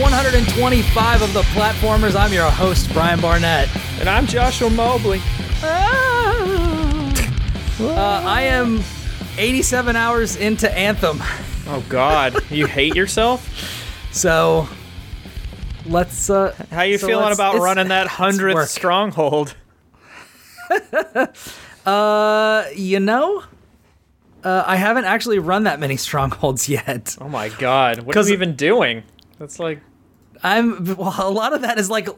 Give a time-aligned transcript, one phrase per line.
[0.00, 2.14] 125 of the platformers.
[2.14, 3.68] I'm your host, Brian Barnett.
[3.98, 5.22] And I'm Joshua Mobley.
[7.78, 8.82] Uh, I am
[9.38, 11.18] 87 hours into Anthem.
[11.66, 13.48] Oh God, you hate yourself?
[14.12, 14.68] So
[15.86, 16.28] let's.
[16.28, 19.56] Uh, How you so feeling about running that hundredth stronghold?
[21.86, 23.44] Uh, you know,
[24.42, 27.16] uh, I haven't actually run that many strongholds yet.
[27.20, 29.04] Oh my God, what are you even doing?
[29.38, 29.78] That's like
[30.42, 31.14] I'm well.
[31.18, 32.08] A lot of that is like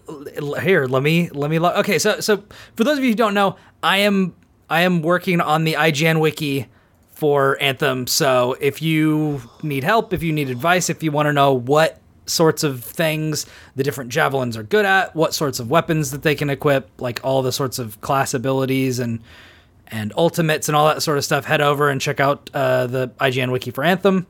[0.61, 0.87] here.
[0.87, 1.59] Let me let me.
[1.59, 2.43] Okay, so so
[2.77, 4.35] for those of you who don't know, I am
[4.71, 6.67] I am working on the IGN wiki
[7.11, 8.07] for Anthem.
[8.07, 12.01] So if you need help, if you need advice, if you want to know what
[12.27, 16.35] sorts of things the different javelins are good at, what sorts of weapons that they
[16.35, 19.21] can equip, like all the sorts of class abilities and
[19.91, 23.09] and ultimates and all that sort of stuff, head over and check out uh, the
[23.21, 24.27] IGN wiki for Anthem.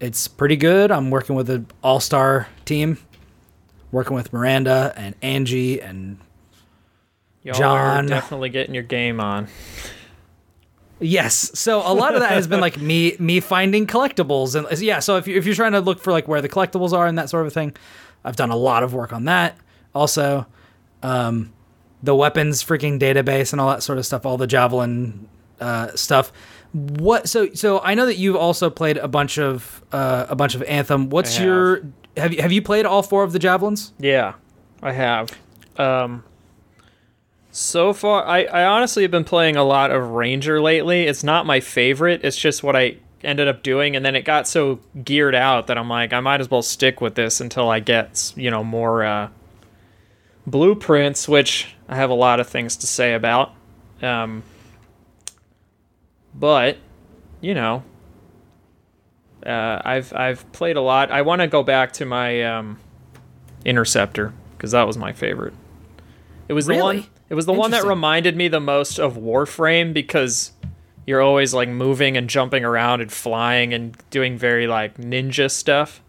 [0.00, 0.90] It's pretty good.
[0.90, 2.98] I'm working with an all-star team,
[3.90, 6.18] working with Miranda and Angie and
[7.42, 8.06] y'all John.
[8.06, 9.48] are definitely getting your game on.
[11.00, 11.50] yes.
[11.58, 14.98] So a lot of that has been like me me finding collectibles and yeah.
[15.00, 17.18] So if you if you're trying to look for like where the collectibles are and
[17.18, 17.74] that sort of thing,
[18.24, 19.56] I've done a lot of work on that.
[19.94, 20.46] Also,
[21.02, 21.52] um,
[22.02, 25.28] the weapons freaking database and all that sort of stuff, all the javelin
[25.60, 26.32] uh, stuff.
[26.72, 30.54] What so so I know that you've also played a bunch of uh, a bunch
[30.54, 31.08] of Anthem.
[31.08, 31.82] What's your
[32.18, 33.92] have you have you played all four of the javelins?
[33.98, 34.34] Yeah,
[34.82, 35.30] I have.
[35.76, 36.24] Um,
[37.50, 41.04] so far, I, I honestly have been playing a lot of Ranger lately.
[41.04, 42.20] It's not my favorite.
[42.24, 45.78] It's just what I ended up doing, and then it got so geared out that
[45.78, 49.04] I'm like, I might as well stick with this until I get you know more
[49.04, 49.28] uh,
[50.46, 53.54] blueprints, which I have a lot of things to say about.
[54.02, 54.42] Um,
[56.34, 56.76] but
[57.40, 57.82] you know,
[59.46, 61.10] uh, I've I've played a lot.
[61.10, 62.78] I want to go back to my um,
[63.64, 65.54] interceptor because that was my favorite.
[66.48, 67.06] It was the one.
[67.28, 70.52] It was the one that reminded me the most of Warframe because
[71.06, 76.02] you're always like moving and jumping around and flying and doing very like ninja stuff.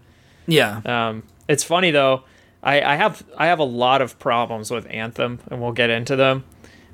[0.47, 0.81] Yeah.
[0.85, 2.23] Um, it's funny though.
[2.63, 6.15] I, I have I have a lot of problems with Anthem, and we'll get into
[6.15, 6.43] them.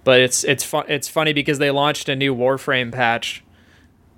[0.03, 0.85] But it's it's fun.
[0.87, 3.43] It's funny because they launched a new Warframe patch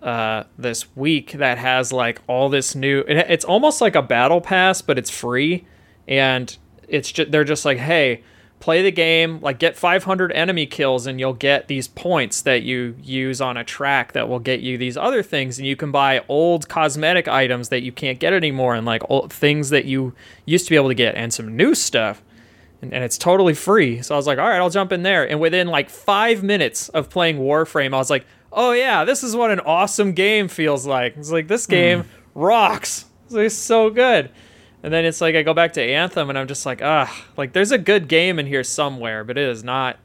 [0.01, 2.99] uh, this week that has like all this new.
[3.07, 5.65] It, it's almost like a battle pass, but it's free,
[6.07, 6.55] and
[6.87, 8.23] it's just they're just like, hey,
[8.59, 12.95] play the game, like get 500 enemy kills, and you'll get these points that you
[13.01, 16.23] use on a track that will get you these other things, and you can buy
[16.27, 20.13] old cosmetic items that you can't get anymore, and like old things that you
[20.45, 22.21] used to be able to get, and some new stuff
[22.81, 24.01] and, and it's totally free.
[24.01, 25.27] So I was like, all right, I'll jump in there.
[25.27, 28.25] And within like five minutes of playing Warframe, I was like,
[28.57, 31.15] oh yeah, this is what an awesome game feels like.
[31.15, 33.05] It's like this game rocks.
[33.25, 34.31] It's, like, so good.
[34.83, 37.53] And then it's like I go back to Anthem, and I'm just like, ah, like
[37.53, 39.99] there's a good game in here somewhere, but it is not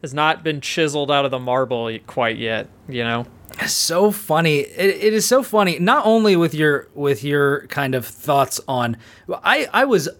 [0.00, 2.68] has not been chiseled out of the marble quite yet.
[2.88, 3.26] You know?
[3.66, 8.04] so funny it, it is so funny not only with your with your kind of
[8.04, 8.96] thoughts on
[9.44, 10.10] i i was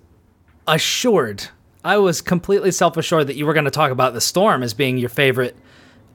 [0.66, 1.46] assured
[1.84, 4.96] i was completely self-assured that you were going to talk about the storm as being
[4.96, 5.54] your favorite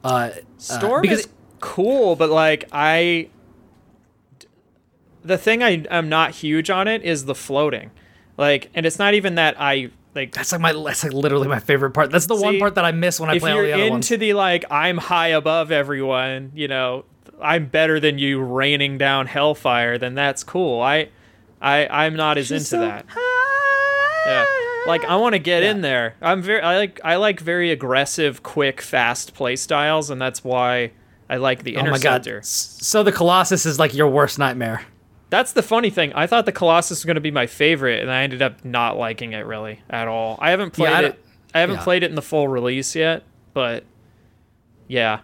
[0.04, 1.28] uh Storm because- is
[1.60, 3.30] cool, but like I,
[5.24, 7.92] the thing I I'm not huge on it is the floating,
[8.38, 10.34] like, and it's not even that I like.
[10.34, 12.92] that's like my that's like literally my favorite part that's the one part that i
[12.92, 16.68] miss when i if play all you're into the like I'm high above everyone, you
[16.68, 17.06] know,
[17.42, 20.82] I'm better than you raining down hellfire, then that's cool.
[20.82, 21.10] I,
[21.62, 23.06] I I'm not as into so that.
[24.26, 24.46] Yeah.
[24.88, 26.16] Like I want to get in there.
[26.22, 30.92] I'm very I like I like very aggressive, quick, fast play styles, and that's why
[31.30, 32.40] I like the oh my god interceptor.
[32.40, 34.86] S- so the colossus is like your worst nightmare
[35.30, 36.12] That's the funny thing.
[36.14, 38.98] I thought the Colossus was going to be my favorite, and I ended up not
[38.98, 40.38] liking it really at all.
[40.42, 41.26] I haven't played I it.
[41.54, 41.84] I haven't yeah.
[41.84, 43.86] played it in the full release yet, but
[44.90, 45.22] yeah,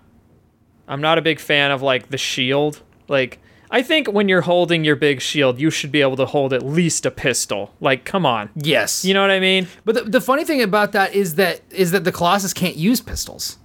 [0.88, 2.82] I'm not a big fan of like the shield.
[3.10, 3.40] Like,
[3.70, 6.64] I think when you're holding your big shield, you should be able to hold at
[6.64, 7.74] least a pistol.
[7.82, 9.68] Like, come on, yes you know what I mean?
[9.86, 13.02] but the, the funny thing about that is that is that the colossus can't use
[13.02, 13.58] pistols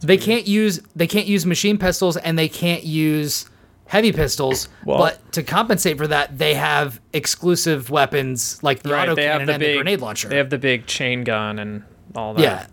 [0.00, 3.48] they can't use they can't use machine pistols and they can't use
[3.86, 9.08] heavy pistols Well- but to compensate for that they have exclusive weapons like the Right?
[9.08, 11.84] auto cannon the and big the grenade launcher They have the big chain gun and
[12.16, 12.42] all that.
[12.42, 12.66] yeah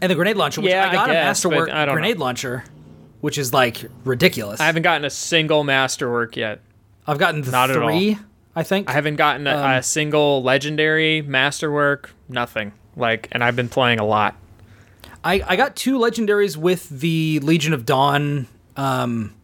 [0.00, 1.88] and the grenade launcher which Yeah, i got I a guess, masterwork but I don't
[1.88, 2.00] know.
[2.00, 2.64] grenade launcher
[3.20, 6.60] which is like ridiculous I haven't gotten a single masterwork yet.
[7.06, 7.88] i've gotten the Not at all.
[7.88, 8.18] three
[8.56, 12.72] i think I haven't gotten a, Um, a single legendary masterwork, nothing.
[12.96, 14.34] Like, and I've been playing a lot.
[15.22, 19.34] I, I got two legendaries with the Legion of Dawn um,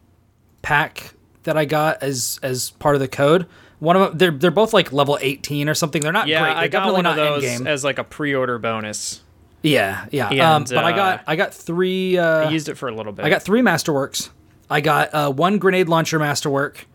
[0.63, 3.47] pack that I got as as part of the code,
[3.79, 6.01] One of them, they're they're both like level 18 or something.
[6.03, 6.55] They're not Yeah, great.
[6.55, 9.21] They're I got one of those as like a pre-order bonus.
[9.65, 10.29] Yeah, yeah.
[10.29, 12.19] And, um, but I uh, got I got three.
[12.19, 13.25] Uh, I used it for a little bit.
[13.25, 14.29] I got three masterworks.
[14.69, 16.87] I got uh, one grenade launcher masterwork,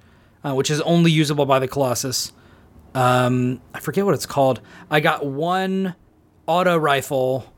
[0.43, 2.31] uh, which is only usable by the Colossus.
[2.93, 4.61] Um, I forget what it's called.
[4.89, 5.95] I got one
[6.45, 7.51] auto rifle,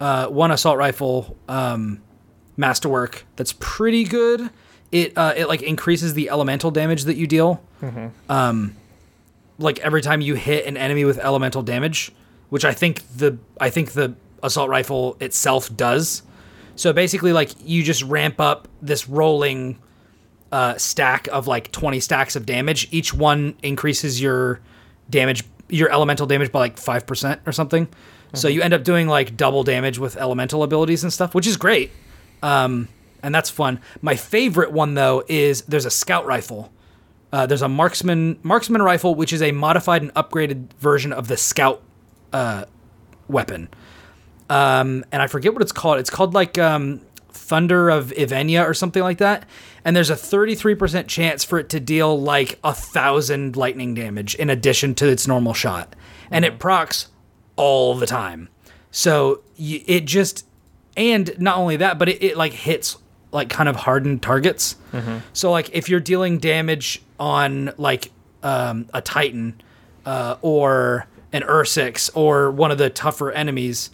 [0.00, 2.02] uh, one assault rifle um,
[2.56, 4.50] masterwork that's pretty good.
[4.90, 7.62] It uh, it like increases the elemental damage that you deal.
[8.28, 8.76] Um,
[9.58, 12.10] like every time you hit an enemy with elemental damage,
[12.48, 16.22] which I think the I think the assault rifle itself does.
[16.76, 19.78] So basically, like you just ramp up this rolling
[20.52, 22.88] uh, stack of like 20 stacks of damage.
[22.90, 24.60] Each one increases your
[25.08, 27.88] damage, your elemental damage by like 5% or something.
[28.34, 31.56] So you end up doing like double damage with elemental abilities and stuff, which is
[31.56, 31.90] great.
[32.42, 32.88] Um,
[33.22, 33.80] and that's fun.
[34.00, 36.72] My favorite one though is there's a scout rifle.
[37.32, 41.36] Uh, there's a marksman marksman rifle, which is a modified and upgraded version of the
[41.36, 41.82] scout
[42.32, 42.64] uh,
[43.28, 43.68] weapon.
[44.50, 45.98] Um, and I forget what it's called.
[45.98, 47.00] It's called like um,
[47.30, 49.46] Thunder of Yvenia or something like that.
[49.84, 54.50] And there's a 33% chance for it to deal like a thousand lightning damage in
[54.50, 55.96] addition to its normal shot.
[56.30, 57.08] And it procs
[57.56, 58.48] all the time.
[58.90, 60.44] So y- it just,
[60.96, 62.98] and not only that, but it, it like hits
[63.32, 64.74] like kind of hardened targets.
[65.32, 68.10] So like if you're dealing damage on like
[68.42, 69.60] um, a Titan
[70.04, 73.90] uh, or an Ursix or one of the tougher enemies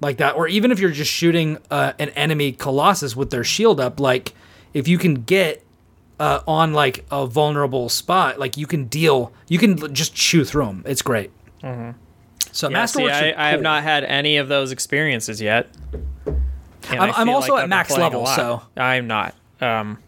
[0.00, 3.80] like that, or even if you're just shooting uh, an enemy Colossus with their shield
[3.80, 4.34] up, like
[4.72, 5.62] if you can get
[6.20, 10.66] uh, on like a vulnerable spot, like you can deal, you can just chew through
[10.66, 10.82] them.
[10.86, 11.30] It's great.
[11.62, 12.72] So Mm-hmm.
[12.72, 15.68] Yeah, see, I, are I have not had any of those experiences yet.
[16.90, 19.34] I'm- I'm also like at max level, so- I'm not.
[19.60, 19.98] Um,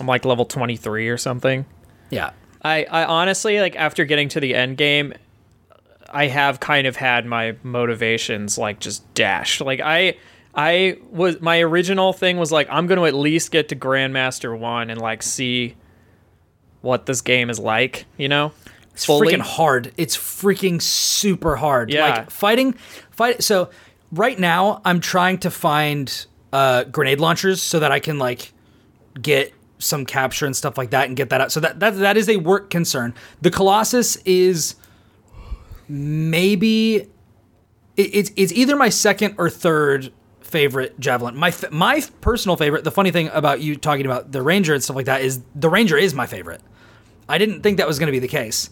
[0.00, 1.64] I'm like level 23 or something.
[2.10, 2.30] Yeah.
[2.62, 5.14] I, I honestly like after getting to the end game,
[6.08, 9.60] I have kind of had my motivations like just dashed.
[9.60, 10.16] Like I
[10.54, 14.58] I was my original thing was like I'm going to at least get to Grandmaster
[14.58, 15.76] 1 and like see
[16.80, 18.52] what this game is like, you know?
[18.92, 19.92] It's freaking hard.
[19.96, 21.92] It's freaking super hard.
[21.92, 22.08] Yeah.
[22.08, 22.72] Like fighting
[23.10, 23.70] fight so
[24.10, 28.52] right now I'm trying to find uh grenade launchers so that I can like
[29.20, 31.52] get some capture and stuff like that and get that out.
[31.52, 33.14] So that that that is a work concern.
[33.40, 34.74] The Colossus is
[35.88, 37.08] maybe it,
[37.96, 41.36] it's it's either my second or third favorite javelin.
[41.36, 42.84] My my personal favorite.
[42.84, 45.68] The funny thing about you talking about the Ranger and stuff like that is the
[45.68, 46.60] Ranger is my favorite.
[47.28, 48.70] I didn't think that was going to be the case.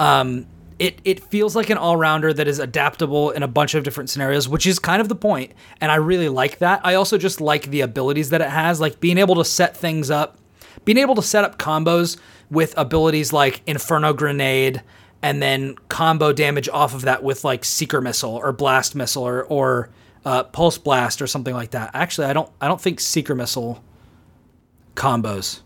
[0.00, 0.46] Um,
[0.78, 4.10] it it feels like an all rounder that is adaptable in a bunch of different
[4.10, 6.80] scenarios, which is kind of the point, and I really like that.
[6.84, 10.10] I also just like the abilities that it has, like being able to set things
[10.10, 10.38] up,
[10.84, 12.16] being able to set up combos
[12.50, 14.82] with abilities like Inferno Grenade,
[15.22, 19.44] and then combo damage off of that with like Seeker Missile or Blast Missile or
[19.44, 19.90] or
[20.24, 21.90] uh, Pulse Blast or something like that.
[21.94, 23.82] Actually, I don't I don't think Seeker Missile
[24.94, 25.60] combos,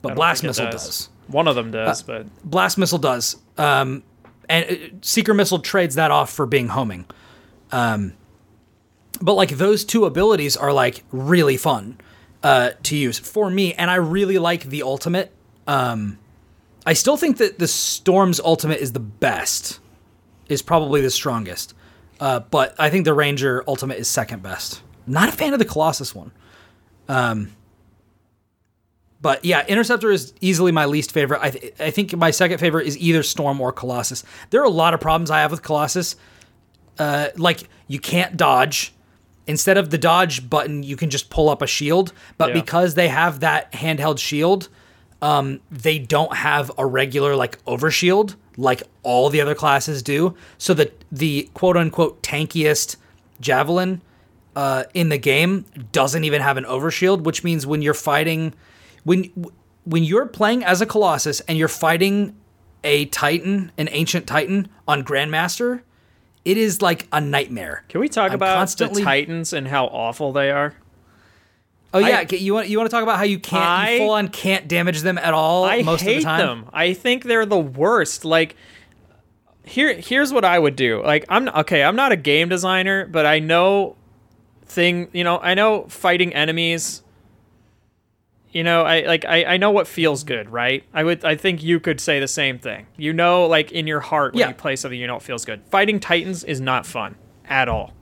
[0.00, 1.08] but Blast Missile does.
[1.28, 3.36] One of them Uh, does, but Blast Missile does.
[3.56, 4.02] Um,
[4.48, 7.06] and uh, Seeker Missile trades that off for being homing.
[7.70, 8.14] Um,
[9.20, 11.98] but like those two abilities are like really fun
[12.42, 15.32] uh, to use for me, and I really like the ultimate.
[15.66, 16.18] Um,
[16.84, 19.78] I still think that the Storm's ultimate is the best,
[20.48, 21.74] is probably the strongest.
[22.18, 24.82] Uh, but I think the Ranger ultimate is second best.
[25.06, 26.32] Not a fan of the Colossus one.
[29.20, 31.40] But yeah, Interceptor is easily my least favorite.
[31.42, 34.24] I, th- I think my second favorite is either Storm or Colossus.
[34.50, 36.16] There are a lot of problems I have with Colossus.
[36.98, 38.92] Uh, like you can't dodge.
[39.46, 42.12] Instead of the dodge button, you can just pull up a shield.
[42.36, 42.54] But Yeah.
[42.54, 44.68] because they have that handheld shield,
[45.22, 50.34] um, they don't have a regular like overshield like all the other classes do.
[50.58, 52.96] So the the quote unquote tankiest
[53.40, 54.02] javelin
[54.54, 58.52] uh, in the game doesn't even have an overshield, which means when you're fighting,
[59.04, 59.30] when
[59.84, 62.36] when you're playing as a Colossus and you're fighting
[62.84, 65.80] a Titan, an ancient Titan on Grandmaster,
[66.44, 67.84] it is like a nightmare.
[67.88, 70.74] can we talk I'm about constantly- the Titans and how awful they are?
[71.94, 73.98] Oh yeah, I- you want you want to talk about how you can't I- you
[73.98, 76.38] full on can't damage them at all I most hate of the time.
[76.38, 76.70] them.
[76.72, 78.24] I think they're the worst.
[78.24, 78.56] Like
[79.64, 81.02] here here's what I would do.
[81.02, 83.96] Like I'm okay, I'm not a game designer, but I know
[84.64, 87.02] thing, you know, I know fighting enemies
[88.52, 90.84] you know, I like I, I know what feels good, right?
[90.92, 92.86] I would I think you could say the same thing.
[92.98, 94.48] You know, like in your heart when Yeah.
[94.48, 95.62] you play something you know it feels good.
[95.70, 97.94] Fighting Titans is not fun at all.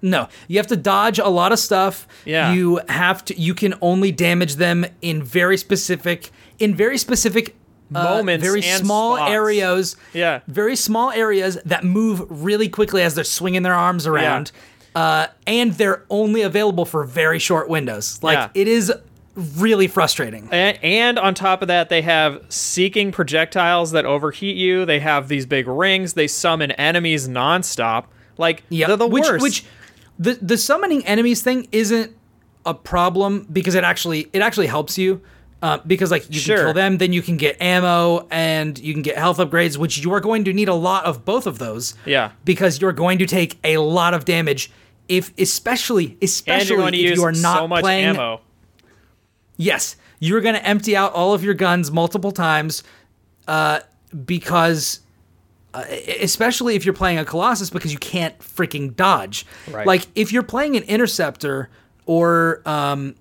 [0.00, 2.06] No, you have to dodge a lot of stuff.
[2.24, 2.52] Yeah.
[2.52, 3.40] You have to.
[3.40, 7.56] You can only damage them in very specific, in very specific
[7.94, 9.32] uh, moments, very and small spots.
[9.32, 9.96] areas.
[10.12, 10.40] Yeah.
[10.46, 14.52] very small areas that move really quickly as they're swinging their arms around.
[14.94, 18.20] Uh, and they're only available for very short windows.
[18.22, 18.48] Like Yeah.
[18.54, 18.92] it is
[19.56, 20.48] really frustrating.
[20.50, 24.84] And, and on top of that, they have seeking projectiles that overheat you.
[24.84, 26.14] They have these big rings.
[26.14, 28.06] They summon enemies nonstop.
[28.36, 29.42] Like they're the which, worst.
[29.42, 29.64] Which
[30.18, 32.14] the the summoning enemies thing isn't
[32.66, 35.20] a problem because it actually it actually helps you.
[35.60, 36.56] Uh, because like you Sure.
[36.56, 39.98] can kill them, then you can get ammo and you can get health upgrades, which
[39.98, 41.96] you are going to need a lot of both of those.
[42.06, 42.30] Yeah.
[42.44, 44.70] Because you're going to take a lot of damage
[45.08, 48.04] if, especially, especially you're going to if you are not so much playing.
[48.04, 48.40] ammo.
[49.56, 52.84] Yes, you're going to empty out all of your guns multiple times,
[53.48, 53.80] uh,
[54.24, 55.00] because,
[55.74, 55.84] uh,
[56.20, 59.46] especially if you're playing a Colossus, because you can't freaking dodge.
[59.70, 59.86] Right.
[59.86, 61.68] Like if you're playing an Interceptor
[62.06, 63.14] or um,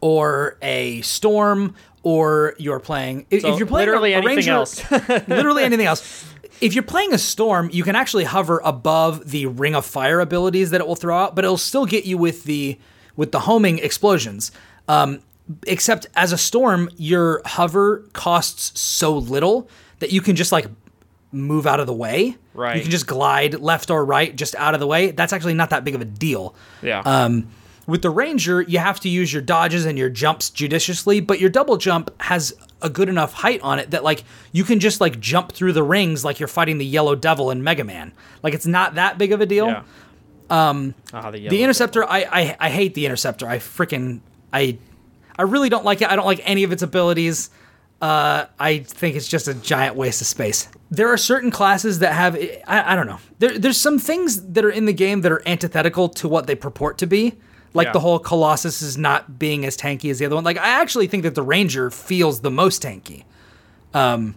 [0.00, 4.36] or a Storm, or you're playing if, So if you're playing literally a, a anything
[4.36, 4.90] Ranger, else.
[5.28, 6.24] literally anything else.
[6.60, 10.70] If you're playing a storm, you can actually hover above the ring of fire abilities
[10.70, 12.78] that it will throw out, but it'll still get you with the
[13.16, 14.52] with the homing explosions.
[14.88, 15.20] Um,
[15.66, 20.66] except as a storm, your hover costs so little that you can just like
[21.36, 22.36] move out of the way.
[22.54, 22.76] Right.
[22.76, 25.10] You can just glide left or right, just out of the way.
[25.10, 26.54] That's actually not that big of a deal.
[26.82, 27.00] Yeah.
[27.00, 27.48] Um,
[27.86, 31.50] with the Ranger, you have to use your dodges and your jumps judiciously, but your
[31.50, 32.52] double jump has
[32.82, 35.82] a good enough height on it that like you can just like jump through the
[35.82, 38.12] rings like you're fighting the Yellow Devil in Mega Man.
[38.42, 39.66] Like it's not that big of a deal.
[39.68, 39.82] yeah.
[40.48, 40.94] Um.
[41.12, 41.62] Ah, the, The.
[41.62, 43.48] Interceptor, I, I I hate the Interceptor.
[43.48, 44.20] I freaking
[44.52, 44.78] I
[45.36, 46.08] I really don't like it.
[46.10, 47.50] I don't like any of its abilities.
[48.00, 50.68] Uh, I think it's just a giant waste of space.
[50.90, 52.36] There are certain classes that have
[52.68, 53.18] I, I don't know.
[53.38, 56.54] There, there's some things that are in the game that are antithetical to what they
[56.54, 57.34] purport to be.
[57.72, 57.92] Like Yeah.
[57.92, 60.44] the whole Colossus is not being as tanky as the other one.
[60.44, 63.24] Like I actually think that the Ranger feels the most tanky.
[63.94, 64.34] Um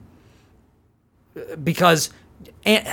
[1.63, 2.09] because
[2.65, 2.87] and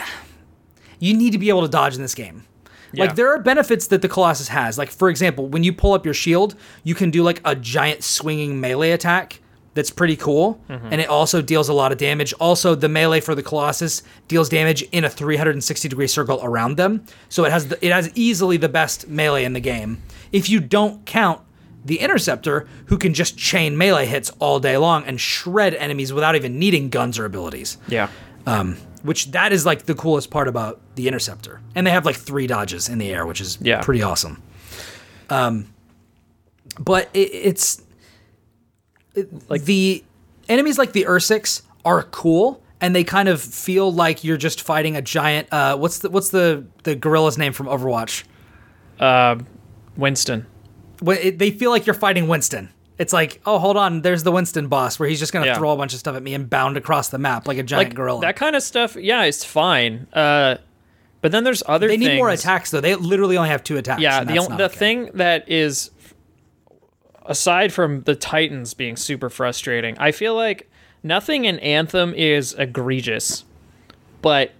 [0.99, 2.45] you need to be able to dodge in this game.
[2.93, 3.05] Yeah.
[3.05, 4.79] Like there are benefits that the Colossus has.
[4.79, 8.03] Like for example, when you pull up your shield, you can do like a giant
[8.03, 9.41] swinging melee attack
[9.77, 10.89] that's pretty cool, Mm-hmm.
[10.91, 12.33] and it also deals a lot of damage.
[12.41, 17.05] Also, the melee for the Colossus deals damage in a 360 degree circle around them,
[17.29, 20.03] so it has the, it has easily the best melee in the game.
[20.33, 21.41] If you don't count
[21.85, 26.35] the Interceptor, who can just chain melee hits all day long and shred enemies without
[26.35, 28.09] even needing guns or abilities Yeah.
[28.45, 32.17] um, which that is like the coolest part about the interceptor and they have like
[32.17, 33.83] three dodges in the air which is Yeah.
[33.83, 34.43] pretty awesome
[35.31, 35.67] um,
[36.81, 37.86] but it, it's it-
[39.49, 40.05] like the
[40.49, 44.97] enemies like the ursix are cool and they kind of feel like you're just fighting
[44.97, 48.25] a giant uh, what's the what's the the gorilla's name from overwatch
[49.01, 49.37] Uh,
[49.97, 50.47] Winston.
[51.01, 54.33] When it, they feel like you're fighting winston it's like oh hold on there's the
[54.33, 55.59] winston boss where he's just gonna Yeah.
[55.59, 57.91] throw a bunch of stuff at me and bound across the map like a giant
[57.91, 58.97] Like gorilla that kind of stuff.
[58.97, 60.07] Yeah, it's fine.
[60.15, 60.57] Uh,
[61.23, 61.89] but then there's other.
[61.89, 62.81] They need more attacks though.
[62.81, 64.01] They literally only have two attacks.
[64.01, 64.77] Yeah, the that's on- not the okay.
[64.77, 65.91] thing that is
[67.29, 70.71] aside from the Titans being super frustrating, I feel like
[71.03, 73.45] nothing in Anthem is egregious,
[74.23, 74.53] but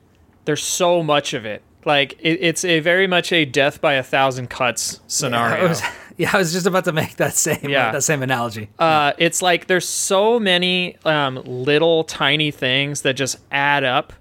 [0.45, 1.63] there's so much of it.
[1.85, 5.65] Like it, it's a very much a death by a thousand cuts scenario.
[5.67, 5.83] I was,
[6.17, 7.93] yeah, I was just about to make that same Yeah.
[7.93, 8.71] that same analogy.
[8.79, 14.13] uh, it's like there's so many um, little tiny things that just add up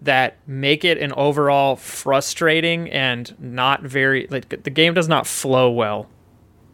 [0.00, 5.70] that make it an overall frustrating and not very like the game does not flow
[5.70, 6.08] well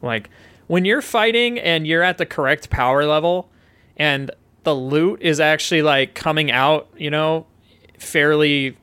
[0.01, 0.31] like
[0.69, 3.51] when you're fighting and you're at the correct power level
[3.97, 4.31] and
[4.65, 7.47] the loot is actually like coming out you know
[7.99, 8.77] fairly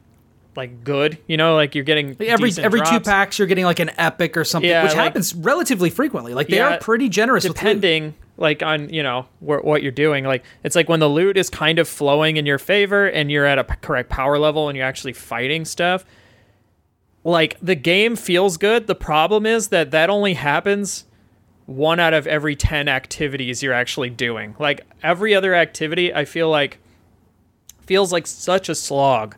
[0.55, 3.79] like good you know like you're getting every decent every two packs, you're getting like
[3.79, 6.33] an epic or something, Yeah, which like- happens relatively frequently.
[6.33, 10.23] Like they Yeah, are pretty generous depending like on you know wh- what you're doing.
[10.25, 13.45] Like it's like when the loot is kind of flowing in your favor and you're
[13.45, 16.05] at a p- correct power level and you're actually fighting stuff
[17.23, 18.87] like the game feels good.
[18.87, 21.05] The problem is that that only happens
[21.65, 24.55] one out of every 10 activities you're actually doing.
[24.59, 26.79] Like every other activity i feel like
[27.81, 29.35] feels like such a slog.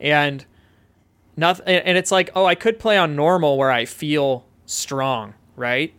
[0.00, 0.44] And
[1.36, 5.92] nothing and it's like oh i could play on normal where i feel strong right?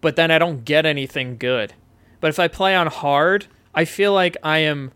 [0.00, 1.74] But then i don't get anything good.
[2.20, 4.92] But if i play on hard i feel like i am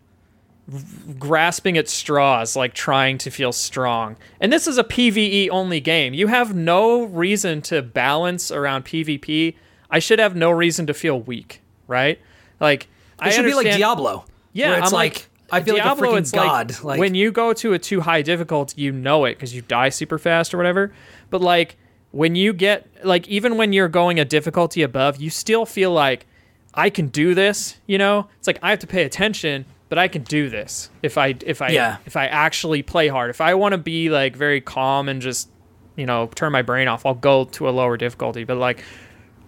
[1.19, 4.17] grasping at straws like trying to feel strong.
[4.41, 6.15] And this is a pve only game.
[6.15, 9.55] You have no reason to balance around pvp
[9.91, 12.19] i should have no reason to feel weak right
[12.61, 12.89] like
[13.25, 14.25] It should be like Diablo.
[14.53, 16.71] yeah, it's I'm like, I feel Diablo, like a freaking it's god.
[16.73, 19.63] Like, Like, when you go to a too high difficulty, you know it because you
[19.63, 20.93] die super fast or whatever.
[21.31, 21.77] But like
[22.13, 26.27] when you get like even when you're going a difficulty above, you still feel like
[26.75, 27.77] I can do this.
[27.87, 31.19] You know, it's like I have to pay attention, but I can do this if
[31.19, 31.97] I if I Yeah.
[32.07, 33.31] if I actually play hard.
[33.31, 35.49] If I want to be like very calm and just
[35.97, 38.45] you know turn my brain off, I'll go to a lower difficulty.
[38.45, 38.83] But like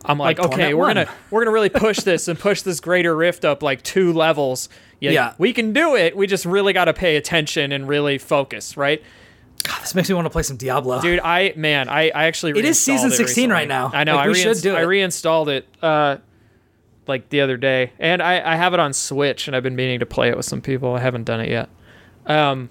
[0.08, 0.94] I'm like, Like okay, we're 1.
[0.96, 4.68] gonna we're gonna really push this and push this greater rift up like two levels.
[5.00, 5.34] Yeah, Yeah.
[5.38, 6.16] we can do it.
[6.16, 9.02] We just really got to pay attention and really focus, right?
[9.64, 11.00] God, this makes me want to play some Diablo.
[11.00, 13.90] Dude, I man, I, I actually It is season reinstalled 16 right now.
[13.92, 14.14] I know.
[14.16, 16.18] Like, I we should do I reinstalled it uh,
[17.08, 20.00] like the other day, and I, I have it on Switch, and I've been meaning
[20.00, 20.94] to play it with some people.
[20.94, 21.68] I haven't done it yet.
[22.26, 22.70] Um,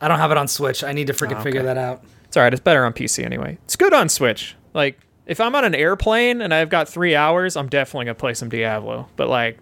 [0.00, 0.84] I don't have it on Switch.
[0.84, 2.02] I need to freaking Oh, figure that out.
[2.24, 2.52] it's alright.
[2.52, 3.58] It's better on PC anyway.
[3.64, 4.54] It's good on Switch.
[4.74, 8.34] Like if I'm on an airplane and I've got three hours, I'm definitely gonna play
[8.34, 9.08] some Diablo.
[9.16, 9.58] But like,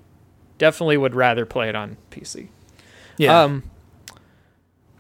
[0.59, 2.49] definitely would rather play it on PC.
[3.17, 3.43] Yeah.
[3.43, 3.63] Um,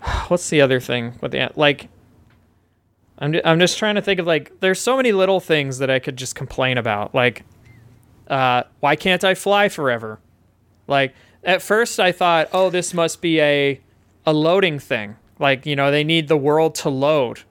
[0.28, 1.88] what's the other thing with the like?
[3.18, 5.98] I'm I'm just trying to think of like there's so many little things that I
[5.98, 7.14] could just complain about.
[7.14, 7.44] Like,
[8.28, 10.18] uh, why can't I fly forever?
[10.88, 13.80] Like at first I thought, oh, this must be a
[14.26, 15.16] a loading thing.
[15.38, 17.42] Like you know they need the world to load,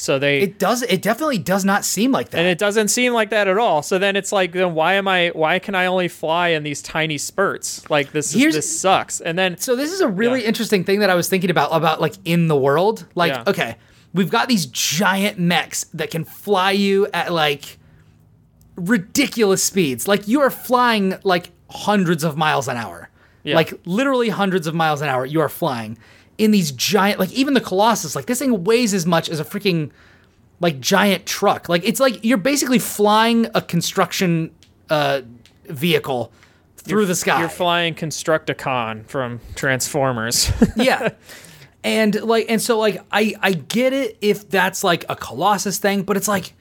[0.00, 0.82] so they it does.
[0.82, 2.38] It definitely does not seem like that.
[2.38, 3.82] and it doesn't seem like that at all.
[3.82, 5.28] So then it's like, then why am I?
[5.28, 7.88] Why can I only fly in these tiny spurts?
[7.90, 9.20] Like this, is, this sucks.
[9.20, 10.48] And then So this is a really Yeah.
[10.48, 13.06] interesting thing that I was thinking about about like in the world.
[13.14, 13.44] Like, Yeah.
[13.46, 13.76] okay,
[14.14, 17.78] we've got these giant mechs that can fly you at like
[18.76, 20.08] ridiculous speeds.
[20.08, 23.08] Like you are flying like hundreds of miles an hour.
[23.42, 23.54] Yeah.
[23.54, 25.98] Like literally hundreds of miles an hour you are flying
[26.40, 29.44] in these giant like even the Colossus like this thing weighs as much as a
[29.44, 29.90] freaking
[30.60, 31.68] like giant truck.
[31.68, 34.50] Like it's like you're basically flying a construction
[34.88, 35.22] uh
[35.66, 36.32] vehicle
[36.76, 37.40] through the sky.
[37.40, 40.50] You're flying Constructicon from Transformers.
[40.76, 41.10] yeah
[41.82, 46.02] and like and so like i i get it if that's like a colossus thing
[46.02, 46.52] but it's like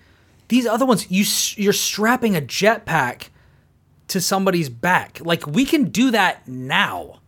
[0.47, 1.25] these other ones you
[1.61, 3.27] you're strapping a jetpack
[4.07, 7.18] to somebody's back like we can do that now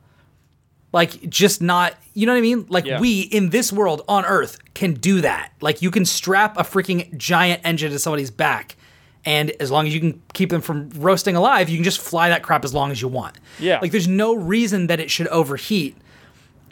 [0.93, 2.99] like just not you know what i mean like Yeah.
[2.99, 7.15] we in this world on earth can do that like you can strap a freaking
[7.17, 8.75] giant engine to somebody's back
[9.23, 12.29] and as long as you can keep them from roasting alive you can just fly
[12.29, 13.79] that crap as long as you want Yeah.
[13.81, 15.95] like there's no reason that it should overheat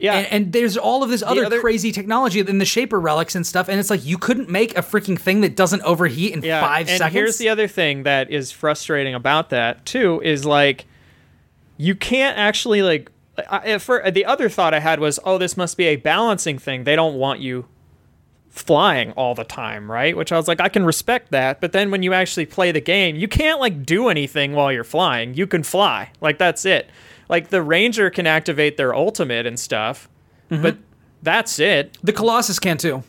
[0.02, 3.36] yeah, and, and there's all of this other, other- crazy technology in the shaper relics
[3.36, 6.42] and stuff and it's like you couldn't make a freaking thing that doesn't overheat in
[6.42, 6.62] yeah.
[6.62, 10.86] five and seconds here's the other thing that is frustrating about that too is like
[11.78, 13.10] you can't actually like.
[13.50, 16.84] I, for the other thought I had was, oh, this must be a balancing thing.
[16.84, 17.68] They don't want you
[18.50, 20.18] flying all the time, right?
[20.18, 21.62] Which I was like, I can respect that.
[21.62, 24.84] But then when you actually play the game, you can't like do anything while you're
[24.84, 25.34] flying.
[25.36, 26.12] You can fly.
[26.20, 26.90] Like that's it.
[27.30, 30.10] Like the ranger can activate their ultimate and stuff,
[30.50, 30.64] Mm-hmm.
[30.64, 30.78] but
[31.22, 31.96] that's it.
[32.02, 33.04] the colossus can too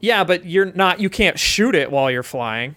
[0.00, 1.00] Yeah, but you're not.
[1.00, 2.76] You can't shoot it while you're flying.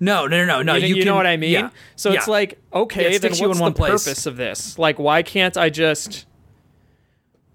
[0.00, 1.50] No no no no no You, you can, know what I mean?
[1.52, 1.70] yeah.
[1.96, 2.32] So it's Yeah.
[2.32, 4.04] like, Yeah, okay, it then sticks you in what's one the place.
[4.04, 4.78] purpose of this?
[4.78, 6.26] Like, why can't I just?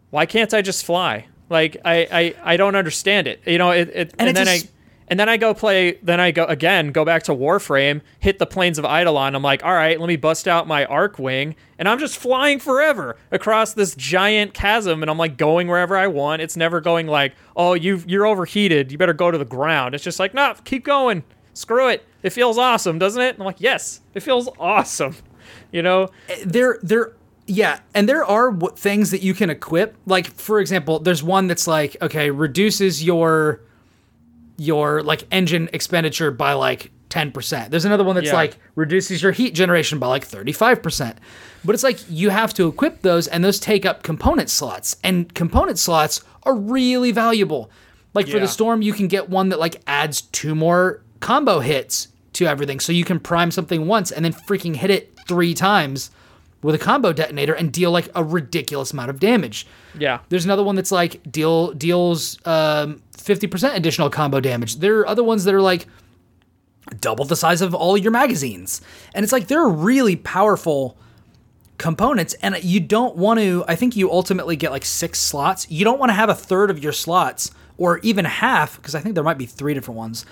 [0.09, 1.27] Why can't I just fly?
[1.49, 3.41] Like, I I, I don't understand it.
[3.45, 4.61] You know, it, it and, it's then a I
[5.07, 5.97] and then I go play.
[6.03, 9.33] Then I go again, go back to Warframe, hit the plains of Eidolon.
[9.35, 13.17] I'm like, all right, let me bust out my Archwing, and I'm just flying forever
[13.31, 16.41] across this giant chasm, and I'm like going wherever I want.
[16.43, 18.91] It's never going like, oh, you you're overheated.
[18.91, 19.95] You better go to the ground.
[19.95, 21.23] It's just like, no, keep going.
[21.53, 22.05] Screw it.
[22.23, 23.29] It feels awesome, doesn't it?
[23.35, 25.15] And I'm like, yes, it feels awesome.
[25.71, 26.09] You know?
[26.29, 27.13] Eh, there there
[27.47, 31.47] yeah and there are w- things that you can equip like for example there's one
[31.47, 33.61] that's like okay reduces your
[34.57, 38.33] your like engine expenditure by like 10% there's another one that's Yeah.
[38.35, 41.15] like reduces your heat generation by like 35%
[41.65, 45.33] but it's like you have to equip those and those take up component slots and
[45.33, 47.71] component slots are really valuable
[48.13, 52.07] like for the storm you can get one that like adds two more combo hits
[52.33, 56.11] to everything so you can prime something once and then freaking hit it three times
[56.61, 59.65] with a combo detonator and deal like a ridiculous amount of damage
[59.97, 60.19] Yeah.
[60.29, 64.77] there's another one that's like deal deals um, 50% additional combo damage.
[64.77, 65.87] There are other ones that are like
[67.01, 68.81] double the size of all your magazines.
[69.13, 70.97] And it's like they're really powerful
[71.77, 75.69] components and you don't want to I think you ultimately get like 6 slots.
[75.69, 78.99] You don't want to have a third of your slots or even half because I
[79.01, 80.25] think there might be 3 different ones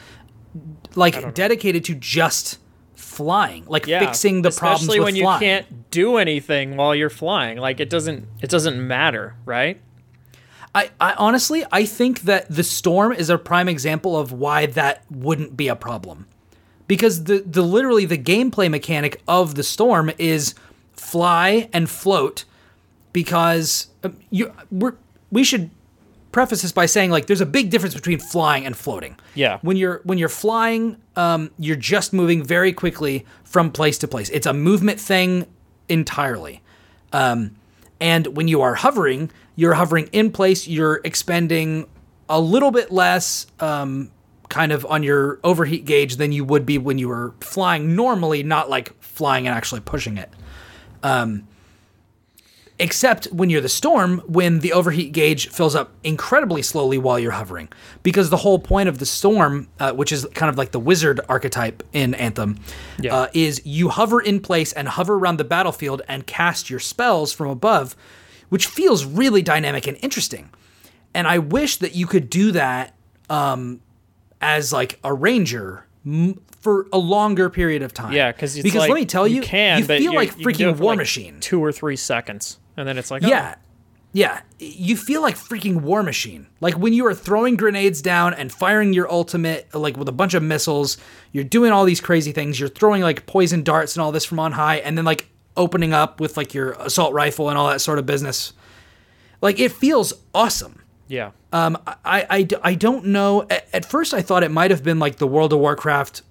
[0.98, 2.60] like dedicated to just
[2.96, 4.00] flying, like Yeah.
[4.00, 7.58] fixing the problems Especially when you can't do anything while you're flying.
[7.58, 9.80] Like it doesn't it doesn't matter, right?
[10.76, 15.04] I, I honestly I think that the storm is a prime example of why that
[15.10, 16.28] wouldn't be a problem.
[16.88, 20.56] Because the the literally the gameplay mechanic of the storm is
[20.94, 22.46] fly and float
[23.14, 24.94] because um, you we're,
[25.32, 25.70] we should
[26.38, 29.16] preface this by saying like there's a big difference between flying and floating.
[29.34, 29.58] Yeah.
[29.64, 34.30] When you're when you're flying, um, you're just moving very quickly from place to place.
[34.30, 35.48] It's a movement thing
[35.90, 36.62] entirely.
[37.12, 37.40] Um,
[38.00, 41.88] And when you are hovering, you're hovering in place, you're expending
[42.30, 44.12] a little bit less um,
[44.50, 48.44] kind of on your overheat gauge than you would be when you were flying normally,
[48.44, 50.30] not like flying and actually pushing it.
[51.02, 51.48] Um,
[52.80, 57.32] except when you're the storm, when the overheat gauge fills up incredibly slowly while you're
[57.32, 57.70] hovering.
[58.04, 61.20] Because the whole point of the storm, uh, which is kind of like the wizard
[61.28, 62.60] archetype in Anthem,
[63.00, 63.16] Yeah.
[63.16, 67.34] uh, is you hover in place and hover around the battlefield and cast your spells
[67.34, 67.96] from above,
[68.50, 70.50] which feels really dynamic and interesting.
[71.16, 72.94] And I wish that you could do that
[73.30, 73.82] um,
[74.40, 78.12] as like a ranger m- for a longer period of time.
[78.14, 80.78] Yeah, because because like, let me tell you, can, you feel you- like you freaking
[80.78, 81.40] War like, Machine.
[81.40, 83.56] two or three seconds, and then it's like, oh, Yeah.
[84.14, 84.42] Yeah.
[84.58, 86.48] You feel like freaking War Machine.
[86.62, 90.34] Like when you are throwing grenades down and firing your ultimate, like with a bunch
[90.34, 90.98] of missiles,
[91.34, 92.60] you're doing all these crazy things.
[92.60, 95.94] You're throwing like poison darts and all this from on high, and then like opening
[95.94, 98.54] up with like your assault rifle and all that sort of business.
[99.42, 100.82] Like it feels awesome.
[101.10, 103.46] yeah, Um, I, I, I don't know.
[103.50, 106.22] At, at first, I thought it might have been like the World of Warcraft,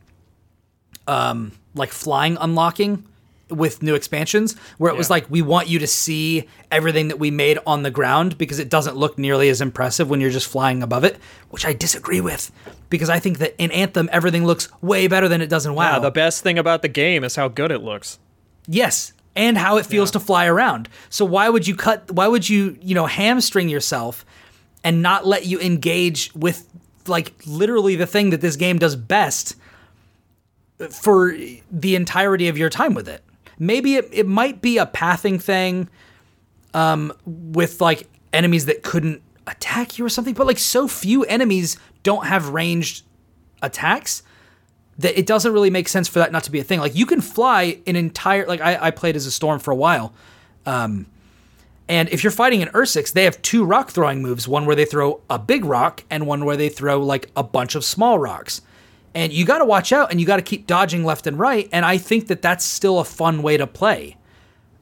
[1.07, 3.05] um, like flying unlocking
[3.49, 7.31] with new expansions, where it was like we want you to see everything that we
[7.31, 10.83] made on the ground because it doesn't look nearly as impressive when you're just flying
[10.83, 11.17] above it,
[11.51, 12.51] which I disagree with
[12.91, 15.95] because I think that in Anthem everything looks way better than it does in WoW.
[15.95, 18.19] Yeah, the best thing about the game is how good it looks.
[18.67, 20.89] Yes, and how it feels to fly around.
[21.11, 24.25] So why would you cut why would you, you know, hamstring yourself
[24.83, 26.69] and not let you engage with
[27.07, 29.55] like literally the thing that this game does best
[30.91, 31.37] for
[31.71, 33.23] the entirety of your time with it?
[33.59, 35.89] Maybe it, it might be a pathing thing
[36.75, 41.79] um with like enemies that couldn't attack you or something, but like so few enemies
[42.03, 43.05] don't have ranged
[43.63, 44.23] attacks
[44.99, 46.81] that it doesn't really make sense for that not to be a thing.
[46.81, 49.77] Like you can fly an entire like I, I played as a storm for a
[49.77, 50.13] while.
[50.65, 51.07] Um
[51.89, 54.85] and if you're fighting an Ursix, they have two rock throwing moves, one where they
[54.85, 58.61] throw a big rock and one where they throw like a bunch of small rocks.
[59.17, 61.71] And you got to watch out and you got to keep dodging left and right,
[61.73, 64.19] and I think that that's still a fun way to play.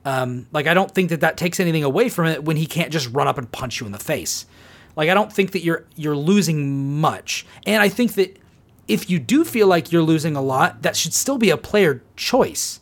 [0.04, 2.92] Um like I don't think that that takes anything away from it when he can't
[2.92, 4.44] just run up and punch you in the face.
[4.96, 7.46] Like I don't think that you're you're losing much.
[7.64, 8.36] And I think that
[8.88, 12.02] if you do feel like you're losing a lot, that should still be a player
[12.16, 12.80] choice.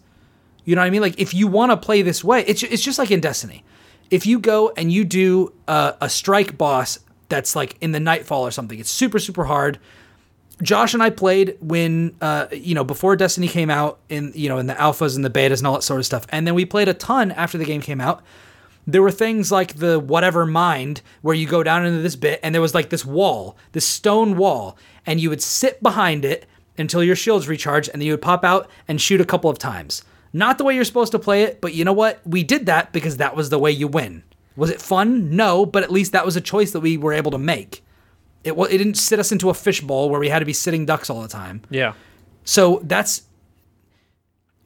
[0.65, 1.03] You know what I mean?
[1.03, 3.63] Like if you want to play this way, it's it's just like in Destiny.
[4.11, 8.43] If you go and you do a, a strike boss that's like in the Nightfall
[8.47, 9.79] or something, it's super super hard.
[10.63, 14.59] Josh and I played when uh, you know before Destiny came out in you know
[14.59, 16.65] in the alphas and the betas and all that sort of stuff, and then we
[16.65, 18.23] played a ton after the game came out.
[18.87, 22.53] There were things like the whatever mind where you go down into this bit and
[22.53, 26.47] there was like this wall, this stone wall, and you would sit behind it
[26.79, 29.59] until your shields recharged, and then you would pop out and shoot a couple of
[29.59, 30.03] times.
[30.33, 32.21] Not the way you're supposed to play it, but you know what?
[32.27, 34.25] We did that because that was the way you win.
[34.57, 35.37] Was it fun?
[35.37, 37.85] No, but at least that was a choice that we were able to make.
[38.45, 41.09] It it didn't sit us into a fishbowl where we had to be sitting ducks
[41.11, 41.63] all the time.
[41.71, 41.93] Yeah,
[42.45, 43.23] So that's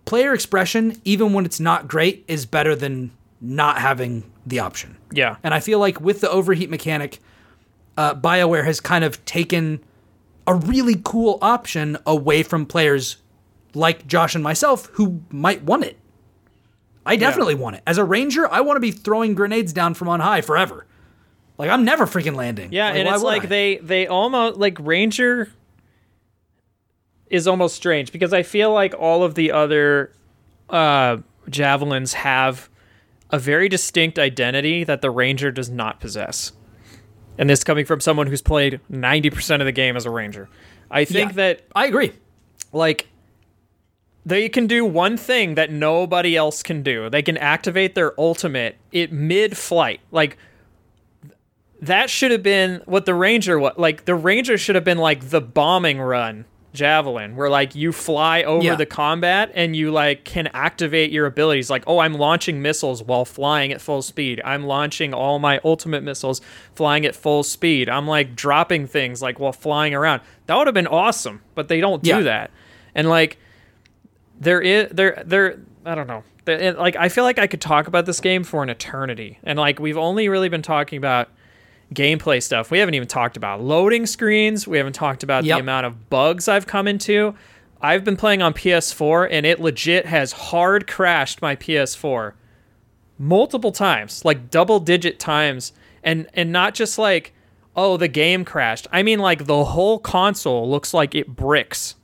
[0.05, 3.11] player expression, even when it's not great, is better than
[3.41, 4.97] not having the option.
[5.13, 7.19] yeah, And I feel like with the overheat mechanic,
[7.99, 9.81] uh, BioWare has kind of taken
[10.47, 13.17] a really cool option away from players
[13.75, 15.99] like Josh and myself who might want it.
[17.05, 17.83] I definitely want it.
[17.87, 20.87] As a ranger, I want to be throwing grenades down from on high forever.
[21.59, 22.73] Like I'm never freaking landing.
[22.73, 22.89] yeah.
[22.89, 23.47] and it's like I?
[23.47, 25.51] they they almost like Ranger
[27.29, 30.13] is almost strange because I feel like all of the other
[30.71, 31.17] uh,
[31.49, 32.69] javelins have
[33.31, 36.53] a very distinct identity that the Ranger does not possess.
[37.39, 40.49] And this coming from someone who's played 90% of the game as a Ranger.
[40.91, 41.37] I think Yeah.
[41.37, 42.13] that I agree.
[42.73, 43.09] like
[44.25, 47.09] they can do one thing that nobody else can do.
[47.11, 50.01] They can activate their ultimate it mid-flight.
[50.11, 50.37] Like
[51.83, 55.29] that should have been what the ranger what like the ranger should have been like
[55.31, 58.75] the bombing run javelin where like you fly over Yeah.
[58.75, 63.25] the combat and you like can activate your abilities like oh i'm launching missiles while
[63.25, 66.41] flying at full speed i'm launching all my ultimate missiles
[66.75, 70.75] flying at full speed i'm like dropping things like while flying around that would have
[70.75, 72.21] been awesome but they don't do Yeah.
[72.23, 72.51] that
[72.95, 73.39] and like
[74.39, 76.25] there is there there I don't know.
[76.47, 79.39] Like I feel like I could talk about this game for an eternity.
[79.45, 81.29] And like we've only really been talking about
[81.95, 82.71] gameplay stuff.
[82.71, 84.67] We haven't even talked about loading screens.
[84.67, 85.57] We haven't talked about Yep.
[85.57, 87.35] the amount of bugs I've come into.
[87.81, 92.33] I've been playing on PS4 and it legit has hard crashed my PS4
[93.19, 95.73] multiple times, like double digit times
[96.03, 97.33] and and not just like
[97.75, 98.87] oh the game crashed.
[98.93, 101.95] I mean like the whole console looks like it bricks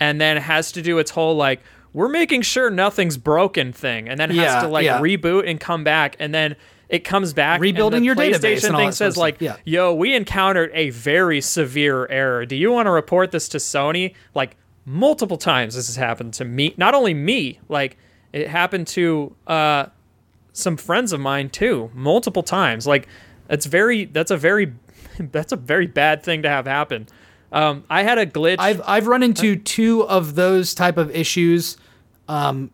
[0.00, 1.60] and then has to do its whole like
[1.92, 5.00] we're making sure nothing's broken thing, and then has Yeah, to like yeah.
[5.00, 6.54] reboot and come back, and then
[6.88, 7.60] it comes back.
[7.60, 12.46] Rebuilding your database and thing says like, stuff, "Yo, we encountered a very severe error.
[12.46, 16.44] Do you want to report this to Sony?" Like multiple times, this has happened to
[16.44, 16.74] me.
[16.76, 17.98] Not only me, like
[18.32, 19.86] it happened to uh,
[20.52, 22.86] some friends of mine too, multiple times.
[22.86, 23.06] Like
[23.50, 24.72] it's very that's a very
[25.18, 27.06] that's a very bad thing to have happen.
[27.52, 28.56] Um, I had a glitch.
[28.58, 31.76] I've I've run into two of those type of issues.
[32.28, 32.70] Um,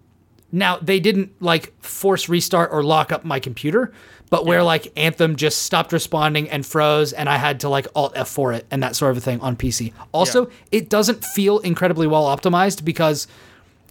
[0.55, 3.93] now they didn't like force restart or lock up my computer,
[4.31, 8.15] but where like Anthem just stopped responding and froze, and I had to like Alt
[8.15, 9.93] F4 it and that sort of a thing on PC.
[10.13, 13.27] Also, it doesn't feel incredibly well optimized because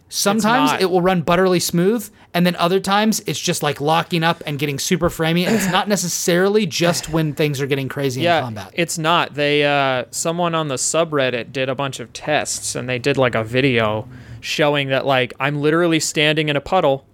[0.08, 4.42] sometimes it will run butterly smooth, and then other times it's just like locking up
[4.46, 8.38] and getting super framey, and it's not necessarily just when things are getting crazy yeah,
[8.38, 8.72] in combat.
[8.74, 9.34] it's not.
[9.34, 13.36] They uh, someone on the subreddit did a bunch of tests, and they did like
[13.36, 14.08] a video
[14.44, 17.06] showing that like I'm literally standing in a puddle.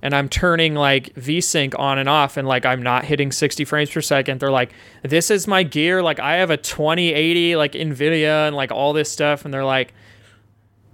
[0.00, 3.90] And I'm turning like VSync on and off, and like I'm not hitting 60 frames
[3.90, 4.38] per second.
[4.38, 4.70] They're like,
[5.02, 6.04] "This is my gear.
[6.04, 9.92] Like I have a 2080 like Nvidia and like all this stuff." And they're like,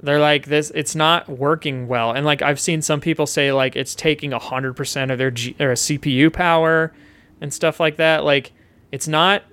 [0.04, 3.74] they're like this it's not working well and like i've seen some people say like
[3.74, 6.92] it's taking 100% of their G- or cpu power
[7.40, 8.52] and stuff like that like
[8.92, 9.44] it's not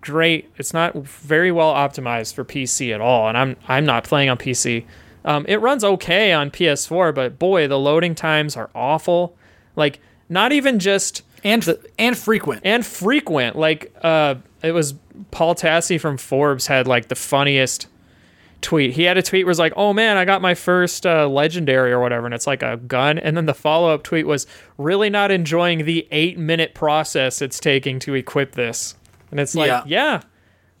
[0.00, 4.28] great it's not very well optimized for pc at all and i'm i'm not playing
[4.28, 4.86] on pc
[5.24, 9.36] um, it runs okay on ps4 but boy the loading times are awful
[9.76, 11.66] like not even just and
[11.98, 12.62] and frequent.
[12.64, 13.56] and frequent.
[13.56, 14.94] Like uh, it was
[15.30, 17.86] Paul Tassi from Forbes had like the funniest
[18.60, 18.92] tweet.
[18.94, 21.92] He had a tweet where was like, "Oh man, I got my first uh, legendary
[21.92, 23.18] or whatever," and it's like a gun.
[23.18, 27.60] And then the follow up tweet was, "Really not enjoying the eight minute process it's
[27.60, 28.96] taking to equip this."
[29.30, 29.82] And it's like, Yeah.
[29.86, 30.20] yeah,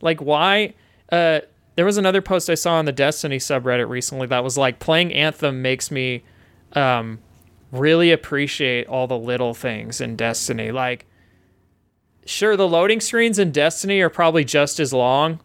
[0.00, 0.74] like why?
[1.12, 1.40] Uh,
[1.78, 5.12] there was another post I saw on the Destiny subreddit recently that was like, playing
[5.14, 6.24] Anthem makes me
[6.72, 7.20] um,
[7.70, 10.72] really appreciate all the little things in Destiny.
[10.72, 11.06] Like,
[12.26, 15.38] sure, the loading screens in Destiny are probably just as long,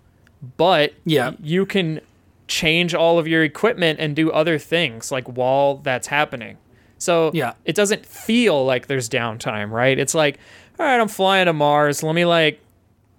[0.58, 1.34] but Yeah.
[1.39, 2.02] you can
[2.48, 6.58] change all of your equipment and do other things like while that's happening.
[6.98, 7.54] So Yeah.
[7.63, 10.00] it doesn't feel like there's downtime, right?
[10.00, 10.39] It's like,
[10.80, 12.02] all right, I'm flying to Mars.
[12.02, 12.60] Let me like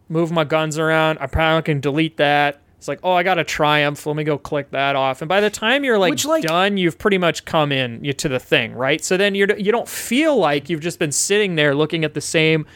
[0.09, 1.19] move my guns around.
[1.21, 2.59] I probably can delete that.
[2.85, 4.05] It's like, oh, I got a triumph.
[4.05, 5.23] Let me go click that off.
[5.23, 8.29] And by the time you're like, Which, like- done, you've pretty much come in to
[8.29, 9.03] the thing, right?
[9.03, 12.21] So then you're you don't feel like you've just been sitting there looking at the
[12.21, 12.67] same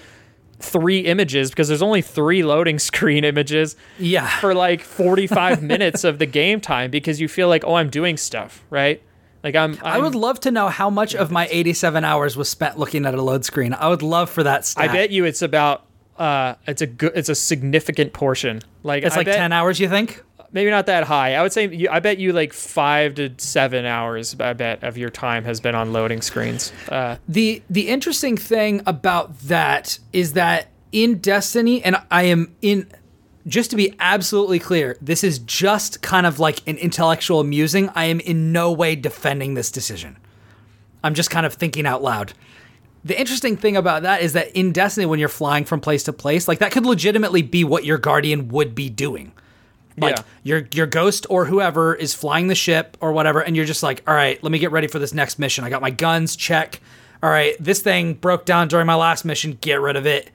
[0.60, 4.26] three images because there's only three loading screen images Yeah.
[4.26, 8.16] for like 45 minutes of the game time because you feel like, oh, I'm doing
[8.16, 9.02] stuff, right?
[9.44, 12.48] Like I'm, I'm I would love to know how much of my 87 hours was
[12.48, 13.74] spent looking at a load screen.
[13.74, 14.88] I would love for that stat.
[14.88, 15.84] I bet you it's about
[16.18, 18.60] uh it's a good it's a significant portion.
[18.82, 20.22] Like it's I like bet- 10 hours, you think?
[20.50, 21.34] maybe not that high.
[21.34, 24.96] I would say you, I bet you like 5 to 7 hours I bet of
[24.96, 26.72] your time has been on loading screens.
[26.88, 32.86] Uh The the interesting thing about that is that in Destiny, and I am in
[33.46, 37.88] just to be absolutely clear, this is just kind of like an intellectual musing.
[37.94, 40.16] I am in no way defending this decision.
[41.04, 42.32] I'm just kind of thinking out loud.
[43.08, 46.12] The interesting thing about that is that in Destiny, when you're flying from place to
[46.12, 49.32] place, like that could legitimately be what your guardian would be doing.
[49.96, 50.22] Like Yeah.
[50.44, 54.02] your your ghost or whoever is flying the ship or whatever, and you're just like,
[54.06, 55.64] all right, let me get ready for this next mission.
[55.64, 56.80] I got my guns, check.
[57.22, 59.58] All right, this thing broke down during my last mission.
[59.60, 60.30] Get rid of it.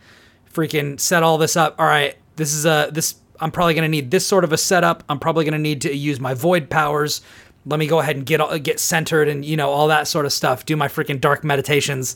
[0.53, 1.75] Freaking set all this up.
[1.79, 3.15] All right, this is a this.
[3.39, 5.03] I'm probably gonna need this sort of a setup.
[5.09, 7.21] I'm probably gonna need to use my void powers.
[7.65, 10.25] Let me go ahead and get all- get centered and you know all that sort
[10.25, 10.65] of stuff.
[10.65, 12.15] Do my freaking dark meditations.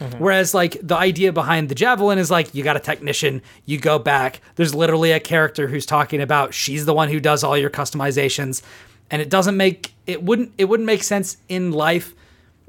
[0.00, 0.18] Mm-hmm.
[0.18, 3.98] Whereas, like, the idea behind the javelin is like, you got a technician, you go
[3.98, 4.40] back.
[4.56, 8.62] There's literally a character who's talking about she's the one who does all your customizations,
[9.10, 12.14] and it doesn't make it wouldn't it wouldn't make sense in life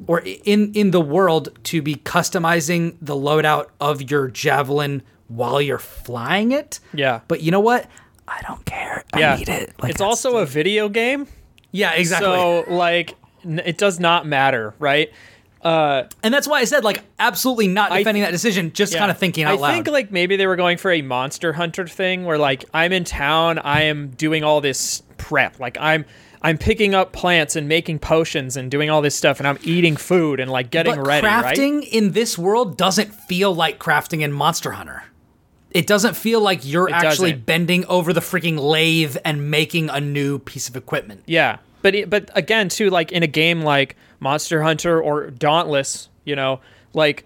[0.05, 5.79] or in in the world to be customizing the loadout of your javelin while you're
[5.79, 6.79] flying it.
[6.93, 7.21] yeah.
[7.27, 7.87] But you know what?
[8.27, 9.03] I don't care.
[9.17, 9.33] yeah.
[9.33, 9.73] I need it.
[9.81, 11.27] Like, it's also a video game.
[11.71, 12.27] yeah, exactly.
[12.27, 15.11] So like n- it does not matter, right?
[15.67, 18.71] Uh, and that's why I said like absolutely not defending th- that decision.
[18.71, 19.73] Just kind of thinking out I loud.
[19.73, 23.03] think like maybe they were going for a Monster Hunter thing where like I'm in
[23.03, 25.59] town, I am doing all this prep.
[25.59, 26.05] Like I'm
[26.41, 29.97] I'm picking up plants and making potions and doing all this stuff and I'm eating
[29.97, 31.57] food and like getting but ready, right?
[31.57, 35.03] crafting in this world doesn't feel like crafting in Monster Hunter.
[35.71, 37.45] It doesn't feel like you're It actually doesn't.
[37.45, 41.23] bending over the freaking lathe and making a new piece of equipment.
[41.25, 41.57] Yeah.
[41.81, 46.35] But it, but again too like in a game like Monster Hunter or Dauntless, you
[46.35, 46.59] know,
[46.93, 47.25] like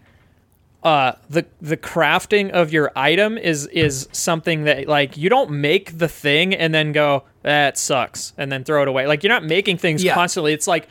[0.84, 5.98] uh the the crafting of your item is is something that like you don't make
[6.00, 9.06] the thing and then go that sucks and then throw it away.
[9.06, 10.14] Like you're not making things Yeah.
[10.16, 10.54] constantly.
[10.54, 10.88] It's like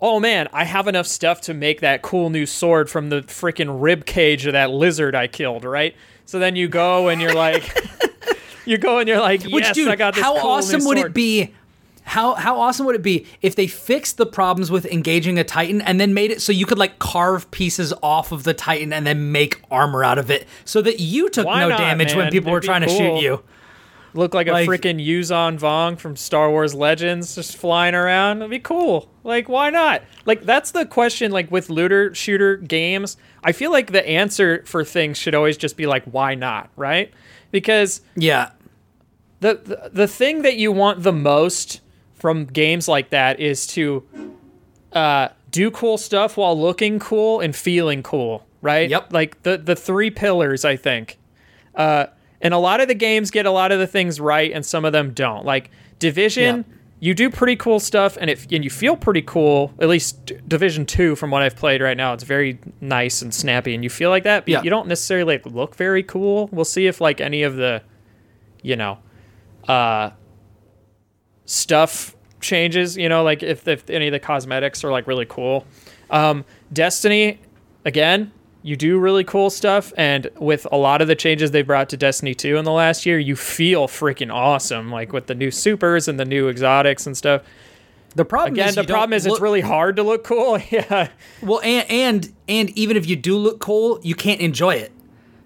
[0.00, 3.80] oh man, I have enough stuff to make that cool new sword from the freaking
[3.82, 5.94] rib cage of that lizard I killed, right?
[6.24, 7.76] So then you go and you're like,
[8.64, 10.22] you go and you're like, yes, Which, dude, I got this.
[10.22, 11.52] how cool awesome would it be?
[12.08, 15.82] How how awesome would it be if they fixed the problems with engaging a Titan
[15.82, 19.06] and then made it so you could like carve pieces off of the Titan and
[19.06, 22.30] then make armor out of it, so that you took Why no not, damage when
[22.30, 23.42] people were It'd be trying to shoot you?
[24.14, 28.38] Look like a freaking Yuuzhan Vong from Star Wars Legends just flying around.
[28.38, 29.10] It'd be cool.
[29.22, 30.02] Like, why not?
[30.24, 31.30] Like, that's the question.
[31.30, 35.76] Like, with looter shooter games, I feel like the answer for things should always just
[35.76, 36.70] be like, why not?
[36.74, 37.12] Right?
[37.50, 38.52] Because Yeah,
[39.40, 41.80] the, the the thing that you want the most
[42.18, 44.04] from games like that is to
[44.92, 48.88] uh, do cool stuff while looking cool and feeling cool, right?
[48.88, 49.12] Yep.
[49.12, 51.18] Like the the three pillars, I think.
[51.74, 52.06] Uh,
[52.40, 54.84] and a lot of the games get a lot of the things right, and some
[54.84, 55.44] of them don't.
[55.44, 56.66] Like Division, Yep.
[57.00, 59.72] you do pretty cool stuff, and it and you feel pretty cool.
[59.80, 63.32] At least D- Division Two, from what I've played right now, it's very nice and
[63.34, 64.44] snappy, and you feel like that.
[64.44, 64.62] But Yeah.
[64.62, 66.48] you don't necessarily like look very cool.
[66.52, 67.82] We'll see if like any of the,
[68.62, 68.98] you know,
[69.66, 70.10] uh,
[71.48, 72.96] stuff changes.
[72.96, 75.66] You know, like if, if any of the cosmetics are like really cool.
[76.10, 77.40] Um, Destiny,
[77.84, 78.30] again,
[78.62, 81.96] you do really cool stuff, and with a lot of the changes they brought to
[81.96, 84.90] Destiny 2 in the last year, you feel freaking awesome.
[84.90, 87.42] Like with the new supers and the new exotics and stuff.
[88.14, 90.58] the problem Again, is the problem is it's really hard to look cool.
[90.70, 91.08] yeah.
[91.42, 94.92] well, and and and even if you do look cool, you can't enjoy it.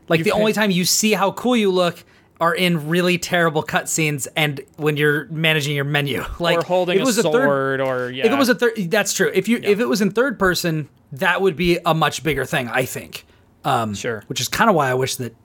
[0.08, 2.04] Like the can't- only time you see how cool you look
[2.42, 6.24] are in really terrible cutscenes and when you're managing your menu.
[6.40, 8.26] Like or holding it a was a third sword, or yeah.
[8.26, 9.30] If it was a third, that's true.
[9.32, 12.68] If you if it was in third person, that would be a much bigger thing,
[12.68, 13.24] I think.
[13.64, 14.24] Um, Sure.
[14.26, 15.36] Which is kind of why I wish that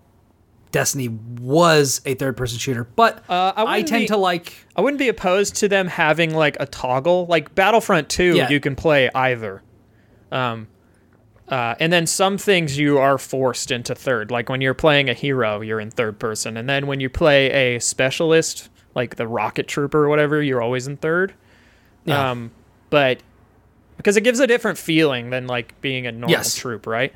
[0.71, 2.83] Destiny was a third person shooter.
[2.83, 4.53] But Uh, I I, tend be- to like.
[4.75, 7.25] I wouldn't be opposed to them having like a toggle.
[7.27, 8.49] Like Battlefront 2, Yeah.
[8.49, 9.61] you can play either.
[10.31, 10.67] Um,
[11.49, 14.31] uh, and then some things you are forced into third.
[14.31, 16.57] Like when you're playing a hero, you're in third person.
[16.57, 20.87] And then when you play a specialist, like the rocket trooper or whatever, you're always
[20.87, 21.33] in third.
[22.05, 22.31] Yeah.
[22.31, 22.51] Um,
[22.89, 23.19] but
[23.97, 26.55] because it gives a different feeling than like being a normal Yes.
[26.55, 27.13] troop, right?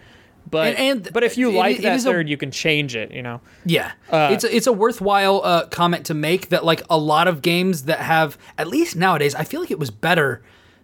[0.49, 2.49] But And- and but if you it- like it that is a- third, you can
[2.51, 3.11] change it.
[3.11, 3.41] You know.
[3.65, 7.27] Yeah, Uh, it's a, it's a worthwhile uh, comment to make that like a lot
[7.27, 10.41] of games that have at least nowadays I feel like it was better.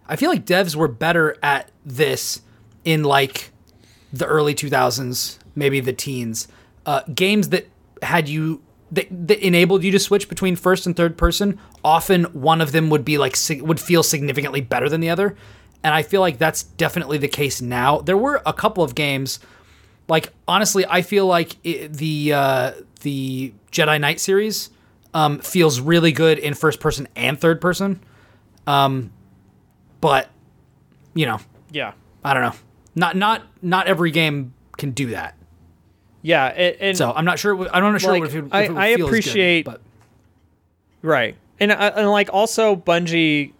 [0.08, 2.40] I feel like devs were better at this
[2.84, 3.50] in like
[4.12, 6.48] the early 2000s, maybe the teens.
[6.86, 7.68] Uh, games that
[8.02, 11.58] had you that, that enabled you to switch between first and third person.
[11.84, 15.36] Often one of them would be like would feel significantly better than the other,
[15.84, 17.98] and I feel like that's definitely the case now.
[17.98, 19.40] There were a couple of games
[20.08, 24.70] like honestly, I feel like it, the uh, the Jedi Knight series
[25.14, 28.00] um, feels really good in first person and third person.
[28.66, 29.12] Um,
[30.00, 30.30] but
[31.14, 31.38] you know,
[31.70, 31.92] Yeah.
[32.24, 32.54] I don't know.
[32.98, 35.34] Not not not every game can do that.
[36.22, 36.46] Yeah.
[36.46, 37.56] And, and So I'm not sure.
[37.72, 39.80] I'm not sure Like, if it, if I- it I good, appreciate- but
[41.02, 41.36] Right.
[41.60, 43.52] And, uh, and like also Bungie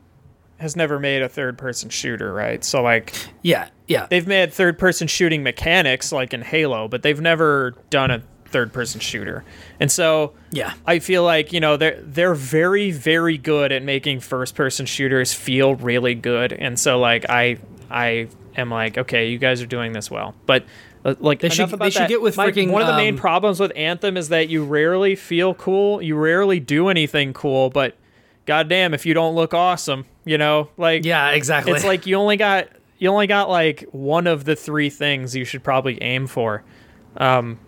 [0.59, 2.65] has never made a third person shooter, right?
[2.65, 7.21] So like yeah, yeah, they've made third person shooting mechanics like in Halo, but they've
[7.21, 9.45] never done a third person shooter.
[9.79, 10.73] And so yeah.
[10.87, 15.33] I feel like, you know, they're they're very very good at making first person shooters
[15.33, 16.53] feel really good.
[16.53, 17.59] And so like I
[17.91, 18.27] I
[18.59, 20.35] am like, okay, you guys are doing this well.
[20.47, 20.65] But
[21.05, 22.09] uh, like They should- about they should that.
[22.09, 24.65] get with My- freaking, one of the main um, problems with Anthem is that you
[24.65, 26.03] rarely feel cool.
[26.03, 27.95] You rarely do anything cool, but
[28.47, 30.69] goddamn if you don't look awesome, you know?
[30.77, 31.73] Like Yeah, exactly.
[31.73, 32.69] it's like you only got
[32.99, 36.65] you only got like one of the three things you should probably aim for.
[37.17, 37.59] Um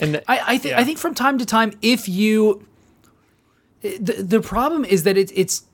[0.00, 0.80] and the, I, I think Yeah.
[0.80, 2.66] I think from time to time, if you,
[3.82, 5.64] the the problem is that it's it's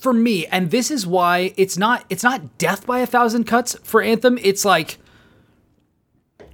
[0.00, 3.76] for me, and this is why it's not it's not death by a thousand cuts
[3.82, 4.38] for Anthem.
[4.42, 4.98] It's like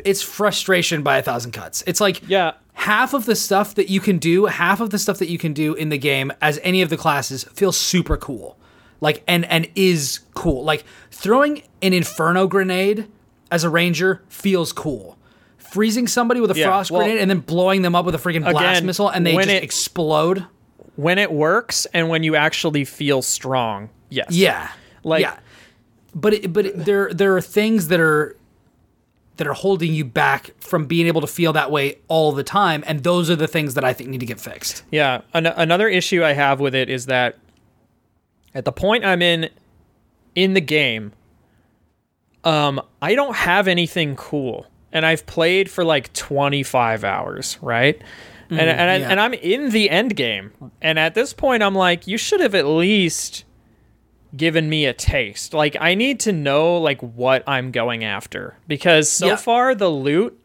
[0.04, 1.82] it's frustration by a thousand cuts.
[1.86, 5.18] It's like yeah, half of the stuff that you can do, half of the stuff
[5.18, 8.58] that you can do in the game as any of the classes feels super cool.
[9.00, 10.64] Like and and is cool.
[10.64, 13.06] Like throwing an inferno grenade
[13.50, 15.18] as a ranger feels cool.
[15.58, 18.18] Freezing somebody with a Yeah, frost well, grenade and then blowing them up with a
[18.18, 20.46] freaking blast again, missile and they just it- explode.
[20.96, 23.90] When it works and when you actually feel strong.
[24.10, 24.28] Yes.
[24.30, 24.70] Yeah.
[25.02, 25.38] Like- yeah.
[26.14, 28.36] But it, but it, there there are things that are
[29.36, 32.84] that are holding you back from being able to feel that way all the time
[32.86, 34.84] and those are the things that I think need to get fixed.
[34.92, 35.22] Yeah.
[35.32, 37.36] An- another issue I have with it is that
[38.54, 39.50] at the point I'm in
[40.36, 41.12] in the game,
[42.44, 48.00] um, I don't have anything cool, and I've played for like 25 hours, right?
[48.50, 49.10] And mm, and, I, yeah.
[49.10, 52.54] and I'm in the end game, and at this point I'm like, you should have
[52.54, 53.44] at least
[54.36, 55.54] given me a taste.
[55.54, 59.36] Like I need to know like what I'm going after because so Yeah.
[59.36, 60.38] far the loot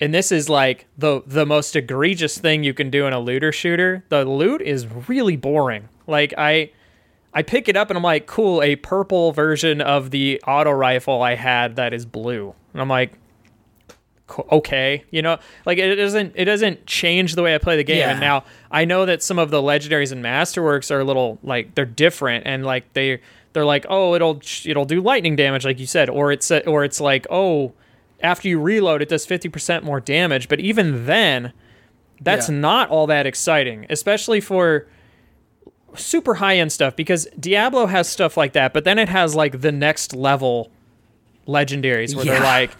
[0.00, 3.52] and this is like the the most egregious thing you can do in a looter
[3.52, 4.04] shooter.
[4.08, 5.88] The loot is really boring.
[6.06, 6.70] Like I
[7.34, 11.20] I pick it up and I'm like, cool, a purple version of the auto rifle
[11.22, 12.54] I had that is blue.
[12.72, 13.12] And I'm like,
[14.52, 17.98] okay, you know, like it doesn't it doesn't change the way I play the game.
[17.98, 18.10] Yeah.
[18.10, 21.74] And now I know that some of the legendaries and masterworks are a little like
[21.74, 23.20] they're different and like they
[23.52, 27.00] they're like, oh, it'll it'll do lightning damage, like you said, or it's or it's
[27.00, 27.72] like, oh,
[28.20, 30.48] after you reload, it does fifty percent more damage.
[30.48, 31.52] But even then,
[32.20, 32.56] that's Yeah.
[32.56, 34.86] not all that exciting, especially for
[35.94, 39.60] super high end stuff because Diablo has stuff like that, but then it has like
[39.62, 40.70] the next level
[41.46, 42.72] legendaries where they're like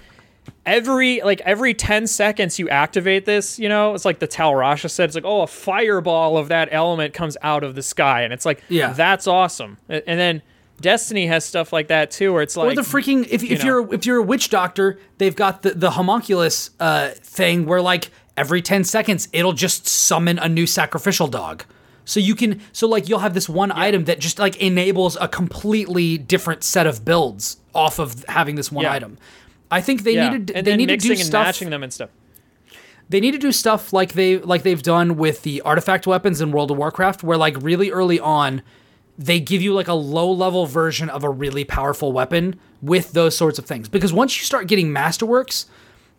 [0.64, 4.90] every like every 10 seconds you activate this, you know, it's like the Tal Rasha
[4.90, 8.22] said, it's like, oh, a fireball of that element comes out of the sky.
[8.22, 8.92] And it's like, Yeah.
[8.92, 9.78] that's awesome.
[9.88, 10.42] And then
[10.80, 13.64] Destiny has stuff like that too, where it's like or the freaking if, you if
[13.64, 18.10] you're if you're a witch doctor, they've got the the homunculus uh, thing where like
[18.36, 21.64] every ten seconds it'll just summon a new sacrificial dog.
[22.04, 25.28] So you can so like you'll have this one item that just like enables a
[25.28, 28.92] completely different set of builds off of having this one Yeah.
[28.92, 29.16] item.
[29.70, 30.30] I think they yeah.
[30.30, 32.10] needed and they need to do and stuff matching them and stuff.
[33.08, 36.52] they need to do stuff like they like they've done with the artifact weapons in
[36.52, 38.62] World of Warcraft, where like really early on,
[39.18, 43.36] they give you like a low level version of a really powerful weapon with those
[43.36, 43.88] sorts of things.
[43.88, 45.66] Because once you start getting masterworks,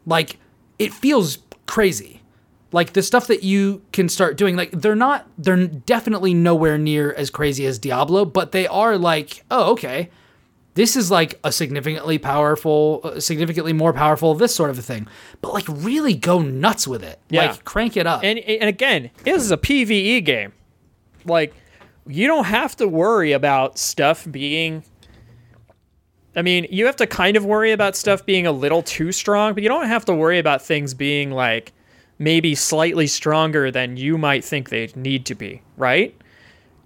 [0.05, 0.39] like
[0.79, 2.21] it feels crazy.
[2.73, 7.13] Like the stuff that you can start doing, like they're not, they're definitely nowhere near
[7.13, 10.09] as crazy as Diablo, but they are like, oh, okay,
[10.77, 15.07] this is like a significantly powerful, uh, significantly more powerful, this sort of a thing.
[15.41, 17.19] But like really go nuts with it.
[17.29, 17.47] Yeah.
[17.47, 18.23] Like crank it up.
[18.23, 20.53] And and again, this is a PVE game.
[21.25, 21.55] Like
[22.05, 24.83] you don't have to worry about stuff being
[26.35, 29.55] I mean, you have to kind of worry about stuff being a little too strong,
[29.55, 31.73] but you don't have to worry about things being like
[32.19, 36.15] maybe slightly stronger than you might think they need to be, right?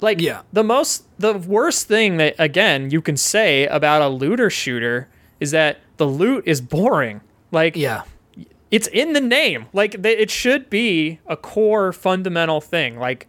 [0.02, 0.42] Like Yeah.
[0.52, 5.08] the most the worst thing that again you can say about a looter shooter
[5.40, 7.22] is that the loot is boring.
[7.52, 8.04] Like yeah.
[8.72, 9.68] it's in the name.
[9.74, 12.98] Like it should be a core fundamental thing.
[12.98, 13.28] Like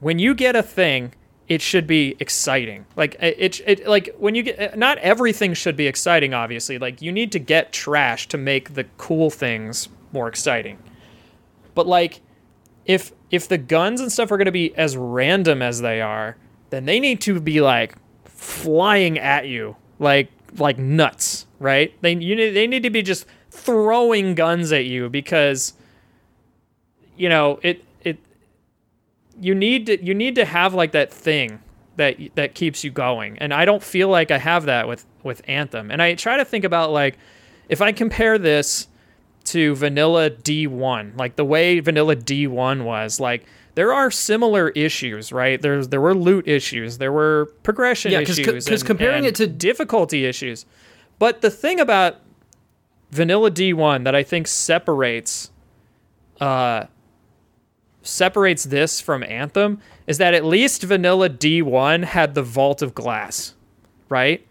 [0.00, 1.14] when you get a thing,
[1.48, 2.84] it should be exciting.
[2.96, 6.34] Like it, it, it like when you get eh, not everything should be exciting.
[6.34, 10.78] Obviously, like you need to get trash to make the cool things more exciting.
[11.74, 12.20] But like
[12.84, 16.36] if if the guns and stuff are going to be as random as they are,
[16.70, 21.92] then they need to be like flying at you like like nuts, right?
[22.02, 25.74] They you need, they need to be just throwing guns at you because
[27.16, 28.18] you know, it it
[29.40, 31.60] you need to you need to have like that thing
[31.96, 33.38] that that keeps you going.
[33.38, 35.90] And I don't feel like I have that with with Anthem.
[35.90, 37.18] And I try to think about like
[37.68, 38.88] if I compare this
[39.46, 43.44] to vanilla D1, like the way vanilla D1 was, like
[43.74, 45.60] there are similar issues, right?
[45.60, 49.26] There's there were loot issues, there were progression Yeah, 'cause- issues, 'cause and- comparing and
[49.26, 50.64] it to- difficulty issues.
[51.18, 52.16] But the thing about
[53.10, 55.50] vanilla D1 that I think separates
[56.40, 56.84] uh
[58.02, 63.54] separates this from Anthem is that at least vanilla D1 had the Vault of Glass,
[64.08, 64.45] right?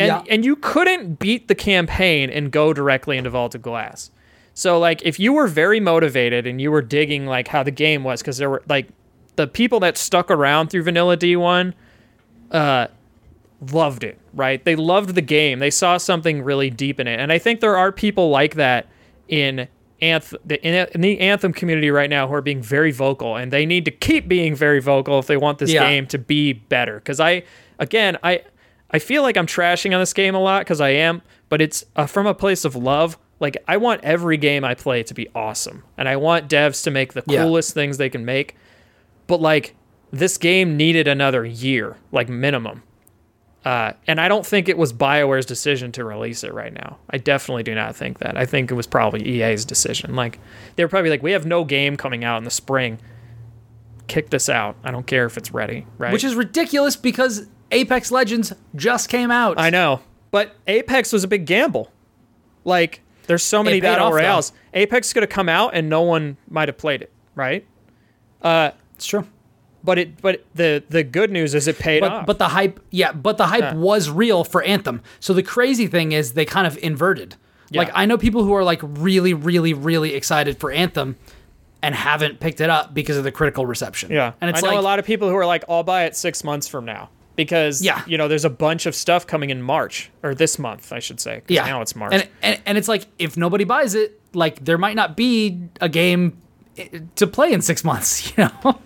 [0.00, 0.22] And Yeah.
[0.30, 4.10] and you couldn't beat the campaign and go directly into Vault of Glass.
[4.54, 8.02] So like if you were very motivated and you were digging like how the game
[8.04, 8.88] was cuz there were like
[9.36, 11.74] the people that stuck around through vanilla D1
[12.50, 12.86] uh
[13.72, 14.64] loved it, right?
[14.64, 15.58] They loved the game.
[15.58, 17.18] They saw something really deep in it.
[17.18, 18.86] And I think there are people like that
[19.26, 19.66] in
[20.00, 23.66] Anthem, in, in the Anthem community right now who are being very vocal, and they
[23.66, 25.88] need to keep being very vocal if they want this Yeah.
[25.88, 26.96] game to be better.
[27.00, 27.42] Because I,
[27.80, 28.42] again, I,
[28.90, 31.84] I feel like I'm trashing on this game a lot because I am, but it's
[31.96, 33.18] uh, from a place of love.
[33.40, 36.90] Like I want every game I play to be awesome, and I want devs to
[36.90, 37.42] make the Yeah.
[37.44, 38.56] coolest things they can make.
[39.26, 39.74] But like
[40.10, 42.82] this game needed another year, like minimum.
[43.64, 46.96] Uh, and I don't think it was BioWare's decision to release it right now.
[47.10, 48.36] I definitely do not think that.
[48.38, 50.16] I think it was probably EA's decision.
[50.16, 50.38] Like
[50.76, 52.98] they were probably like, we have no game coming out in the spring.
[54.06, 54.76] Kick this out.
[54.82, 56.12] I don't care if it's ready, right?
[56.12, 59.58] Which is ridiculous because Apex Legends just came out.
[59.58, 60.00] I know,
[60.30, 61.90] but Apex was a big gamble.
[62.64, 64.52] Like there's so many battle royales.
[64.74, 67.66] Apex could have come out and no one might have played it, right?
[68.42, 69.26] Uh, it's true.
[69.84, 72.26] But it, but the the good news is it paid But off.
[72.26, 73.74] but the hype, yeah, but the hype Yeah.
[73.74, 75.02] was real for Anthem.
[75.20, 77.36] So the crazy thing is they kind of inverted.
[77.72, 81.16] Like I know people who are like really, really, really excited for Anthem
[81.82, 84.10] and haven't picked it up because of the critical reception.
[84.10, 86.04] yeah, and it's I know like a lot of people who are like, I'll buy
[86.04, 87.10] it six months from now.
[87.38, 88.02] Because Yeah.
[88.06, 91.20] you know there's a bunch of stuff coming in March or this month, I should
[91.20, 91.64] say Yeah.
[91.64, 92.12] now it's March.
[92.12, 95.88] And, and and it's like if nobody buys it, like there might not be a
[95.88, 96.36] game
[97.16, 98.32] to play in six months.
[98.36, 98.78] You know,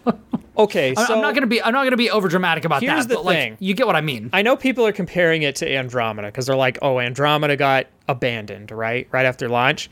[0.59, 3.07] okay, I'm- so I'm not gonna be I'm not gonna be over dramatic about Here's
[3.07, 3.09] that.
[3.09, 3.57] the but like thing.
[3.59, 4.30] you get what I mean.
[4.32, 8.70] I know people are comparing it to Andromeda because they're like, "Oh, Andromeda got abandoned,
[8.70, 9.09] right?
[9.11, 9.90] Right after launch."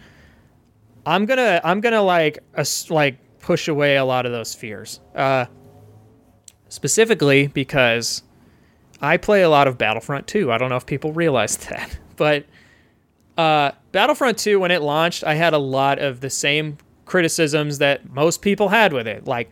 [1.06, 2.38] I'm gonna, I'm gonna like,
[2.90, 5.00] like push away a lot of those fears.
[5.16, 5.46] Uh,
[6.68, 8.22] specifically because
[9.00, 10.52] I play a lot of Battlefront 2.
[10.52, 12.44] I don't know if people realize that, but
[13.38, 16.76] uh, Battlefront 2, when it launched, I had a lot of the same
[17.06, 19.50] criticisms that most people had with it, like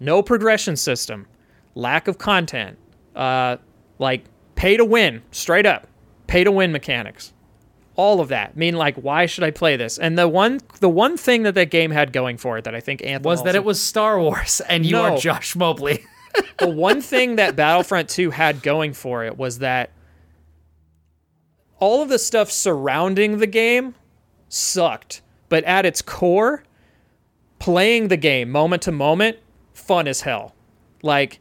[0.00, 1.26] no progression system,
[1.74, 2.76] lack of content,
[3.14, 3.56] uh,
[3.98, 4.24] like
[4.56, 5.86] pay to win, straight up,
[6.26, 7.32] pay to win mechanics,
[7.96, 8.52] all of that.
[8.54, 9.98] I mean, like, why should I play this?
[9.98, 12.80] And the one, the one thing that that game had going for it that I
[12.80, 15.02] think Anthem Was that it was Star Wars and you No.
[15.14, 16.04] are Josh Mobley?
[16.58, 19.90] the one thing that Battlefront 2 had going for it was that
[21.78, 23.94] all of the stuff surrounding the game
[24.48, 26.62] sucked, but at its core,
[27.58, 29.38] playing the game moment to moment,
[29.72, 30.54] fun as hell.
[31.02, 31.40] Like,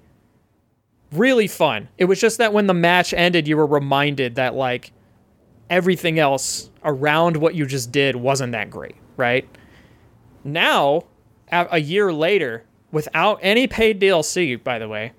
[1.11, 1.89] really fun.
[1.97, 4.91] It was just that when the match ended, you were reminded that, like,
[5.69, 9.47] everything else around what you just did wasn't that great, right?
[10.43, 11.03] Now,
[11.51, 15.13] a year later, without any paid DLC, by the way,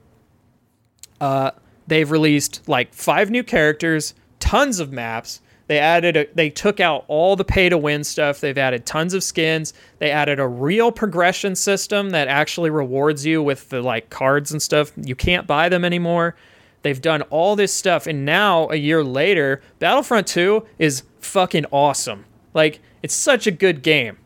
[1.20, 1.52] uh,
[1.86, 5.40] they've released like five new characters, tons of maps.
[5.68, 8.40] They added, a, they took out all the pay to win stuff.
[8.40, 9.72] They've added tons of skins.
[9.98, 14.60] They added a real progression system that actually rewards you with the like cards and
[14.60, 14.92] stuff.
[14.96, 16.34] You can't buy them anymore.
[16.82, 22.24] They've done all this stuff, and now a year later, Battlefront 2 is fucking awesome.
[22.54, 24.18] Like it's such a good game,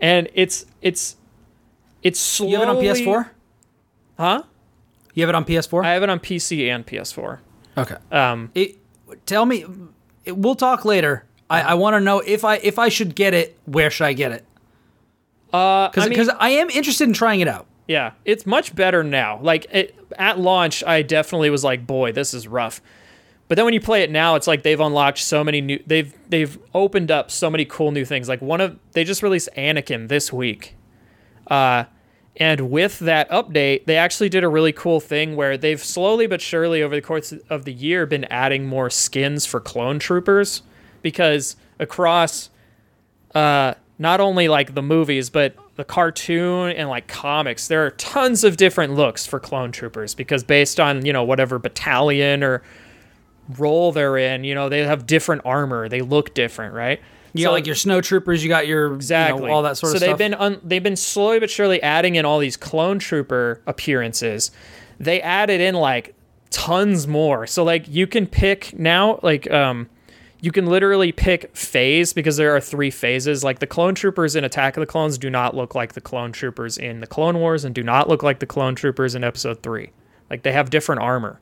[0.00, 1.16] and it's it's
[2.06, 2.52] it's slowly.
[2.52, 3.28] You have it on PS4?
[4.18, 4.42] Huh?
[5.14, 5.84] You have it on PS4?
[5.84, 7.38] I have it on PC and PS4.
[7.78, 7.96] okay.
[8.10, 8.76] Um, It,
[9.26, 9.64] tell me.
[10.24, 11.24] It, we'll talk later.
[11.48, 13.58] I, I want to know if I if I should get it.
[13.66, 14.44] Where should I get it?
[15.52, 17.66] uh, Because I mean, I am interested in trying it out.
[17.86, 19.38] yeah, it's much better now.
[19.40, 22.80] Like it, at launch, I definitely was like, "Boy, this is rough."
[23.48, 25.80] But then when you play it now, it's like they've unlocked so many new.
[25.86, 28.28] They've they've opened up so many cool new things.
[28.28, 30.74] Like one of they just released Anakin this week,
[31.46, 31.84] uh,
[32.38, 36.40] and with that update, they actually did a really cool thing where they've slowly but
[36.40, 40.62] surely over the course of the year been adding more skins for clone troopers
[41.02, 42.50] because across
[43.34, 48.44] uh, not only like the movies, but the cartoon and like comics, there are tons
[48.44, 52.62] of different looks for clone troopers because based on, you know, whatever battalion or
[53.58, 55.88] role they're in, you know, they have different armor.
[55.88, 57.00] They look different, right?
[57.38, 58.42] You got like your snow troopers.
[58.42, 59.42] You got your Exactly.
[59.42, 60.18] you know, all that sort so of they've stuff.
[60.18, 64.50] been un- they've been slowly but surely adding in all these clone trooper appearances.
[64.98, 66.14] They added in like
[66.50, 67.46] tons more.
[67.46, 69.88] So like you can pick now like um
[70.40, 73.42] you can literally pick phase because there are three phases.
[73.42, 76.30] Like the clone troopers in Attack of the Clones do not look like the clone
[76.30, 79.62] troopers in the Clone Wars and do not look like the clone troopers in episode
[79.62, 79.90] 3.
[80.30, 81.40] Like they have different armor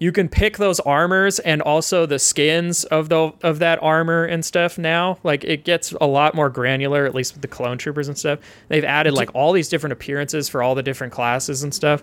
[0.00, 4.42] you can pick those armors and also the skins of the of that armor and
[4.44, 5.18] stuff now.
[5.22, 8.40] Like it gets a lot more granular, at least with the clone troopers and stuff.
[8.68, 12.02] They've added like all these different appearances for all the different classes and stuff.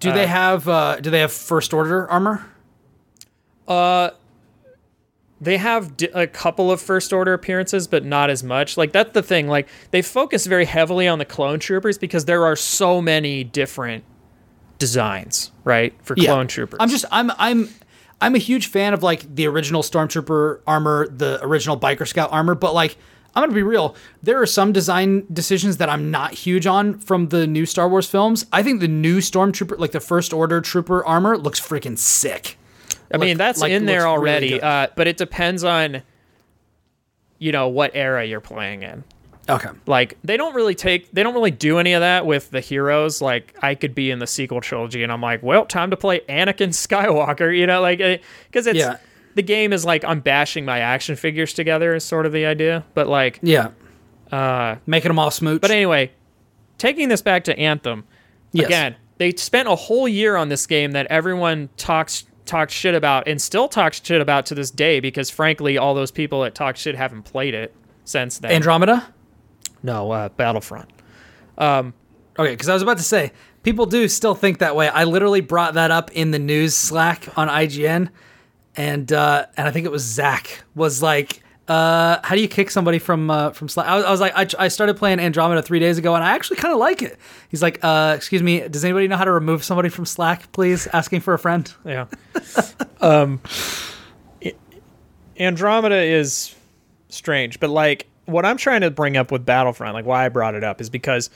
[0.00, 2.44] do they have uh, do they have first order armor?
[3.66, 4.10] Uh
[5.40, 8.76] they have a couple of first order appearances, but not as much.
[8.76, 9.46] Like that's the thing.
[9.46, 14.04] Like they focus very heavily on the clone troopers because there are so many different
[14.82, 16.78] designs, right, for clone troopers.
[16.80, 17.68] I'm just I'm I'm
[18.20, 22.56] I'm a huge fan of like the original stormtrooper armor, the original biker scout armor,
[22.56, 22.96] but like
[23.32, 23.94] I'm gonna be real.
[24.24, 28.08] There are some design decisions that I'm not huge on from the new Star Wars
[28.08, 28.44] films.
[28.52, 32.58] I think the new stormtrooper, like the First Order trooper armor, looks freaking sick.
[33.14, 36.02] I mean, that's like, in there looks really already, uh, but it depends on,
[37.38, 39.04] you know, what era you're playing in.
[39.52, 39.68] Okay.
[39.86, 43.20] Like, they don't really take, they don't really do any of that with the heroes.
[43.20, 46.20] Like, I could be in the sequel trilogy, and I'm like, well, time to play
[46.28, 47.98] Anakin Skywalker, you know, like,
[48.46, 48.96] because it's Yeah.
[49.34, 52.84] the game is like I'm bashing my action figures together is sort of the idea,
[52.94, 53.68] but like, Yeah.
[54.30, 55.60] Uh, making them all smooch.
[55.60, 56.10] but anyway,
[56.78, 58.04] taking this back to Anthem,
[58.52, 58.66] Yes.
[58.66, 63.28] again, they spent a whole year on this game that everyone talks talks shit about
[63.28, 66.76] and still talks shit about to this day because frankly, all those people that talk
[66.76, 67.72] shit haven't played it
[68.04, 68.50] since then.
[68.50, 69.06] Andromeda.
[69.82, 70.90] No, uh, Battlefront.
[72.38, 74.88] Okay, because I was about to say people do still think that way.
[74.88, 78.08] I literally brought that up in the news Slack on IGN,
[78.76, 82.70] and uh, and I think it was Zach was like, uh, how do you kick
[82.70, 83.86] somebody from uh, from Slack?
[83.86, 86.34] I was, I was like, I, I started playing Andromeda three days ago, and I
[86.34, 87.18] actually kind of like it.
[87.50, 90.86] He's like, uh, excuse me, does anybody know how to remove somebody from Slack, please?
[90.86, 91.72] Asking for a friend.
[91.84, 92.06] Yeah.
[93.02, 93.40] um,
[95.38, 96.54] Andromeda is
[97.10, 100.54] strange, but like what I'm trying to bring up with Battlefront, like why I brought
[100.54, 101.30] it up, is because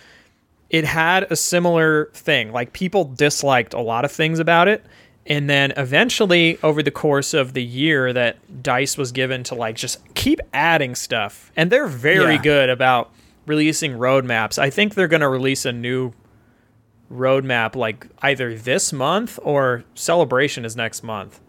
[0.71, 2.53] it had a similar thing.
[2.53, 4.85] Like people disliked a lot of things about it.
[5.29, 9.75] And then eventually, over the course of the year, that Dice was given to like
[9.75, 11.51] just keep adding stuff.
[11.57, 12.43] And they're very Yeah.
[12.43, 13.11] good about
[13.45, 14.57] releasing roadmaps.
[14.59, 16.13] I think they're going to release a new
[17.13, 21.41] roadmap like either this month or Celebration is next month.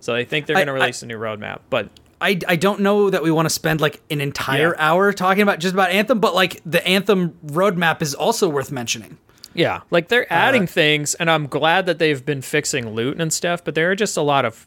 [0.00, 1.60] So I think they're going to release a new roadmap.
[1.70, 1.88] But
[2.22, 4.90] I, I don't know that we want to spend like an entire Yeah.
[4.92, 9.18] hour talking about just about Anthem, but like the Anthem roadmap is also worth mentioning.
[9.54, 13.30] Yeah, like they're Uh, adding things, and I'm glad that they've been fixing loot and
[13.32, 13.62] stuff.
[13.62, 14.66] But there are just a lot of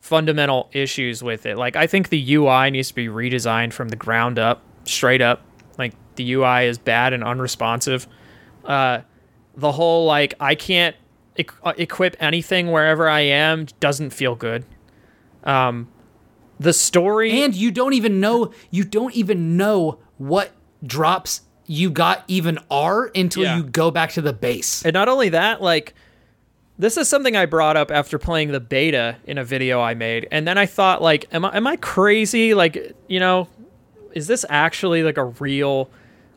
[0.00, 1.56] fundamental issues with it.
[1.58, 5.42] Like I think the UI needs to be redesigned from the ground up, straight up.
[5.78, 8.06] Like the UI is bad and unresponsive.
[8.64, 9.00] Uh,
[9.56, 10.94] the whole like I can't
[11.38, 14.64] equ- uh, equip anything wherever I am doesn't feel good.
[15.44, 15.88] Um,
[16.58, 20.52] the story And you don't even know you don't even know what
[20.84, 23.56] drops you got even are until Yeah.
[23.56, 24.84] you go back to the base.
[24.84, 25.94] And not only that, like
[26.78, 30.28] this is something I brought up after playing the beta in a video I made,
[30.30, 32.52] and then I thought, like, am I am I crazy?
[32.52, 33.48] Like, you know,
[34.12, 35.88] is this actually like a real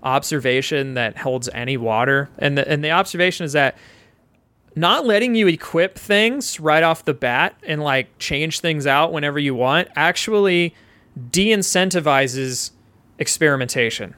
[0.02, 2.30] observation that holds any water?
[2.40, 3.78] And the and the observation is that
[4.80, 9.38] not letting you equip things right off the bat and like change things out whenever
[9.40, 10.74] you want actually
[11.32, 12.72] de-incentivizes
[13.18, 14.16] experimentation.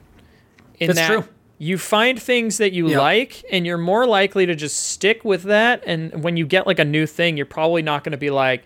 [0.78, 1.24] In That's that true.
[1.58, 5.82] you find things that you like and you're more likely to just stick with that
[5.86, 8.64] and when you get like a new thing you're probably not going to be like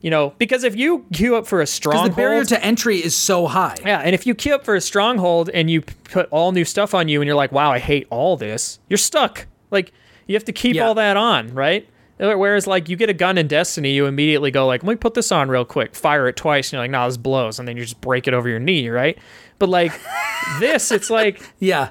[0.00, 2.98] you know because if you queue up for a Because stronghold the barrier to entry
[3.02, 3.76] is so high.
[3.84, 6.92] yeah, and if you queue up for a stronghold and you put all new stuff
[6.94, 9.46] on you and you're like, wow, I hate all this, you're stuck.
[9.70, 9.92] Like,
[10.26, 10.86] you have to keep Yeah.
[10.86, 11.88] all that on, right?
[12.18, 15.14] Whereas, like, you get a gun in Destiny, you immediately go, like, let me put
[15.14, 17.76] this on real quick, fire it twice, and you're like, nah, this blows, and then
[17.76, 19.18] you just break it over your knee, right?
[19.58, 19.92] But, like,
[20.60, 21.88] this, it's like, Yeah.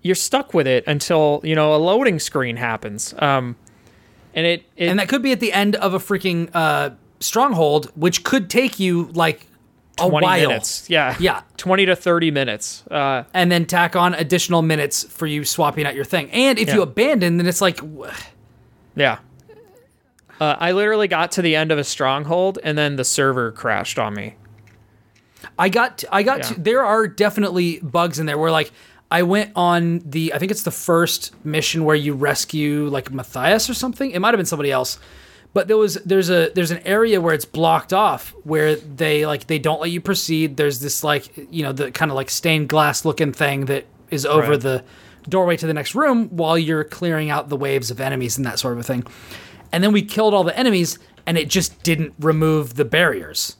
[0.00, 3.14] you're stuck with it until, you know, a loading screen happens.
[3.18, 3.56] Um,
[4.34, 6.90] and it, it And that could be at the end of a freaking uh,
[7.20, 9.46] stronghold, which could take you like
[9.96, 10.48] 20 while.
[10.48, 10.88] minutes.
[10.90, 11.16] Yeah.
[11.20, 11.42] Yeah.
[11.56, 12.84] 20 to 30 minutes.
[12.90, 16.30] Uh, And then tack on additional minutes for you swapping out your thing.
[16.30, 17.80] And if you abandon, then it's like,
[18.96, 19.18] Yeah.
[20.40, 23.98] Uh, I literally got to the end of a stronghold and then the server crashed
[23.98, 24.34] on me.
[25.58, 26.38] I got, I got.
[26.38, 26.44] Yeah.
[26.44, 28.72] To, there are definitely bugs in there where like
[29.10, 33.70] I went on the, I think it's the first mission where you rescue like Matthias
[33.70, 34.10] or something.
[34.10, 34.98] It might have been somebody else,
[35.54, 39.46] but there was there's a there's an area where it's blocked off where they like
[39.46, 40.56] they don't let you proceed.
[40.58, 44.26] There's this like you know the kind of like stained glass looking thing that is
[44.26, 44.60] over Right.
[44.60, 44.84] the
[45.28, 48.58] doorway to the next room while you're clearing out the waves of enemies and that
[48.58, 49.04] sort of a thing.
[49.72, 53.56] And then we killed all the enemies and it just didn't remove the barriers.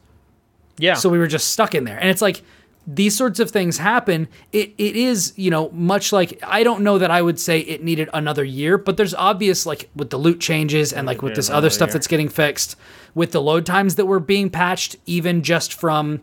[0.76, 0.94] Yeah.
[0.94, 1.98] So we were just stuck in there.
[1.98, 2.42] And it's like
[2.86, 4.28] these sorts of things happen.
[4.52, 7.82] It it is, you know, much like I don't know that I would say it
[7.82, 11.36] needed another year, but there's obvious like with the loot changes and like with Yeah,
[11.36, 11.92] this other stuff year.
[11.94, 12.76] that's getting fixed,
[13.14, 16.22] with the load times that were being patched even just from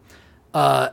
[0.53, 0.89] uh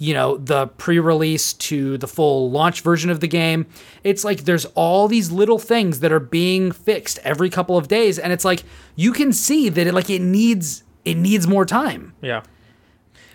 [0.00, 3.66] you know the pre-release to the full launch version of the game
[4.04, 8.16] it's like there's all these little things that are being fixed every couple of days
[8.18, 8.62] and it's like
[8.94, 12.42] you can see that it like it needs it needs more time yeah.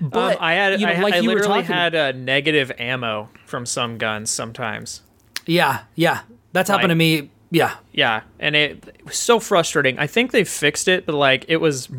[0.02, 2.12] But um, I had, you know, I, like I you were literally talking- had uh,
[2.14, 5.02] negative ammo from some guns sometimes.
[5.46, 6.22] Yeah, yeah.
[6.52, 7.30] That's happened to me.
[7.50, 7.76] Yeah.
[7.92, 10.00] Yeah, and it, it was so frustrating.
[10.00, 11.90] I think they fixed it, but like it was,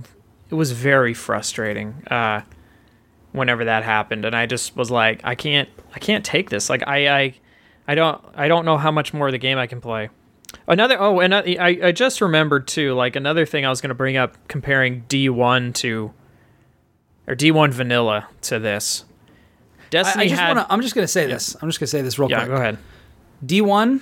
[0.50, 2.02] it was very frustrating.
[2.10, 2.42] Uh,
[3.32, 6.70] whenever that happened, and I just was like, I can't, I can't take this.
[6.70, 7.34] Like I, I,
[7.86, 10.08] I don't, I don't know how much more of the game I can play.
[10.68, 12.94] Another, oh, and I, I I just remembered too.
[12.94, 16.12] Like another thing I was going to bring up, comparing D one to,
[17.26, 19.04] or D one vanilla to this.
[19.90, 20.72] Destiny I just had, want to.
[20.72, 21.56] I'm just gonna say this.
[21.60, 22.48] I'm just gonna say this real yeah, quick.
[22.48, 22.78] go ahead.
[23.44, 24.00] D1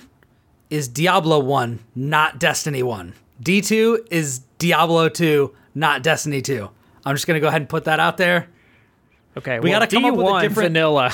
[0.69, 3.13] is Diablo 1, not Destiny 1.
[3.43, 6.69] D2 is Diablo 2, not Destiny 2.
[7.05, 8.47] I'm just gonna go ahead and put that out there.
[9.35, 11.11] Okay, We well, gotta come up with a D1 different- vanilla.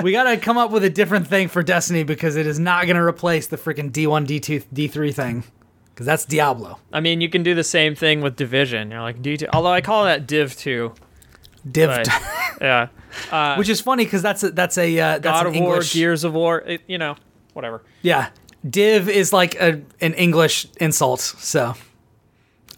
[0.02, 3.04] we gotta come up with a different thing for Destiny because it is not gonna
[3.04, 5.44] replace the freaking D1, D2, D3 thing.
[5.94, 6.78] Because that's Diablo.
[6.92, 8.90] I mean, you can do the same thing with Division.
[8.90, 10.92] You're like D2, although I call that Div 2.
[11.70, 12.08] Div, But,
[12.60, 12.88] yeah.
[13.30, 15.92] Uh, which is funny because that's a that's a uh, that's God of War, English.
[15.92, 17.16] Gears of War, it, you know,
[17.52, 17.82] whatever.
[18.00, 18.30] Yeah,
[18.68, 21.20] div is like a an English insult.
[21.20, 21.74] So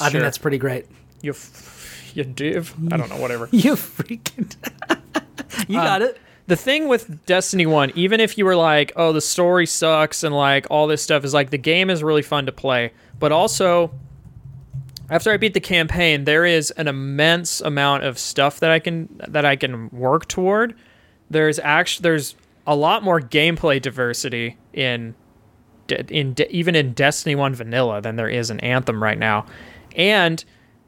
[0.00, 0.10] I Sure.
[0.10, 0.86] think that's pretty great.
[1.22, 2.74] You, f- you div.
[2.92, 3.16] I don't know.
[3.18, 3.48] Whatever.
[3.52, 4.54] You freaking.
[5.68, 6.18] you got it.
[6.48, 10.34] the thing with Destiny 1, even if you were like, oh, the story sucks and
[10.34, 12.92] like all this stuff, is like the game is really fun to play.
[13.20, 13.92] But also,
[15.10, 19.08] after I beat the campaign, there is an immense amount of stuff that I can
[19.28, 20.74] that I can work toward.
[21.30, 22.34] There's actually there's
[22.66, 25.14] a lot more gameplay diversity in
[25.88, 29.46] in even in Destiny 1 vanilla than there is in Anthem right now.
[29.94, 30.42] And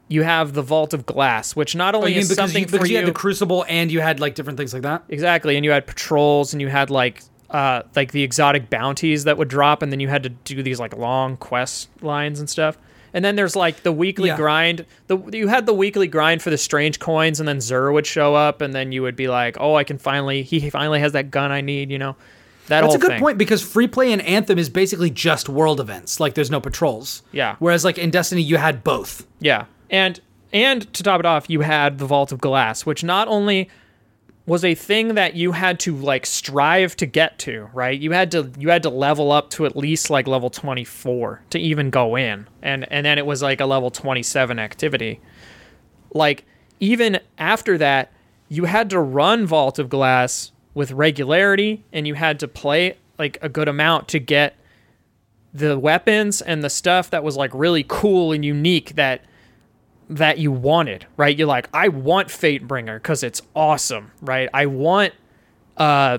[0.09, 2.87] you have the Vault of Glass, which not Oh, only mean is something you, for
[2.87, 5.05] you you had the Crucible and you had like different things like that?
[5.09, 9.37] Exactly, and you had patrols, and you had like uh like the exotic bounties that
[9.37, 12.79] would drop, and then you had to do these like long quest lines and stuff.
[13.17, 14.37] And then there's like the weekly Yeah.
[14.37, 14.85] grind.
[15.07, 18.35] The you had the weekly grind for the strange coins, and then Xur would show
[18.35, 21.31] up, and then you would be like, "Oh, I can finally he finally has that
[21.31, 22.15] gun I need," you know.
[22.69, 23.21] That That's a good thing.
[23.21, 26.21] point because free play in Anthem is basically just world events.
[26.21, 27.23] Like there's no patrols.
[27.33, 27.55] Yeah.
[27.59, 29.25] Whereas like in Destiny you had both.
[29.41, 30.21] Yeah, and
[30.53, 33.71] and to top it off, you had the Vault of Glass, which not only
[34.47, 37.99] was a thing that you had to like strive to get to, right?
[37.99, 41.59] You had to you had to level up to at least like level 24 to
[41.59, 42.49] even go in.
[42.63, 45.21] And and then it was like a level 27 activity.
[46.15, 46.45] Like
[46.79, 48.13] even after that,
[48.49, 53.39] you had to run Vault of Glass with regularity and you had to play like
[53.43, 54.57] a good amount to get
[55.53, 59.25] the weapons and the stuff that was like really cool and unique that
[60.09, 61.37] that you wanted, right?
[61.37, 64.49] You're like, I want Fatebringer because it's awesome, right?
[64.55, 65.13] I want,
[65.77, 66.19] uh,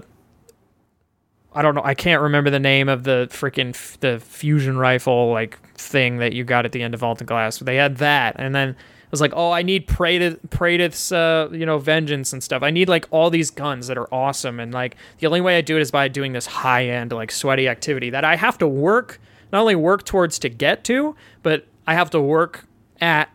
[1.53, 5.31] I don't know, I can't remember the name of the freaking f- the fusion rifle
[5.31, 7.59] like thing that you got at the end of Vault of Glass.
[7.59, 11.65] They had that, and then I was like, oh, I need Praedyth, Praedyth's, uh, you
[11.65, 12.61] know, vengeance and stuff.
[12.61, 15.61] I need like all these guns that are awesome, and like the only way I
[15.61, 18.67] do it is by doing this high end, like sweaty activity that I have to
[18.67, 19.19] work,
[19.53, 22.65] not only work towards to get to, but I have to work
[22.99, 23.29] at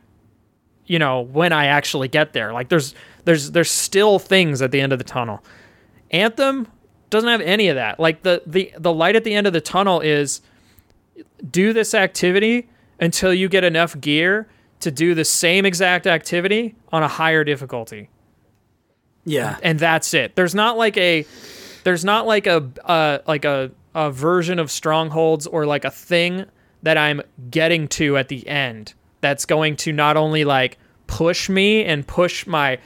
[0.87, 2.53] you know when I actually get there.
[2.53, 5.43] Like there's there's there's still things at the end of the tunnel.
[6.11, 6.69] Anthem
[7.11, 8.01] doesn't have any of that.
[8.01, 10.41] Like the the the light at the end of the tunnel is
[11.51, 12.69] do this activity
[13.01, 14.49] until you get enough gear
[14.81, 18.09] to do the same exact activity on a higher difficulty.
[19.25, 19.59] Yeah.
[19.63, 20.35] And that's it.
[20.35, 21.27] There's not like a
[21.85, 26.47] there's not like a uh like a a version of strongholds or like a thing
[26.83, 31.83] that I'm getting to at the end that's going to not only like push me
[31.85, 32.79] and push my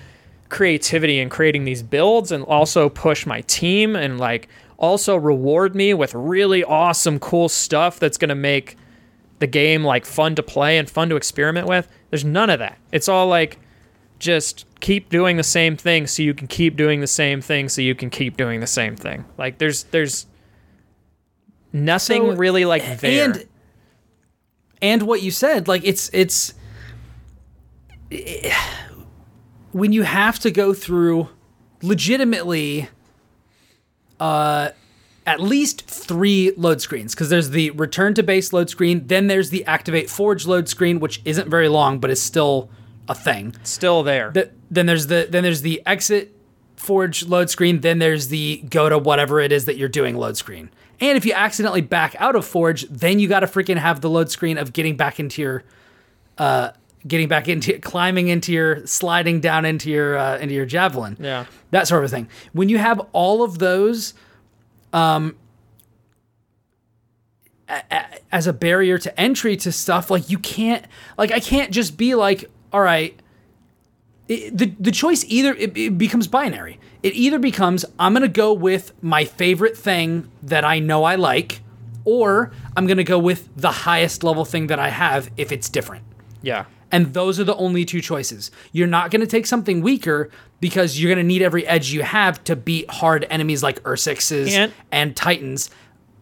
[0.49, 5.93] creativity in creating these builds and also push my team and like also reward me
[5.95, 8.77] with really awesome cool stuff that's going to make
[9.41, 11.89] the game like fun to play and fun to experiment with.
[12.11, 12.79] There's none of that.
[12.93, 13.59] It's all like
[14.19, 17.83] just keep doing the same thing so you can keep doing the same thing so
[17.83, 19.25] you can keep doing the same thing.
[19.37, 20.27] Like there's there's
[21.73, 23.25] nothing So, really like there.
[23.31, 23.45] and
[24.83, 26.55] and what you said like it's it's
[29.73, 31.29] when you have to go through
[31.83, 32.89] legitimately
[34.21, 34.71] uh
[35.27, 39.51] at least three load screens because there's the return to base load screen then there's
[39.51, 42.71] the activate forge load screen which isn't very long but is still
[43.09, 44.31] a thing still there.
[44.33, 46.36] Th- then there's the then there's the exit
[46.77, 50.37] forge load screen then there's the go to whatever it is that you're doing load
[50.37, 50.71] screen.
[51.01, 54.11] And if you accidentally back out of forge then you got to freaking have the
[54.11, 55.65] load screen of getting back into your
[56.39, 56.71] uh
[57.07, 61.17] getting back into climbing into your sliding down into your uh, into your javelin.
[61.21, 61.47] Yeah.
[61.71, 62.29] that sort of thing.
[62.53, 64.15] When you have all of those
[64.93, 65.37] um
[67.69, 70.85] a- a- as a barrier to entry to stuff like you can't
[71.19, 73.19] like i can't just be like all right
[74.29, 76.79] it, the the choice either it, it becomes binary.
[77.03, 81.61] It either becomes I'm gonna go with my favorite thing that I know I like,
[82.05, 86.05] or I'm gonna go with the highest level thing that I have if it's different.
[86.43, 86.65] Yeah.
[86.93, 88.51] And those are the only two choices.
[88.73, 92.57] You're not gonna take something weaker because you're gonna need every edge you have to
[92.57, 95.71] beat hard enemies like Ursixes And- and Titans,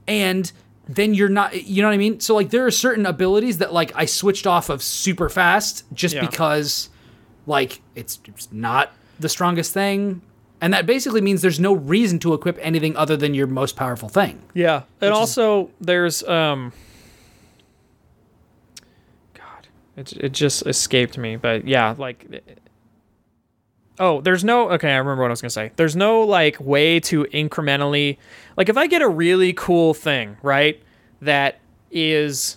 [0.07, 0.51] and
[0.89, 2.21] then you're not you know what I mean?
[2.21, 6.15] So like there are certain abilities that like I switched off of super fast just
[6.15, 6.27] Yeah.
[6.27, 6.91] because
[7.47, 10.23] like it's, it's not the strongest thing.
[10.61, 14.09] And that basically means there's no reason to equip anything other than your most powerful
[14.09, 14.41] thing.
[14.55, 14.83] Yeah.
[15.01, 16.73] And also there's um
[19.35, 22.27] God, it it just escaped me, but yeah, like
[23.99, 25.71] Oh, there's no okay, I remember what I was going to say.
[25.77, 28.17] There's no like way to incrementally
[28.57, 30.83] like if I get a really cool thing, right?
[31.21, 32.57] That is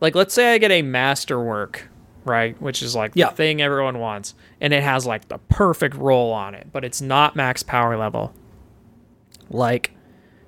[0.00, 1.88] like let's say I get a masterwork,
[2.26, 2.60] right?
[2.60, 3.30] Which is like Yeah.
[3.30, 7.00] the thing everyone wants and it has like the perfect roll on it, but it's
[7.00, 8.34] not max power level.
[9.50, 9.92] Like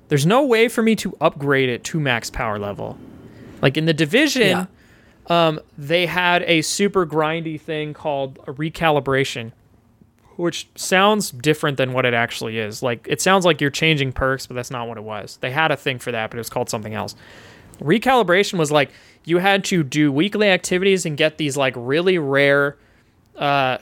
[0.09, 2.99] there's no way for me to upgrade it to max power level.
[3.63, 4.67] Like in the division, Yeah.
[5.49, 9.53] um, they had a super grindy thing called a recalibration,
[10.37, 12.83] which sounds different than what it actually is.
[12.83, 15.37] Like it sounds like you're changing perks, but that's not what it was.
[15.41, 17.15] They had a thing for that, but it was called something else.
[17.81, 18.91] Recalibration was like
[19.25, 22.77] you had to do weekly activities and get these like really rare
[23.37, 23.79] uh,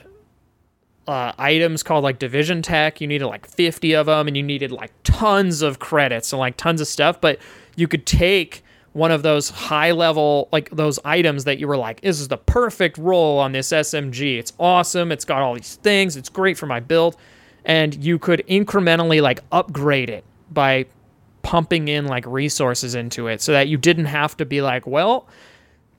[1.07, 2.99] uh, items called like division tech.
[2.99, 6.57] You needed like 50 of them and you needed like tons of credits and like
[6.57, 7.21] tons of stuff.
[7.21, 7.39] But
[7.75, 8.63] you could take
[8.93, 12.37] one of those high level, like those items that you were like, this is the
[12.37, 14.39] perfect roll on this SMG.
[14.39, 15.11] It's awesome.
[15.11, 16.17] It's got all these things.
[16.17, 17.15] It's great for my build.
[17.63, 20.87] And you could incrementally like upgrade it by
[21.47, 25.27] pumping in like resources into it so that you didn't have to be like, well,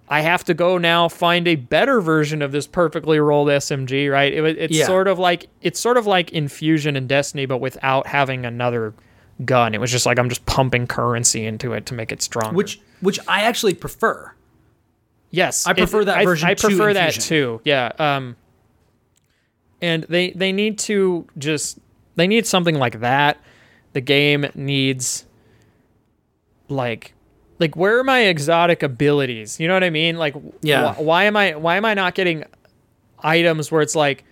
[0.07, 4.31] I have to go now find a better version of this perfectly rolled SMG, right?
[4.33, 4.85] It, it's Yeah.
[4.87, 8.93] sort of like it's sort of like Infusion and Destiny, but without having another
[9.45, 9.75] gun.
[9.75, 12.55] It was just like I'm just pumping currency into it to make it stronger.
[12.55, 14.33] Which which I actually prefer.
[15.31, 17.61] yes, I prefer that I- version I, to prefer that too.
[17.65, 17.93] Yeah.
[17.99, 18.37] Um.
[19.81, 21.79] And they they need to just
[22.17, 23.39] they need something like that.
[23.95, 25.25] The game needs
[26.69, 27.15] like
[27.59, 29.59] like where are my exotic abilities?
[29.59, 30.17] You know what I mean?
[30.17, 30.95] Like Yeah.
[30.95, 32.45] wh- why am I why am I not getting
[33.21, 34.25] items where it's like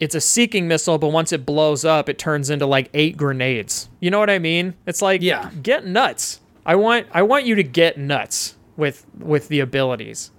[0.00, 3.88] it's a seeking missile, but once it blows up, it turns into like eight grenades.
[4.00, 4.74] You know what I mean?
[4.86, 5.50] It's like Yeah.
[5.62, 6.40] get nuts.
[6.66, 10.30] I want I want you to get nuts with with the abilities.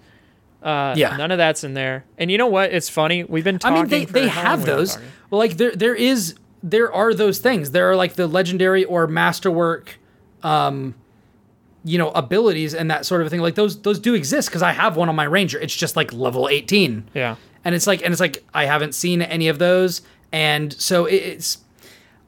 [0.62, 1.16] Uh, Yeah.
[1.18, 2.06] none of that's in there.
[2.18, 2.72] And you know what?
[2.74, 3.24] It's funny.
[3.26, 3.78] We've been talking.
[3.78, 4.97] I mean, they, they have those.
[5.30, 7.72] Well, like there there is there are those things.
[7.72, 9.99] There are like the legendary or masterwork,
[10.44, 10.96] um,
[11.84, 13.41] you know, abilities and that sort of thing.
[13.41, 15.60] Like those those do exist because I have one on my ranger.
[15.60, 17.10] It's just like level eighteen.
[17.14, 17.36] Yeah.
[17.66, 21.60] and it's like and it's like I haven't seen any of those, and so it's.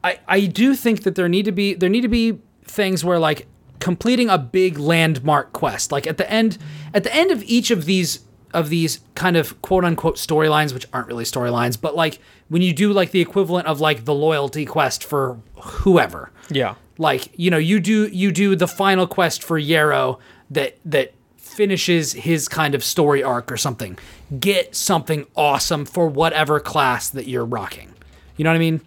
[0.03, 3.19] I I do think that there need to be there need to be things where
[3.19, 3.47] like
[3.79, 6.57] completing a big landmark quest, like at the end
[6.93, 8.19] at the end of each of these
[8.55, 12.73] of these kind of quote unquote storylines, which aren't really storylines, but like when you
[12.73, 16.75] do like the equivalent of like the loyalty quest for whoever, Yeah.
[16.97, 20.17] like you know you do you do the final quest for yarrow
[20.49, 23.97] that that finishes his kind of story arc or something.
[24.39, 27.93] Get something awesome for whatever class that you're rocking.
[28.37, 28.81] You know what i mean?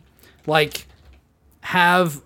[0.46, 0.86] Like
[1.60, 2.20] have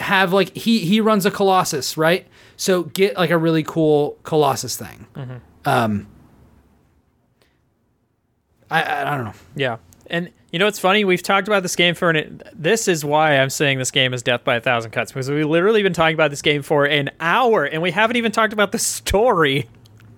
[0.00, 2.26] have like he he runs a colossus right?
[2.56, 5.06] So get like a really cool colossus thing.
[5.64, 6.06] Um
[8.74, 9.76] I, I i don't know Yeah.
[10.08, 11.04] And you know what's funny?
[11.06, 12.42] We've talked about this game for an.
[12.52, 15.46] This is why I'm saying this game is death by a thousand cuts because we've
[15.46, 18.70] literally been talking about this game for an hour and we haven't even talked about
[18.70, 19.66] the story,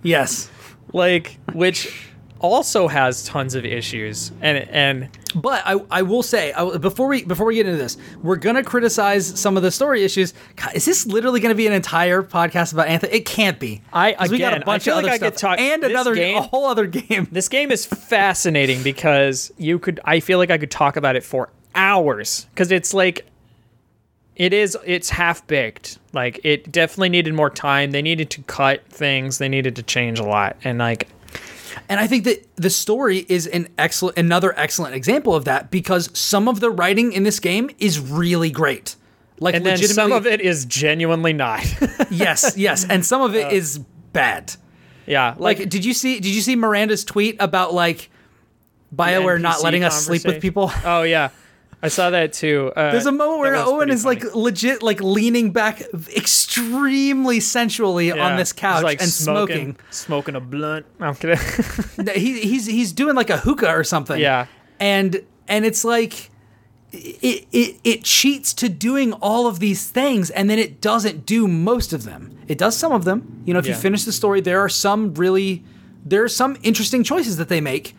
[0.02, 0.50] yes
[0.92, 2.10] like which
[2.40, 4.30] also has tons of issues.
[4.40, 7.96] And and But I, I will say I, before we before we get into this,
[8.22, 10.34] we're gonna criticize some of the story issues.
[10.56, 13.10] God, is this literally gonna be an entire podcast about Anthem?
[13.12, 13.82] It can't be.
[13.92, 15.50] I- 'Cause we got again, a bunch I feel of like other I could stuff
[15.52, 17.28] talk- and another game- a whole other game.
[17.32, 20.00] this game is fascinating because you could.
[20.04, 23.24] I feel like I could talk about it for hours because it's like.
[24.36, 24.76] It is.
[24.84, 25.96] It's half baked.
[26.12, 27.92] Like it definitely needed more time.
[27.92, 29.38] They needed to cut things.
[29.38, 30.56] They needed to change a lot.
[30.62, 31.08] And like
[31.88, 36.10] And I think that the story is an excellent another excellent example of that because
[36.18, 38.96] some of the writing in this game is really great.
[39.38, 41.62] Like And then some of it is genuinely not.
[42.10, 43.78] yes, yes, and some of Uh, it is
[44.12, 44.54] bad.
[45.06, 46.14] yeah, Like, like, did you see?
[46.20, 48.10] Did you see Miranda's tweet about like
[48.94, 50.70] Bioware not letting us sleep with people?
[50.84, 51.28] Oh yeah,
[51.86, 52.72] I saw that too.
[52.76, 55.82] Uh, There's a moment where Owen is like legit, like leaning back
[56.14, 59.76] extremely sensually on this couch like, and smoking.
[59.90, 60.86] smoking a blunt.
[61.00, 61.38] I'm kidding.
[62.14, 64.20] he, he's he's doing like a hookah or something.
[64.20, 64.46] Yeah.
[64.80, 66.30] and and it's like
[66.92, 71.48] it, it it cheats to doing all of these things and then it doesn't do
[71.48, 72.36] most of them.
[72.48, 73.42] It does some of them.
[73.44, 75.64] You know, if you finish the story, there are some really
[76.04, 77.94] there are some interesting choices that they make.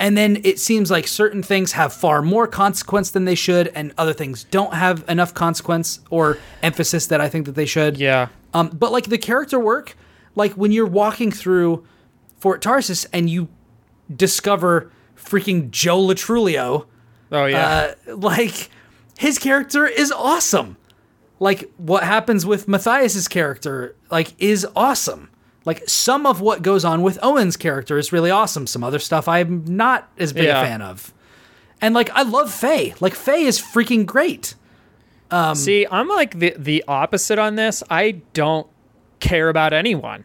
[0.00, 3.92] And then it seems like certain things have far more consequence than they should, and
[3.98, 7.98] other things don't have enough consequence or emphasis that I think that they should.
[7.98, 9.94] yeah, Um, but like the character work,
[10.34, 11.86] like when you're walking through
[12.38, 13.48] Fort Tarsis and you
[14.14, 16.86] discover freaking Joe Latrulio,
[17.30, 18.70] oh yeah, uh, like
[19.18, 20.78] his character is awesome.
[21.38, 25.28] Like what happens with Matthias's character, like is awesome.
[25.64, 28.66] Like some of what goes on with Owen's character is really awesome.
[28.66, 30.62] Some other stuff I'm not as big Yeah.
[30.62, 31.12] a fan of.
[31.80, 32.94] And like I love Faye.
[33.00, 34.54] Like Faye is freaking great.
[35.30, 37.82] um, See, I'm like the the opposite on this.
[37.90, 38.66] I don't
[39.20, 40.24] care about anyone,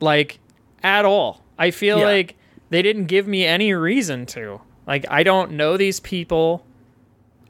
[0.00, 0.38] like
[0.82, 1.42] at all.
[1.58, 2.04] I feel Yeah.
[2.06, 2.36] like
[2.70, 4.60] they didn't give me any reason to.
[4.86, 6.64] Like I don't know these people.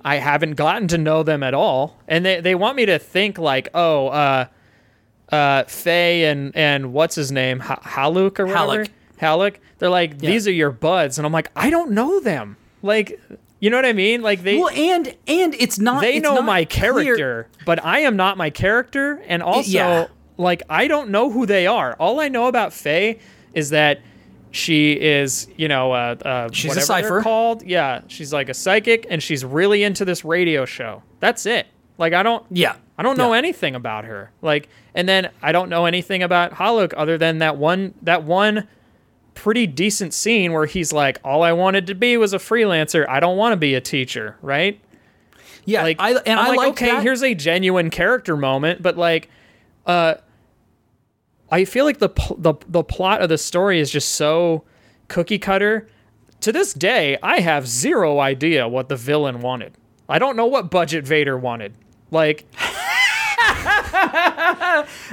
[0.04, 3.36] I haven't gotten to know them at all, and they they want me to think
[3.38, 4.46] like, oh, uh,
[5.30, 8.84] uh, Faye and and what's his name, ha- Haluk or whatever.
[8.84, 8.88] Haluk.
[9.20, 9.56] Haluk.
[9.78, 12.56] They're like, these are your buds, and I'm like, I don't know them.
[12.82, 13.20] Like,
[13.60, 14.22] you know what I mean?
[14.22, 16.00] Like they Well, and and it's not.
[16.02, 19.70] they it's know not my clear- character, but I am not my character, and also
[19.70, 20.06] yeah.
[20.36, 21.94] like I don't know who they are.
[21.98, 23.18] All I know about Faye
[23.54, 24.00] is that
[24.50, 27.22] she is, you know, uh, uh, She's a whatever cipher.
[27.22, 27.62] called.
[27.64, 31.02] Yeah, she's like a psychic, and she's really into this radio show.
[31.20, 31.66] That's it.
[31.98, 32.46] Like I don't.
[32.50, 33.38] Yeah, I don't know Yeah.
[33.38, 34.32] anything about her.
[34.42, 38.66] Like, and then I don't know anything about Haluk other than that one that one
[39.34, 43.08] pretty decent scene where he's like, "All I wanted to be was a freelancer.
[43.08, 44.80] I don't want to be a teacher." Right?
[45.64, 47.02] Yeah, Like, I and I'm I like, like okay, that.
[47.02, 49.28] here's a genuine character moment, but like,
[49.86, 50.14] uh,
[51.50, 54.64] I feel like the the the plot of the story is just so
[55.08, 55.86] cookie cutter.
[56.42, 59.74] To this day, I have zero idea what the villain wanted.
[60.08, 61.74] I don't know what budget Vader wanted.
[62.10, 62.46] Like,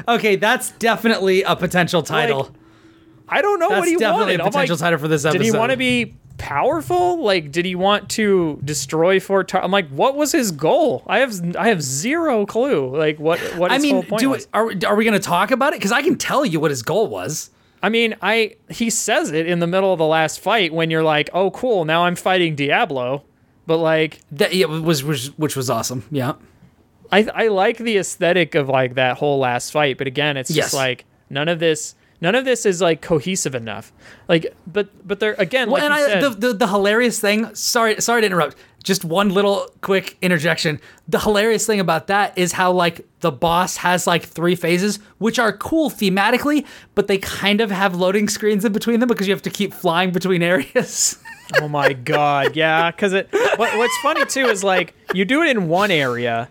[0.07, 2.51] okay, that's definitely a potential title.
[3.27, 4.41] I don't know that's what he definitely wanted.
[4.41, 5.39] a potential like, title for this episode.
[5.39, 7.23] did he want to be powerful?
[7.23, 9.47] Like, did he want to destroy Fort?
[9.47, 11.03] Tar- I'm like, what was his goal?
[11.07, 12.95] I have I have zero clue.
[12.95, 14.43] Like, what what I his mean, whole point do was.
[14.43, 15.79] it, are are we going to talk about it?
[15.79, 17.49] Because I can tell you what his goal was.
[17.81, 21.03] I mean, I he says it in the middle of the last fight when you're
[21.03, 23.23] like, oh, cool, now I'm fighting Diablo.
[23.67, 26.03] But like, That yeah, was, was which was awesome.
[26.11, 26.33] Yeah.
[27.15, 30.65] I I like the aesthetic of like that whole last fight, but again, it's Yes.
[30.65, 31.95] just like none of this.
[32.21, 33.91] None of this is like cohesive enough.
[34.29, 37.53] Like, but but they're again, Well, like and I, said, the, the the hilarious thing.
[37.53, 38.55] Sorry, sorry to interrupt.
[38.83, 40.79] Just one little quick interjection.
[41.07, 45.39] The hilarious thing about that is how like the boss has like three phases, which
[45.39, 49.33] are cool thematically, but they kind of have loading screens in between them because you
[49.33, 51.17] have to keep flying between areas.
[51.61, 52.89] Oh my god, yeah.
[52.91, 53.27] Because it.
[53.31, 56.49] What, what's funny too is like you do it in one area,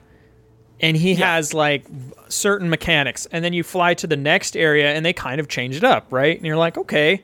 [0.84, 1.84] and he has like
[2.28, 5.76] certain mechanics, and then you fly to the next area, and they kind of change
[5.76, 6.36] it up, right?
[6.36, 7.22] And you're like, okay,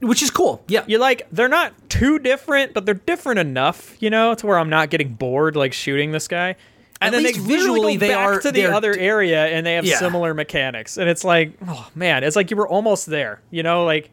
[0.00, 0.62] which is cool.
[0.68, 0.84] Yeah.
[0.86, 4.70] you're like they're not too different, but they're different enough, you know, to where I'm
[4.70, 6.56] not getting bored like shooting this guy.
[7.02, 9.66] And At then they visually go they back are- to the other d- area, and
[9.66, 9.98] they have Yeah.
[9.98, 13.84] similar mechanics, and it's like, oh man, it's like you were almost there, you know,
[13.84, 14.10] like.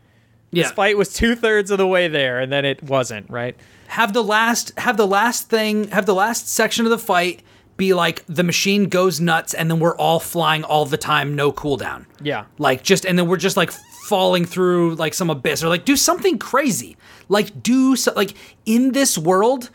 [0.49, 0.63] Yeah.
[0.63, 3.55] This fight was two thirds of the way there, and then it wasn't, right?
[3.87, 7.41] have the last have the last thing have the last section of the fight
[7.77, 11.51] be like the machine goes nuts and then we're all flying all the time no
[11.51, 12.45] cooldown Yeah.
[12.57, 15.95] like just and then we're just like falling through like some abyss or like do
[15.95, 16.97] something crazy
[17.29, 18.33] like do so like
[18.65, 19.69] in this world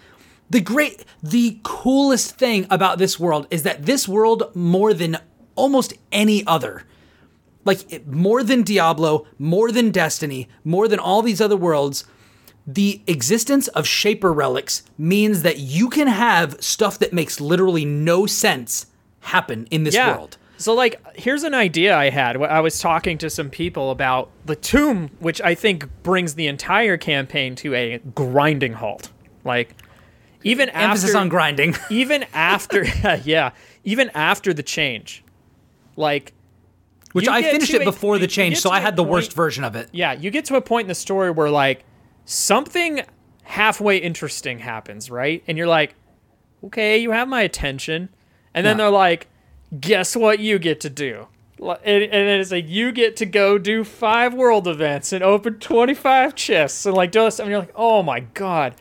[0.51, 5.17] the great the coolest thing about this world is that this world more than
[5.55, 6.85] almost any other
[7.65, 12.05] like it- more than Diablo, more than Destiny, more than all these other worlds,
[12.67, 18.27] the existence of Shaper relics means that you can have stuff that makes literally no
[18.27, 18.87] sense
[19.21, 20.37] happen in this world.
[20.59, 22.41] So like, here's an idea I had.
[22.41, 26.97] I was talking to some people about the tomb, which I think brings the entire
[26.97, 29.11] campaign to a grinding halt.
[29.45, 29.75] Like,
[30.45, 31.75] even Emphasis after on grinding.
[31.91, 32.85] even after
[33.25, 33.51] yeah,
[33.85, 35.25] even after the change,
[35.97, 36.33] like.
[37.13, 39.77] Which I finished it a- before the change, so I had the worst version of
[39.77, 39.91] it.
[39.93, 41.85] Yeah, you get to a point in the story where like
[42.25, 43.03] something
[43.43, 45.43] halfway interesting happens, right?
[45.47, 45.95] And you're like,
[46.65, 48.09] okay, you have my attention.
[48.55, 48.85] And then Yeah.
[48.85, 49.29] they're like,
[49.81, 51.27] guess what you get to do?
[51.61, 55.55] And, and then it's like, you get to go do five world events and open
[55.61, 57.39] 25 chests and like do this.
[57.39, 58.75] And you're like, oh my God.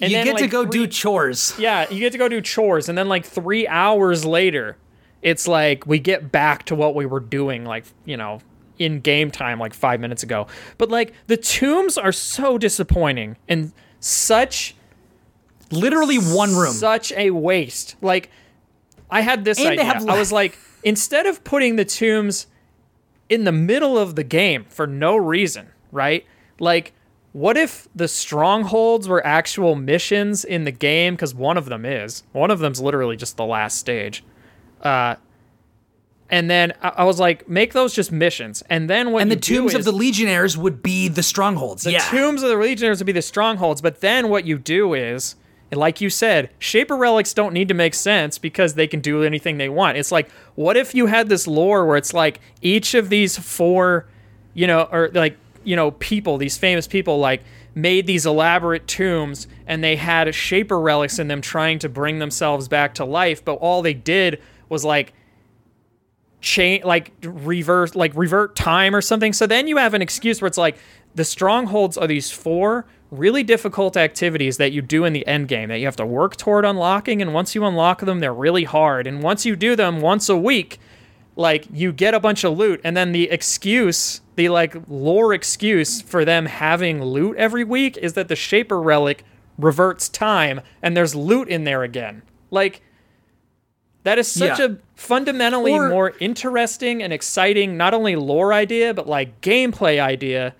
[0.00, 1.54] And you get to go three- do chores.
[1.58, 4.76] yeah, you get to go do chores, and then like three hours later,
[5.22, 8.40] it's like we get back to what we were doing, like you know,
[8.78, 10.46] in game time, like five minutes ago.
[10.78, 14.74] But like the tombs are so disappointing and such
[15.70, 16.72] Literally one room.
[16.72, 17.96] such a waste.
[18.00, 18.30] Like
[19.10, 19.84] I had this And idea.
[19.84, 22.46] have I was like, instead of putting the tombs
[23.28, 26.26] in the middle of the game for no reason, right?
[26.60, 26.92] Like,
[27.32, 31.14] what if the strongholds were actual missions in the game?
[31.14, 32.22] Because one of them is.
[32.32, 34.22] One of them's literally just the last stage.
[34.82, 35.16] Uh,
[36.30, 38.62] and then I, I was like, make those just missions.
[38.70, 41.82] And then what and the tombs of the legionnaires would be the strongholds.
[41.82, 41.98] the yeah.
[41.98, 45.36] tombs of the legionnaires would be the strongholds, but then what you do is,
[45.70, 49.58] like you said, Shaper relics don't need to make sense because they can do anything
[49.58, 49.98] they want.
[49.98, 54.06] It's like, what if you had this lore where it's like each of these four,
[54.54, 57.42] you know, or like, you know, people, these famous people, like
[57.74, 62.68] made these elaborate tombs and they had Shaper relics in them trying to bring themselves
[62.68, 65.12] back to life, but all they did was like
[66.44, 69.32] change like reverse like revert time or something.
[69.32, 70.76] So then you have an excuse where it's like
[71.14, 75.70] the strongholds are these four really difficult activities that you do in the end game
[75.70, 77.22] that you have to work toward unlocking.
[77.22, 79.06] And once you unlock them they're really hard.
[79.06, 80.78] And once you do them once a week
[81.34, 82.78] like you get a bunch of loot.
[82.84, 88.12] And then the excuse the like lore excuse for them having loot every week is
[88.12, 89.24] that the shaper relic
[89.56, 92.20] reverts time and there's loot in there again.
[92.50, 92.82] Like
[94.04, 94.66] that is such Yeah.
[94.66, 100.54] a fundamentally Or- more interesting and exciting not only lore idea but like gameplay idea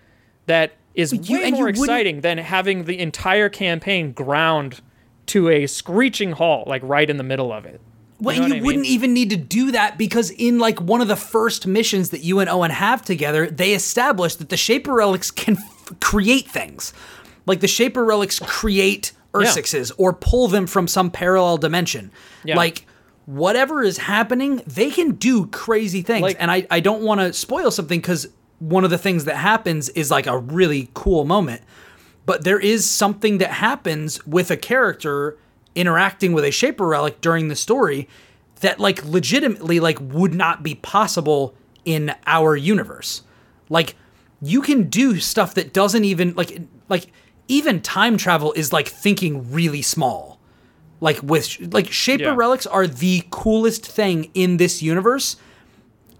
[0.46, 4.80] that is you- way more exciting than having the entire campaign ground
[5.26, 7.80] to a screeching halt like right in the middle of it
[8.20, 8.66] Well, know and you I mean?
[8.66, 12.20] wouldn't even need to do that because in like one of the first missions that
[12.22, 16.92] you and Owen have together, they established that the Shaper relics can f- create things.
[17.46, 22.12] Like the Shaper relics create Ursixes or pull them from some parallel dimension.
[22.44, 22.56] Yeah.
[22.56, 22.86] Like
[23.26, 26.22] whatever is happening, they can do crazy things.
[26.22, 29.36] Like- and I, I don't want to spoil something because one of the things that
[29.36, 31.62] happens is like a really cool moment.
[32.26, 35.36] But there is something that happens with a character
[35.74, 38.08] interacting with a shaper relic during the story
[38.60, 41.54] that like legitimately like would not be possible
[41.84, 43.22] in our universe.
[43.68, 43.96] Like
[44.40, 47.08] you can do stuff that doesn't even like like
[47.48, 50.33] even time travel is like thinking really small.
[51.04, 52.34] Like with like shaper Yeah.
[52.34, 55.36] relics are the coolest thing in this universe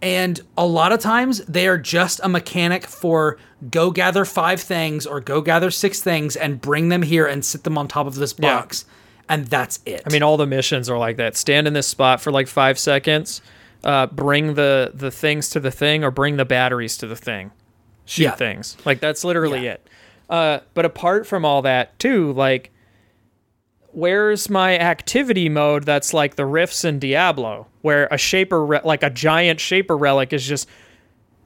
[0.03, 3.39] and a lot of times they are just a mechanic for
[3.71, 7.65] go gather five things or go gather six things and bring them here and sit
[7.65, 8.57] them on top of this Yeah.
[8.57, 8.85] box.
[9.27, 10.03] And that's it.
[10.07, 11.35] I mean, all the missions are like that.
[11.35, 13.41] Stand in this spot for like five seconds.
[13.83, 17.51] Uh, bring the the things to the thing, or bring the batteries to the thing.
[18.05, 18.31] Shoot Yeah.
[18.33, 18.77] things.
[18.85, 19.73] Like that's literally Yeah.
[19.73, 19.89] it.
[20.29, 22.71] Uh, but apart from all that, too, like,
[23.95, 25.85] where's my activity mode?
[25.85, 30.33] That's like the rifts in Diablo, where a shaper, re- like a giant shaper relic,
[30.33, 30.69] is just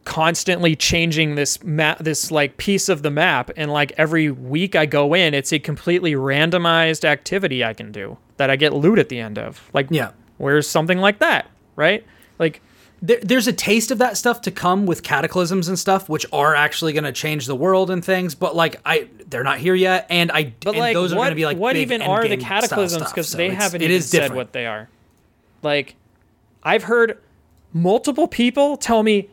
[0.04, 4.86] constantly changing this map this like piece of the map and like every week I
[4.86, 9.10] go in it's a completely randomized activity I can do that I get loot at
[9.10, 10.12] the end of like Yeah.
[10.38, 12.06] where's something like that right
[12.38, 12.62] like
[13.00, 16.54] there, there's a taste of that stuff to come with cataclysms and stuff, which are
[16.54, 18.34] actually going to change the world and things.
[18.34, 21.24] But like, I they're not here yet, and I but and like those are what,
[21.24, 24.20] going to be like what even are the cataclysms because so they haven't even said
[24.20, 24.36] different.
[24.36, 24.88] what they are
[25.62, 25.96] like
[26.62, 27.18] I've heard
[27.72, 29.28] multiple people tell me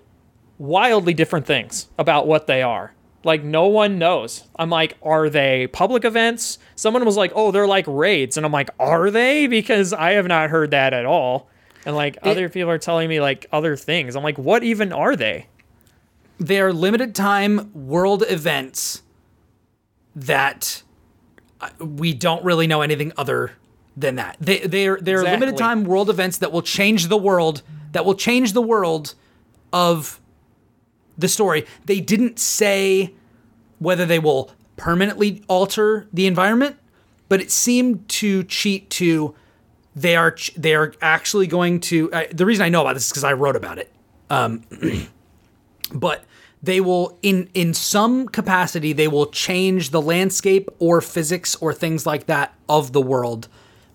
[0.58, 2.94] wildly different things about what they are.
[3.24, 4.44] Like no one knows.
[4.58, 6.60] I'm like, are they public events?
[6.76, 9.48] Someone was like, oh, they're like raids, and I'm like, are they?
[9.48, 11.50] Because I have not heard that at all.
[11.86, 14.16] And like other people are telling me like other things.
[14.16, 15.48] I'm like, what even are they?
[16.40, 19.02] they are limited time world events
[20.16, 20.84] that
[21.62, 23.54] uh, we don't really know anything other
[23.96, 24.38] than that.
[24.40, 25.58] They they're they're limited Exactly.
[25.64, 27.62] time world events that will change the world
[27.94, 29.14] that will change the world
[29.72, 30.20] of
[31.18, 31.66] the story.
[31.86, 33.14] They didn't say
[33.80, 36.76] whether they will permanently alter the environment,
[37.30, 39.34] but it seemed to cheat to
[39.96, 43.14] they are they are actually going to uh, the reason I know about this is
[43.14, 43.92] cuz I wrote about it.
[45.94, 46.26] But
[46.66, 52.06] they will in in some capacity they will change the landscape or physics or things
[52.06, 53.48] like that of the world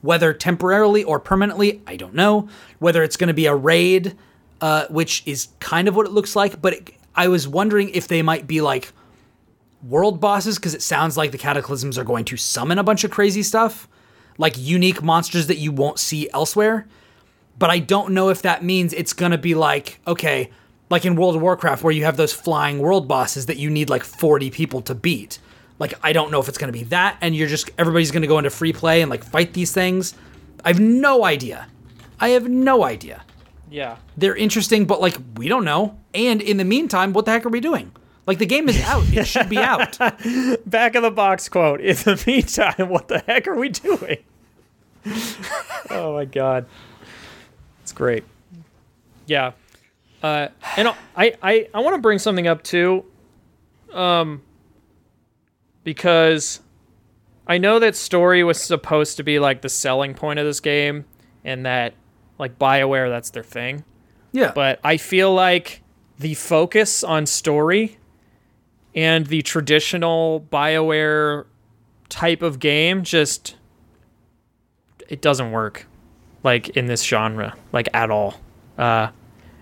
[0.02, 2.48] whether temporarily or permanently i don't know.
[2.78, 4.16] Whether it's going to be a raid
[4.60, 8.06] uh, which is kind of what it looks like but it, i was wondering if
[8.06, 8.92] they might be like
[9.82, 13.10] world bosses because it sounds like the cataclysms are going to summon a bunch of
[13.10, 13.88] crazy stuff
[14.40, 16.86] like unique monsters that you won't see elsewhere
[17.60, 20.50] but I don't know if that means it's gonna be like okay,
[20.88, 23.88] like in World of Warcraft where you have those flying world bosses that you need
[23.88, 25.38] like 40 people to beat.
[25.78, 28.38] Like I don't know if it's gonna be that, and you're just everybody's gonna go
[28.38, 30.14] into free play and like fight these things.
[30.64, 31.68] I have no idea.
[32.18, 33.22] I have no idea.
[33.70, 33.96] Yeah.
[34.16, 35.98] They're interesting, but like we don't know.
[36.14, 37.92] And in the meantime, what the heck are we doing?
[38.26, 39.04] Like the game is out.
[39.12, 39.98] It should be out.
[40.66, 41.82] Back of the box quote.
[41.82, 44.18] In the meantime, what the heck are we doing?
[45.90, 46.66] Oh my god.
[47.82, 48.24] It's great.
[49.26, 49.52] Yeah.
[50.22, 53.04] Uh, and I, I, I want to bring something up too.
[53.92, 54.42] Um,
[55.82, 56.60] because
[57.46, 61.04] I know that story was supposed to be like the selling point of this game
[61.44, 61.94] and that
[62.38, 63.84] like BioWare that's their thing.
[64.32, 64.52] Yeah.
[64.54, 65.82] But I feel like
[66.18, 67.98] the focus on story
[68.94, 71.46] and the traditional BioWare
[72.08, 73.56] type of game just
[75.10, 75.86] it doesn't work
[76.42, 78.40] like in this genre like at all.
[78.78, 79.08] Uh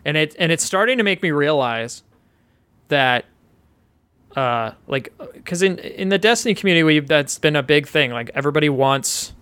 [0.05, 2.05] and it and it's starting to make me realize
[2.89, 3.25] that
[4.37, 5.13] uh like
[5.45, 9.33] cuz in in the Destiny community we that's been a big thing like everybody wants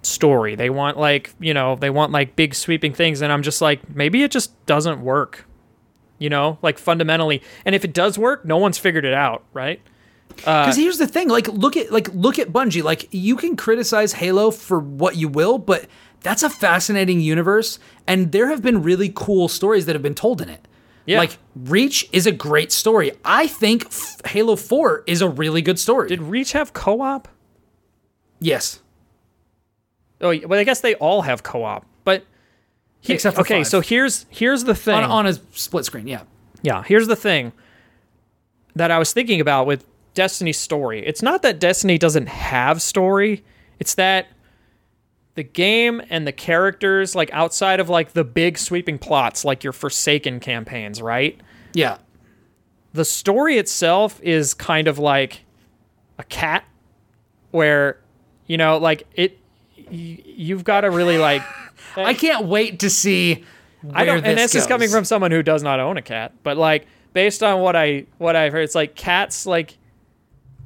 [0.00, 0.56] story.
[0.56, 3.94] They want like, you know, they want like big sweeping things and I'm just like
[3.94, 5.46] maybe it just doesn't work.
[6.18, 7.42] You know, like fundamentally.
[7.64, 9.80] And if it does work, no one's figured it out, right?
[10.46, 12.82] Uh, because here's the thing, like look at like look at Bungie.
[12.82, 15.86] Like you can criticize Halo for what you will, but
[16.20, 20.40] that's a fascinating universe, and there have been really cool stories that have been told
[20.40, 20.66] in it.
[21.06, 21.18] Yeah.
[21.18, 23.10] Like Reach is a great story.
[23.24, 26.08] I think F- Halo 4 is a really good story.
[26.08, 27.26] Did Reach have co-op?
[28.40, 28.80] yes.
[30.20, 32.24] Oh, well, I guess they all have co-op, but
[33.00, 33.58] he- Except for okay.
[33.60, 33.66] five.
[33.66, 34.94] So here's here's the thing.
[34.94, 36.22] On, on a split screen, yeah.
[36.62, 37.50] Yeah, here's the thing
[38.76, 39.84] that I was thinking about with
[40.14, 41.04] Destiny's story.
[41.06, 43.44] It's not that Destiny doesn't have story,
[43.78, 44.28] it's that
[45.34, 49.72] the game and the characters, like outside of like the big sweeping plots, like your
[49.72, 51.40] Forsaken campaigns, right?
[51.72, 51.98] Yeah.
[52.92, 55.44] The story itself is kind of like
[56.18, 56.64] a cat
[57.50, 57.98] where,
[58.46, 59.38] you know, like it,
[59.78, 61.42] y- you've got to really like.
[61.96, 63.44] I can't wait to see
[63.92, 66.56] I don't, and this is coming from someone who does not own a cat, but
[66.56, 69.76] like based on what I what I've heard, it's like cats like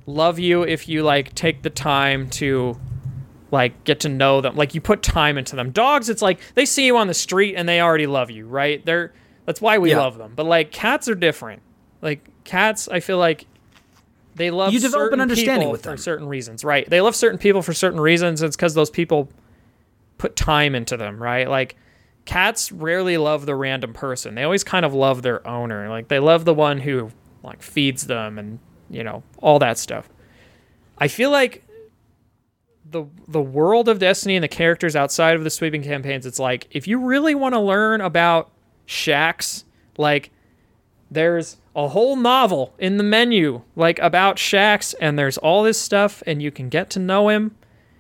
[0.07, 2.79] love you if you like take the time to
[3.51, 4.57] like get to know them.
[4.57, 5.71] Like you put time into them.
[5.71, 8.85] Dogs, it's like they see you on the street and they already love you, right?
[8.85, 9.13] They're
[9.45, 9.99] that's why we Yeah.
[9.99, 10.33] love them.
[10.35, 11.63] But like cats are different.
[12.03, 13.47] Like cats, I feel like
[14.35, 16.89] they love You develop an understanding with for certain reasons, right?
[16.91, 18.43] They love certain people for certain reasons.
[18.43, 19.29] It's because those people
[20.19, 21.49] put time into them, right?
[21.49, 21.77] Like
[22.27, 24.35] cats rarely love the random person.
[24.35, 25.89] They always kind of love their owner.
[25.89, 27.11] Like they love the one who
[27.43, 28.59] like feeds them and,
[28.91, 30.09] you know, all that stuff.
[30.99, 31.65] I feel like
[32.91, 36.67] the the world of Destiny and the characters outside of the sweeping campaigns, it's like
[36.71, 38.51] if you really want to learn about
[38.87, 39.65] Shaxx,
[39.99, 40.31] like
[41.11, 46.23] there's a whole novel in the menu like about Shaxx and there's all this stuff
[46.27, 47.55] and you can get to know him,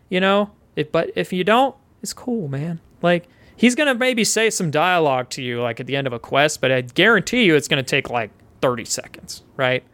[0.08, 0.50] you know?
[0.74, 2.80] If, but if you don't, it's cool, man.
[3.02, 6.12] Like he's going to maybe say some dialogue to you like at the end of
[6.12, 8.30] a quest, but I guarantee you it's going to take like
[8.60, 9.84] 30 seconds, right?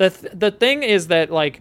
[0.00, 1.60] The th- the thing is that like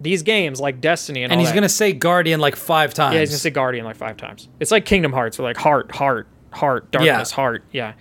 [0.00, 2.94] these games like Destiny and, And all he's that, going to say Guardian like five
[2.94, 3.12] times.
[3.12, 4.48] yeah, he's gonna say Guardian like five times.
[4.60, 7.64] It's like Kingdom Hearts, where like heart, heart, heart, darkness, heart.
[7.70, 7.92] Yeah.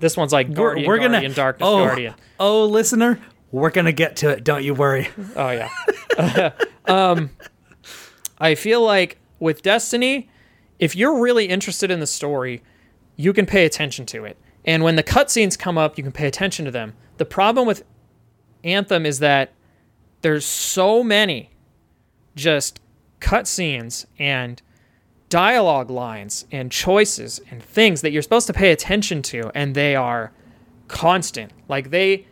[0.00, 2.14] This one's like Guardian, we're Guardian, gonna darkness, oh, Guardian.
[2.38, 3.18] Oh, listener,
[3.50, 4.44] we're gonna get to it.
[4.44, 5.08] Don't you worry.
[5.34, 6.50] Oh yeah.
[6.86, 7.30] um,
[8.38, 10.28] I feel like with Destiny,
[10.78, 12.62] if you're really interested in the story,
[13.16, 14.36] you can pay attention to it.
[14.66, 16.92] And when the cutscenes come up, you can pay attention to them.
[17.16, 17.82] The problem with
[18.64, 19.52] Anthem is that
[20.22, 21.50] there's so many
[22.34, 22.80] just
[23.20, 24.62] cutscenes and
[25.28, 29.94] dialogue lines and choices and things that you're supposed to pay attention to, and they
[29.94, 30.32] are
[30.86, 31.52] constant.
[31.68, 32.26] Like they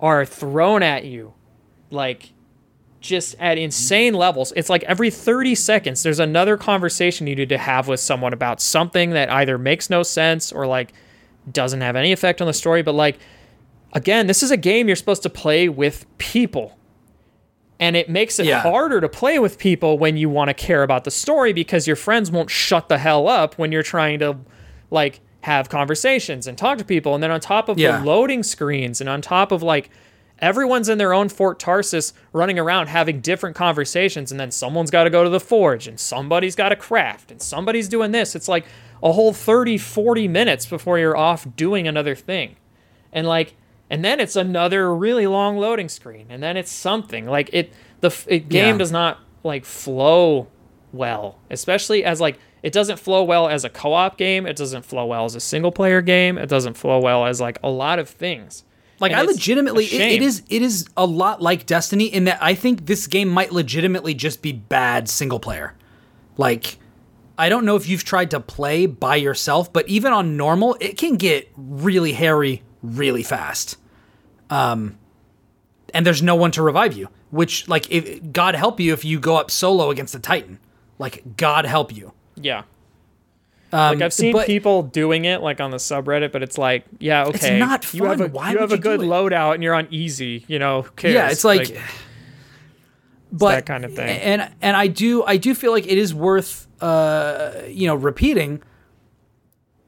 [0.00, 1.34] are thrown at you,
[1.90, 2.32] like
[3.00, 4.52] just at insane levels.
[4.56, 8.60] It's like every 30 seconds, there's another conversation you need to have with someone about
[8.60, 10.92] something that either makes no sense or like
[11.50, 12.82] doesn't have any effect on the story.
[12.82, 13.18] But like,
[13.92, 16.76] again, this is a game you're supposed to play with people.
[17.78, 18.60] And it makes it Yeah.
[18.60, 21.96] harder to play with people when you want to care about the story because your
[21.96, 24.36] friends won't shut the hell up when you're trying to
[24.90, 27.14] like have conversations and talk to people.
[27.14, 27.98] And then on top of Yeah.
[27.98, 29.88] the loading screens and on top of like
[30.40, 34.30] everyone's in their own Fort Tarsis running around having different conversations.
[34.30, 37.40] And then someone's got to go to the forge and somebody's got to craft and
[37.40, 38.34] somebody's doing this.
[38.34, 38.66] It's like
[39.02, 42.56] a whole 30, 40 minutes before you're off doing another thing.
[43.10, 43.54] And like,
[43.90, 47.72] and then it's another really long loading screen, and then it's something like it.
[48.00, 48.78] The it, game Yeah.
[48.78, 50.48] does not like flow
[50.92, 54.46] well, especially as like it doesn't flow well as a co-op game.
[54.46, 56.38] It doesn't flow well as a single player game.
[56.38, 58.64] It doesn't flow well as like a lot of things.
[59.00, 62.38] Like And I legitimately, it, it is it is a lot like Destiny in that
[62.42, 65.74] I think this game might legitimately just be bad single player.
[66.36, 66.78] Like,
[67.38, 70.98] I don't know if you've tried to play by yourself, but even on normal, it
[70.98, 73.76] can get really hairy really fast.
[74.48, 74.98] Um,
[75.94, 77.08] and there's no one to revive you.
[77.30, 80.58] Which, like, if God help you if you go up solo against a Titan.
[80.98, 82.12] Like, God help you.
[82.36, 82.64] Yeah.
[83.72, 86.84] Um, Like I've seen but- people doing it like on the subreddit, but it's like,
[86.98, 87.36] yeah, okay.
[87.36, 88.30] it's not You have fun.
[88.30, 90.44] a Why you have a you good loadout and you're on easy.
[90.48, 90.86] You know?
[91.04, 91.78] Yeah, it's like,
[93.30, 94.08] but that kind of thing.
[94.08, 98.60] And and I do I do feel like it is worth uh you know repeating.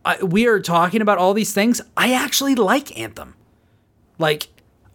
[0.05, 1.81] I, we are talking about all these things.
[1.97, 3.35] I actually like Anthem.
[4.19, 4.49] Like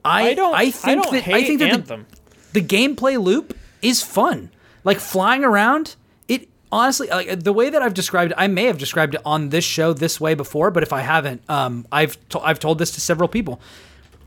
[0.04, 0.56] I I don't.
[0.56, 2.08] I think don't that hate I think that the, Anthem.
[2.54, 4.52] the gameplay loop is fun.
[4.84, 5.96] Like flying around,
[6.28, 9.50] it honestly like the way that I've described it, I may have described it on
[9.50, 12.92] this show this way before, but if I haven't, um, I've to- I've told this
[12.92, 13.60] to several people.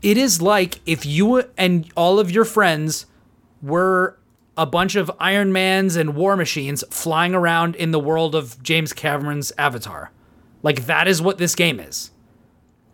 [0.01, 3.05] It is like if you and all of your friends
[3.61, 4.17] were
[4.57, 8.93] a bunch of Iron Mans and War Machines flying around in the world of James
[8.93, 10.11] Cameron's Avatar.
[10.63, 12.11] Like that is what this game is.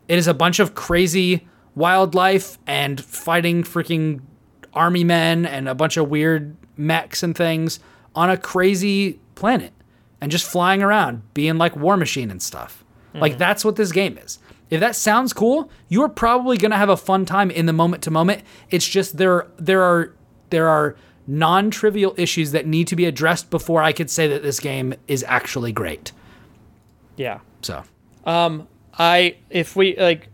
[0.08, 4.22] It is a bunch of crazy wildlife and fighting freaking
[4.74, 7.80] army men and a bunch of weird mechs and things
[8.16, 9.74] on a crazy planet.
[10.20, 12.84] and just flying around, being like War Machine and stuff.
[13.14, 13.40] Like mm-hmm.
[13.40, 14.40] that's what this game is.
[14.70, 18.12] If that sounds cool, you're probably gonna have a fun time in the moment to
[18.12, 18.44] moment.
[18.70, 20.14] It's just there there are
[20.50, 20.96] there are
[21.26, 25.24] non-trivial issues that need to be addressed before I could say that this game is
[25.28, 26.12] actually great.
[27.16, 27.40] Yeah.
[27.62, 27.84] So
[28.26, 30.30] I if we like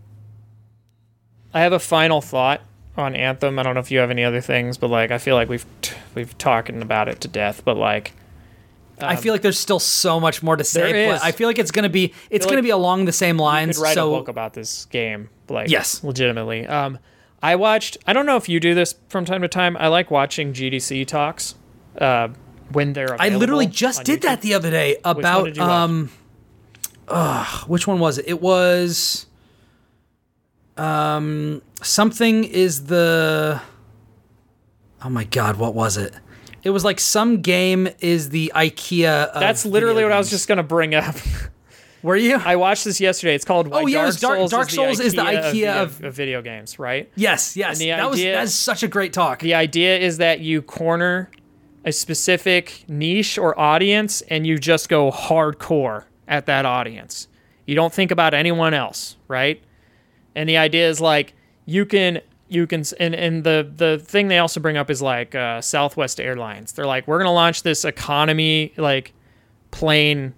[1.54, 2.62] I have a final thought
[2.98, 3.58] on Anthem.
[3.60, 5.66] I don't know if you have any other things, but like I feel like we've
[5.82, 8.14] t- we've talking about it to death, but like
[9.02, 11.24] I feel like there's still so much more to say, Um, there but.
[11.24, 13.78] I feel like it's gonna be it's gonna like be along the same I lines.
[13.78, 16.04] could write so a book about this game, like Yes.
[16.04, 16.68] legitimately.
[16.68, 17.00] Um
[17.42, 19.76] I watched I don't know if you do this from time to time.
[19.78, 21.56] I like watching GDC talks
[21.98, 22.30] uh
[22.72, 24.24] when they're I literally just did YouTube.
[24.24, 25.70] that the other day one about did you watch?
[27.08, 28.26] Ugh, which one was it?
[28.28, 29.26] It was
[30.78, 33.62] um something is the
[35.06, 36.14] Oh my god, what was it?
[36.64, 39.26] It was like some game is the IKEA.
[39.28, 41.16] Of That's literally what I was just gonna bring up.
[42.02, 42.36] Were you?
[42.36, 43.34] I watched this yesterday.
[43.36, 45.84] It's called Oh, yeah, Dark Dark- Souls, Dark is, Souls the is the IKEA, video,
[45.84, 47.10] of- of video games, right?
[47.16, 47.80] yes, yes.
[47.80, 49.40] that was that's such a great talk.
[49.40, 51.30] The idea is that you corner
[51.86, 57.28] a specific niche or audience and you just go hardcore at that audience.
[57.68, 59.62] You don't think about anyone else, right?
[60.36, 61.34] And the idea is like
[61.66, 65.36] you can you can and, and the the thing they also bring up is like
[65.36, 66.74] uh, Southwest Airlines.
[66.74, 69.14] They're like we're going to launch this economy like
[69.72, 70.34] plane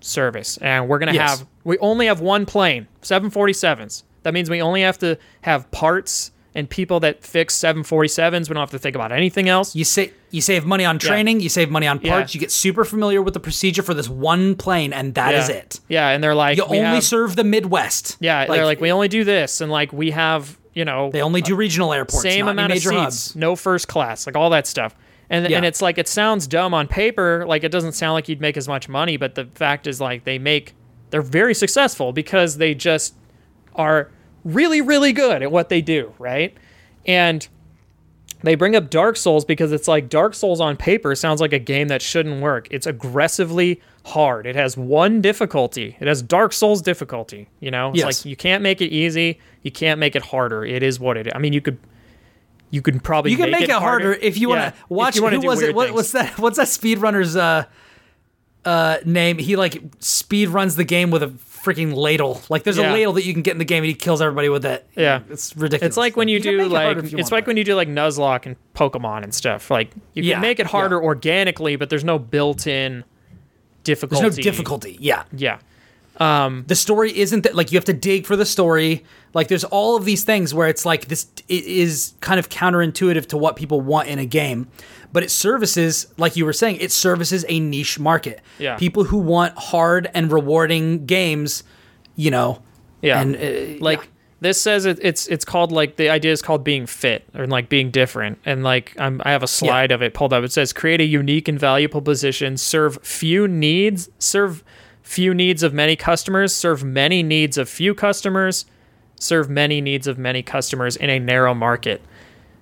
[0.00, 1.38] service and we're going to Yes.
[1.40, 4.02] have we only have one plane, 747s.
[4.24, 8.48] That means we only have to have parts and people that fix 747s.
[8.48, 9.74] We don't have to think about anything else.
[9.74, 12.12] You say you save money on training, you save money on Yeah.
[12.12, 15.48] parts, you get super familiar with the procedure for this one plane, and that is
[15.48, 15.54] yeah.
[15.56, 15.80] it.
[15.88, 18.16] Yeah, and they're like You only have- serve the Midwest.
[18.20, 21.42] Yeah, they're like we only do this and like we have, you know, They only
[21.42, 23.36] do uh, regional airports, same not amount of seats, hubs.
[23.36, 24.94] no first class, like all that stuff.
[25.30, 25.56] And Yeah.
[25.56, 28.56] and it's like it sounds dumb on paper, like it doesn't sound like you'd make
[28.58, 30.74] as much money, but the fact is like they make
[31.10, 33.14] they're very successful because they just
[33.74, 34.10] are
[34.44, 36.56] really really good at what they do, right?
[37.06, 37.46] And
[38.44, 41.60] they bring up Dark Souls because it's like Dark Souls on paper sounds like a
[41.60, 42.66] game that shouldn't work.
[42.72, 44.46] It's aggressively hard.
[44.46, 45.96] It has one difficulty.
[46.00, 47.48] It has Dark Souls difficulty.
[47.60, 48.04] You know, it's Yes.
[48.04, 49.38] like you can't make it easy.
[49.62, 50.64] You can't make it harder.
[50.64, 51.32] It is what it is.
[51.36, 51.78] I mean, you could,
[52.70, 55.14] you could probably You can make, it harder, if you want Yeah, to watch.
[55.16, 55.72] you wanna Who was it?
[55.72, 56.36] What, what's that?
[56.40, 57.66] What's that speedrunner's uh,
[58.64, 59.38] uh, name?
[59.38, 61.28] He like speed runs the game with a
[61.62, 62.40] freaking ladle.
[62.48, 62.90] Like there's Yeah.
[62.90, 64.86] a ladle that you can get in the game, and he kills everybody with it.
[64.96, 65.20] Yeah.
[65.30, 65.86] it's ridiculous.
[65.90, 67.64] It's like when you, can do make it like you it's want, like when you
[67.64, 69.70] do like Nuzlocke and Pokemon and stuff.
[69.70, 71.02] Like you can Yeah, make it harder yeah.
[71.06, 73.04] organically, but there's no built-in
[73.84, 74.22] difficulty.
[74.22, 74.96] there's no difficulty.
[75.00, 75.58] Yeah, Yeah.
[76.66, 79.04] The story isn't that like you have to dig for the story
[79.34, 83.26] like there's all of these things where it's like this it is kind of counterintuitive
[83.26, 84.68] to what people want in a game
[85.12, 88.76] but it services like you were saying it services a niche market Yeah.
[88.76, 91.64] people who want hard and rewarding games
[92.14, 92.62] you know
[93.00, 93.20] Yeah.
[93.20, 94.06] and uh, like yeah.
[94.42, 97.68] this says it, it's it's called like the idea is called being fit or like
[97.68, 100.72] being different and like I'm, i have a slide of it pulled up it says
[100.72, 104.62] create a unique and valuable position serve few needs serve
[105.12, 108.64] few needs of many customers serve many needs of few customers
[109.20, 112.00] serve many needs of many customers in a narrow market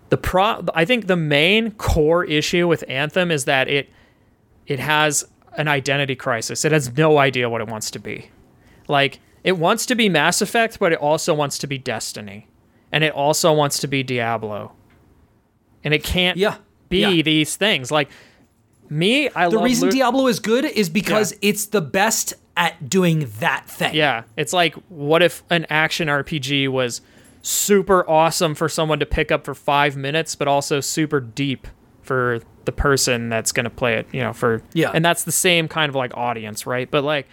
[0.08, 3.88] the pro i think the main core issue with anthem is that it
[4.66, 5.24] it has
[5.56, 8.28] an identity crisis it has no idea what it wants to be
[8.88, 12.46] like it wants to be Mass Effect, but it also wants to be Destiny,
[12.92, 14.72] and it also wants to be Diablo,
[15.82, 16.56] and it can't Yeah.
[16.90, 17.22] be Yeah.
[17.22, 17.90] these things.
[17.90, 18.10] Like
[18.90, 21.38] me, I love the reason diablo is good is because Yeah.
[21.50, 26.68] it's the best at doing that thing Yeah, it's like what if an action RPG
[26.68, 27.00] was
[27.42, 31.66] super awesome for someone to pick up for five minutes, but also super deep
[32.02, 34.06] for the person that's gonna play it.
[34.12, 34.90] You know, for Yeah.
[34.92, 36.90] and that's the same kind of like audience, right?
[36.90, 37.26] But like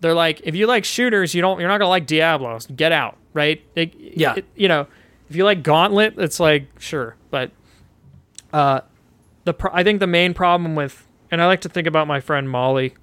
[0.00, 2.58] they're like, if you like shooters, you don't, you're not gonna like Diablo.
[2.74, 3.62] Get out, right?
[3.76, 4.34] It- Yeah.
[4.38, 4.86] it- you know,
[5.30, 7.50] if you like Gauntlet, it's like sure, but
[8.52, 8.80] uh,
[9.44, 12.20] the pro- I think the main problem with, and I like to think about my
[12.20, 12.94] friend Molly.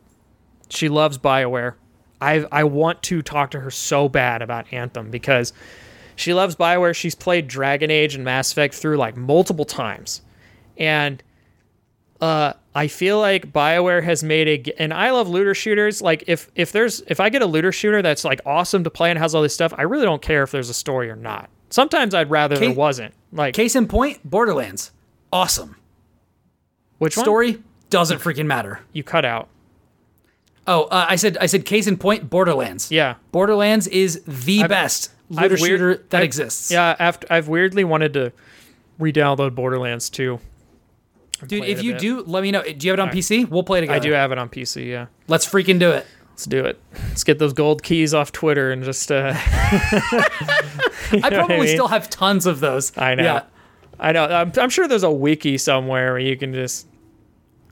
[0.70, 1.76] She loves Bioware.
[2.20, 5.54] I I want to talk to her so bad about Anthem because
[6.16, 6.96] she loves Bioware.
[6.96, 10.22] She's played Dragon Age and Mass Effect through like multiple times,
[10.78, 11.22] and
[12.22, 16.02] uh, I feel like Bioware has made a And I love looter shooters.
[16.02, 19.10] Like if if there's if I get a looter shooter that's like awesome to play
[19.10, 21.50] and has all this stuff, I really don't care if there's a story or not.
[21.70, 23.14] Sometimes I'd rather there wasn't.
[23.34, 24.92] Like case in point borderlands
[25.34, 25.76] awesome
[27.02, 27.24] which one?
[27.26, 29.48] story doesn't freaking matter you cut out.
[30.68, 33.16] oh uh, i said i said case in point borderlands Yeah.
[33.32, 36.72] Borderlands is the best looter I've weird- shooter that I've- exists.
[36.72, 38.32] Yeah, after I've weirdly wanted to
[39.00, 40.40] re-download Borderlands 2.
[41.48, 42.02] Dude, if you bit.
[42.02, 42.62] do, let me know.
[42.62, 43.50] Do you have it on PC?
[43.50, 43.96] We'll play it again.
[43.96, 44.88] I do have it on PC.
[44.88, 46.06] Yeah, Let's freaking do it.
[46.32, 46.80] let's do it.
[47.10, 49.12] Let's get those gold keys off Twitter and just.
[49.12, 50.28] uh I
[51.12, 51.68] what I probably mean?
[51.70, 52.96] still have tons of those.
[52.98, 53.24] I know.
[53.24, 53.44] Yeah,
[54.00, 54.26] I know.
[54.26, 56.88] I'm, I'm sure there's a wiki somewhere where you can just.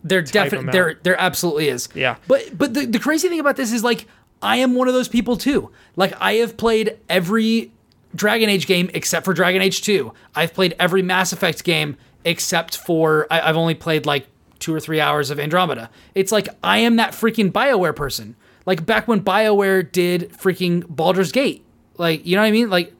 [0.03, 1.89] There definitely there there absolutely is.
[1.93, 2.17] Yeah.
[2.27, 4.07] But but the, the crazy thing about this is like
[4.41, 5.71] I am one of those people too.
[5.95, 7.71] Like I have played every
[8.15, 10.11] Dragon Age game except for Dragon Age 2.
[10.35, 14.27] I've played every Mass Effect game except for I, I've only played like
[14.59, 15.89] two or three hours of Andromeda.
[16.15, 18.35] It's like I am that freaking Bioware person.
[18.65, 21.65] Like back when Bioware did freaking Baldur's Gate.
[21.97, 22.69] Like you know what I mean?
[22.69, 22.93] Like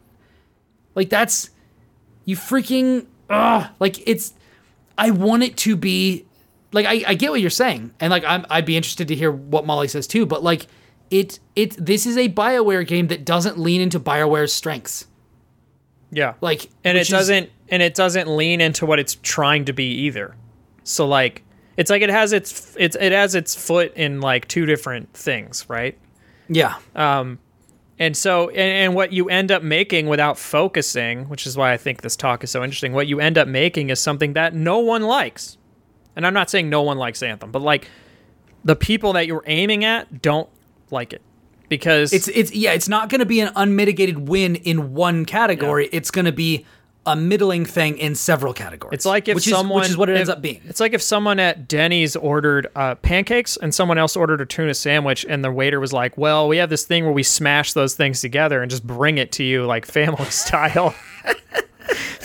[0.96, 1.50] like that's
[2.26, 4.34] you freaking ugh, like it's
[4.98, 6.26] I want it to be
[6.72, 9.32] like I, I get what you're saying, and like I'm, I'd be interested to hear
[9.32, 10.26] what Molly says too.
[10.26, 10.68] But like
[11.10, 15.08] it it this is a Bioware game that doesn't lean into Bioware's strengths.
[16.12, 16.34] Yeah.
[16.42, 20.36] Like and it doesn't and it doesn't lean into what it's trying to be either.
[20.84, 21.44] So like
[21.78, 25.66] it's like it has its it's it has its foot in like two different things,
[25.70, 25.98] right?
[26.48, 27.38] yeah Um,
[28.00, 31.78] And so, and, and what you end up making without focusing, which is why I
[31.78, 34.80] think this talk is so interesting, what you end up making is something that no
[34.80, 35.58] one likes.
[36.16, 37.90] And I'm not saying no one likes Anthem, but like
[38.64, 40.50] the people that you're aiming at don't
[40.92, 41.22] like it
[41.70, 45.88] because it's it's yeah it's not going to be an unmitigated win in one category.
[45.92, 46.66] It's going to be
[47.06, 48.94] a middling thing in several categories.
[48.94, 50.62] It's like if which someone, is, which is what it if- ends up being.
[50.66, 54.74] It's like if someone at Denny's ordered uh, pancakes and someone else ordered a tuna
[54.74, 57.96] sandwich, and the waiter was like, "Well, we have this thing where we smash those
[57.96, 60.94] things together and just bring it to you like family style.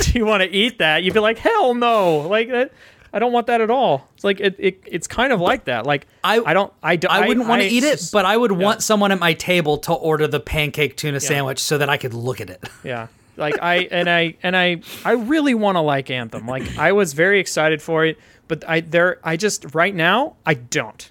[0.00, 2.72] Do you want to eat that?" You'd be like, "Hell no!" Like that.
[3.14, 4.08] I don't want that at all.
[4.14, 5.86] It's like it, it it's kind of like that.
[5.86, 8.50] Like I- I don't I, don't- I wouldn't want to eat it, but I would
[8.50, 12.12] want someone at my table to order the pancake tuna sandwich so that I could
[12.12, 12.62] look at it.
[12.82, 13.06] Yeah.
[13.36, 16.46] Like I and I and I I really want to like Anthem.
[16.46, 18.18] Like I was very excited for it,
[18.48, 21.10] but I there I just right now I don't.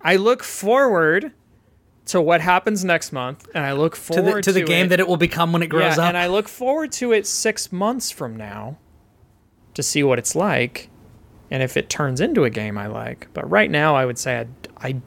[0.00, 1.32] I look forward
[2.06, 4.88] to what happens next month and I look to forward the, to the game it.
[4.90, 6.08] that it will become when it grows yeah, up.
[6.08, 8.78] and I look forward to it 6 months from now
[9.74, 10.88] to see what it's like
[11.50, 13.28] and if it turns into a game I like.
[13.32, 14.46] But right now I would say
[14.80, 15.00] I, I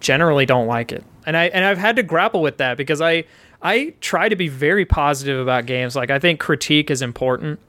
[0.00, 1.04] generally don't like it.
[1.26, 3.24] And I and I've had to grapple with that because I
[3.62, 5.96] I try to be very positive about games.
[5.96, 7.60] Like I think critique is important.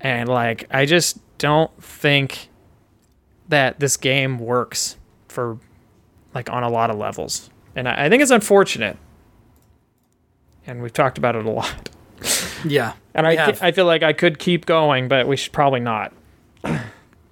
[0.00, 2.48] And like I just don't think
[3.48, 4.96] that this game works
[5.28, 5.58] for
[6.34, 7.50] like on a lot of levels.
[7.74, 8.96] And I, I think it's unfortunate.
[10.66, 11.90] And we've talked about it a lot.
[12.64, 13.56] yeah, And I.
[13.60, 16.12] I feel like I could keep going, but we should probably not.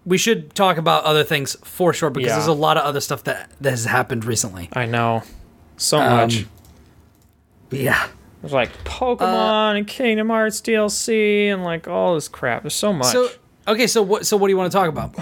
[0.05, 2.36] We should talk about other things for sure because Yeah.
[2.36, 4.69] there's a lot of other stuff that, that has happened recently.
[4.73, 5.23] I know.
[5.77, 6.47] So Um, much.
[7.70, 8.07] Yeah.
[8.40, 12.62] There's like Pokemon and Kingdom Hearts DLC and like all this crap.
[12.62, 13.07] There's so much.
[13.12, 13.28] So
[13.69, 15.15] okay, so what so what do you want to talk about?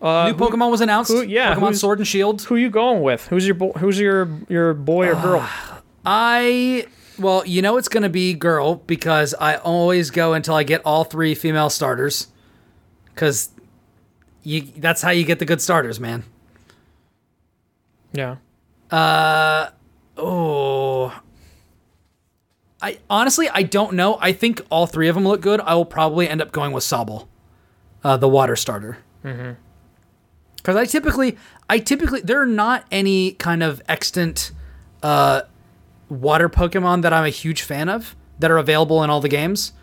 [0.00, 1.10] uh, New Pokemon was announced.
[1.12, 2.40] who- yeah, Pokemon Sword and Shield.
[2.42, 3.26] who are you going with?
[3.28, 5.46] Who's your bo- who's your your boy or girl?
[6.06, 6.86] I
[7.18, 11.04] well, you know it's gonna be girl because I always go until I get all
[11.04, 12.28] three female starters.
[13.20, 13.50] Cause
[14.42, 16.24] you that's how you get the good starters, man.
[18.12, 18.36] yeah.
[18.90, 19.68] Uh
[20.16, 21.20] oh.
[22.80, 24.16] I honestly I don't know.
[24.22, 25.60] I think all three of them look good.
[25.60, 27.28] I will probably end up going with Sobble,
[28.02, 28.96] uh, the water starter.
[29.22, 29.52] Mm-hmm.
[30.56, 31.36] Because I typically,
[31.68, 34.50] I typically there are not any kind of extant
[35.02, 35.42] uh,
[36.08, 39.74] water Pokemon that I'm a huge fan of that are available in all the games.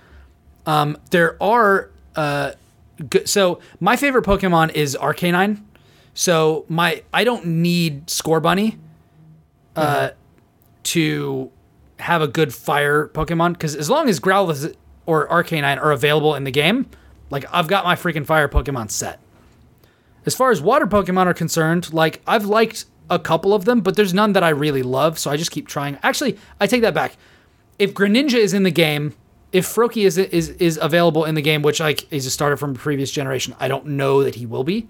[0.66, 2.54] Um, there are uh,
[3.10, 5.64] good, so my favorite Pokemon is Arcanine.
[6.14, 8.78] So my I don't need Scorbunny
[9.76, 10.10] uh,
[10.84, 11.52] to
[12.00, 14.76] have a good fire Pokemon because as long as Growlithe
[15.06, 16.90] or Arcanine are available in the game,
[17.30, 19.20] like I've got my freaking fire Pokemon set.
[20.26, 23.96] As far as water Pokemon are concerned, like I've liked a couple of them, but
[23.96, 25.98] there's none that I really love, so I just keep trying.
[26.04, 27.16] Actually, I take that back.
[27.80, 29.14] If Greninja is in the game,
[29.58, 32.72] if Froakie is is is available in the game, which like is a starter from
[32.72, 34.88] a previous generation, I don't know that he will be.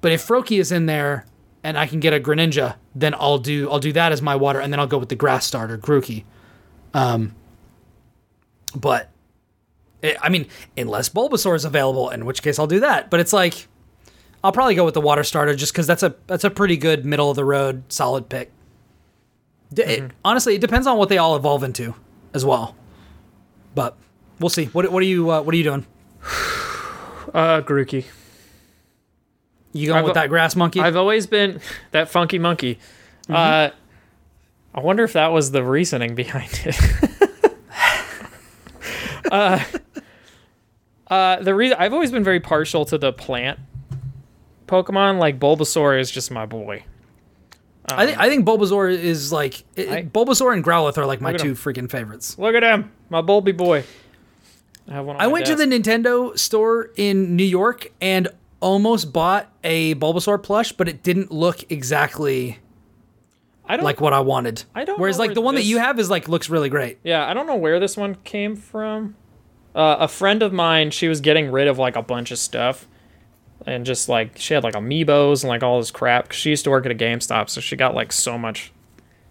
[0.00, 1.24] But if Froakie is in there
[1.62, 4.58] and I can get a Greninja, then I'll do I'll do that as my water,
[4.58, 6.24] and then I'll go with the grass starter, Grookey.
[6.92, 7.36] Um,
[8.74, 9.10] but
[10.02, 10.46] eh, I mean,
[10.76, 13.10] unless Bulbasaur is available, in which case I'll do that.
[13.10, 13.68] But it's like
[14.42, 17.04] I'll probably go with the water starter just because that's a that's a pretty good
[17.04, 18.50] middle of the road solid pick.
[19.76, 21.94] It- honestly, it depends on what they all evolve into
[22.34, 22.74] as well.
[23.74, 23.96] But
[24.40, 24.66] we'll see.
[24.66, 25.86] What what are you uh, what are you doing?
[27.34, 28.06] Uh, Grookey.
[29.74, 30.80] You going I've- with that grass monkey?
[30.80, 32.78] I've always been that funky monkey.
[33.28, 33.68] Uh,
[34.74, 37.52] I wonder if that was the reasoning behind it.
[39.30, 39.62] uh,
[41.08, 43.58] Uh, the reason I've always been very partial to the plant
[44.66, 45.18] Pokemon.
[45.18, 46.84] Like Bulbasaur is just my boy.
[47.90, 51.32] I think I think Bulbasaur is like it, I- Bulbasaur and Growlithe are like my
[51.32, 52.38] two freaking favorites.
[52.38, 53.84] Look at him, my Bulby boy.
[54.88, 55.16] I have one.
[55.16, 58.28] On I went to the Nintendo store in New York and
[58.60, 62.58] almost bought a Bulbasaur plush, but it didn't look exactly
[63.66, 64.64] I don't like what I wanted.
[64.74, 66.98] I don't Whereas like where the one that you have is like looks really great.
[67.04, 69.14] Yeah, I don't know where this one came from.
[69.74, 72.88] Uh, a friend of mine, she was getting rid of like a bunch of stuff,
[73.66, 76.30] and just like she had like amiibos and like all this crap.
[76.30, 78.72] 'cause she used to work at a GameStop, so she got like so much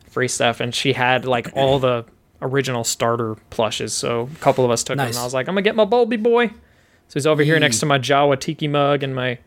[0.08, 2.06] free stuff, and she had like all the
[2.42, 3.94] original starter plushes.
[3.94, 5.86] So a couple of us took them, and I was like, I'm gonna get my
[5.86, 6.48] Bulby boy.
[6.48, 9.40] So he's over here next to my Jawa Tiki mug and my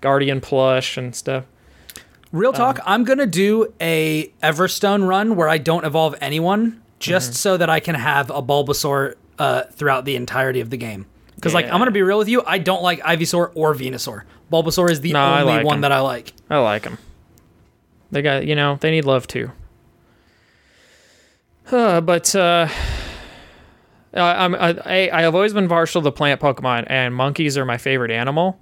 [0.00, 1.44] Guardian plush and stuff.
[2.32, 7.30] Real Um, talk, I'm gonna do a Everstone run where I don't evolve anyone, just
[7.30, 7.36] Mm-hmm.
[7.36, 11.06] so that I can have a Bulbasaur uh, throughout the entirety of the game.
[11.36, 14.22] Because like I'm gonna be real with you, I don't like Ivysaur or Venusaur.
[14.52, 16.32] Bulbasaur is the No, only like one that I like.
[16.50, 16.98] I like them.
[18.10, 19.52] They got, you know, they need love too.
[21.70, 22.68] Uh, but uh,
[24.14, 27.78] I, I'm I, I have always been partial to plant Pokemon, and monkeys are my
[27.78, 28.58] favorite animal.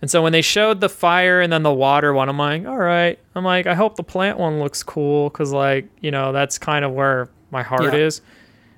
[0.00, 2.78] And so when they showed the fire and then the water one, I'm like, all
[2.78, 3.18] right.
[3.34, 6.84] I'm like, I hope the plant one looks cool because, like, you know, that's kind
[6.84, 7.98] of where my heart Yeah.
[8.06, 8.20] is.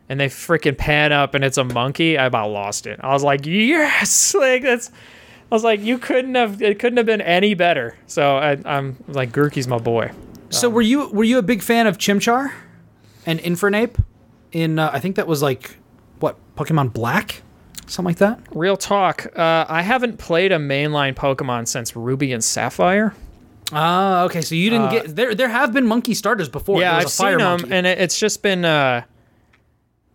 [0.09, 2.17] And they freaking pan up and it's a monkey.
[2.17, 2.99] I about lost it.
[3.03, 4.91] I was like, yes, like that's.
[5.53, 6.63] I was like, you couldn't have.
[6.63, 7.97] It couldn't have been any better.
[8.07, 10.13] So I, I'm like, Grookey's my boy.
[10.49, 12.51] So were you were you a big fan of Chimchar
[13.27, 14.03] and Infernape
[14.53, 15.77] in uh, I think that was like
[16.21, 17.43] what Pokemon Black,
[17.87, 18.41] something like that.
[18.53, 19.27] Real talk.
[19.37, 23.15] Uh, I haven't played a mainline Pokemon since Ruby and Sapphire.
[23.73, 24.41] Ah, okay.
[24.43, 25.35] So you didn't Uh, get there.
[25.35, 26.81] There have been monkey starters before.
[26.81, 27.69] yeah, I've seen them, monkey.
[27.73, 29.03] and it, it's just been uh,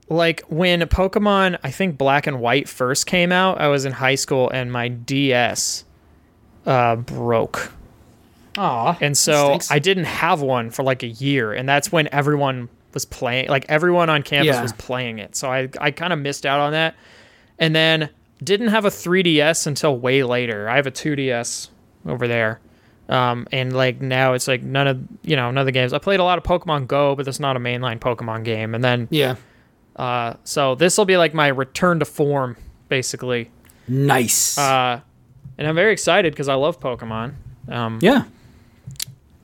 [0.09, 3.59] like when Pokemon, I think Black and White first came out.
[3.61, 5.85] I was in high school, and my DS
[6.65, 7.71] uh, broke,
[8.57, 9.57] Aw, and so.
[9.71, 13.49] I didn't have one for like a year, and that's when everyone was playing.
[13.49, 14.61] Like everyone on campus Yeah.
[14.63, 16.95] was playing it, so I I kind of missed out on that,
[17.59, 18.09] and then
[18.43, 20.67] didn't have a 3DS until way later.
[20.67, 21.69] I have a 2DS
[22.07, 22.59] over there.
[23.07, 25.93] Um, and like now it's like none of you know none of the games.
[25.93, 28.73] I played a lot of Pokemon Go, but that's not a mainline Pokemon game.
[28.73, 29.35] And then yeah,
[29.95, 32.57] uh, so this will be like my return to form,
[32.89, 33.51] basically.
[33.87, 34.57] nice.
[34.57, 35.01] Uh,
[35.57, 37.33] and I'm very excited because I love Pokemon.
[37.69, 38.23] Um, yeah,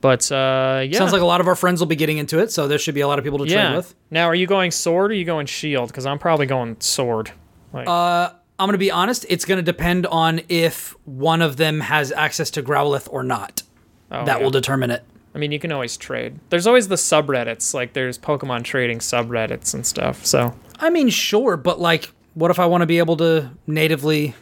[0.02, 2.50] but uh, yeah, sounds like a lot of our friends will be getting into it.
[2.50, 3.76] So there should be a lot of people to trade yeah.
[3.76, 3.94] with.
[4.10, 5.88] Now, are you going Sword or are you going Shield?
[5.88, 7.30] Because I'm probably going Sword.
[7.72, 9.24] Like, Uh, I'm gonna be honest.
[9.28, 13.62] It's gonna depend on if one of them has access to Growlithe or not.
[14.10, 14.42] oh, that yeah.
[14.42, 15.04] will determine it.
[15.34, 16.38] I mean, you can always trade.
[16.50, 17.72] There's always the subreddits.
[17.72, 20.26] Like there's Pokemon trading subreddits and stuff.
[20.26, 24.34] So I mean, sure, but like, what if I want to be able to natively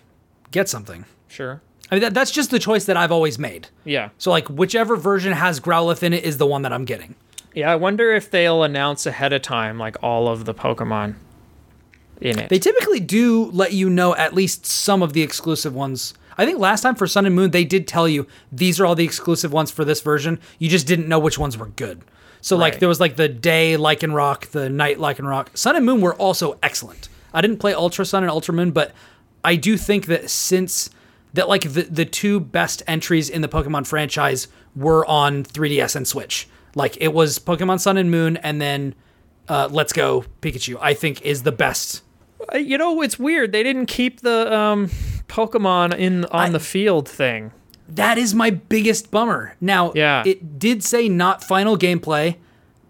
[0.50, 1.04] get something?
[1.28, 1.60] sure.
[1.90, 3.68] I mean, that, that's just the choice that I've always made.
[3.84, 4.10] Yeah.
[4.18, 7.14] So like, whichever version has Growlithe in it is the one that I'm getting.
[7.54, 11.16] Yeah, I wonder if they'll announce ahead of time like all of the Pokemon
[12.20, 12.48] in it.
[12.48, 16.14] They typically do let you know at least some of the exclusive ones.
[16.38, 18.94] I think last time for Sun and Moon, they did tell you these are all
[18.94, 20.38] the exclusive ones for this version.
[20.58, 22.02] You just didn't know which ones were good.
[22.40, 25.56] So like there was like the day Lycanroc, the night Lycanroc.
[25.56, 27.08] Sun and Moon were also excellent.
[27.34, 28.92] I didn't play Ultra Sun and Ultra Moon, but
[29.44, 30.90] I do think that since
[31.35, 36.07] that like the the two best entries in the Pokemon franchise were on 3DS and
[36.07, 36.48] Switch.
[36.74, 38.94] Like it was Pokemon Sun and Moon and then
[39.48, 40.78] uh, Let's Go Pikachu.
[40.81, 42.02] I think is the best
[42.52, 43.52] Uh, you know, it's weird.
[43.52, 44.89] They didn't keep the um,
[45.28, 47.52] Pokemon in on I- the field thing.
[47.89, 49.57] That is my biggest bummer.
[49.61, 50.23] Now, Yeah.
[50.24, 52.36] it did say not final gameplay,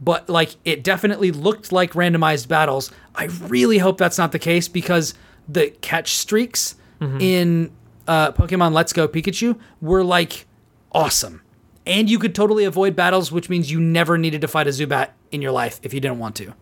[0.00, 2.90] but like it definitely looked like randomized battles.
[3.14, 5.14] I really hope that's not the case because
[5.48, 7.18] the catch streaks Mm-hmm.
[7.22, 7.70] in
[8.10, 10.46] uh, Pokemon Let's Go Pikachu were like
[10.92, 11.42] awesome.
[11.86, 15.10] And you could totally avoid battles, which means you never needed to fight a Zubat
[15.30, 16.52] in your life if you didn't want to.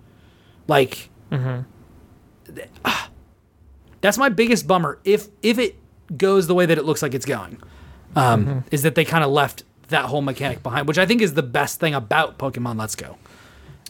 [0.68, 3.10] Like, th- ah,
[4.00, 4.98] that's my biggest bummer.
[5.04, 5.76] If if it
[6.16, 7.60] goes the way that it looks like it's going,
[8.14, 11.34] um, is that they kind of left that whole mechanic behind, which I think is
[11.34, 13.16] the best thing about Pokemon Let's Go.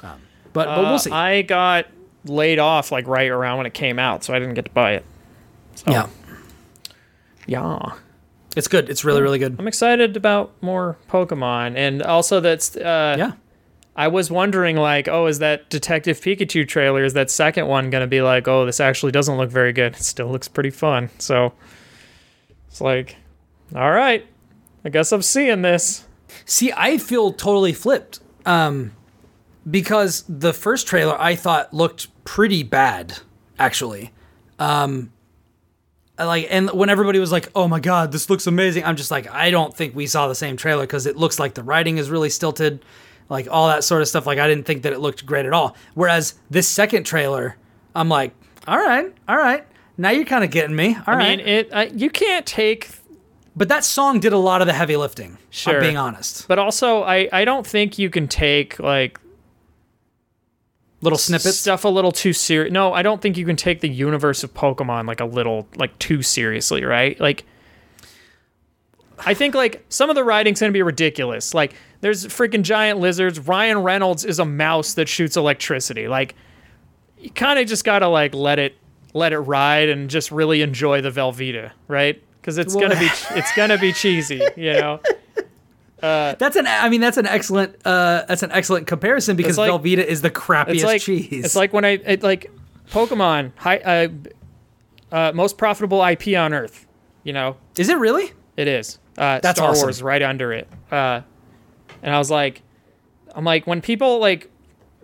[0.02, 0.20] Um,
[0.52, 1.10] but but Uh, we'll see.
[1.10, 1.86] I got
[2.24, 4.92] laid off like right around when it came out, so I didn't get to buy
[4.92, 5.04] it.
[5.74, 6.06] So, yeah,
[7.48, 7.94] yeah.
[8.54, 8.88] it's good.
[8.88, 9.56] It's really really good.
[9.58, 13.32] I'm excited about more Pokemon, and also that's uh, Yeah.
[13.96, 17.02] I was wondering, like, oh, is that Detective Pikachu trailer?
[17.02, 19.96] Is that second one going to be like, oh, this actually doesn't look very good?
[19.96, 21.10] It still looks pretty fun.
[21.18, 21.52] So
[22.68, 23.16] it's like,
[23.74, 24.24] all right,
[24.84, 26.06] I guess I'm seeing this.
[26.44, 28.20] See, I feel totally flipped.
[28.46, 28.92] Um,
[29.68, 33.18] because the first trailer I thought looked pretty bad,
[33.58, 34.12] actually.
[34.60, 35.12] Um,
[36.18, 39.30] like and when everybody was like, "Oh my god, this looks amazing." I'm just like,
[39.32, 42.10] I don't think we saw the same trailer cuz it looks like the writing is
[42.10, 42.84] really stilted,
[43.28, 44.26] like all that sort of stuff.
[44.26, 45.76] Like I didn't think that it looked great at all.
[45.94, 47.56] Whereas this second trailer,
[47.94, 48.32] I'm like,
[48.66, 49.64] "All right, all right.
[49.96, 51.38] Now you're kind of getting me." All I right.
[51.38, 51.72] mean, it.
[51.72, 52.88] Uh, you can't take
[53.58, 55.36] but that song did a lot of the heavy lifting.
[55.50, 55.74] Sure.
[55.74, 56.46] I'm being honest.
[56.46, 59.18] But also, I, I don't think you can take like
[61.00, 61.56] Little snippets.
[61.56, 62.72] stuff a little too serious.
[62.72, 65.96] No, I don't think you can take the universe of Pokemon like a little like
[65.98, 67.18] too seriously, right?
[67.20, 67.44] Like,
[69.20, 71.54] I think like some of the writing's gonna be ridiculous.
[71.54, 73.38] Like, there's freaking giant lizards.
[73.38, 76.08] Ryan Reynolds is a mouse that shoots electricity.
[76.08, 76.34] Like,
[77.18, 78.76] you kind of just gotta like let it
[79.14, 82.20] let it ride and just really enjoy the Velveeta, right?
[82.40, 85.00] Because it's gonna be it's gonna be cheesy, you know.
[86.00, 86.66] That's an.
[86.66, 87.76] I mean, that's an excellent.
[87.84, 91.44] Uh, that's an excellent comparison because like- Velveeta is the crappiest it's like cheese.
[91.44, 92.50] it's like when I it, like
[92.90, 94.08] Pokemon high uh,
[95.10, 96.86] uh, most profitable IP on Earth.
[97.24, 98.32] You know, is it really?
[98.56, 98.98] it is.
[99.16, 99.86] Uh, That's Star awesome.
[99.86, 100.68] Wars right under it.
[100.90, 101.22] Uh,
[102.02, 102.62] and I was like,
[103.34, 104.50] I'm like when people like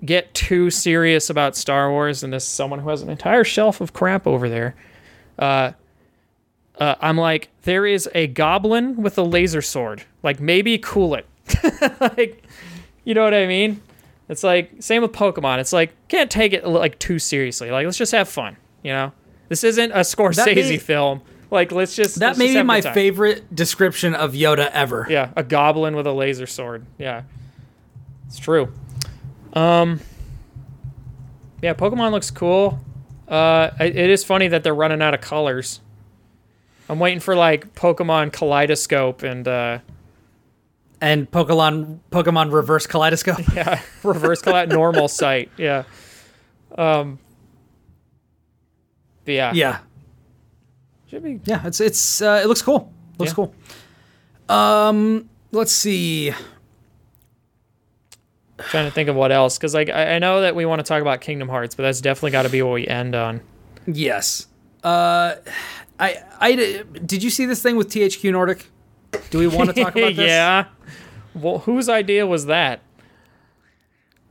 [0.04, 3.80] get too serious about Star Wars, and this is someone who has an entire shelf
[3.80, 4.74] of crap over there.
[5.38, 5.72] Uh,
[6.78, 10.04] uh, I'm like, there is a goblin with a laser sword.
[10.24, 11.26] Like, maybe cool it.
[12.00, 12.42] like,
[13.04, 13.80] you know what I mean?
[14.28, 15.58] It's like same with Pokemon.
[15.58, 17.70] It's like can't take it like too seriously.
[17.70, 18.56] Like, let's just have fun.
[18.82, 19.12] You know,
[19.48, 21.20] this isn't a Scorsese may- film.
[21.50, 25.06] Like, let's just That let's may just be my favorite description of Yoda ever.
[25.08, 26.84] Yeah, a goblin with a laser sword.
[26.98, 27.22] Yeah,
[28.26, 28.72] it's true.
[29.52, 30.00] Um,
[31.62, 32.80] yeah, Pokemon looks cool.
[33.28, 35.80] Uh, it it is funny that they're running out of colors.
[36.88, 39.78] I'm waiting for like Pokemon Kaleidoscope and uh,
[41.04, 43.40] And Pokemon, Pokemon Reverse Kaleidoscope.
[43.54, 45.50] yeah, reverse collide normal sight.
[45.58, 45.84] Yeah.
[46.78, 47.18] Um.
[49.26, 49.78] Yeah, yeah,
[51.08, 51.66] should be yeah.
[51.66, 52.90] It's it's uh, it looks cool.
[53.18, 53.34] Looks Yeah.
[53.34, 53.54] cool.
[54.48, 56.32] Um, let's see.
[58.58, 60.84] trying to think of what else because like I, I know that we want to
[60.84, 63.40] talk about Kingdom Hearts, but that's definitely got to be what we end on.
[63.86, 64.46] Yes.
[64.82, 65.36] Uh,
[66.00, 66.54] I I
[67.04, 68.70] did you see this thing with THQ Nordic?
[69.30, 70.26] Do we want to talk about this?
[70.28, 70.66] yeah.
[71.34, 72.80] Well, whose idea was that?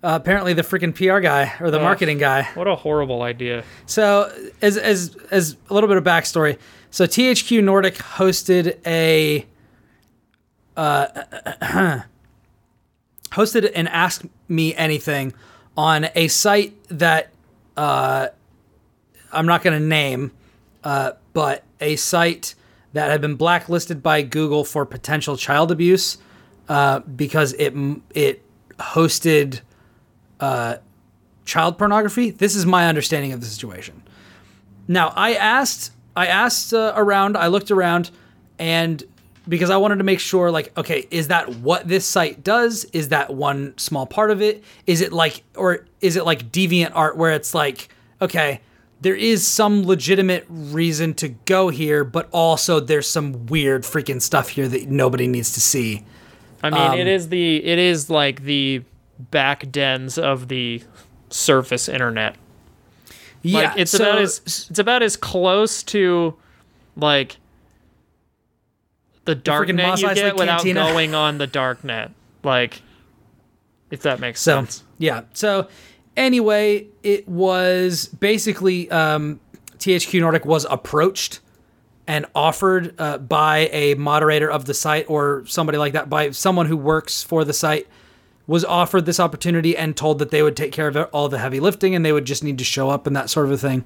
[0.04, 1.84] Uh, apparently, the freaking PR guy or the Ugh.
[1.84, 2.44] marketing guy.
[2.56, 3.64] What a horrible idea.
[3.86, 4.32] So,
[4.62, 6.58] as as as a little bit of backstory,
[6.92, 9.46] so THQ Nordic hosted a
[10.76, 11.08] uh,
[13.32, 15.34] hosted an Ask Me Anything
[15.78, 17.30] on a site that
[17.78, 18.28] uh,
[19.32, 20.32] I'm not going to name,
[20.84, 22.56] uh, but a site
[22.94, 26.18] that had been blacklisted by Google for potential child abuse
[26.70, 27.74] uh, because it
[28.14, 28.44] it
[28.80, 29.62] hosted
[30.40, 30.78] uh,
[31.46, 32.32] child pornography.
[32.32, 34.04] This is my understanding of the situation.
[34.88, 38.12] Now, I asked, I asked uh, around, I looked around,
[38.60, 39.02] and
[39.48, 42.86] because I wanted to make sure, like, okay, is that what this site does?
[42.94, 44.64] Is that one small part of it?
[44.88, 47.90] Is it like, or is it like deviant art where it's like,
[48.22, 48.62] okay,
[49.04, 54.50] there is some legitimate reason to go here, but also there's some weird freaking stuff
[54.50, 56.04] here that nobody needs to see.
[56.64, 58.82] I mean, Um, it is the it is like the
[59.20, 60.82] back dens of the
[61.30, 62.36] surface internet.
[63.42, 66.36] Yeah, Like it's so- about as it's about as close to
[66.96, 67.38] like
[69.26, 70.82] the dark freaking net you get without Cantina.
[70.92, 72.12] going on the dark net.
[72.44, 72.82] Like
[73.92, 74.84] if that makes So sense.
[74.98, 75.22] yeah.
[75.34, 75.68] So
[76.18, 79.40] anyway, it was basically um,
[79.78, 81.40] THQ Nordic was approached
[82.08, 86.66] and offered uh, by a moderator of the site or somebody like that by someone
[86.66, 87.88] who works for the site
[88.46, 91.62] was offered this opportunity and told that they would take care of all the heavy
[91.62, 93.86] lifting and they would just need to show up and that sort of a thing.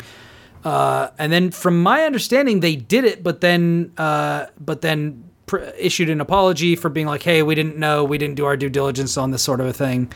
[0.63, 5.59] Uh, and then, from my understanding, they did it, but then, uh, but then pr-
[5.77, 8.69] issued an apology for being like, "Hey, we didn't know, we didn't do our due
[8.69, 10.11] diligence on this sort of a thing."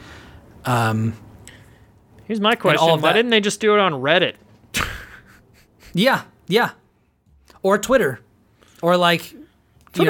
[2.31, 4.35] Here's my question: Why that- didn't they just do it on Reddit?
[5.93, 6.69] Yeah, yeah,
[7.63, 8.21] or Twitter,
[8.81, 9.45] or like, you know,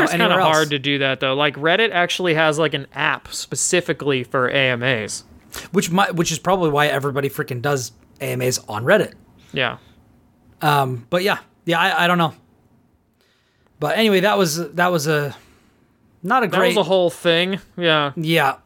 [0.06, 1.34] Twitter's kind of hard to do that though.
[1.34, 5.23] Like Reddit actually has like an app specifically for AMAs.
[5.72, 9.14] which might, which is probably why everybody freaking does AMAs on Reddit.
[9.53, 9.77] Yeah.
[10.61, 12.35] Um, but yeah, yeah, I, I don't know.
[13.80, 15.35] But anyway, that was that was a
[16.22, 16.68] not a That great.
[16.68, 17.60] was a whole thing.
[17.76, 18.11] Yeah.
[18.15, 18.57] yeah,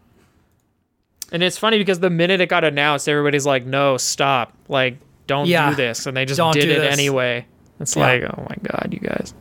[1.36, 4.54] And it's funny because the minute it got announced, everybody's like, "No, stop!
[4.70, 5.72] Like, don't Yeah.
[5.72, 6.94] do this," and they just Don't did it this.
[6.94, 7.46] anyway.
[7.82, 8.04] It's Yeah.
[8.06, 9.34] like, oh my god, you guys.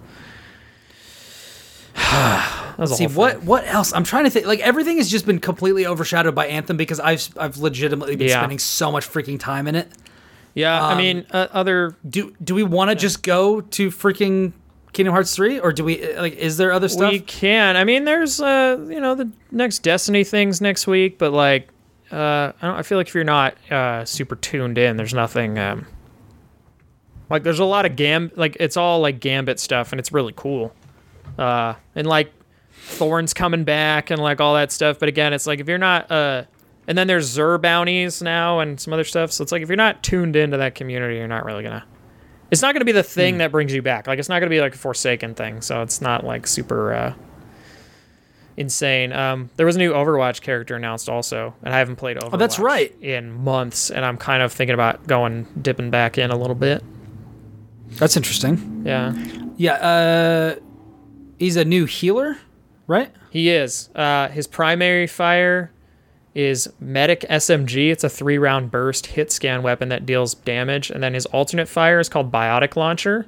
[1.97, 3.47] a See what thing.
[3.47, 3.93] what else?
[3.93, 4.45] I'm trying to think.
[4.47, 8.41] Like everything has just been completely overshadowed by Anthem because I've I've legitimately been Yeah.
[8.41, 9.89] spending so much freaking time in it.
[10.55, 14.53] Yeah, I Um, mean, uh, other Do do we want to just go to freaking
[14.93, 16.35] Kingdom Hearts three, or do we like?
[16.37, 17.13] Is there other stuff?
[17.13, 17.77] we can.
[17.77, 21.69] I mean, there's uh, you know, the next Destiny things next week, but like,
[22.11, 22.77] uh, I don't.
[22.77, 25.59] I feel like if you're not uh super tuned in, there's nothing.
[25.59, 25.87] Um,
[27.31, 28.31] like, there's a lot of gam.
[28.37, 30.75] Like, it's all like Gambit stuff, and it's really cool.
[31.39, 32.33] Uh, and like,
[32.73, 34.99] Thorns coming back and like all that stuff.
[34.99, 36.45] But again, it's like if you're not uh.
[36.87, 39.33] And then there's Xur bounties now and some other stuff.
[39.33, 41.83] So it's like if you're not tuned into that community, you're not really gonna
[42.51, 44.07] it's not going to be the thing that brings you back.
[44.07, 45.61] Like it's not going to be like a Forsaken thing.
[45.61, 47.15] So it's not like super uh,
[48.57, 49.13] insane.
[49.13, 52.31] Um, there was a new Overwatch character announced also, and I haven't played Overwatch.
[52.35, 52.95] Oh, that's right.
[53.03, 56.83] In months, and I'm kind of thinking about going dipping back in a little bit.
[57.97, 58.83] That's interesting.
[58.87, 59.13] Yeah,
[59.57, 59.75] Yeah.
[59.75, 60.57] Uh,
[61.39, 62.37] he's a new healer,
[62.87, 63.11] right?
[63.31, 63.89] he is.
[63.95, 65.71] Uh, his primary fire
[66.35, 67.93] is Medic SMG.
[67.93, 71.69] It's a three round burst hit scan weapon that deals damage, and then his alternate
[71.69, 73.27] fire is called Biotic Launcher.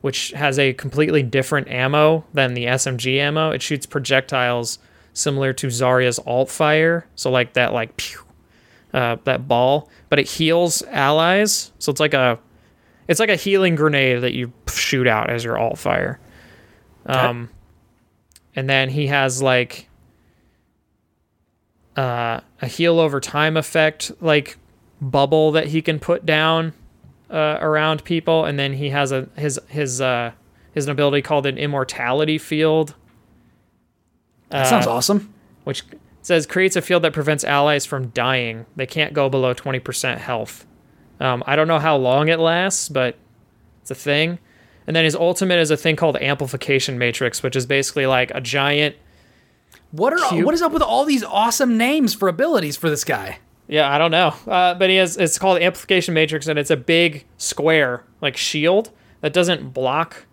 [0.00, 3.50] Which has a completely different ammo than the SMG ammo.
[3.50, 4.78] It shoots projectiles
[5.12, 8.20] similar to Zarya's alt fire, so like that like pew,
[8.92, 11.72] uh, that ball, but it heals allies.
[11.78, 12.38] So it's like a
[13.08, 16.18] it's like a healing grenade that you shoot out as your alt fire.
[17.06, 17.50] Um,
[18.56, 19.88] and then he has like
[21.96, 24.56] uh, a heal over time effect, like
[25.00, 26.72] bubble that he can put down
[27.30, 30.32] uh, around people, and then he has a his his uh,
[30.72, 32.94] his ability called an immortality field,
[34.50, 35.32] That sounds awesome.
[35.64, 35.82] which
[36.22, 38.66] says creates a field that prevents allies from dying.
[38.76, 40.66] They can't go below twenty percent health.
[41.20, 43.16] Um, I don't know how long it lasts, but
[43.82, 44.38] it's a thing.
[44.86, 48.40] And then his ultimate is a thing called amplification matrix, which is basically like a
[48.40, 48.94] giant
[49.90, 50.44] What are Cute.
[50.44, 53.38] what is up with all these awesome names for abilities for this guy?
[53.68, 54.34] Yeah, I don't know.
[54.46, 58.90] Uh, but he has it's called amplification matrix and it's a big square like shield
[59.20, 60.26] that doesn't block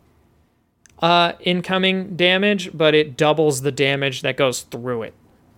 [1.01, 5.13] uh, incoming damage, but it doubles the damage that goes through it.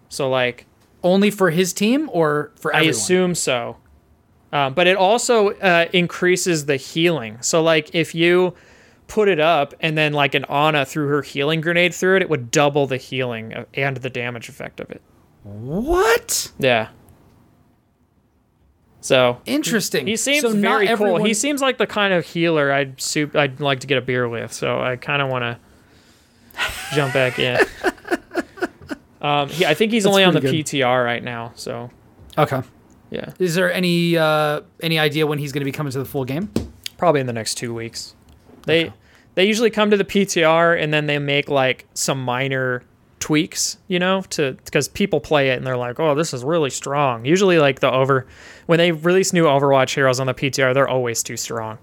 [0.10, 0.66] So like
[1.04, 3.78] Only for his team or for I assume so.
[4.52, 7.38] Um, but it also uh, increases the healing.
[7.42, 8.56] So like if you
[9.08, 12.30] put it up and then like an Ana threw her healing grenade through it, it
[12.30, 15.02] would double the healing uh, and the damage effect of it.
[15.44, 16.52] What?
[16.58, 16.88] Yeah.
[19.06, 20.08] So Interesting.
[20.08, 21.24] He seems So very cool.
[21.24, 24.28] He seems like the kind of healer I'd soup I'd like to get a beer
[24.28, 24.52] with.
[24.52, 25.60] So I kind of want to
[26.96, 27.60] jump back in.
[29.22, 31.52] Um, he, I think he's That's only on the pretty PTR right now.
[31.56, 31.92] So
[32.36, 32.62] Okay.
[33.12, 36.06] yeah, Is there any uh any idea when he's going to be coming to the
[36.06, 36.50] full game?
[36.98, 38.16] probably in the next two weeks.
[38.66, 38.92] They
[39.36, 42.82] they usually come to the PTR and then they make like some minor
[43.26, 46.70] tweaks, you know, to because people play it and they're like, oh, this is really
[46.70, 47.26] strong.
[47.26, 48.28] Usually, like the over
[48.68, 51.80] when they release new Overwatch heroes on the PTR, they're always too strong.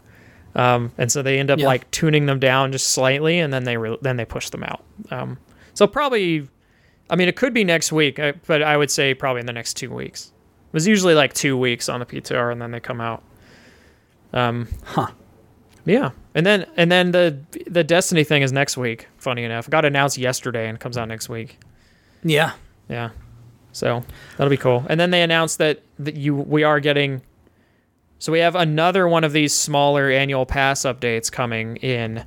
[0.55, 1.67] Um, and so they end up Yeah.
[1.67, 4.85] like tuning them down just slightly, and then they re- then they push them out.
[5.11, 5.37] Um,
[5.75, 6.47] so probably,
[7.11, 9.53] I mean, it could be next week, uh, but I would say probably in the
[9.53, 10.27] next two weeks.
[10.69, 13.25] It was usually like two weeks on the PTR, and then they come out.
[14.33, 15.09] Um, Huh.
[15.85, 19.09] yeah, and then and then the the Destiny thing is next week.
[19.19, 21.59] Funny enough, got announced yesterday and comes out next week.
[22.23, 22.53] Yeah.
[22.89, 23.11] Yeah,
[23.73, 24.05] so
[24.37, 24.85] that'll be cool.
[24.89, 27.23] And then they announced that that you we are getting.
[28.19, 32.19] So we have another one of these smaller annual pass updates coming in.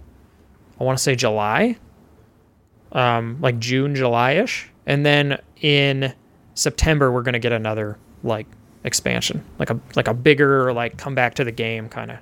[0.80, 1.78] I want to say July.
[2.92, 6.14] Um, like June, July-ish, and then in
[6.54, 8.48] September we're gonna get another like
[8.84, 12.18] expansion, like a like a bigger like come back to the game kind of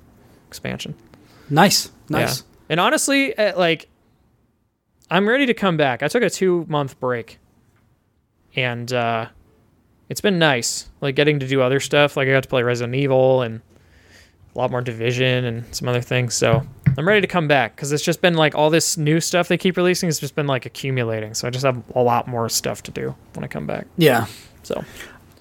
[0.47, 0.95] expansion.
[1.53, 1.91] Nice.
[2.09, 2.39] Nice.
[2.39, 2.45] Yeah.
[2.69, 3.87] And honestly, uh, like,
[5.09, 6.01] I'm ready to come back.
[6.01, 7.37] I took a two month break,
[8.55, 9.27] and uh,
[10.09, 10.89] it's been nice.
[10.99, 12.17] Like getting to do other stuff.
[12.17, 13.61] Like I got to play Resident Evil and
[14.55, 16.33] a lot more Division and some other things.
[16.33, 16.65] So
[16.97, 19.57] I'm ready to come back because it's just been like all this new stuff they
[19.57, 21.35] keep releasing has just been like accumulating.
[21.35, 23.85] So I just have a lot more stuff to do when I come back.
[23.97, 24.25] Yeah.
[24.63, 24.83] So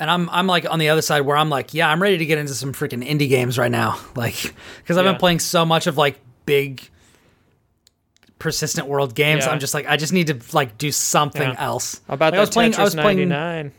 [0.03, 2.27] And I'm I'm like on the other side where I'm like, yeah, I'm ready to
[2.27, 4.01] get into some freaking indie games right now.
[4.17, 4.35] Like
[4.85, 5.13] cuz I've Yeah.
[5.13, 6.83] been playing so much of like big
[8.41, 9.45] persistent world games.
[9.45, 9.53] Yeah.
[9.53, 11.55] I'm just like I just need to like do something Yeah.
[11.57, 12.01] else.
[12.09, 13.73] how about Like, I was playing Tetris I was playing 99?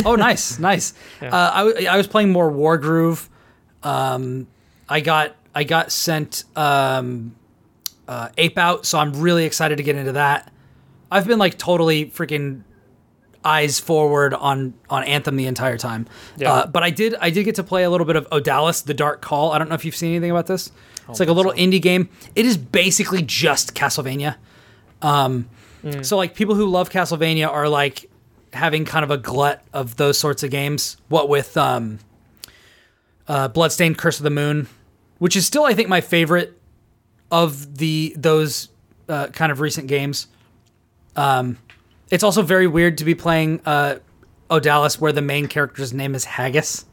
[0.04, 0.94] Oh, nice, nice.
[1.20, 3.28] Uh, I, I was playing more Wargroove.
[3.82, 4.46] Um,
[4.88, 7.34] I got I got sent um,
[8.06, 10.52] uh, Ape Out, so I'm really excited to get into that.
[11.10, 12.62] I've been like totally freaking
[13.44, 16.06] eyes forward on on Anthem the entire time.
[16.36, 16.52] Yeah.
[16.52, 18.94] Uh, but I did I did get to play a little bit of Odallus: The
[18.94, 19.52] Dark Call.
[19.52, 20.72] I don't know if you've seen anything about this.
[21.08, 22.08] It's like a little indie game.
[22.34, 24.36] It is basically just Castlevania.
[25.02, 25.48] Um,
[26.00, 28.10] So like people who love Castlevania are like
[28.54, 30.96] having kind of a glut of those sorts of games.
[31.08, 31.98] What with um,
[33.28, 34.66] uh, Bloodstained: Curse of the Moon,
[35.18, 36.58] which is still I think my favorite
[37.30, 38.70] of the those
[39.08, 40.28] uh, kind of recent games.
[41.16, 41.58] Um,
[42.10, 43.96] it's also very weird to be playing uh,
[44.50, 46.84] Odallus where the main character's name is Haggis,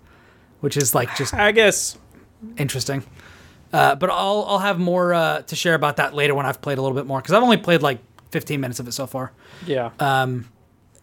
[0.62, 1.98] which is like just Haggis.
[2.58, 3.04] interesting.
[3.74, 6.78] Uh, but I'll I'll have more uh, to share about that later when I've played
[6.78, 8.00] a little bit more because I've only played like
[8.32, 9.32] 15 minutes of it so far.
[9.66, 9.92] Yeah.
[10.00, 10.50] Um,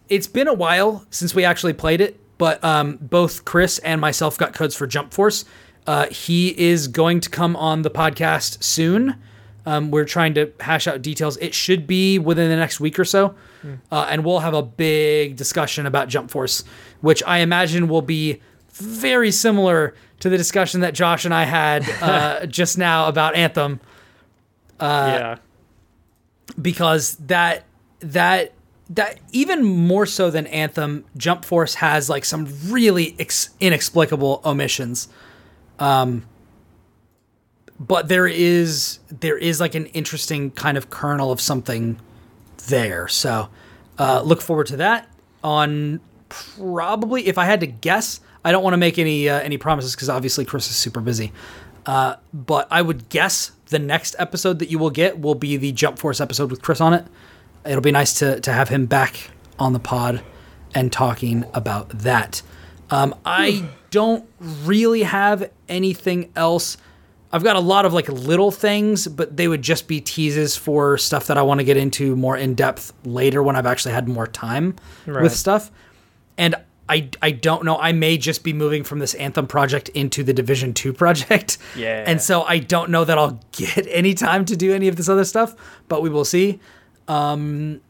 [0.09, 4.37] It's been a while since we actually played it, but um, both Chris and myself
[4.37, 5.45] got codes for Jump Force.
[5.87, 9.15] Uh, he is going to come on the podcast soon.
[9.65, 11.37] Um, we're trying to hash out details.
[11.37, 13.35] It should be within the next week or so,
[13.91, 16.63] uh, and we'll have a big discussion about Jump Force,
[17.01, 18.41] which I imagine will be
[18.73, 23.79] very similar to the discussion that Josh and I had uh, just now about Anthem
[24.81, 25.37] yeah.
[26.61, 27.65] because that
[27.99, 28.53] that
[28.89, 35.07] that even more so than Anthem, Jump Force has like some really ex- inexplicable omissions.
[35.77, 36.25] Um,
[37.79, 41.99] but there is there is like an interesting kind of kernel of something
[42.67, 43.07] there.
[43.07, 43.49] So
[43.97, 45.09] uh, look forward to that
[45.43, 48.19] on probably if I had to guess.
[48.43, 51.31] I don't want to make any uh, any promises because obviously Chris is super busy.
[51.85, 55.71] Uh, but I would guess the next episode that you will get will be the
[55.71, 57.05] Jump Force episode with Chris on it.
[57.65, 60.21] It'll be nice to to have him back on the pod
[60.75, 62.41] and talking about that.
[62.91, 66.77] Um, I don't really have anything else.
[67.31, 70.97] I've got a lot of like little things, but they would just be teases for
[70.97, 74.07] stuff that I want to get into more in depth later when I've actually had
[74.07, 74.75] more time
[75.05, 75.21] Right.
[75.23, 75.69] with stuff.
[76.37, 76.55] And
[76.87, 77.77] I I don't know.
[77.77, 81.59] I may just be moving from this Anthem project into the Division 2 project.
[81.75, 82.03] Yeah.
[82.07, 85.07] And so I don't know that I'll get any time to do any of this
[85.07, 85.55] other stuff,
[85.87, 86.59] but we will see.
[87.07, 87.81] Um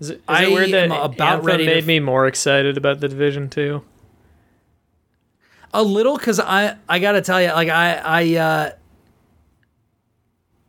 [0.00, 2.26] Is it, is I it weird that about Anthem ready to made f- me more
[2.26, 3.82] excited about the Division Two?
[5.74, 8.70] A little cuz I I got to tell you like I I uh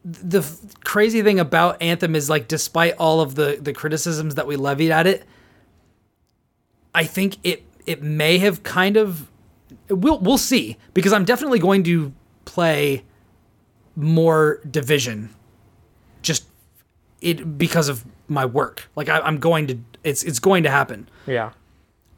[0.04, 4.48] the f- crazy thing about Anthem is like despite all of the the criticisms that
[4.48, 5.26] we levied at it,
[6.94, 9.28] I think it it may have kind of
[9.90, 12.14] we'll we'll see because I'm definitely going to
[12.46, 13.04] play
[13.96, 15.30] more division
[16.22, 16.46] just
[17.22, 18.90] it because of my work.
[18.96, 21.10] Like I, I'm going to it's it's going to happen.
[21.28, 21.52] Yeah.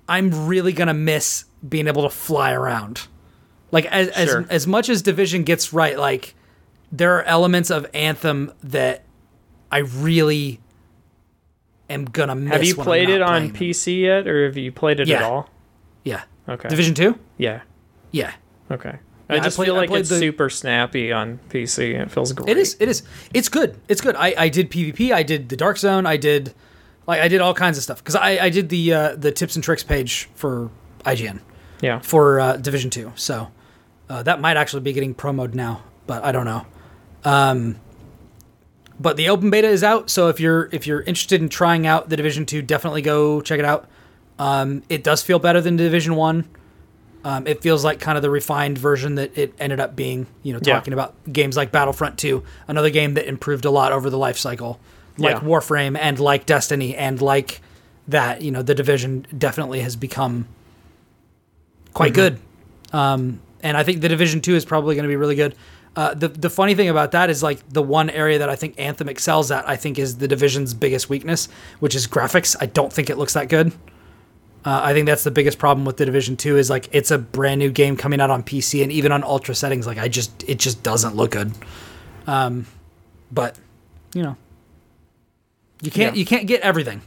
[0.07, 3.07] I'm really gonna miss being able to fly around.
[3.71, 4.41] Like as Sure.
[4.41, 6.35] as as much as Division gets right, like
[6.91, 9.03] there are elements of Anthem that
[9.71, 10.59] I really
[11.89, 12.53] am gonna miss.
[12.53, 13.51] Have you played it on.
[13.51, 15.17] PC yet, or have you played it Yeah.
[15.17, 15.49] at all?
[16.03, 16.23] Yeah.
[16.49, 16.69] Okay.
[16.69, 17.17] Division two.
[17.37, 17.61] Yeah.
[18.11, 18.31] Yeah.
[18.69, 18.95] Okay.
[19.29, 21.93] Yeah, I I just played- feel like it's the- super snappy on PC.
[21.93, 22.49] and It feels great.
[22.49, 22.75] It is.
[22.79, 23.03] It is.
[23.33, 23.77] It's good.
[23.87, 24.15] It's good.
[24.17, 25.13] I, I did PvP.
[25.13, 26.05] I did the Dark Zone.
[26.05, 26.53] I did
[27.11, 29.55] like I did all kinds of stuff because I, I did the uh, the tips
[29.55, 30.69] and tricks page for
[31.05, 31.39] IGN
[31.81, 31.99] Yeah.
[31.99, 33.11] for uh, Division Two.
[33.15, 33.49] So
[34.09, 36.65] uh, that might actually be getting promoed now, but I don't know.
[37.23, 37.77] Um,
[38.99, 42.09] but the open beta is out, so if you're if you're interested in trying out
[42.09, 43.87] the Division Two, definitely go check it out.
[44.37, 46.47] Um, it does feel better than Division One.
[47.23, 50.25] Um, it feels like kind of the refined version that it ended up being.
[50.43, 50.75] You know, Yeah.
[50.75, 54.37] talking about games like Battlefront Two, another game that improved a lot over the life
[54.37, 54.79] cycle,
[55.21, 55.47] like Yeah.
[55.47, 57.61] Warframe and like Destiny and like
[58.07, 58.41] that.
[58.41, 60.47] You know, the Division definitely has become
[61.93, 62.39] quite good.
[62.93, 65.55] Um, and I think the Division Two is probably going to be really good.
[65.95, 68.75] Uh, the the funny thing about that is like the one area that I think
[68.77, 69.67] Anthem excels at.
[69.67, 71.47] I think is the Division's biggest weakness,
[71.79, 72.55] which is graphics.
[72.59, 73.73] I don't think it looks that good.
[74.63, 77.17] Uh, I think that's the biggest problem with the Division Two is like it's a
[77.17, 79.85] brand new game coming out on PC and even on ultra settings.
[79.85, 81.51] Like I just it just doesn't look good.
[82.27, 82.67] Um,
[83.31, 83.57] but
[84.13, 84.37] you know,
[85.81, 86.19] you can't Yeah.
[86.19, 87.01] you can't get everything.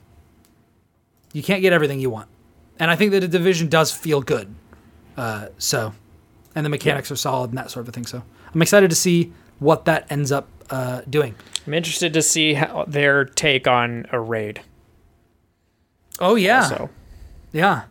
[1.32, 2.28] You can't get everything you want,
[2.78, 4.54] and I think that the Division does feel good.
[5.16, 5.94] Uh, so,
[6.54, 8.06] and the mechanics are solid and that sort of thing.
[8.06, 8.22] So
[8.54, 11.34] I'm excited to see what that ends up uh, doing.
[11.66, 14.60] I'm interested to see how their take on a raid.
[16.20, 16.90] Oh yeah, So
[17.52, 17.84] yeah.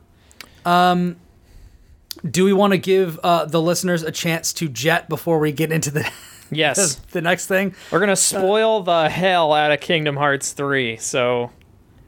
[0.66, 1.18] Um,
[2.30, 5.72] do we want to give uh, the listeners a chance to jet before we get
[5.72, 6.10] into the
[6.56, 7.76] yes, the next thing?
[7.92, 10.98] we're gonna spoil the hell out of Kingdom Hearts three.
[10.98, 11.52] So,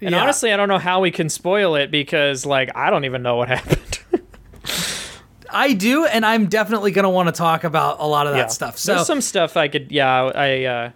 [0.01, 0.21] and Yeah.
[0.21, 3.35] honestly, I don't know how we can spoil it because like I don't even know
[3.35, 3.99] what happened.
[5.49, 8.39] I do, and I'm definitely going to want to talk about a lot of that
[8.39, 8.47] Yeah.
[8.47, 8.77] stuff.
[8.77, 10.91] So there's some stuff I could, yeah, I, uh,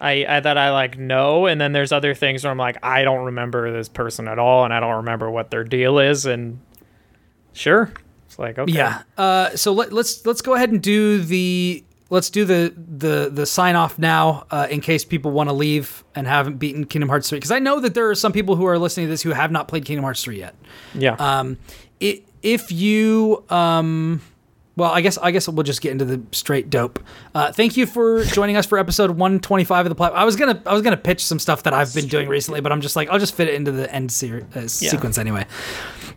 [0.00, 3.02] I, I that I like know, and then there's other things where I'm like, I
[3.02, 6.60] don't remember this person at all, and I don't remember what their deal is, and
[7.52, 7.92] sure,
[8.26, 9.02] it's like okay, Yeah.
[9.18, 13.44] Uh, so let, let's let's go ahead and do the let's do the the the
[13.46, 17.28] sign off now uh, in case people want to leave and haven't beaten Kingdom Hearts
[17.28, 19.30] three because I know that there are some people who are listening to this who
[19.30, 20.54] have not played Kingdom Hearts three yet.
[20.94, 21.58] yeah, Um,
[22.02, 24.20] i if you um
[24.78, 27.00] well, I guess I guess we'll just get into the straight dope.
[27.34, 30.20] Uh, thank you for joining us for episode 125 of the platform.
[30.20, 32.70] I was gonna I was gonna pitch some stuff that I've been doing recently, but
[32.70, 35.46] I'm just like I'll just fit it into the end ser- uh, sequence anyway.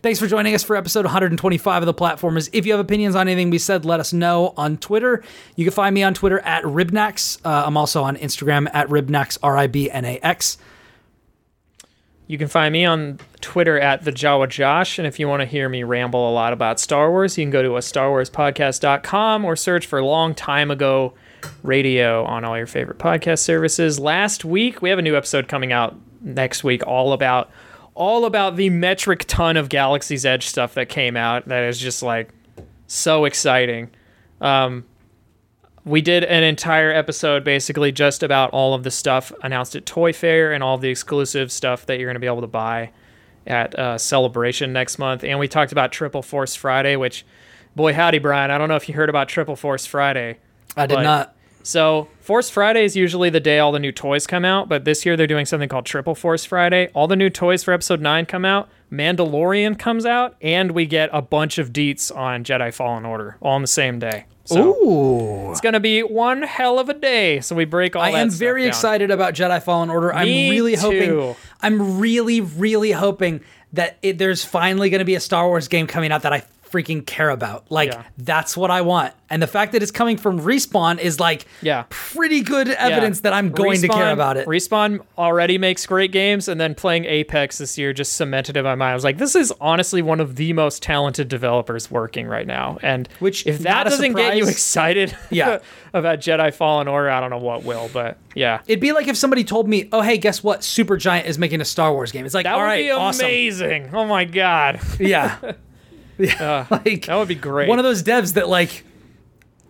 [0.02, 2.48] Thanks for joining us for episode 125 of the platformers.
[2.52, 5.22] If you have opinions on anything we said, let us know on Twitter.
[5.56, 7.38] You can find me on Twitter at Ribnax.
[7.44, 10.58] Uh, I'm also on Instagram at Ribnax R I B N A X.
[12.26, 15.46] You can find me on Twitter at the Jawa Josh, and if you want to
[15.46, 19.56] hear me ramble a lot about Star Wars, you can go to a podcast.com or
[19.56, 21.14] search for Long Time Ago
[21.62, 23.98] Radio on all your favorite podcast services.
[23.98, 27.50] Last week, we have a new episode coming out next week, all about
[27.94, 31.48] all about the metric ton of Galaxy's Edge stuff that came out.
[31.48, 32.30] That is just like
[32.86, 33.90] so exciting.
[34.40, 34.84] Um,
[35.84, 40.12] we did an entire episode basically just about all of the stuff announced at Toy
[40.12, 42.90] Fair and all the exclusive stuff that you're going to be able to buy
[43.46, 45.24] at uh, Celebration next month.
[45.24, 47.24] And we talked about Triple Force Friday, which,
[47.74, 48.50] boy, howdy, Brian.
[48.50, 50.38] I don't know if you heard about Triple Force Friday.
[50.76, 51.34] I did not.
[51.64, 55.06] So, Force Friday is usually the day all the new toys come out, but this
[55.06, 56.88] year they're doing something called Triple Force Friday.
[56.92, 61.08] All the new toys for episode 9 come out, Mandalorian comes out, and we get
[61.12, 64.24] a bunch of deets on Jedi Fallen Order all on the same day.
[64.44, 65.50] So, Ooh.
[65.52, 67.40] it's going to be one hell of a day.
[67.40, 68.68] So, we break all I that am very down.
[68.68, 70.12] excited about Jedi Fallen Order.
[70.12, 71.36] I'm Me really hoping.
[71.60, 73.40] I'm really, really hoping
[73.72, 76.42] that it, there's finally going to be a Star Wars game coming out that I
[76.72, 77.70] freaking care about.
[77.70, 78.02] Like Yeah.
[78.18, 79.12] that's what I want.
[79.30, 81.84] And the fact that it's coming from Respawn is like Yeah.
[81.90, 83.22] pretty good evidence Yeah.
[83.22, 84.46] that I'm going to care about it.
[84.46, 88.74] Respawn already makes great games, and then playing Apex this year just cemented in my
[88.74, 88.92] mind.
[88.92, 92.78] I was like, this is honestly one of the most talented developers working right now.
[92.82, 95.58] And Which, if that doesn't get you excited Yeah.
[95.94, 97.90] about Jedi Fallen Order, I don't know what will.
[97.92, 100.60] But yeah, It'd be like if somebody told me, "Oh, hey, guess what?
[100.60, 103.26] Supergiant is making a Star Wars game." It's like, that all would right, be awesome.
[103.26, 103.90] amazing.
[103.92, 105.36] Oh my god, Yeah.
[106.22, 106.66] yeah.
[106.70, 107.68] like that would be great.
[107.68, 108.84] one of those devs that like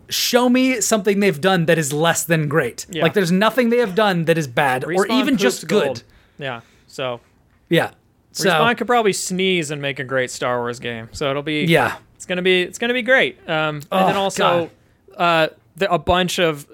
[0.08, 2.86] show me something they've done that is less than great.
[2.90, 3.02] Yeah.
[3.02, 5.84] Like there's nothing they have done that is bad or even just good.
[5.84, 6.02] gold.
[6.38, 6.60] Yeah.
[6.86, 7.20] So
[7.68, 7.92] Yeah.
[8.32, 11.08] So Respawn could probably sneeze and make a great Star Wars game.
[11.12, 11.96] So it'll be yeah.
[12.16, 13.38] It's gonna be it's gonna be great.
[13.48, 14.70] Um, and then Oh, also,
[15.16, 16.66] uh, the, a bunch of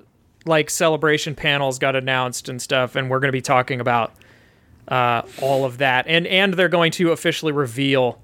[0.45, 4.15] like celebration panels got announced and stuff, and we're gonna be talking about
[4.89, 6.07] uh, all of that.
[6.07, 8.21] And and they're going to officially reveal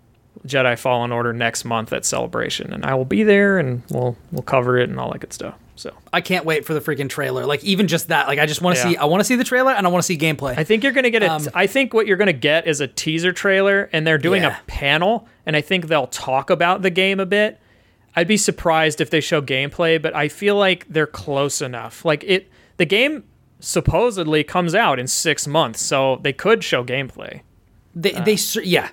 [0.47, 4.43] Jedi Fallen Order next month at Celebration, and I will be there, and we'll we'll
[4.43, 5.55] cover it and all that good stuff.
[5.77, 7.47] So I can't wait for the freaking trailer.
[7.47, 8.29] Like even just that.
[8.29, 8.91] Like I just want to Yeah.
[8.91, 10.57] see I want to see the trailer and I want to see gameplay.
[10.57, 11.31] I think you're gonna get it.
[11.31, 14.59] Um, I think what you're gonna get is a teaser trailer, and they're doing Yeah.
[14.59, 17.59] a panel, and I think they'll talk about the game a bit.
[18.15, 22.05] I'd be surprised if they show gameplay, but I feel like they're close enough.
[22.05, 23.25] Like it, the game
[23.59, 27.41] supposedly comes out in six months, so they could show gameplay.
[27.97, 28.91] they they yeah.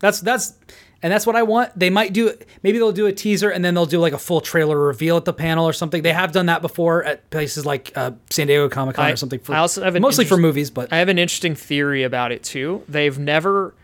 [0.00, 0.54] That's that's
[1.02, 1.78] and that's what I want.
[1.78, 4.40] They might do maybe they'll do a teaser and then they'll do like a full
[4.40, 6.02] trailer reveal at the panel or something.
[6.02, 9.40] They have done that before at places like uh, San Diego Comic Con or something
[9.40, 12.32] for I also have an mostly for movies, but I have an interesting theory about
[12.32, 12.82] it too.
[12.88, 13.74] They've never,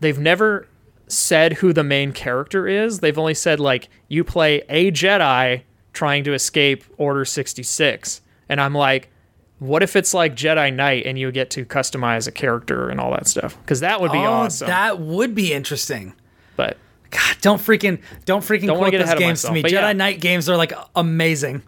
[0.00, 0.66] they've never
[1.06, 3.00] said who the main character is.
[3.00, 5.62] They've only said like you play a Jedi
[5.92, 9.10] trying to escape Order sixty six, and I'm like,
[9.58, 13.10] what if it's like Jedi Knight and you get to customize a character and all
[13.12, 13.56] that stuff?
[13.60, 14.68] Because that would be oh, awesome.
[14.68, 16.14] that would be interesting.
[16.56, 16.76] but
[17.10, 19.62] God, don't freaking don't freaking Don't quote those games to me.
[19.62, 19.92] Jedi yeah.
[19.92, 21.62] Knight games are like amazing.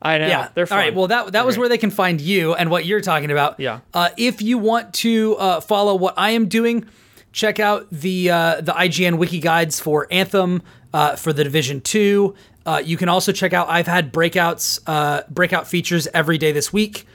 [0.00, 0.94] I know Yeah, they're All right.
[0.94, 3.58] Well, that that was where they can find you and what you're talking about.
[3.58, 3.80] Yeah.
[3.92, 6.84] Uh, if you want to uh, follow what I am doing,
[7.32, 10.62] check out the uh, the IGN wiki guides for Anthem,
[10.92, 12.34] uh, for the Division Two.
[12.66, 13.68] Uh, you can also check out.
[13.68, 17.06] I've had breakouts, uh, breakout features every day this week.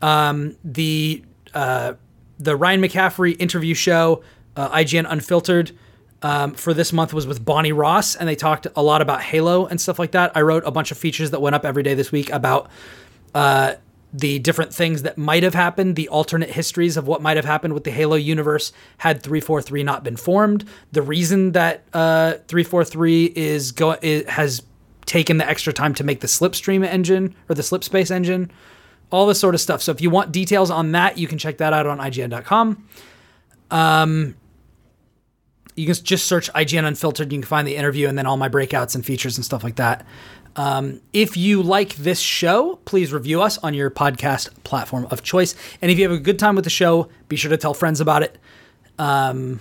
[0.00, 1.24] Um, the
[1.54, 1.94] uh,
[2.38, 4.22] the Ryan McCaffrey interview show,
[4.56, 5.72] uh, IGN Unfiltered,
[6.22, 9.66] um, for this month was with Bonnie Ross, and they talked a lot about Halo
[9.66, 10.32] and stuff like that.
[10.36, 12.70] I wrote a bunch of features that went up every day this week about
[13.34, 13.74] uh,
[14.12, 17.74] the different things that might have happened, the alternate histories of what might have happened
[17.74, 20.68] with the Halo universe had 343 not been formed.
[20.92, 24.62] The reason that uh, 343 is go is, has
[25.12, 28.50] taken the extra time to make the Slipstream engine or the Slipspace engine,
[29.10, 29.82] all this sort of stuff.
[29.82, 32.88] So if you want details on that, you can check that out on IGN.com.
[33.70, 34.34] Um,
[35.76, 37.30] you can just search IGN Unfiltered.
[37.30, 39.76] You can find the interview and then all my breakouts and features and stuff like
[39.76, 40.06] that.
[40.56, 45.54] Um, if you like this show, please review us on your podcast platform of choice.
[45.82, 48.00] And if you have a good time with the show, be sure to tell friends
[48.00, 48.38] about it.
[48.98, 49.60] Um,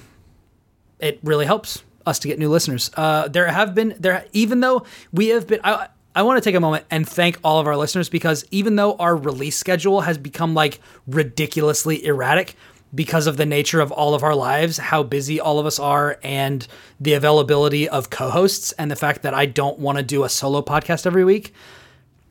[1.02, 2.91] it really helps us to get new listeners.
[2.95, 5.60] Uh, there have been there, even though we have been.
[5.64, 8.76] I, I want to take a moment and thank all of our listeners because even
[8.76, 12.56] though our release schedule has become like ridiculously erratic,
[12.94, 16.19] because of the nature of all of our lives, how busy all of us are,
[16.23, 16.68] and
[16.99, 20.61] the availability of co-hosts, and the fact that I don't want to do a solo
[20.61, 21.53] podcast every week,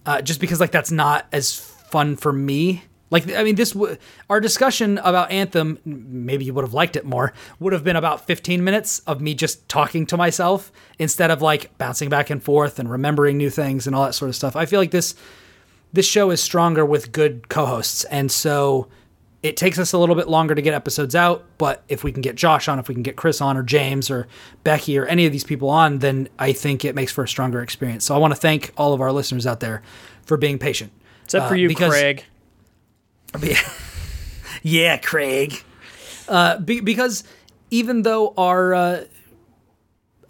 [0.07, 2.83] uh, just because like that's not as fun for me.
[3.11, 3.97] Like I mean, this w-
[4.29, 8.27] our discussion about Anthem, maybe you would have liked it more, would have been about
[8.27, 12.79] 15 minutes of me just talking to myself instead of like bouncing back and forth
[12.79, 14.55] and remembering new things and all that sort of stuff.
[14.55, 15.15] I feel like this
[15.93, 18.87] this show is stronger with good co-hosts, and so
[19.43, 22.21] it takes us a little bit longer to get episodes out, but if we can
[22.21, 24.29] get Josh on, if we can get Chris on, or James, or
[24.65, 27.61] Becky, or any of these people on, then I think it makes for a stronger
[27.63, 28.05] experience.
[28.05, 29.83] So I want to thank all of our listeners out there
[30.27, 30.93] for being patient.
[31.25, 32.25] Except for Uh, you, because- Craig.
[34.63, 35.63] Yeah, Craig.
[36.29, 37.25] Uh, be, because
[37.71, 39.05] even though our uh,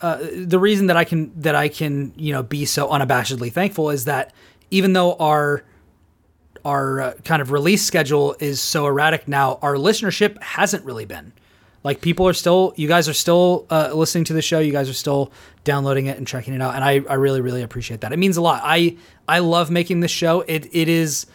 [0.01, 3.91] uh, the reason that I can that I can you know be so unabashedly thankful
[3.91, 4.33] is that
[4.71, 5.65] even though our
[6.65, 11.33] our uh, kind of release schedule is so erratic now, our listenership hasn't really been.
[11.83, 14.59] Like people are still, you guys are still uh, listening to the show.
[14.59, 15.33] You guys are still
[15.65, 18.13] downloading it and checking it out, and I, I really really appreciate that.
[18.13, 18.61] It means a lot.
[18.65, 18.97] I
[19.27, 20.43] I love making this show.
[20.43, 21.27] It it is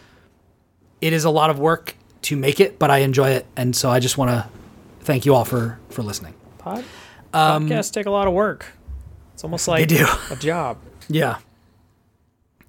[1.00, 3.90] it is a lot of work to make it, but I enjoy it, and so
[3.90, 4.48] I just want to
[5.00, 6.34] thank you all for for listening.
[6.58, 6.84] Pod-
[7.32, 8.66] podcasts take a lot of work.
[9.34, 10.06] It's almost like they do.
[10.30, 10.78] a job.
[11.08, 11.38] Yeah.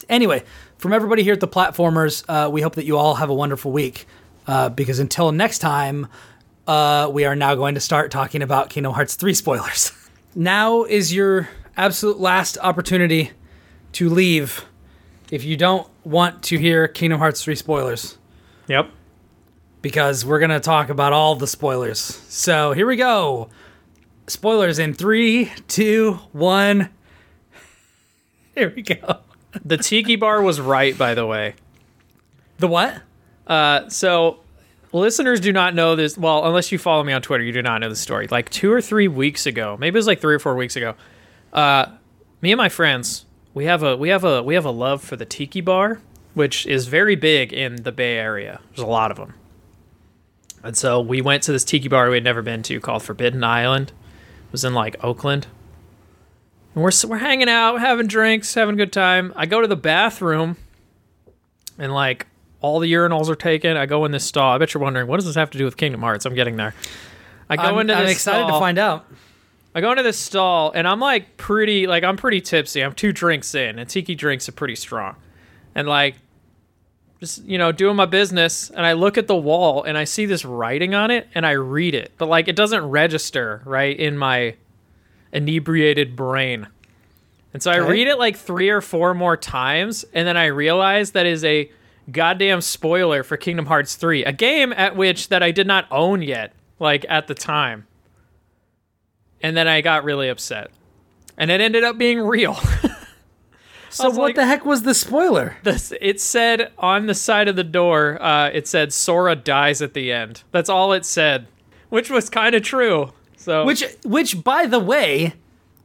[0.09, 0.43] Anyway,
[0.77, 3.71] from everybody here at the platformers, uh, we hope that you all have a wonderful
[3.71, 4.05] week.
[4.45, 6.07] Uh, because until next time,
[6.67, 9.91] uh, we are now going to start talking about Kingdom Hearts 3 spoilers.
[10.35, 13.31] now is your absolute last opportunity
[13.93, 14.65] to leave
[15.31, 18.17] if you don't want to hear Kingdom Hearts 3 spoilers.
[18.67, 18.89] Yep.
[19.81, 21.99] because we're going to talk about all the spoilers.
[21.99, 23.49] So here we go.
[24.27, 26.89] Spoilers in three, two, one.
[28.55, 29.19] Here we go.
[29.63, 31.53] The tiki bar was right, by the way.
[32.57, 33.01] The what?
[33.45, 34.39] Uh, so
[34.91, 36.17] listeners do not know this.
[36.17, 38.27] Well, unless you follow me on Twitter, you do not know the story.
[38.29, 40.95] Like two or three weeks ago, maybe it was like three or four weeks ago.
[41.53, 41.85] Uh,
[42.41, 43.26] me and my friends,
[43.57, 45.99] we have a we have a we have a love for the tiki bar,
[46.35, 48.61] which is very big in the Bay Area.
[48.69, 49.33] There's a lot of them.
[50.63, 53.43] And so we went to this tiki bar we had never been to called Forbidden
[53.43, 53.89] Island.
[54.45, 55.47] It was in like Oakland.
[56.75, 59.33] And we're we're hanging out, having drinks, having a good time.
[59.35, 60.57] I go to the bathroom,
[61.79, 62.27] and like
[62.61, 63.75] all the urinals are taken.
[63.75, 64.53] I go in this stall.
[64.53, 66.27] I bet you're wondering what does this have to do with Kingdom Hearts?
[66.27, 66.75] I'm getting there.
[67.49, 68.59] I go I'm, into I'm excited stall.
[68.59, 69.07] to find out.
[69.77, 72.83] I go into this stall and I'm like pretty like I'm pretty tipsy.
[72.83, 75.17] I'm two drinks in, and tiki drinks are pretty strong.
[75.75, 76.15] And like
[77.19, 80.25] just you know, doing my business and I look at the wall and I see
[80.25, 82.13] this writing on it and I read it.
[82.17, 84.55] But like it doesn't register, right, in my
[85.31, 86.65] inebriated brain.
[87.53, 91.11] And so I read it like 3 or 4 more times and then I realize
[91.11, 91.71] that is a
[92.11, 96.23] goddamn spoiler for Kingdom Hearts 3, a game at which that I did not own
[96.23, 97.86] yet like at the time
[99.41, 100.71] and then I got really upset.
[101.37, 102.57] And it ended up being real.
[103.89, 105.57] So what like- the heck was the spoiler?
[105.63, 109.93] This- it said on the side of the door, uh, it said Sora dies at
[109.93, 110.43] the end.
[110.51, 111.47] That's all it said,
[111.89, 113.13] which was kind of true.
[113.37, 115.33] So Which, which, by the way,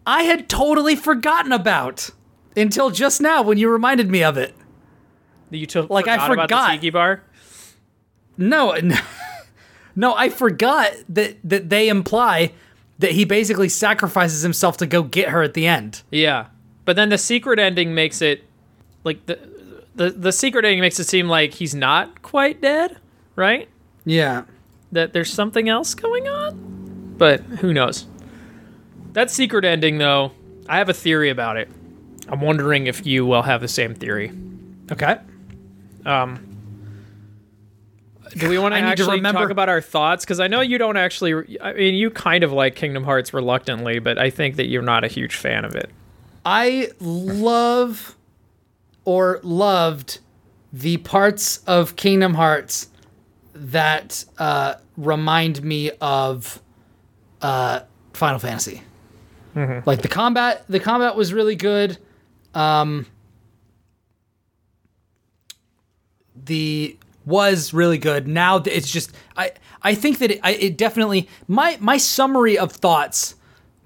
[0.07, 2.11] I had totally forgotten about
[2.57, 4.55] until just now when you reminded me of it.
[5.51, 7.23] you took like, I forgot about the tiki bar.
[8.37, 8.97] No, no,
[9.97, 12.53] no, I forgot that that they imply
[13.03, 16.03] that he basically sacrifices himself to go get her at the end.
[16.11, 16.47] Yeah,
[16.85, 18.45] but then the secret ending makes it
[19.05, 19.39] like the
[19.95, 22.97] the the secret ending makes it seem like he's not quite dead,
[23.37, 23.69] right?
[24.05, 24.45] Yeah.
[24.93, 28.07] that there's something else going on, but who knows?
[29.13, 30.33] That secret ending, though,
[30.69, 31.69] I have a theory about it.
[32.29, 34.33] I'm wondering if you will have the same theory.
[34.91, 35.19] Okay.
[36.07, 36.52] Um,
[38.37, 40.25] do we want to I need to actually remember- talk about our thoughts?
[40.25, 41.59] Because I know you don't actually.
[41.61, 45.05] I mean, you kind of like Kingdom Hearts reluctantly, but I think that you're not
[45.05, 45.91] a huge fan of it.
[46.45, 48.17] I love
[49.05, 50.19] or loved
[50.73, 52.89] the parts of Kingdom Hearts
[53.55, 56.61] that uh, remind me of
[57.41, 57.81] uh,
[58.15, 58.83] Final Fantasy.
[59.55, 61.99] Like the combat, the combat was really good.
[62.55, 63.05] Um,
[66.35, 68.27] the was really good.
[68.27, 72.73] Now it's just I I think that it, I, it definitely my my summary of
[72.73, 73.35] thoughts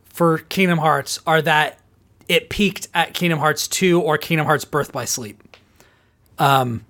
[0.04, 1.78] for Kingdom Hearts are that
[2.28, 5.42] it peaked at Kingdom Hearts 2 or Kingdom Hearts Birth by Sleep.
[6.38, 6.84] Um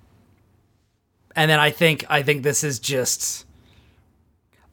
[1.35, 3.45] and then I think I think this is just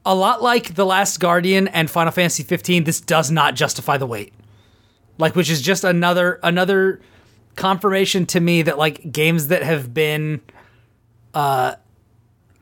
[0.06, 4.06] a lot like The Last Guardian and Final Fantasy 15 this does not justify the
[4.06, 4.32] wait.
[5.18, 7.00] Like which is just another another
[7.56, 10.40] confirmation to me that like games that have been
[11.34, 11.74] uh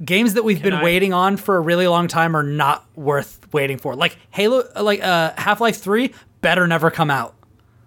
[0.05, 3.41] games that we've been I- waiting on for a really long time are not worth
[3.53, 3.95] waiting for.
[3.95, 7.35] Like Halo, like uh, Half Life Three, better never come out.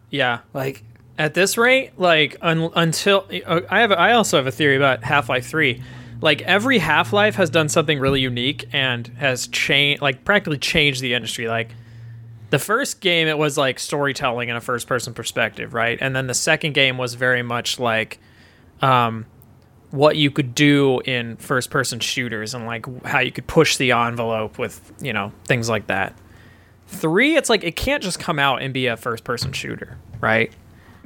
[0.10, 0.40] Yeah.
[0.54, 0.84] Like
[1.18, 5.04] At this rate, like un- until uh, I have, I also have a theory about
[5.04, 5.82] Half Life Three.
[6.22, 11.02] Like every Half Life has done something really unique and has changed, like practically changed
[11.02, 11.48] the industry.
[11.50, 11.72] Like
[12.50, 15.98] the first game, it was like storytelling in a first person perspective, right?
[16.00, 18.20] And then the second game was very much like,
[18.82, 19.26] um,
[19.96, 23.92] what you could do in first person shooters and like how you could push the
[23.92, 26.14] envelope with you know things like that.
[26.88, 30.52] Three, it's like it can't just come out and be a first person shooter, right?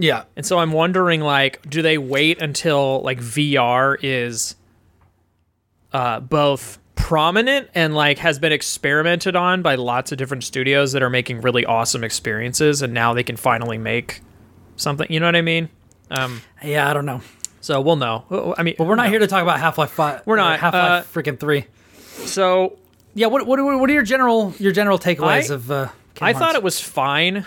[0.02, 4.56] yeah, And so I'm wondering, like, do they wait until like VR is
[5.92, 11.04] uh, both prominent and like has been experimented on by lots of different studios that
[11.04, 14.22] are making really awesome experiences, and now they can finally make
[14.78, 15.06] something.
[15.10, 15.68] You know what I mean?
[16.12, 16.90] Um, yeah.
[16.90, 17.22] I don't know,
[17.62, 18.56] so we'll know.
[18.58, 20.22] I mean, but we're not here to talk about Half Life Five.
[20.26, 21.66] We're not, Half Life uh, freaking Three.
[22.26, 22.78] So
[23.14, 23.28] Yeah.
[23.28, 25.72] What what what are your general your general takeaways I- of?
[25.72, 25.90] Uh,
[26.22, 27.46] I thought it was fine.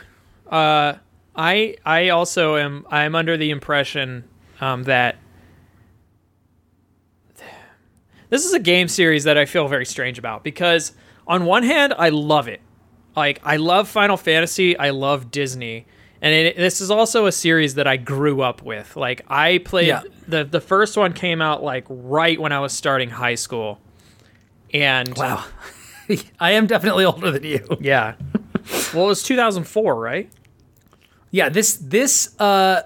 [0.51, 0.95] Uh,
[1.37, 4.25] I I also am I'm under the impression
[4.61, 5.17] um, that
[8.31, 10.93] this is a game series that I feel very strange about because
[11.27, 12.61] on one hand I love it,
[13.15, 15.87] like I love Final Fantasy, I love Disney,
[16.23, 18.97] and it, this is also a series that I grew up with.
[18.97, 20.03] Like I played Yeah.
[20.29, 23.81] the the first one came out like right when I was starting high school,
[24.73, 25.45] and wow.
[26.41, 27.67] I am definitely older than you.
[27.81, 28.15] yeah.
[28.95, 30.31] well, it was 2004, right?
[31.31, 31.49] Yeah.
[31.49, 32.83] This this uh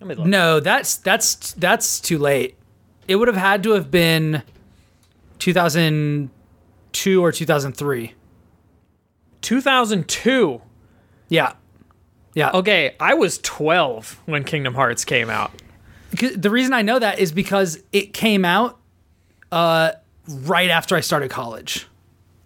[0.00, 0.26] Let me look.
[0.26, 2.56] no that's that's that's too late.
[3.06, 4.42] It would have had to have been
[5.38, 8.14] 2002 or 2003.
[9.40, 10.60] 2002.
[11.28, 11.52] Yeah.
[12.34, 12.50] Yeah.
[12.52, 15.50] Okay, I was 12 when Kingdom Hearts came out.
[16.36, 18.78] The reason I know that is because it came out
[19.52, 19.92] uh,
[20.26, 21.86] right after I started college,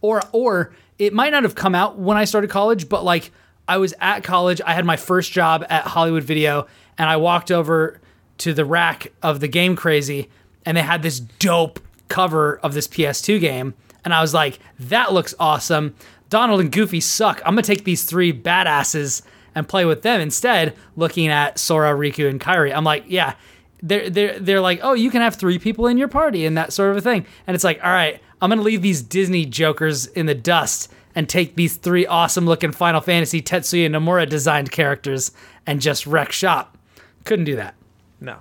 [0.01, 3.31] or or it might not have come out when I started college, but like
[3.69, 6.67] I was at college, I had my first job at Hollywood Video,
[6.99, 8.01] and I walked over
[8.39, 10.29] to the rack of the Game Crazy,
[10.67, 11.79] and they had this dope
[12.09, 15.95] cover of this PS2 game, and I was like, that looks awesome.
[16.31, 17.41] Donald and Goofy suck.
[17.45, 19.23] I'm gonna take these three badasses
[19.55, 20.74] and play with them instead.
[20.97, 23.35] Looking at Sora, Riku, and Kairi, I'm like, yeah,
[23.83, 26.73] they're they're they're like, oh, you can have three people in your party and that
[26.73, 27.27] sort of a thing.
[27.47, 31.29] And it's like, all right, I'm gonna leave these Disney jokers in the dust and
[31.29, 35.33] take these three awesome looking Final Fantasy Tetsuya Nomura designed characters
[35.66, 36.79] and just wreck shop.
[37.24, 37.74] Couldn't do that.
[38.20, 38.39] No.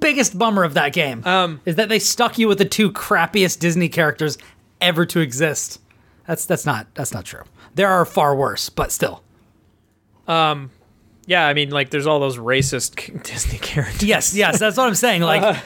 [0.00, 3.58] Biggest bummer of that game Um, is that they stuck you with the two crappiest
[3.58, 4.38] Disney characters
[4.80, 5.80] ever to exist.
[6.26, 7.42] That's that's not that's not true.
[7.74, 9.22] There are far worse, but still.
[10.28, 14.02] Yeah, I mean, like, there's all those racist Disney characters.
[14.02, 15.22] Yes, yes, that's what I'm saying.
[15.22, 15.62] Like,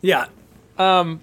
[0.00, 0.26] yeah,
[0.78, 1.20] Um,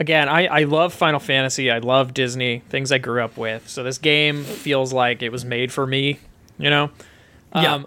[0.00, 1.72] Again, I, I love Final Fantasy.
[1.72, 3.68] I love Disney, things I grew up with.
[3.68, 6.20] So this game feels like it was made for me,
[6.56, 6.90] you know?
[7.52, 7.74] Yeah.
[7.74, 7.86] Um,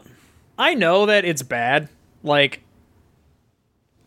[0.57, 1.87] I know that it's bad.
[2.21, 2.61] Like,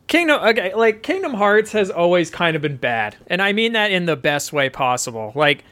[0.06, 3.16] Kingdom, okay, like, Kingdom Hearts has always kind of been bad.
[3.26, 5.32] And I mean that in the best way possible.
[5.34, 5.64] Like,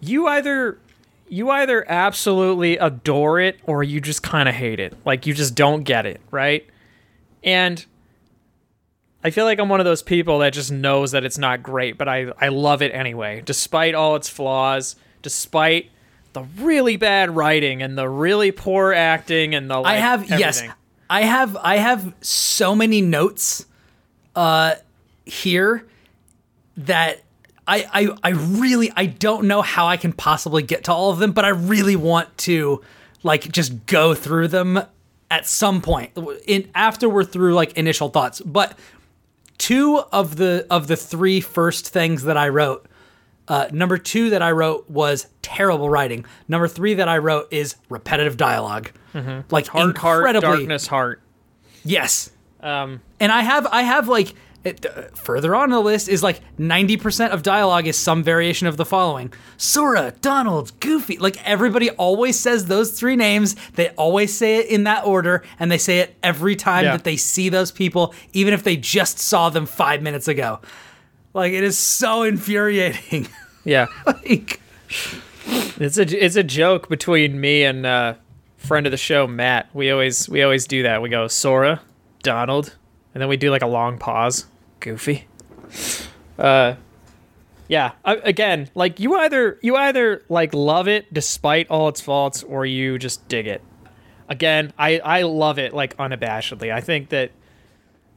[0.00, 0.78] you either
[1.28, 4.94] you either absolutely adore it or you just kind of hate it.
[5.04, 6.66] Like you just don't get it, right?
[7.42, 7.84] And
[9.24, 11.98] I feel like I'm one of those people that just knows that it's not great,
[11.98, 15.90] but I I love it anyway, despite all its flaws, despite
[16.32, 20.62] the really bad writing and the really poor acting and the like, I have yes.
[21.08, 23.66] I have I have so many notes
[24.34, 24.74] uh
[25.24, 25.86] here
[26.76, 27.22] that
[27.68, 31.18] I, I I really I don't know how I can possibly get to all of
[31.18, 32.82] them, but I really want to
[33.22, 34.80] like just go through them
[35.30, 36.12] at some point
[36.46, 38.40] in after we're through like initial thoughts.
[38.40, 38.78] But
[39.58, 42.86] two of the of the three first things that I wrote
[43.48, 46.24] uh, number two that I wrote was terrible writing.
[46.48, 48.90] Number three that I wrote is repetitive dialogue,
[49.50, 50.40] like Heart, heart, incredibly.
[50.58, 51.20] darkness, heart.
[51.84, 52.30] Yes,
[52.60, 54.34] Um, and I have I have like
[54.66, 58.66] it, uh, further on the list is like ninety percent of dialogue is some variation
[58.66, 61.16] of the following: Sora, Donald, Goofy.
[61.18, 63.54] Like everybody always says those three names.
[63.74, 66.92] They always say it in that order, and they say it every time Yeah.
[66.92, 70.60] that they see those people, even if they just saw them five minutes ago.
[71.32, 73.28] Like it is so infuriating.
[73.64, 73.86] yeah.
[74.06, 74.60] like.
[75.78, 78.14] It's a it's a joke between me and uh,
[78.56, 79.68] friend of the show Matt.
[79.74, 81.02] We always we always do that.
[81.02, 81.82] We go Sora,
[82.22, 82.74] Donald,
[83.14, 84.46] and then we do like a long pause.
[84.80, 85.26] Goofy.
[86.38, 86.74] Uh,
[87.68, 87.92] yeah.
[88.04, 92.64] I, again, like you either you either like love it despite all its faults, or
[92.66, 93.62] you just dig it.
[94.28, 96.72] Again, I I love it like unabashedly.
[96.72, 97.30] I think that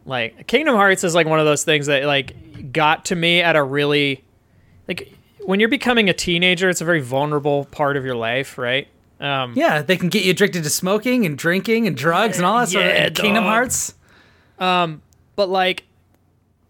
[0.06, 3.56] like Kingdom Hearts is like one of those things that like got to me at
[3.56, 4.23] a really
[4.88, 5.14] like
[5.45, 8.88] when you're becoming a teenager, it's a very vulnerable part of your life, right?
[9.19, 12.60] Um, Yeah, they can get you addicted to smoking and drinking and drugs and all
[12.60, 13.94] that sort Yeah, of Kingdom Hearts.
[14.60, 15.02] Um,
[15.36, 15.84] but like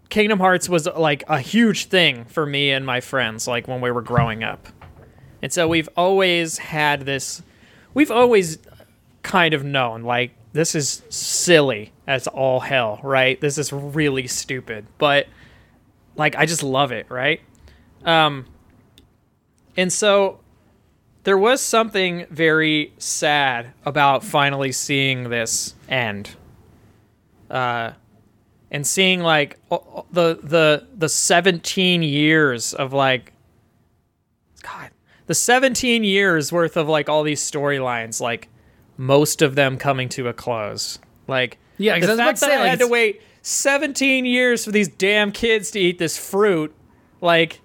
[0.10, 3.92] Kingdom Hearts was like a huge thing for me and my friends like when we
[3.92, 4.68] were growing up.
[5.42, 7.44] And so we've always had this
[7.94, 8.58] we've always
[9.24, 13.40] kind of known like this is silly as all hell, right?
[13.40, 15.28] This is really stupid, but
[16.16, 17.42] like I just love it, right?
[18.04, 18.48] Um
[19.78, 20.40] and so
[21.24, 26.32] there was something very sad about finally seeing this end.
[27.48, 27.92] Uh
[28.72, 33.34] and seeing like the the the 17 years of like
[34.62, 34.92] god
[35.28, 38.48] the 17 years worth of like all these storylines like
[39.00, 41.00] most of them coming to a close.
[41.28, 44.72] Like Yeah, I the fact say, that i like, had to wait 17 years for
[44.72, 46.76] these damn kids to eat this fruit
[47.22, 47.62] like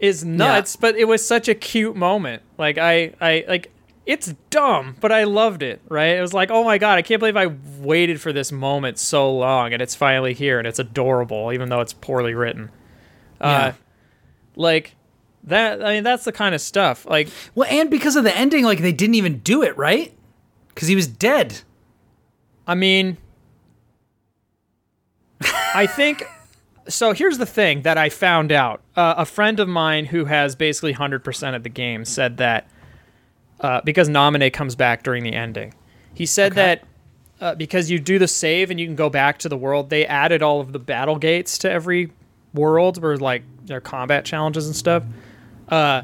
[0.00, 2.42] is nuts but it was such a cute moment.
[2.58, 3.70] Like i i like
[4.08, 7.20] it's dumb but i loved it right it was like oh my god i can't
[7.20, 7.46] believe i
[7.78, 11.80] waited for this moment so long and it's finally here and it's adorable even though
[11.80, 12.70] it's poorly written
[13.40, 13.46] Yeah.
[13.46, 13.72] uh
[14.56, 14.94] like
[15.44, 18.64] that i mean that's the kind of stuff like Well, and because of the ending,
[18.64, 20.12] like they didn't even do it right
[20.68, 21.60] because he was dead.
[22.66, 23.16] I mean,
[25.74, 26.22] I think.
[26.88, 28.80] So here's the thing that I found out.
[28.96, 32.66] Uh, a friend of mine who has basically 100% of the game said that
[33.60, 35.74] uh, because Naminé comes back during the ending,
[36.14, 36.82] he said that
[37.40, 40.06] uh, because you do the save and you can go back to the world, they
[40.06, 42.10] added all of the battle gates to every
[42.54, 45.04] world where like their combat challenges and stuff.
[45.68, 46.02] Uh,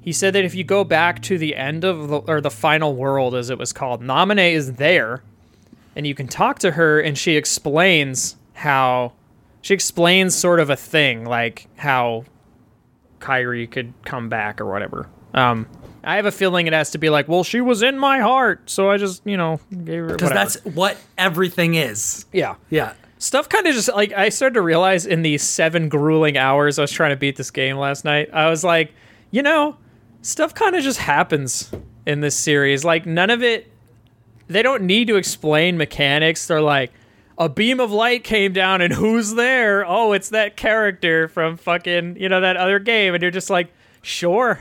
[0.00, 2.94] he said that if you go back to the end of the or the final
[2.94, 5.22] world as it was called, Naminé is there
[5.94, 9.12] and you can talk to her and she explains how
[9.62, 12.24] she explains sort of a thing like how
[13.20, 15.08] Kairi could come back or whatever.
[15.34, 15.66] Um
[16.06, 18.70] I have a feeling it has to be like, well, she was in my heart,
[18.70, 22.24] so I just, you know, gave her Because that's what everything is.
[22.32, 22.54] yeah.
[22.70, 22.94] Yeah.
[23.18, 26.82] Stuff kind of just like I started to realize in these seven grueling hours I
[26.82, 28.28] was trying to beat this game last night.
[28.32, 28.92] I was like,
[29.30, 29.78] you know,
[30.22, 31.72] stuff kind of just happens
[32.06, 32.84] in this series.
[32.84, 33.72] Like none of it.
[34.48, 36.46] They don't need to explain mechanics.
[36.46, 36.92] They're like,
[37.38, 39.84] a beam of light came down and who's there?
[39.86, 43.72] Oh, it's that character from fucking you know that other game, and you're just like,
[44.02, 44.60] sure,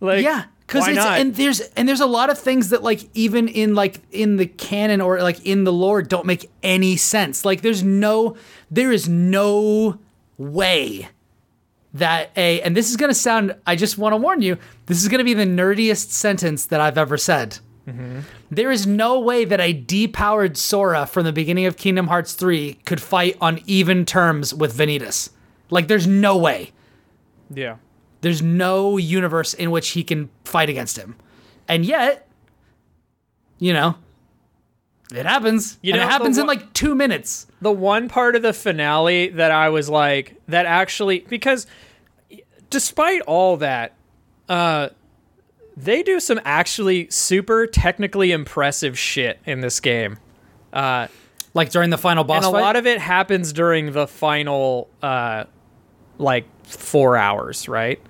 [0.00, 1.18] like yeah because it's not?
[1.18, 4.46] and there's and there's a lot of things that like even in like in the
[4.46, 8.36] canon or like in the lore don't make any sense like there's no
[8.70, 9.98] there is no
[10.38, 11.08] way
[11.92, 14.56] that a and this is gonna sound i just want to warn you
[14.86, 18.20] this is gonna be the nerdiest sentence that i've ever said mm-hmm.
[18.52, 22.74] There is no way that a depowered Sora from the beginning of Kingdom Hearts 3
[22.84, 25.30] could fight on even terms with Vanitas.
[25.70, 26.72] Like, there's no way.
[27.54, 27.76] yeah.
[28.20, 31.16] There's no universe in which he can fight against him.
[31.68, 32.28] And yet,
[33.58, 33.96] you know,
[35.12, 35.78] it happens.
[35.82, 37.46] You and it happens the in like two minutes.
[37.60, 41.66] the one part of the finale that I was like that actually because
[42.68, 43.94] despite all that
[44.48, 44.88] uh
[45.76, 50.18] they do some actually super technically impressive shit in this game.
[50.72, 51.06] Uh,
[51.54, 52.60] Like during the final boss and a fight.
[52.62, 55.44] lot of it happens during the final uh
[56.18, 58.00] like 4 hours, right?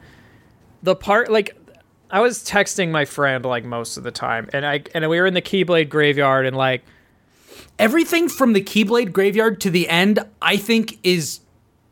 [0.83, 1.57] The part like
[2.11, 5.27] I was texting my friend like most of the time and I and we were
[5.27, 6.83] in the Keyblade graveyard and like
[7.81, 11.41] Everything from the Keyblade graveyard to the end, I think, is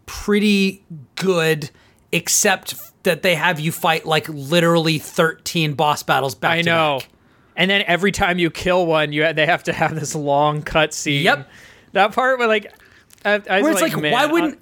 [0.04, 0.84] pretty
[1.14, 1.70] good,
[2.12, 2.74] except
[3.04, 6.98] that they have you fight like literally 13 boss battles back I to know.
[7.00, 7.08] back.
[7.56, 11.22] And then every time you kill one, you they have to have this long cutscene.
[11.22, 11.48] Yep.
[11.92, 12.70] That part where like,
[13.24, 14.60] I, I Where it's like, man, why wouldn't.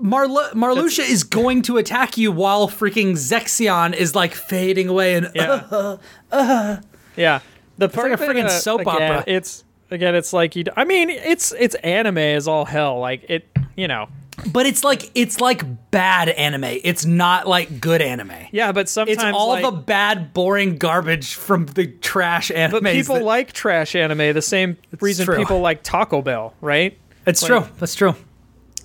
[0.00, 5.30] Marla- Marluxia is going to attack you while freaking Zexion is like fading away and
[5.34, 5.96] yeah, uh,
[6.32, 6.76] uh, uh.
[7.16, 7.40] yeah.
[7.78, 9.24] The part like a that, friggin' uh, soap again, opera.
[9.26, 10.64] It's again, it's like you.
[10.76, 12.98] I mean, it's it's anime is all hell.
[12.98, 14.08] Like it, you know.
[14.52, 16.64] but it's like it's like bad anime.
[16.64, 18.32] It's not like good anime.
[18.52, 22.82] Yeah, but sometimes It's all like, the bad, boring garbage from the trash anime.
[22.82, 25.36] But people like trash anime the same reason true.
[25.36, 26.98] people like Taco Bell, right?
[27.26, 27.72] It's like- true.
[27.78, 28.14] That's true.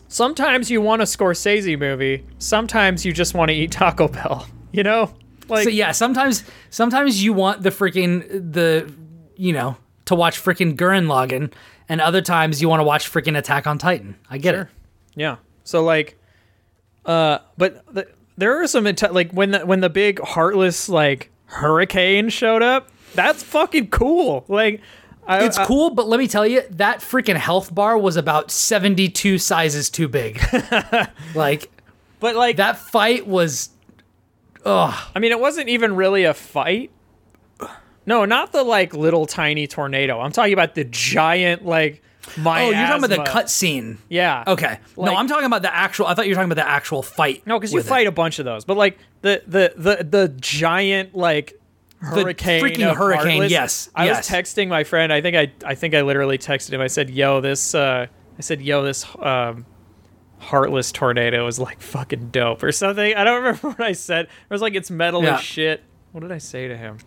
[0.10, 2.26] Sometimes you want a Scorsese movie.
[2.40, 4.48] Sometimes you just want to eat Taco Bell.
[4.72, 5.12] You know,
[5.48, 8.94] like so yeah, sometimes sometimes you want the freaking the
[9.36, 11.52] you know to watch freaking Gurren Lagann,
[11.90, 14.14] and other times you want to watch freaking Attack on Titan.
[14.30, 14.68] I get it.
[15.16, 15.38] Yeah.
[15.64, 16.20] So like,
[17.04, 18.08] uh, but the,
[18.38, 22.90] there are some like when the when the big heartless like hurricane showed up.
[23.16, 24.46] That's fucking cool.
[24.48, 24.82] Like,
[25.30, 28.52] I, it's I- cool, but let me tell you, that freaking health bar was about
[28.52, 30.42] 72 sizes too big.
[31.36, 31.70] like
[32.20, 33.70] but like that fight was
[34.66, 34.94] ugh.
[35.16, 36.92] I mean, it wasn't even really a fight.
[38.06, 40.20] No, not the like little tiny tornado.
[40.20, 42.02] I'm talking about the giant like
[42.38, 42.64] my.
[42.64, 43.98] Oh, you're talking about the cutscene.
[44.10, 44.44] Yeah.
[44.48, 44.80] Okay.
[44.98, 47.46] no, I'm talking about the actual I thought you were talking about the actual fight.
[47.46, 47.90] No, because you with it.
[47.90, 51.59] fight a bunch of those, but like the the the the giant like
[52.00, 54.18] hurricane, freaking hurricane, Heartless, yes, I yes.
[54.30, 55.12] was texting my friend.
[55.14, 56.82] I think I I think I literally texted him.
[56.82, 58.08] I said, "Yo, this." uh
[58.38, 59.66] I said, "Yo, this." um
[60.40, 63.14] Heartless tornado is like fucking dope or something.
[63.14, 64.28] I don't remember what I said.
[64.28, 65.36] I was like, it's metal Yeah.
[65.36, 65.84] as shit.
[66.14, 66.98] What did I say to him?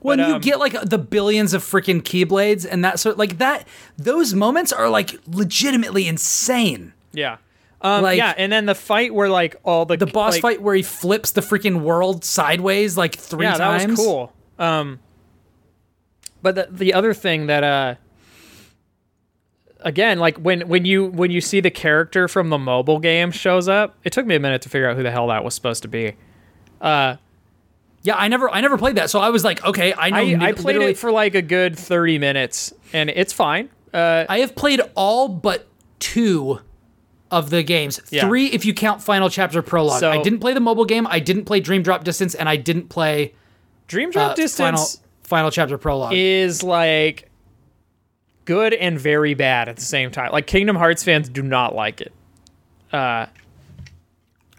[0.00, 3.38] when But, you um, get like the billions of freaking keyblades and that sort like
[3.38, 3.66] that
[3.96, 6.92] those moments are like legitimately insane.
[7.12, 7.36] Yeah.
[7.82, 10.62] Um, Like- yeah, and then the fight where like all the The boss like, fight
[10.62, 13.82] where he flips the freaking world sideways like three yeah, times.
[13.82, 14.32] that was cool.
[14.58, 15.00] Um,
[16.42, 17.94] but the the other thing that uh,
[19.80, 23.68] again, like when when you when you see the character from the mobile game shows
[23.68, 25.82] up, it took me a minute to figure out who the hell that was supposed
[25.82, 26.14] to be.
[26.80, 27.16] Uh,
[28.02, 29.10] Yeah, I never I never played that.
[29.10, 31.78] So I was like, okay, I know I, I played it for like a good
[31.78, 33.70] thirty minutes, and it's fine.
[33.92, 35.66] Uh, I have played all but
[35.98, 36.60] two
[37.32, 38.00] of the games.
[38.10, 38.26] Yeah.
[38.28, 39.98] Three if you count Final Chapter Prologue.
[39.98, 42.54] So- I didn't play the mobile game, I didn't play Dream Drop Distance, and I
[42.56, 43.34] didn't play
[43.88, 46.12] Dream Drop uh, Distance Final Final Chapter Prologue.
[46.14, 47.28] is like
[48.44, 50.30] good and very bad at the same time.
[50.30, 52.12] Like Kingdom Hearts fans do not like it.
[52.92, 53.26] Uh,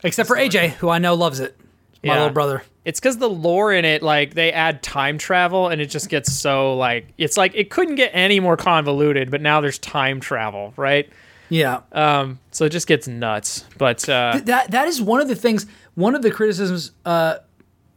[0.03, 1.55] Except for AJ, who I know loves it.
[2.03, 2.19] My Yeah.
[2.19, 2.63] little brother.
[2.83, 6.33] It's because the lore in it, like they add time travel, and it just gets
[6.33, 10.73] so like it's like it couldn't get any more convoluted, but now there's time travel,
[10.75, 11.09] right?
[11.49, 11.81] Yeah.
[11.91, 13.65] Um, so it just gets nuts.
[13.77, 15.65] But uh, that that is one of the things
[15.95, 17.35] one of the criticisms uh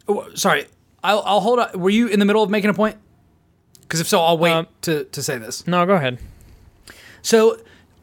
[0.07, 0.67] oh, sorry
[1.03, 2.97] i'll, I'll hold on were you in the middle of making a point
[3.81, 6.19] because if so i'll wait Um, to, to say this no, go ahead.
[7.23, 7.59] so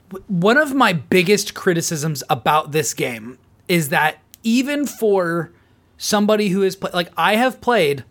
[0.10, 3.38] w- one of my biggest criticisms about this game
[3.68, 5.52] is that even for
[6.00, 8.04] somebody who has played like i have played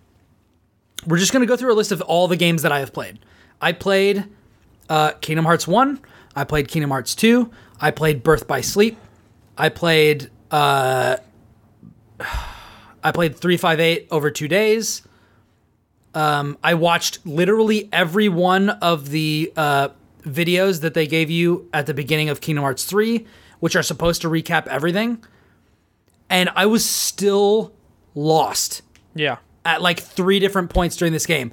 [1.07, 2.93] we're just going to go through a list of all the games that i have
[2.93, 3.19] played
[3.61, 4.25] i played
[4.89, 5.99] uh, kingdom hearts 1
[6.37, 7.51] i played kingdom hearts 2
[7.81, 8.97] i played birth by sleep
[9.59, 11.17] i played uh,
[13.05, 15.03] I played 358 over two days.
[16.15, 19.89] Um, I watched literally every one of the uh,
[20.23, 23.27] videos that they gave you at the beginning of Kingdom Hearts 3,
[23.61, 25.25] which are supposed to recap everything.
[26.29, 27.73] And I was still
[28.15, 28.83] lost
[29.15, 31.51] Yeah, at like three different points during this game.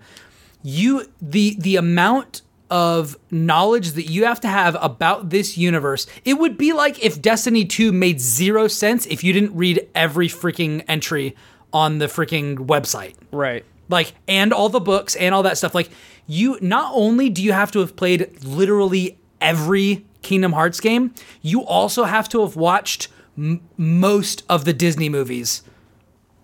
[0.61, 6.35] You the the amount of knowledge that you have to have about this universe, it
[6.35, 10.83] would be like if Destiny 2 made zero sense if you didn't read every freaking
[10.87, 11.35] entry
[11.73, 13.15] on the freaking website.
[13.31, 13.65] right.
[13.91, 15.73] Like and all the books and all that stuff.
[15.73, 15.89] Like
[16.27, 21.63] you not only do you have to have played literally every Kingdom Hearts game, you
[21.65, 25.63] also have to have watched m- most of the Disney movies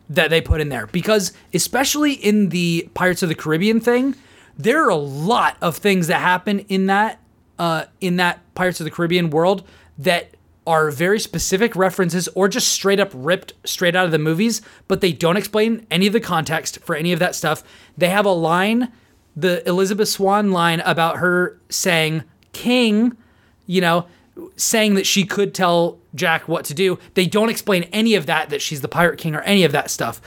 [0.10, 4.16] that they put in there because especially in the Pirates of the Caribbean thing,
[4.58, 7.20] there are a lot of things that happen in that
[7.58, 9.66] uh, in that Pirates of the Caribbean world
[9.98, 10.36] that
[10.68, 15.00] are very specific references or just straight up ripped straight out of the movies, but
[15.00, 17.64] they don't explain any of the context for any of that stuff.
[17.98, 18.92] They have a line,
[19.36, 23.16] the Elizabeth Swann line about her saying king,
[23.68, 24.08] you know,
[24.56, 26.98] saying that she could tell Jack what to do.
[27.14, 29.92] They don't explain any of that, that she's the Pirate King or any of that
[29.92, 30.20] stuff.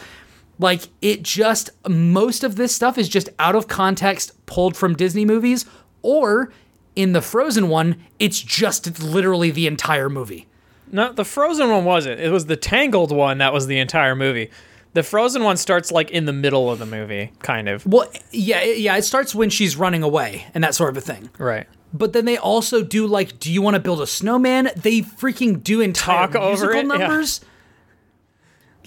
[0.59, 5.25] Like, it just, most of this stuff is just out of context, pulled from Disney
[5.25, 5.65] movies,
[6.03, 6.53] or
[6.97, 10.49] in the Frozen one, it's just literally the entire movie.
[10.91, 12.21] No, the Frozen one wasn't.
[12.21, 14.51] It was the Tangled one that was the entire movie.
[14.95, 17.87] The Frozen one starts like in the middle of the movie, kind of.
[17.87, 21.29] Well, yeah, yeah, it starts when she's running away and that sort of a thing.
[21.39, 21.67] Right.
[21.93, 24.71] But then they also do like, do you want to build a snowman?
[24.77, 27.41] They freaking do entire Talk over musical numbers.
[27.43, 27.49] yeah.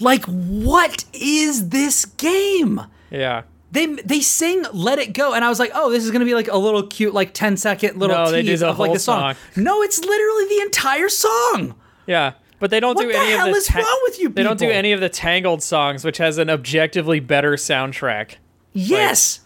[0.02, 2.80] Like, what is this game?
[3.10, 3.42] Yeah.
[3.70, 6.34] They they sing "Let It Go" and I was like, oh, this is gonna be
[6.34, 8.92] like a little cute, like 10 second little No, they do tease the of like
[8.92, 9.34] the song.
[9.54, 9.64] song.
[9.64, 11.74] No, it's literally the entire song.
[12.06, 12.32] Yeah.
[12.58, 14.34] But they don't What do the any of the is wrong with you People?
[14.34, 18.34] They don't do any of the Tangled songs, which has an objectively better soundtrack.
[18.72, 19.40] Yes.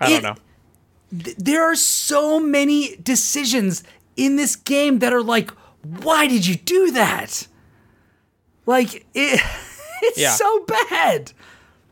[0.00, 0.34] I don't It- know.
[1.24, 3.82] th- there are so many decisions
[4.16, 5.50] in this game that are like,
[5.82, 7.46] why did you do that?
[8.66, 9.40] Like it,
[10.02, 10.30] it's Yeah.
[10.32, 11.32] so bad.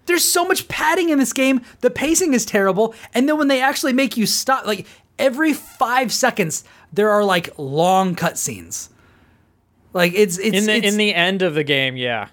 [0.07, 1.61] There's so much padding in this game.
[1.81, 4.86] The pacing is terrible, and then when they actually make you stop, like
[5.19, 8.89] every five seconds, there are like long cutscenes.
[9.93, 12.28] Like it's it's In the it's, in the end of the game, yeah.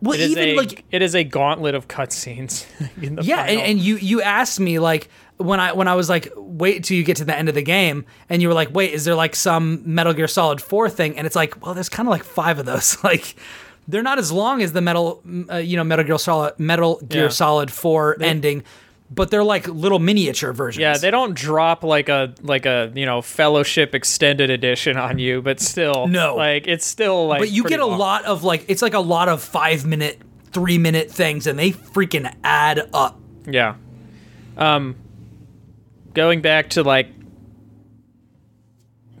[0.00, 2.64] well, It even a like it is a gauntlet of cutscenes.
[3.02, 5.08] in the yeah, and, and you you asked me like
[5.40, 7.62] when I when I was like wait till you get to the end of the
[7.62, 11.16] game, and you were like, wait, is there like some Metal Gear Solid Four thing?
[11.16, 13.02] And it's like, well, there's kind of like five of those.
[13.04, 13.34] like
[13.88, 17.24] they're not as long as the Metal uh, you know Metal Gear Solid Metal Gear
[17.24, 17.28] Yeah.
[17.30, 18.62] Solid Four ending,
[19.10, 20.80] but they're like little miniature versions.
[20.82, 25.40] Yeah, they don't drop like a like a you know fellowship extended edition on you,
[25.42, 26.36] but still, No.
[26.36, 27.40] like it's still like.
[27.40, 27.98] but you get a long.
[27.98, 30.20] lot of like it's like a lot of five minute,
[30.52, 33.18] three minute things, and they freaking add up.
[33.46, 33.76] Yeah.
[34.56, 34.96] Um,
[36.14, 37.08] going back to like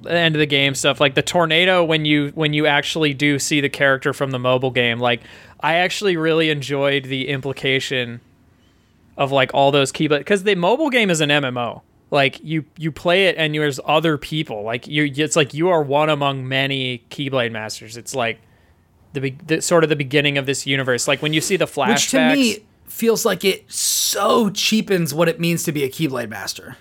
[0.02, 3.38] the end of the game stuff, like the tornado when you when you actually do
[3.38, 5.20] see the character from the mobile game, like
[5.60, 8.20] I actually really enjoyed the implication
[9.16, 11.82] of like all those keyblade because the mobile game is an MMO.
[12.10, 14.62] Like you you play it and there's other people.
[14.62, 17.96] Like you it's like you are one among many keyblade masters.
[17.96, 18.40] It's like
[19.12, 21.06] the, be- the sort of the beginning of this universe.
[21.06, 21.90] Like when you see the flashbacks.
[21.92, 22.58] Which to me
[22.90, 26.76] feels like it so cheapens what it means to be a Keyblade master.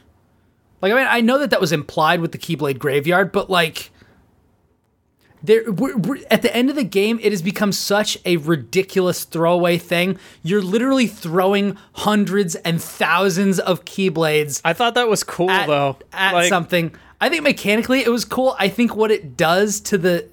[0.81, 3.91] Like I mean, I know that that was implied with the Keyblade graveyard, but like,
[5.43, 9.23] there we're, we're, at the end of the game, it has become such a ridiculous
[9.23, 10.17] throwaway thing.
[10.41, 15.97] You're literally throwing hundreds and thousands of Keyblades I thought that was cool at, though.
[16.13, 16.93] at Like, something.
[17.21, 18.55] I think mechanically it was cool.
[18.57, 20.27] I think what it does to the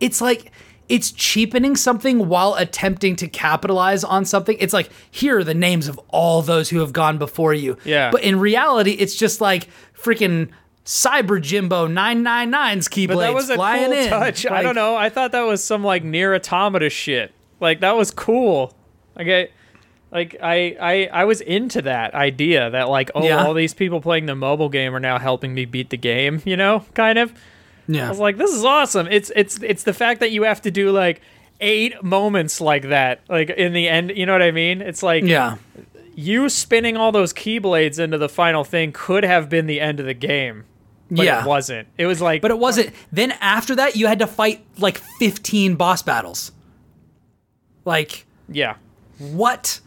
[0.00, 0.52] it's like
[0.88, 4.56] it's cheapening something while attempting to capitalize on something.
[4.60, 7.76] It's like here are the names of all those who have gone before you.
[7.84, 8.10] Yeah.
[8.10, 9.68] But in reality, it's just like
[9.98, 10.50] freaking
[10.84, 14.08] Cyber Jimbo 999's Keyblades But that was a flying cool in.
[14.08, 14.46] touch.
[14.46, 14.94] I don't know.
[14.96, 17.32] I thought that was some like Nier: Automata shit.
[17.58, 18.72] Like that was cool.
[19.16, 19.48] Like I,
[20.12, 23.44] like I, I, I was into that idea that like oh Yeah.
[23.44, 26.40] all these people playing the mobile game are now helping me beat the game.
[26.44, 27.32] You know, kind of.
[27.88, 28.08] I Yeah.
[28.08, 29.06] was like, this is awesome.
[29.10, 31.20] It's it's it's the fact that you have to do like
[31.60, 34.12] eight moments like that, like in the end.
[34.14, 34.82] You know what I mean?
[34.82, 35.56] It's like Yeah.
[36.14, 40.06] you spinning all those keyblades into the final thing could have been the end of
[40.06, 40.64] the game,
[41.10, 41.40] but Yeah.
[41.42, 41.88] it wasn't.
[41.96, 42.90] It was like, But it wasn't.
[43.12, 46.52] Then after that, you had to fight like 15 boss battles.
[47.84, 48.76] Like, yeah,
[49.18, 49.80] what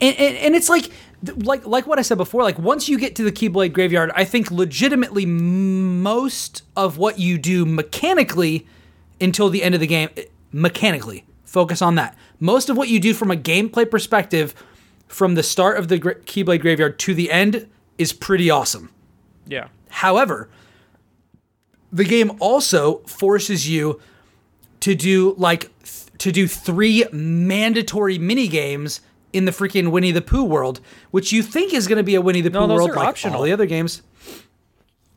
[0.00, 0.90] and, and, and it's like
[1.36, 4.24] like like what i said before like once you get to the keyblade graveyard i
[4.24, 8.66] think legitimately most of what you do mechanically
[9.20, 13.00] until the end of the game eh, mechanically focus on that most of what you
[13.00, 14.54] do from a gameplay perspective
[15.08, 17.66] from the start of the gra- keyblade graveyard to the end
[17.98, 18.90] is pretty awesome
[19.46, 19.68] yeah.
[19.88, 20.48] However,
[21.92, 24.00] the game also forces you
[24.80, 29.00] to do like th- to do three mandatory mini games
[29.36, 30.80] in the freaking Winnie the Pooh world,
[31.10, 33.08] which you think is going to be a Winnie the Pooh those world are like
[33.08, 33.36] optional.
[33.36, 34.02] all the other games.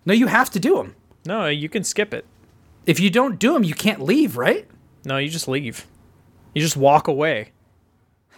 [0.05, 0.95] No, you have to do them.
[1.25, 2.25] No, you can skip it.
[2.85, 4.67] If you don't do them, you can't leave, right?
[5.05, 5.85] No, you just leave.
[6.53, 7.51] You just walk away.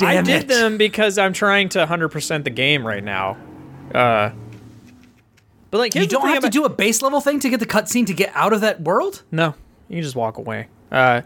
[0.00, 3.36] I Damn did them because I'm trying to 100% the game right now.
[3.94, 4.30] Uh,
[5.70, 8.06] but like, You don't have to do a base level thing to get the cutscene
[8.06, 9.22] to get out of that world.
[9.30, 9.54] No,
[9.88, 10.68] you just walk away.
[10.90, 11.22] Uh,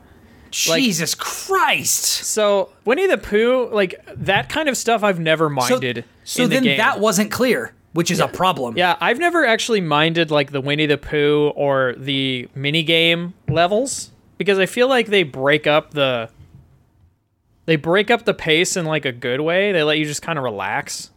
[0.69, 2.05] Like- Jesus Christ!
[2.05, 6.05] so Winnie the Pooh, like that kind of stuff, I've never minded.
[6.25, 6.79] so in the then game.
[6.79, 8.77] that wasn't clear, which is a problem.
[8.77, 14.59] Yeah, I've never actually minded like the Winnie the Pooh or the minigame levels because
[14.59, 16.31] I feel like they break up the
[17.67, 19.73] they break up the pace in like a good way.
[19.73, 21.11] They let you just kind of relax.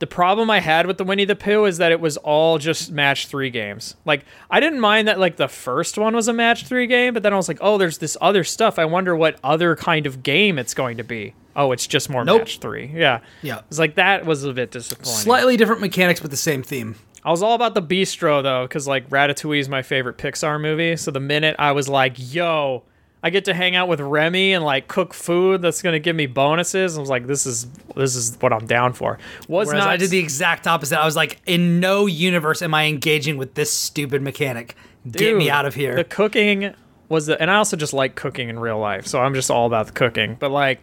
[0.00, 2.92] The problem I had with the Winnie the Pooh is that it was all just
[2.92, 3.96] match 3 games.
[4.04, 7.22] Like I didn't mind that like the first one was a match 3 game, but
[7.24, 8.78] then I was like, "Oh, there's this other stuff.
[8.78, 12.24] I wonder what other kind of game it's going to be." Oh, it's just more
[12.24, 12.42] Nope.
[12.42, 12.92] match 3.
[12.94, 13.18] Yeah.
[13.42, 13.62] Yeah.
[13.68, 15.12] It's like that was a bit disappointing.
[15.12, 16.94] Slightly different mechanics, but the same theme.
[17.24, 20.96] I was all about the bistro though, because like Ratatouille is my favorite Pixar movie.
[20.96, 22.84] So the minute I was like, "Yo,
[23.22, 26.26] I get to hang out with Remy and like cook food that's gonna give me
[26.26, 27.66] bonuses," I was like, "This is
[27.96, 29.18] this is what I'm down for."
[29.48, 31.00] Was Whereas not I did the exact opposite.
[31.00, 34.76] I was like, in no universe am I engaging with this stupid mechanic.
[35.10, 35.96] Get me out of here.
[35.96, 36.74] The cooking
[37.08, 39.66] was the, and I also just like cooking in real life, so I'm just all
[39.66, 40.36] about the cooking.
[40.38, 40.80] But like,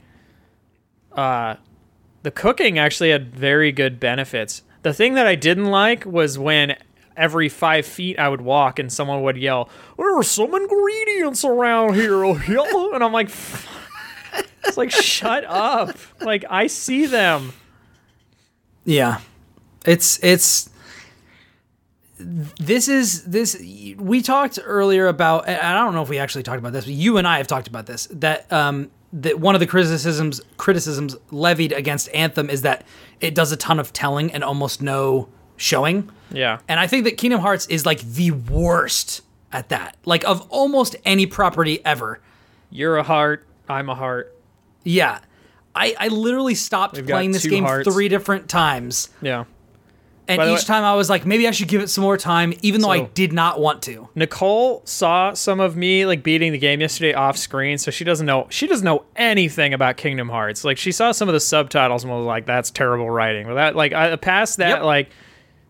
[1.14, 1.56] uh,
[2.24, 4.64] the cooking actually had very good benefits.
[4.82, 6.76] The thing that I didn't like was when
[7.18, 11.96] every five feet I would walk and someone would yell, "There are some ingredients around
[11.96, 13.30] here," and I'm like,
[14.66, 17.54] "It's like shut up!" Like I see them.
[18.84, 19.20] yeah.
[19.86, 20.70] It's it's
[22.18, 23.56] this is this
[23.98, 27.18] we talked earlier about I don't know if we actually talked about this, but you
[27.18, 31.72] and I have talked about this that um that one of the criticisms criticisms levied
[31.72, 32.84] against Anthem is that
[33.22, 36.10] it does a ton of telling and almost no showing.
[36.32, 36.60] Yeah.
[36.68, 39.22] And I think that Kingdom Hearts is like the worst
[39.52, 39.95] at that.
[40.06, 42.19] Like of almost any property ever.
[42.69, 43.45] You're a heart.
[43.69, 44.36] I'm a heart.
[44.84, 45.19] Yeah.
[45.76, 47.88] I, I literally stopped We've playing this game hearts.
[47.91, 49.10] three different times.
[49.22, 49.45] Yeah.
[50.27, 52.53] And each way- time I was like, maybe I should give it some more time,
[52.64, 54.10] even though I did not want to.
[54.15, 58.26] Nicole saw some of me like beating the game yesterday off screen, so she doesn't
[58.26, 60.64] know she doesn't know anything about Kingdom Hearts.
[60.64, 63.76] Like she saw some of the subtitles and was like, "That's terrible writing." But that
[63.76, 64.84] like I past that, Yep.
[64.84, 65.10] like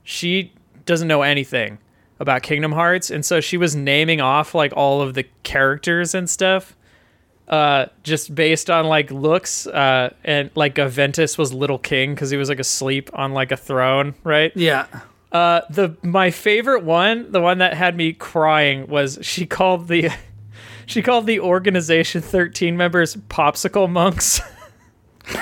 [0.06, 0.53] she
[0.86, 1.80] doesn't know anything
[2.19, 6.30] about Kingdom Hearts, and so she was naming off like all of the characters and
[6.30, 6.77] stuff.
[7.48, 12.38] Uh, just based on like looks, uh, and like Aventus was Little King because he
[12.38, 14.52] was like asleep on like a throne, right?
[14.56, 14.88] Yeah.
[15.32, 20.10] Uh, the my favorite one, the one that had me crying, was she called the
[20.86, 24.40] she called the organization thirteen members popsicle monks.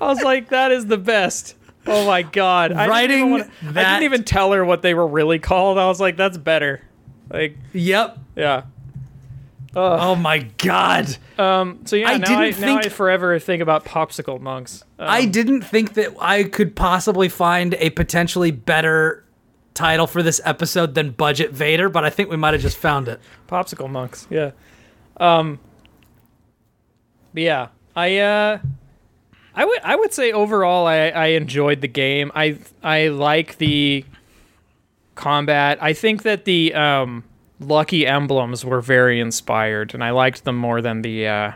[0.00, 1.54] I was like, that is the best.
[1.86, 2.72] Oh my god!
[2.72, 5.38] I didn't, Writing even wanna- I that- didn't even tell her what they were really
[5.38, 5.78] called.
[5.78, 6.82] I was like, that's better.
[7.30, 8.18] Like, Yep.
[8.36, 8.62] yeah.
[9.76, 11.16] Oh my god.
[11.38, 11.80] Um.
[11.84, 14.82] So yeah, I now didn't I now think- I forever think about popsicle monks.
[14.98, 19.24] Um, I didn't think that I could possibly find a potentially better
[19.74, 23.06] title for this episode than Budget Vader, but I think we might have just found
[23.08, 23.20] it.
[23.48, 24.50] popsicle monks yeah
[25.18, 25.58] um
[27.32, 28.58] but yeah i uh
[29.58, 32.30] i would i would say overall i i enjoyed the game.
[32.34, 34.04] I i like the
[35.14, 35.78] combat.
[35.82, 37.24] I think that the um
[37.60, 41.52] lucky emblems were very inspired and i liked them more than the uh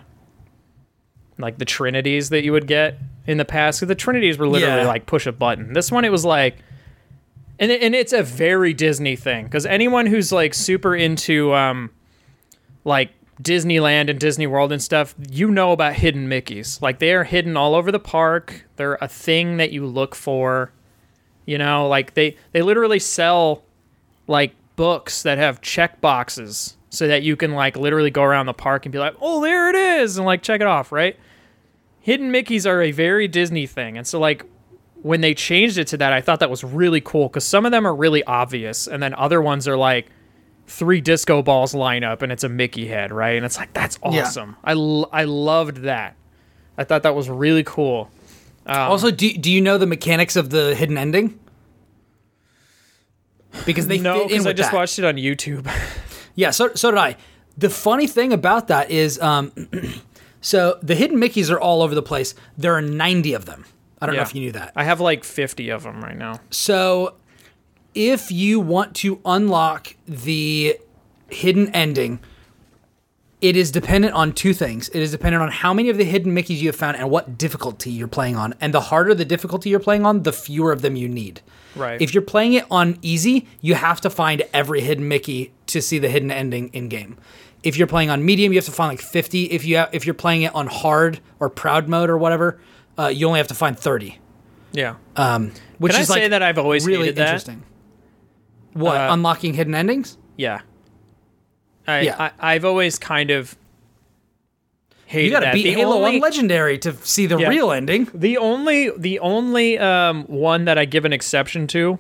[1.39, 3.81] like the trinities that you would get in the past.
[3.81, 4.87] 'Cause the trinities were literally Yeah.
[4.89, 5.73] like push a button.
[5.73, 6.57] This one it was like
[7.59, 9.45] and it, and it's a very Disney thing.
[9.45, 11.91] Because anyone who's like super into um
[12.85, 13.11] like
[13.41, 16.83] Disneyland and Disney World and stuff, you know about hidden Mickeys.
[16.83, 18.67] Like they are hidden all over the park.
[18.77, 20.73] They're a thing that you look for.
[21.47, 23.63] You know, like they they literally sell
[24.27, 28.55] like books that have check boxes so that you can like literally go around the
[28.55, 31.19] park and be like, "Oh, there it is," and like check it off, right?
[32.01, 33.97] Hidden Mickeys are a very Disney thing.
[33.97, 34.45] And so like
[35.03, 37.73] when they changed it to that, I thought that was really cool because some of
[37.73, 40.07] them are really obvious, and then other ones are like
[40.67, 43.37] three disco balls line up and it's a Mickey head, right?
[43.37, 44.23] And it's like that's Yeah.
[44.23, 44.57] awesome.
[44.65, 46.17] I l- I loved that.
[46.79, 48.11] I thought that was really cool.
[48.67, 51.39] also, do, do you know the mechanics of the hidden ending?
[53.67, 54.77] Because they no, because I just that.
[54.77, 55.71] watched it on YouTube.
[56.35, 57.17] Yeah, so so did I.
[57.59, 59.53] The funny thing about that is, um,
[60.41, 62.35] so the hidden Mickeys are all over the place.
[62.57, 63.67] There are ninety of them.
[64.01, 64.73] I don't know if you knew that.
[64.75, 66.41] I have like fifty of them right now.
[66.51, 67.17] So,
[67.95, 70.79] if you want to unlock the
[71.29, 72.21] hidden ending,
[73.41, 74.89] it is dependent on two things.
[74.91, 77.37] It is dependent on how many of the hidden Mickeys you have found and what
[77.37, 78.55] difficulty you're playing on.
[78.61, 81.41] And the harder the difficulty you're playing on, the fewer of them you need.
[81.75, 82.01] Right.
[82.01, 85.99] If you're playing it on easy, you have to find every hidden Mickey to see
[85.99, 87.17] the hidden ending in game.
[87.65, 89.45] If you're playing on medium, you have to find like 50.
[89.47, 92.61] If you ha- if you're playing it on hard or proud mode or whatever,
[92.99, 94.19] uh, you only have to find 30.
[94.73, 94.95] yeah.
[95.79, 97.65] Which Can I is say like that I've always really interesting.
[98.73, 100.17] What Uh, unlocking hidden endings?
[100.37, 100.61] Yeah.
[101.87, 102.17] I, Yeah.
[102.41, 103.57] I I've always kind of
[105.07, 107.49] hated You got to beat The Halo only- One Legendary to see the Yeah.
[107.49, 108.09] real ending.
[108.15, 111.99] The only the only um, one that I give an exception to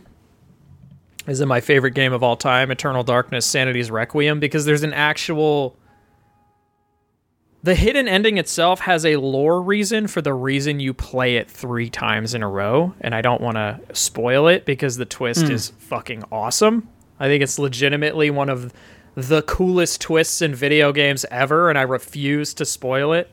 [1.26, 4.92] is in my favorite game of all time, Eternal Darkness: Sanity's Requiem, because there's an
[4.94, 5.76] actual.
[7.64, 11.88] The hidden ending itself has a lore reason for the reason you play it three
[11.88, 15.68] times in a row, and I don't want to spoil it because the twist is
[15.78, 16.88] fucking awesome.
[17.20, 18.72] I think it's legitimately one of
[19.14, 23.30] the coolest twists in video games ever, and I refuse to spoil it.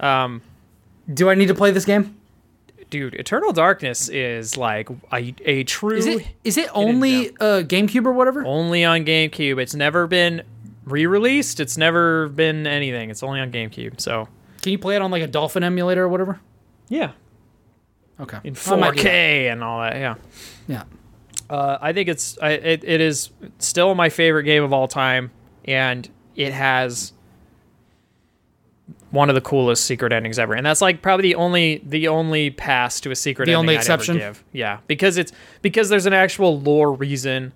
[0.00, 2.16] Do I need to play this game?
[2.90, 8.04] dude eternal darkness is like a, a true Is it is it only uh, GameCube
[8.04, 8.44] or whatever?
[8.44, 10.42] only on gamecube it's never been
[10.84, 14.26] re-released it's never been anything it's only on gamecube so
[14.62, 16.40] Can you play it on like a Dolphin emulator or whatever?
[16.88, 17.12] yeah
[18.20, 18.38] Okay.
[18.44, 20.14] in I might do 4k and all that yeah
[20.68, 20.84] Yeah.
[21.50, 25.30] uh, i think it's I, it, it is still my favorite game of all time
[25.64, 27.12] and it has
[29.10, 32.50] one of the coolest secret endings ever and that's like probably the only the only
[32.50, 34.18] pass to a secret The ending only I'd ever exception?
[34.18, 34.42] give.
[34.52, 37.52] yeah because it's because there's an actual lore reason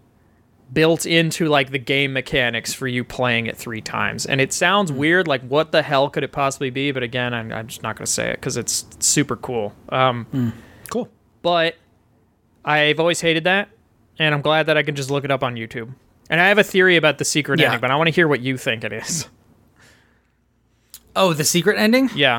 [0.73, 4.91] built into like the game mechanics for you playing it three times and it sounds
[4.91, 4.97] Hmm.
[4.97, 7.97] weird like what the hell could it possibly be but again i'm, I'm just not
[7.97, 10.53] going to say it because it's super cool um,
[10.91, 11.09] Cool.
[11.43, 11.77] but
[12.65, 13.69] I've always hated that,
[14.19, 15.95] and I'm glad that I can just look it up on YouTube.
[16.28, 17.67] And I have a theory about the secret Yeah.
[17.67, 19.28] ending, but I want to hear what you think it is.
[21.15, 22.11] Oh, the secret ending?
[22.15, 22.39] Yeah,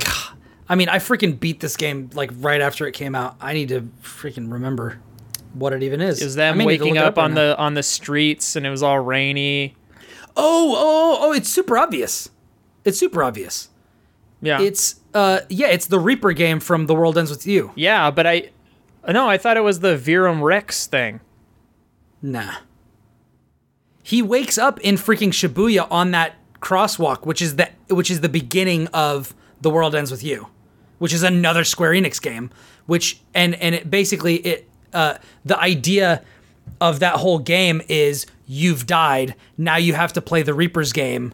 [0.69, 3.35] I mean, I freaking beat this game like right after it came out.
[3.41, 4.99] I need to freaking remember.
[5.53, 6.21] What it even is.
[6.21, 8.65] It was I them need to waking it up, on the on the streets and
[8.65, 9.75] it was all rainy.
[10.35, 11.33] Oh, oh, oh!
[11.33, 12.29] It's super obvious.
[12.85, 13.69] It's super obvious.
[14.41, 14.61] Yeah.
[14.61, 17.71] It's uh, yeah, it's the Reaper game from The World Ends with You.
[17.75, 18.49] yeah, but I
[19.07, 21.21] no, I thought it was the Verum Rex thing.
[22.21, 22.55] Nah.
[24.03, 28.29] He wakes up in freaking Shibuya on that crosswalk, which is the which is the
[28.29, 30.47] beginning of The World Ends with You,
[30.99, 32.49] which is another Square Enix game.
[32.85, 36.23] Which and and it basically it uh, the idea
[36.81, 39.35] of that whole game is you've died.
[39.57, 41.33] Now you have to play the Reaper's game,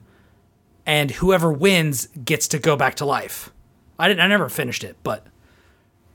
[0.86, 3.50] and whoever wins gets to go back to life.
[3.98, 4.22] I didn't.
[4.22, 5.26] I never finished it, but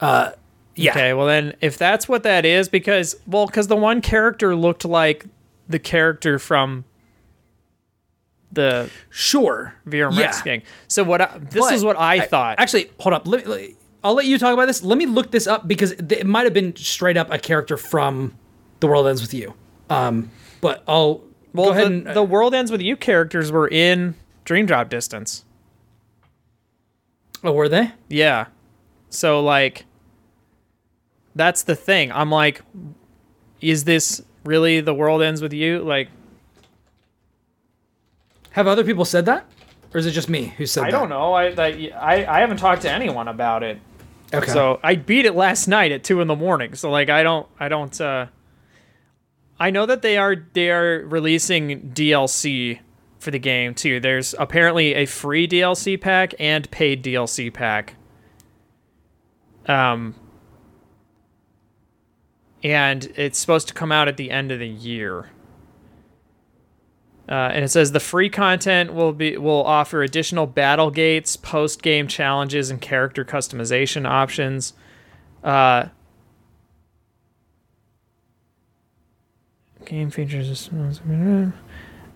[0.01, 0.33] uh,
[0.75, 0.91] yeah.
[0.93, 4.85] Okay, well then if that's what that is because well cuz the one character looked
[4.85, 5.25] like
[5.69, 6.85] the character from
[8.53, 9.75] the Sure.
[9.87, 10.33] Verum Yeah.
[10.45, 10.63] Gang.
[10.89, 12.59] So what I, this But is what I, thought.
[12.59, 13.27] Actually, hold up.
[13.27, 13.71] Let me, let-
[14.05, 14.83] I'll let you talk about this.
[14.83, 18.37] Let me look this up because it might have been straight up a character from
[18.81, 19.55] The World Ends with You.
[19.91, 23.51] Um, but I'll well, go ahead the, and uh, the World Ends with You characters
[23.51, 25.45] were in Dream Drop Distance.
[27.43, 27.93] oh, were they?
[28.09, 28.47] Yeah.
[29.11, 29.85] So like
[31.35, 32.13] that's the thing.
[32.13, 32.63] I'm like
[33.61, 35.81] is this really the world ends with you?
[35.81, 36.09] Like
[38.53, 39.47] Have other people said that,
[39.95, 40.99] or is it just me who said I that?
[40.99, 41.33] don't know.
[41.33, 43.79] I, I I I haven't talked to anyone about it.
[44.33, 44.51] Okay.
[44.51, 46.75] So I beat it last night at two in the morning.
[46.75, 48.27] So like I don't I don't uh
[49.59, 52.81] I know that they are they are releasing DLC
[53.19, 54.01] for the game too.
[54.01, 57.95] There's apparently a free DLC pack and paid DLC pack.
[59.67, 60.15] Um
[62.63, 65.31] and it's supposed to come out at the end of the year.
[67.29, 71.83] Uh, and it says the free content will be will offer additional battle gates, post
[71.83, 74.73] game challenges, and character customization options.
[75.45, 75.87] Uh,
[79.85, 80.71] game features.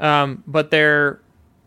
[0.01, 1.21] Um, but they're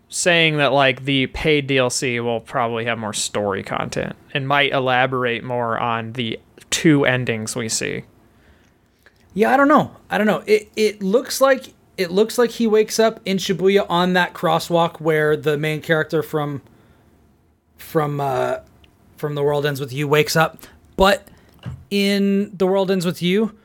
[0.09, 5.43] saying that like the paid DLC will probably have more story content and might elaborate
[5.43, 8.03] more on the two endings we see.
[9.33, 9.95] Yeah, I don't know.
[10.09, 10.43] I don't know.
[10.45, 14.99] It it looks like it looks like he wakes up in Shibuya on that crosswalk
[14.99, 16.61] where the main character from
[17.77, 18.57] from uh
[19.17, 20.63] from The World Ends with You wakes up.
[20.97, 21.27] But
[21.89, 23.55] in The World Ends with You,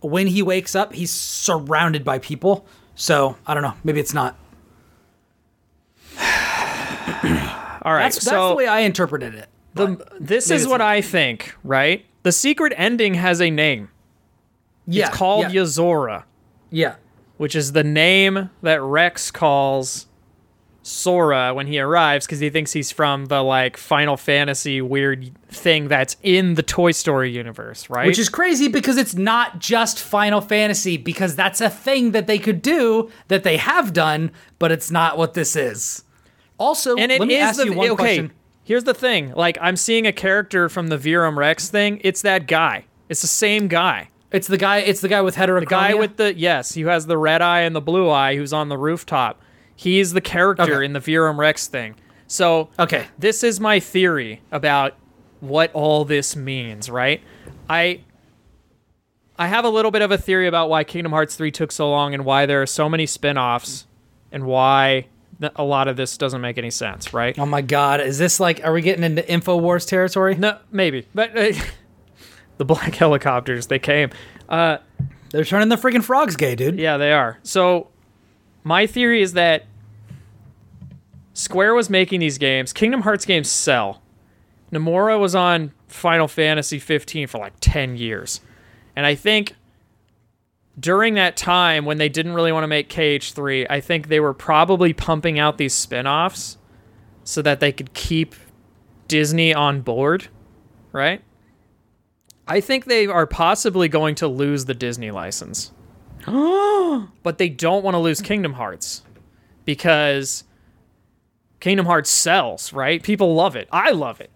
[0.00, 2.66] when he wakes up, he's surrounded by people.
[2.94, 3.74] So, I don't know.
[3.84, 4.36] Maybe it's not.
[7.82, 9.48] All right, That's, that's so the way I interpreted it.
[9.74, 10.88] the, this is what not.
[10.88, 12.04] I think, right?
[12.24, 13.88] The secret ending has a name.
[14.86, 15.08] Yeah.
[15.08, 16.24] It's called yeah, Yozora,
[16.70, 16.96] yeah.
[17.40, 20.06] Which is the name that Rex calls
[20.82, 25.88] Sora when he arrives because he thinks he's from the like Final Fantasy weird thing
[25.88, 28.06] that's in the Toy Story universe, right?
[28.06, 32.38] Which is crazy because it's not just Final Fantasy, because that's a thing that they
[32.38, 36.04] could do that they have done, but it's not what this is.
[36.58, 37.96] Also, and it let me is ask the you one okay.
[37.96, 38.32] question.
[38.64, 42.02] Here's the thing: like I'm seeing a character from the Verum Rex thing.
[42.04, 42.84] It's that guy.
[43.08, 44.10] It's the same guy.
[44.32, 44.78] It's the guy.
[44.78, 45.60] It's the guy with heterochromia.
[45.60, 48.52] The guy with the yes, who has the red eye and the blue eye, who's
[48.52, 49.40] on the rooftop.
[49.74, 50.84] He's the character Okay.
[50.84, 51.94] in the Verum Rex thing.
[52.26, 53.06] So Okay.
[53.18, 54.94] this is my theory about
[55.40, 57.20] what all this means, right?
[57.68, 58.00] I
[59.38, 61.88] I have a little bit of a theory about why Kingdom Hearts 3 took so
[61.90, 63.86] long and why there are so many spin-offs
[64.30, 65.06] and why
[65.56, 67.38] a lot of this doesn't make any sense, right?
[67.38, 68.00] Oh my God!
[68.02, 68.60] Is this like?
[68.62, 70.34] Are we getting into Infowars territory?
[70.36, 71.06] No, maybe.
[71.14, 71.52] But uh,
[72.60, 74.10] the black helicopters, they came.
[74.48, 74.76] Uh
[75.30, 76.78] They're turning the freaking frogs gay, dude.
[76.78, 77.38] Yeah, they are.
[77.42, 77.88] So,
[78.64, 79.64] my theory is that
[81.32, 82.74] Square was making these games.
[82.74, 84.02] Kingdom Hearts games sell.
[84.70, 88.42] Nomura was on Final Fantasy 15 for like 10 years.
[88.94, 89.54] And I think
[90.78, 94.34] during that time when they didn't really want to make KH3, I think they were
[94.34, 96.58] probably pumping out these spin-offs
[97.24, 98.34] so that they could keep
[99.08, 100.28] Disney on board,
[100.92, 101.22] right?
[102.50, 105.72] I think they are possibly going to lose the Disney license
[106.26, 109.02] but they don't want to lose Kingdom Hearts
[109.64, 110.44] because
[111.60, 113.02] Kingdom Hearts sells, right?
[113.02, 113.68] People love it.
[113.72, 114.30] I love it.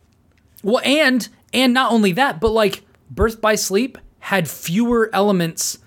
[0.62, 5.78] Well, and and not only that, but like Birth by Sleep had fewer elements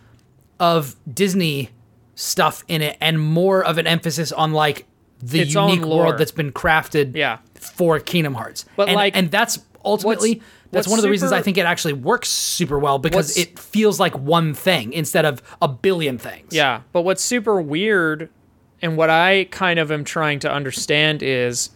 [0.60, 1.72] of Disney
[2.16, 4.86] stuff in it and more of an emphasis on like
[5.20, 7.40] the Its unique world that's been crafted Yeah.
[7.56, 8.66] for Kingdom Hearts.
[8.76, 11.58] But, and, like, and that's ultimately what's- that's what's one of the reasons I think
[11.58, 16.18] it actually works super well because it feels like one thing instead of a billion
[16.18, 16.54] things.
[16.54, 16.82] Yeah.
[16.92, 18.30] But what's super weird
[18.82, 21.70] and what I kind of am trying to understand is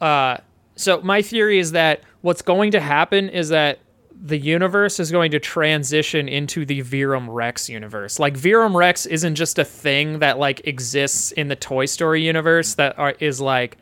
[0.00, 0.38] uh
[0.76, 3.78] so my theory is that what's going to happen is that
[4.24, 8.18] the universe is going to transition into the Verum Rex universe.
[8.20, 12.74] Like Verum Rex isn't just a thing that like exists in the Toy Story universe
[12.74, 13.76] that are, is like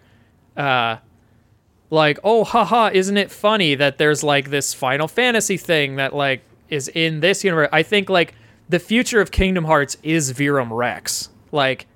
[0.57, 0.97] uh
[1.91, 6.43] like oh haha isn't it funny that there's like this Final Fantasy thing that like
[6.69, 7.69] is in this universe.
[7.73, 8.35] I think like
[8.69, 11.29] the future of Kingdom Hearts is Verum Rex.
[11.53, 11.87] Like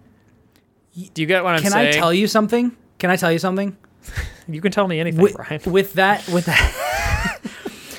[1.15, 1.93] do you get what I'm Can saying?
[1.93, 2.77] Can I tell you something?
[2.99, 3.77] Can I tell you something?
[4.49, 5.61] you can tell me anything, with, Brian.
[5.67, 7.41] with that with that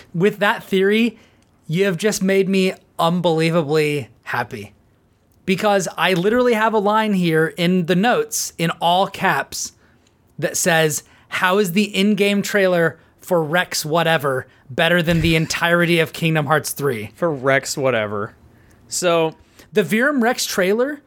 [0.13, 1.17] with that theory
[1.67, 4.73] you have just made me unbelievably happy
[5.45, 9.73] because i literally have a line here in the notes in all caps
[10.37, 16.13] that says how is the in-game trailer for rex whatever better than the entirety of
[16.13, 18.35] kingdom hearts 3 For Rex whatever.
[18.87, 19.35] So
[19.73, 21.01] the Verum Rex trailer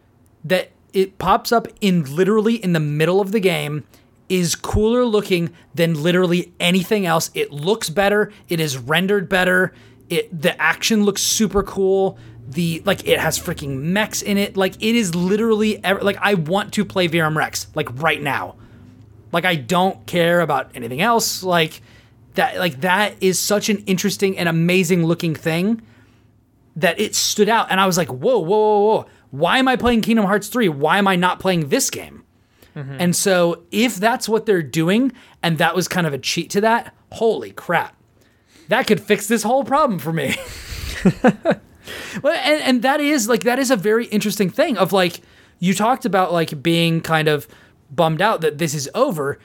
[0.44, 3.84] that it pops up in literally in the middle of the game
[4.28, 7.30] is cooler looking than literally anything else.
[7.34, 8.32] It looks better.
[8.48, 9.72] It is rendered better.
[10.08, 12.18] It the action looks super cool.
[12.46, 14.56] The like it has freaking mechs in it.
[14.56, 18.56] Like it is literally ever, like I want to play Verum Rex like right now.
[19.32, 21.42] Like I don't care about anything else.
[21.42, 21.82] Like
[22.34, 25.82] that like that is such an interesting and amazing looking thing
[26.76, 29.06] that it stood out and I was like, whoa, whoa, whoa, whoa.
[29.30, 30.68] Why am I playing Kingdom Hearts 3?
[30.68, 32.24] Why am I not playing this game?
[32.74, 32.96] Mm-hmm.
[33.00, 36.60] And so if that's what they're doing and that was kind of a cheat to
[36.62, 37.96] that, holy crap.
[38.68, 40.36] That could fix this whole problem for me.
[42.22, 45.20] well, and, and that is like that is a very interesting thing of like
[45.58, 47.48] you talked about like being kind of
[47.90, 49.38] bummed out that this is over.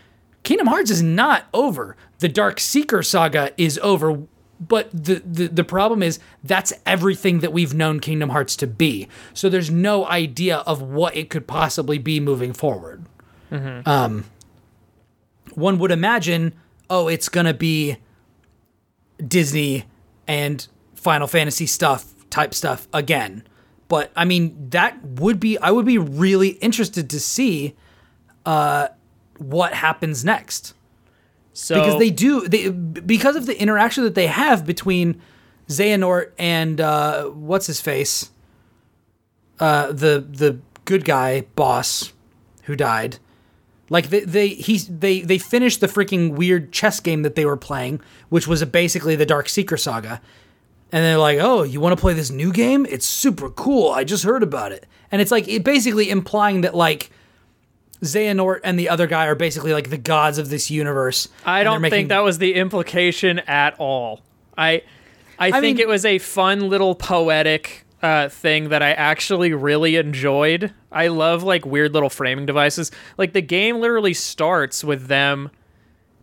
[0.43, 1.95] Kingdom Hearts is not over.
[2.19, 4.23] The Dark Seeker saga is over,
[4.59, 9.07] but the, the the problem is that's everything that we've known Kingdom Hearts to be.
[9.33, 13.05] So there's no idea of what it could possibly be moving forward.
[13.85, 14.25] Um,
[15.53, 16.53] one would imagine,
[16.89, 17.97] oh, it's gonna be
[19.25, 19.85] Disney
[20.27, 23.43] and Final Fantasy stuff type stuff again.
[23.87, 27.75] But I mean, that would be I would be really interested to see
[28.45, 28.87] uh,
[29.37, 30.73] what happens next
[31.53, 35.21] so because they do they because of the interaction that they have between
[35.67, 38.31] Xehanort and uh, what's his face,
[39.59, 42.11] uh, the the good guy boss
[42.63, 43.19] who died.
[43.89, 47.57] Like they they he they they finished the freaking weird chess game that they were
[47.57, 50.21] playing, which was basically the Dark Seeker saga.
[50.91, 52.85] And they're like, "Oh, you want to play this new game?
[52.89, 53.91] It's super cool.
[53.91, 57.11] I just heard about it." And it's like it basically implying that like
[58.03, 61.27] Xehanort and the other guy are basically like the gods of this universe.
[61.45, 64.21] I don't making- think that was the implication at all.
[64.57, 64.83] I
[65.39, 69.95] I, think mean- it was a fun little poetic uh, thing that I actually really
[69.95, 70.71] enjoyed.
[70.91, 72.91] I love like weird little framing devices.
[73.17, 75.49] Like the game literally starts with them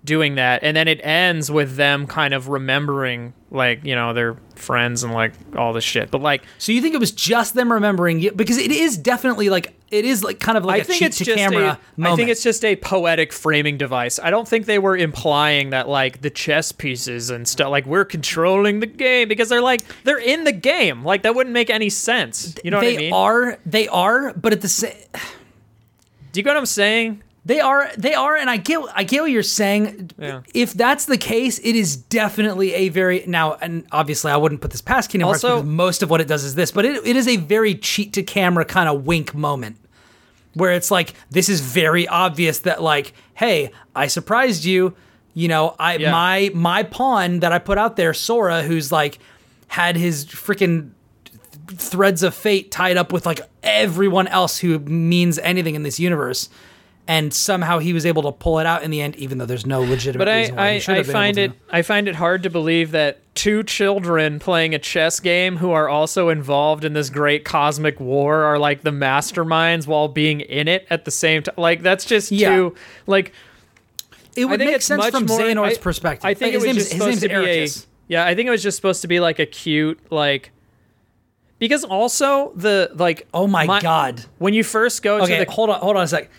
[0.05, 4.37] doing that and then it ends with them kind of remembering like, you know, their
[4.55, 6.11] friends and like all this shit.
[6.11, 9.51] But like So you think it was just them remembering you because it is definitely
[9.51, 12.07] like it is like kind of like I a think it's just camera a.
[12.09, 14.19] I think it's just a poetic framing device.
[14.23, 18.05] I don't think they were implying that like the chess pieces and stuff like we're
[18.05, 21.05] controlling the game because they're like they're in the game.
[21.05, 22.55] Like that wouldn't make any sense.
[22.65, 23.11] You know they what I mean?
[23.11, 24.95] They are they are, but at the same
[26.33, 27.23] Do you get what I'm saying?
[27.45, 30.11] They are they are, and I get I get what you're saying.
[30.19, 30.43] Yeah.
[30.55, 34.71] If that's the case, it is definitely a very now and obviously I wouldn't put
[34.73, 37.07] this past Kingdom Hearts Also- because most of what it does is this, but it,
[37.07, 39.77] it is a very cheat to camera kind of wink moment.
[40.55, 44.93] where it's like this is very obvious that like hey i surprised you
[45.33, 46.11] you know i Yeah.
[46.11, 49.21] my my pawn that i put out there sora who's like
[49.69, 50.91] had his freaking
[51.69, 56.49] threads of fate tied up with like everyone else who means anything in this universe
[57.13, 59.67] and somehow he was able to pull it out in the end even though there's
[59.67, 61.53] no legitimate But I, reason why he I, I find it.
[61.69, 65.89] I find it hard to believe that two children playing a chess game who are
[65.89, 70.87] also involved in this great cosmic war are like the masterminds while being in it
[70.89, 71.57] at the same time.
[71.59, 72.55] Like that's just Yeah.
[72.55, 72.75] too
[73.09, 73.33] like
[74.37, 77.05] it would make sense from more, Xehanort's I- perspective I think his name's, just his
[77.05, 77.87] name's to be Eraqus.
[78.07, 78.25] yeah.
[78.25, 80.53] I think it was just supposed to be like a cute like
[81.59, 85.71] because also the like oh my, god when you first go Okay, to the hold
[85.71, 86.31] on, hold on a sec.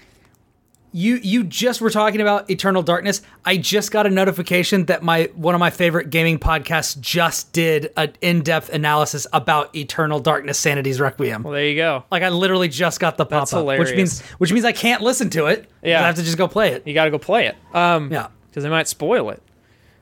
[0.93, 3.21] You you just were talking about Eternal Darkness.
[3.45, 7.93] I just got a notification that my one of my favorite gaming podcasts just did
[7.95, 11.43] an in-depth analysis about Eternal Darkness Sanity's Requiem.
[11.43, 12.03] well, there you go.
[12.11, 15.29] Like I literally just got the pop up, which means which means I can't listen
[15.29, 15.69] to it.
[15.81, 16.03] Yeah.
[16.03, 16.85] I have to just go play it.
[16.85, 17.55] You got to go play it.
[17.73, 19.41] Um, Yeah, because they might spoil it.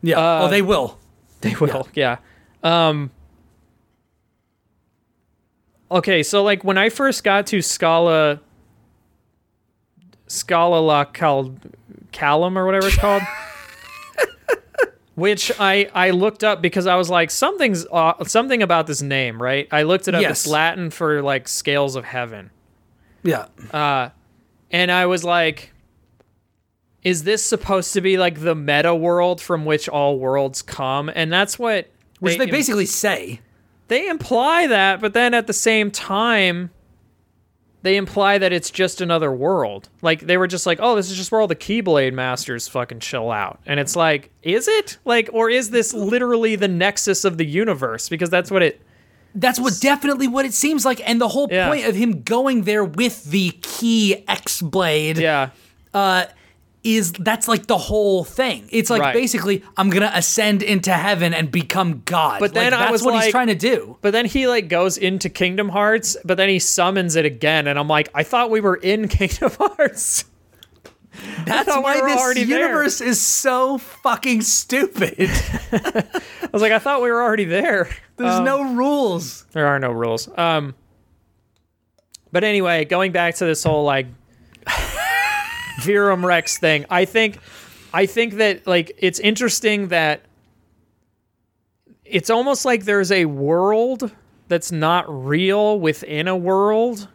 [0.01, 0.17] yeah.
[0.17, 0.97] Uh, oh, they will.
[1.41, 2.17] They will, yeah.
[2.63, 3.11] Um
[5.91, 8.41] Okay, so like when I first got to Scala
[10.29, 11.53] Scala La Cal
[12.13, 13.21] Callum or whatever it's called.
[15.15, 19.41] which I I looked up because I was like something's uh, something about this name,
[19.41, 19.67] right?
[19.71, 20.21] I looked it up.
[20.21, 20.31] Yes.
[20.45, 22.51] It's Latin for like scales of heaven,
[23.23, 23.47] Yeah.
[23.71, 24.09] Uh,
[24.71, 25.73] and I was like,
[27.03, 31.09] is this supposed to be like the meta world from which all worlds come?
[31.13, 33.41] And that's what Which they im- basically say.
[33.89, 36.69] they imply that, but then at the same time,
[37.81, 39.89] they imply that it's just another world.
[40.01, 42.99] Like they were just like, oh, this is just where all the Keyblade masters fucking
[42.99, 43.59] chill out.
[43.65, 44.97] And it's like, is it?
[45.05, 48.09] Like, or is this literally the nexus of the universe?
[48.09, 48.81] Because that's what it.
[49.35, 51.67] That's what definitely what it seems like, and the whole Yeah.
[51.69, 55.49] point of him going there with the key X blade Yeah.
[55.93, 56.25] uh,
[56.83, 58.67] is that's like the whole thing.
[58.71, 59.13] It's like Right.
[59.13, 62.39] basically I'm gonna ascend into heaven and become God.
[62.39, 63.97] But then Like, I that's was what he's trying to do.
[64.01, 67.77] But then he like goes into Kingdom Hearts, but then he summons it again, and
[67.77, 70.25] I'm like, I thought we were in Kingdom Hearts.
[71.45, 75.15] That's thought we why this universe is so fucking stupid.
[75.71, 77.89] I was like, I thought we were already there.
[78.15, 79.45] There's no rules.
[79.51, 80.29] There are no rules.
[80.37, 80.75] Um,
[82.31, 84.05] but anyway, going back to this whole like
[85.79, 87.39] Verum Rex thing, I think,
[87.93, 90.21] I think that like it's interesting that
[92.05, 94.11] it's almost like there's a world
[94.47, 97.07] that's not real within a world.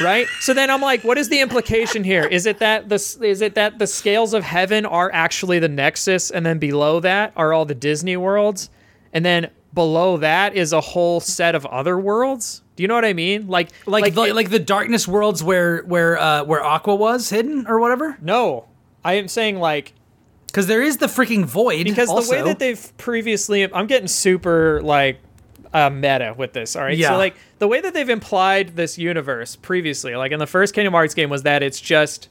[0.00, 0.26] Right?
[0.40, 2.24] So then I'm like, what is the implication here?
[2.24, 6.30] Is it that the is it that the scales of heaven are actually the nexus,
[6.30, 8.70] and then below that are all the Disney worlds,
[9.12, 12.62] and then below that is a whole set of other worlds?
[12.82, 13.46] Do you know what I mean?
[13.46, 17.64] Like, Like the, it- like the darkness worlds where where uh, where Aqua was hidden
[17.68, 18.18] or whatever.
[18.20, 18.64] no,
[19.04, 19.92] I am saying like
[20.48, 21.84] Because there is the freaking void.
[21.84, 22.32] because also.
[22.32, 25.20] the way that they've previously i'm getting super like
[25.72, 27.10] uh, meta with this all right Yeah.
[27.10, 30.92] so like the way that they've implied this universe previously like in the first kingdom
[30.92, 32.28] hearts game was that it's just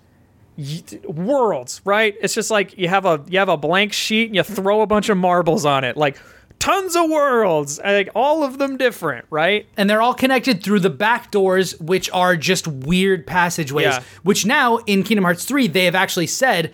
[1.06, 4.44] worlds right it's just like you have a you have a blank sheet and you
[4.44, 6.18] throw a bunch of marbles on it like
[6.62, 10.92] tons of worlds like all of them different right and they're all connected through the
[10.92, 13.86] back doors, which are just weird passageways.
[13.86, 14.04] Yeah.
[14.22, 16.72] Which now in Kingdom Hearts 3, they have actually said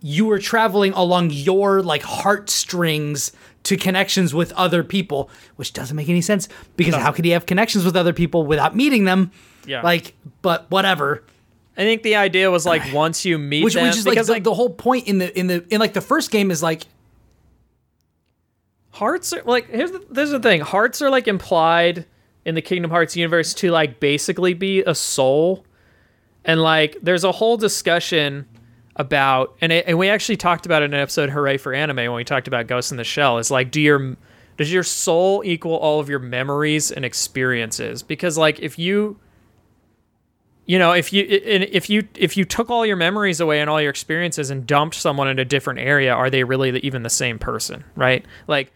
[0.00, 3.32] you are traveling along your like heartstrings
[3.64, 7.46] to connections with other people, which doesn't make any sense because how could he have
[7.46, 9.32] connections with other people without meeting them?
[9.66, 9.82] Yeah.
[9.82, 11.24] Like, but whatever.
[11.76, 14.28] i think the idea was like once you meet Which, them which is like because
[14.28, 16.86] the, the whole point in the in the in like the first game is like
[18.96, 20.60] hearts are like here's the there's the thing.
[20.62, 22.06] Hearts are like implied
[22.46, 25.66] in the kingdom hearts universe to like basically be a soul.
[26.44, 28.46] And like there's a whole discussion
[28.96, 31.96] about and it, and we actually talked about it in an episode hooray for anime
[31.96, 33.38] when we talked about ghost in the shell.
[33.38, 34.16] Is like do your
[34.56, 38.02] does your soul equal all of your memories and experiences?
[38.02, 39.18] Because like if you
[40.64, 43.80] you know if you if you if you took all your memories away and all
[43.80, 47.38] your experiences and dumped someone in a different area are they really even the same
[47.38, 48.24] person right?
[48.46, 48.72] Like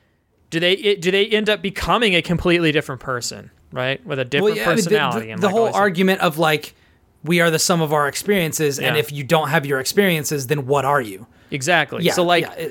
[0.51, 4.25] do they it, do they end up becoming a completely different person right with a
[4.25, 6.75] different Well, yeah, I mean, the- personality the, the like, whole argument of like
[7.25, 10.67] we are the sum of our experiences, and if you don't have your experiences, then
[10.67, 11.27] what are you?
[11.53, 12.13] exactly Yeah.
[12.13, 12.69] so like yeah,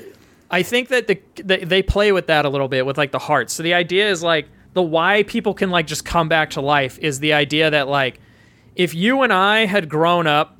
[0.50, 3.18] I think that the, they they play with that a little bit with like the
[3.20, 3.52] hearts.
[3.52, 6.98] So the idea is like the why people can like just come back to life
[6.98, 8.18] is the idea that like
[8.74, 10.56] if you and I had grown up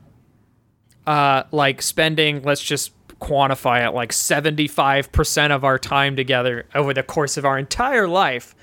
[1.06, 7.02] uh like spending let's just quantify it like 75% of our time together over the
[7.02, 8.54] course of our entire life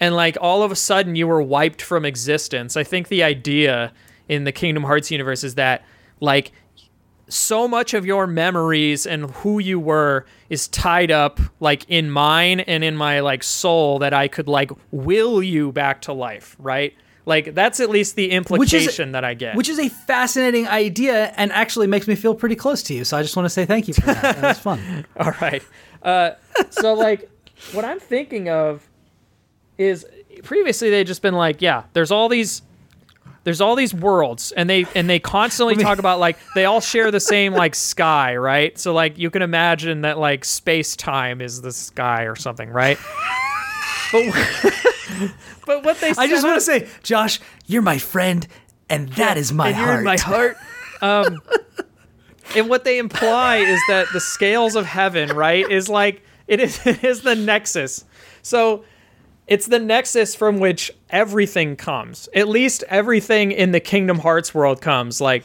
[0.00, 2.76] and like all of a sudden you were wiped from existence.
[2.76, 3.92] I think the idea
[4.28, 5.84] in the Kingdom Hearts universe is that
[6.20, 6.52] like
[7.28, 12.60] so much of your memories and who you were is tied up like in mine
[12.60, 16.94] and in my like soul that I could like will you back to life, right?
[17.30, 19.54] Like that's at least the which is implication that I get.
[19.54, 23.04] which is a fascinating idea, and actually makes me feel pretty close to you.
[23.04, 24.20] So I just want to say thank you for that.
[24.20, 25.06] That was fun.
[25.16, 25.62] All right.
[26.02, 26.32] Uh,
[26.70, 27.30] so like,
[27.70, 28.88] what I'm thinking of
[29.78, 30.04] is
[30.42, 32.62] previously they'd just been like, yeah, there's all these,
[33.44, 37.12] there's all these worlds, and they and they constantly talk about like they all share
[37.12, 38.76] the same like sky, right?
[38.76, 42.98] So like you can imagine that like space time is the sky or something, right?
[44.12, 44.24] But
[45.66, 48.46] but what they I just want to say, Josh, you're my friend,
[48.88, 49.88] and that is my and heart.
[49.88, 50.56] You're in my heart.
[51.02, 51.40] Um,
[52.56, 56.80] and what they imply is that the scales of heaven, right, is like it is
[56.86, 58.04] it is the nexus.
[58.42, 58.84] So
[59.46, 62.28] it's the nexus from which everything comes.
[62.34, 65.20] At least everything in the Kingdom Hearts world comes.
[65.20, 65.44] Like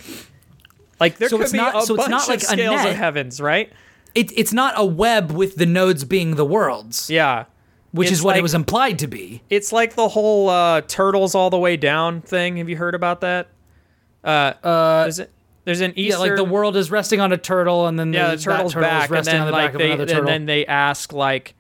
[1.00, 2.86] like there So could it's be not- a so it's bunch not of like scales
[2.86, 3.72] of heavens, right?
[4.14, 7.46] It, it's not a web with the nodes being the worlds, Yeah.
[7.96, 9.42] Which It's is what like- it was implied to be.
[9.50, 12.58] It's like the whole uh, turtles all the way down thing.
[12.58, 13.48] Have you heard about that?
[14.24, 15.32] Uh, is it?
[15.66, 16.18] there's an Easter.
[16.18, 18.74] Yeah, like the world is resting on a turtle, and then yeah, the, the turtle's
[18.74, 20.66] turtle back, is and resting then on the like back of they, and then they
[20.66, 21.56] ask like,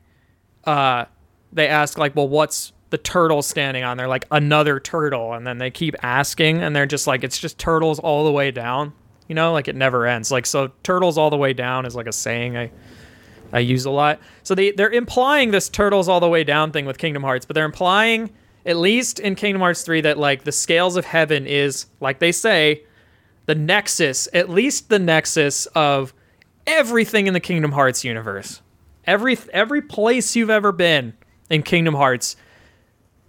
[0.66, 1.06] uh,
[1.54, 4.08] they ask like, well, what's the turtle standing on there?
[4.08, 8.00] Like another turtle, and then they keep asking, and they're just like, it's just turtles
[8.00, 8.94] all the way down.
[9.28, 10.32] You know, like it never ends.
[10.32, 12.72] Like so, turtles all the way down is like a saying I
[13.52, 14.20] I use a lot.
[14.44, 17.54] So they they're implying this turtles all the way down thing with Kingdom Hearts, but
[17.54, 18.32] they're implying
[18.66, 22.32] at least in Kingdom Hearts 3 that like the scales of heaven is like they
[22.32, 22.84] say
[23.46, 26.14] the nexus, at least the nexus of
[26.66, 28.62] everything in the Kingdom Hearts universe.
[29.06, 31.14] Every every place you've ever been
[31.50, 32.36] in Kingdom Hearts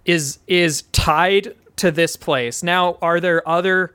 [0.05, 2.63] is is tied to this place.
[2.63, 3.93] Now, are there other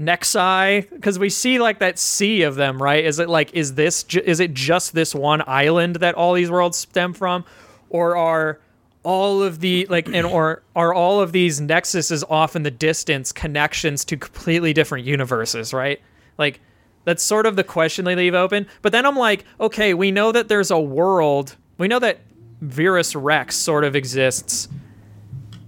[0.00, 3.04] Nexi because we see like that sea of them, right?
[3.04, 6.50] Is it like is this ju- is it just this one island that all these
[6.50, 7.44] worlds stem from,
[7.90, 8.60] or are
[9.02, 13.32] all of the like and or are all of these nexuses off in the distance
[13.32, 16.00] connections to completely different universes, right?
[16.36, 16.60] Like
[17.04, 18.66] that's sort of the question they leave open.
[18.82, 21.56] But then I'm like, okay, we know that there's a world.
[21.78, 22.20] We know that
[22.60, 24.68] Verum Rex sort of exists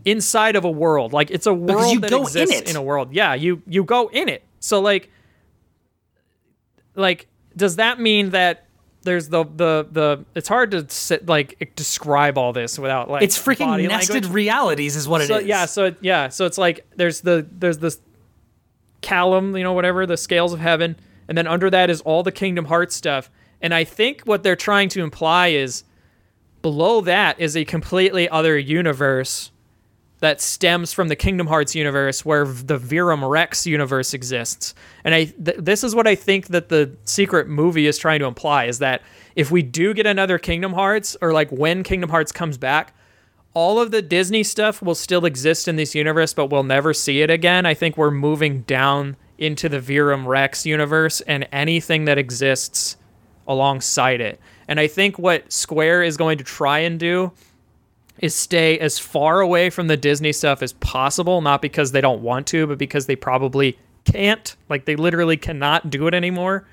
[0.04, 1.12] inside of a world.
[1.12, 2.70] Like it's a world you that go in exists it.
[2.70, 3.12] in a world.
[3.12, 4.42] Yeah, you you go in it.
[4.60, 5.10] So like
[6.94, 8.66] like does that mean that
[9.02, 13.38] there's the the the it's hard to sit, like describe all this without like it's
[13.38, 14.32] freaking body nested language.
[14.32, 15.28] realities, is what it is.
[15.28, 17.98] So yeah, so yeah, so it's like there's the there's this
[19.00, 20.96] Callum, you know, whatever, the scales of heaven,
[21.26, 23.30] and then under that is all the Kingdom Hearts stuff.
[23.62, 25.84] And I think what they're trying to imply is
[26.60, 29.50] below that is a completely other universe
[30.20, 34.74] that stems from the Kingdom Hearts universe where the Verum Rex universe exists.
[35.02, 38.26] And I th- this is what I think that the secret movie is trying to
[38.26, 39.02] imply is that
[39.34, 42.94] if we do get another Kingdom Hearts or like when Kingdom Hearts comes back,
[43.54, 47.22] all of the Disney stuff will still exist in this universe, but we'll never see
[47.22, 47.66] it again.
[47.66, 52.96] I think we're moving down into the Verum Rex universe and anything that exists
[53.48, 54.38] alongside it.
[54.68, 57.32] And I think what Square is going to try and do
[58.20, 62.22] is stay as far away from the Disney stuff as possible, not because they don't
[62.22, 64.54] want to, but because they probably can't.
[64.68, 66.66] Like they literally cannot do it anymore.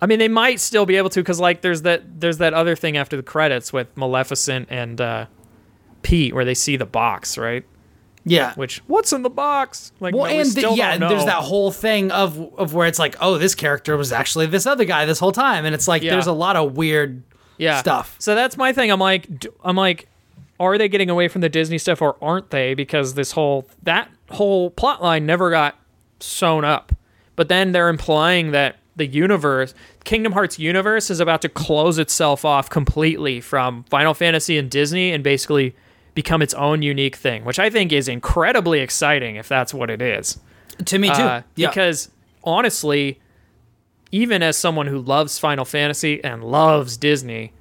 [0.00, 2.74] I mean, they might still be able to because like there's that there's that other
[2.76, 5.26] thing after the credits with Maleficent and uh,
[6.02, 7.64] Pete where they see the box, right?
[8.24, 8.52] yeah.
[8.54, 9.90] Which what's in the box?
[10.00, 12.86] Like, Well, no, we and the- yeah, and there's that whole thing of of where
[12.86, 15.88] it's like, oh, this character was actually this other guy this whole time, and it's
[15.88, 16.12] like Yeah.
[16.12, 17.22] there's a lot of weird
[17.56, 17.80] yeah.
[17.80, 18.16] stuff.
[18.18, 18.90] So that's my thing.
[18.90, 19.26] I'm like,
[19.64, 20.08] I'm like,
[20.60, 22.74] are they getting away from the Disney stuff or aren't they?
[22.74, 25.76] Because this whole that whole plot line never got
[26.20, 26.92] sewn up.
[27.36, 32.44] But then they're implying that the universe, Kingdom Hearts universe, is about to close itself
[32.44, 35.76] off completely from Final Fantasy and Disney and basically
[36.14, 40.02] become its own unique thing, which I think is incredibly exciting if that's what it
[40.02, 40.40] is.
[40.86, 41.22] To me too.
[41.22, 41.68] Uh, yeah.
[41.68, 42.10] Because
[42.42, 43.20] honestly,
[44.10, 47.52] even as someone who loves Final Fantasy and loves Disney,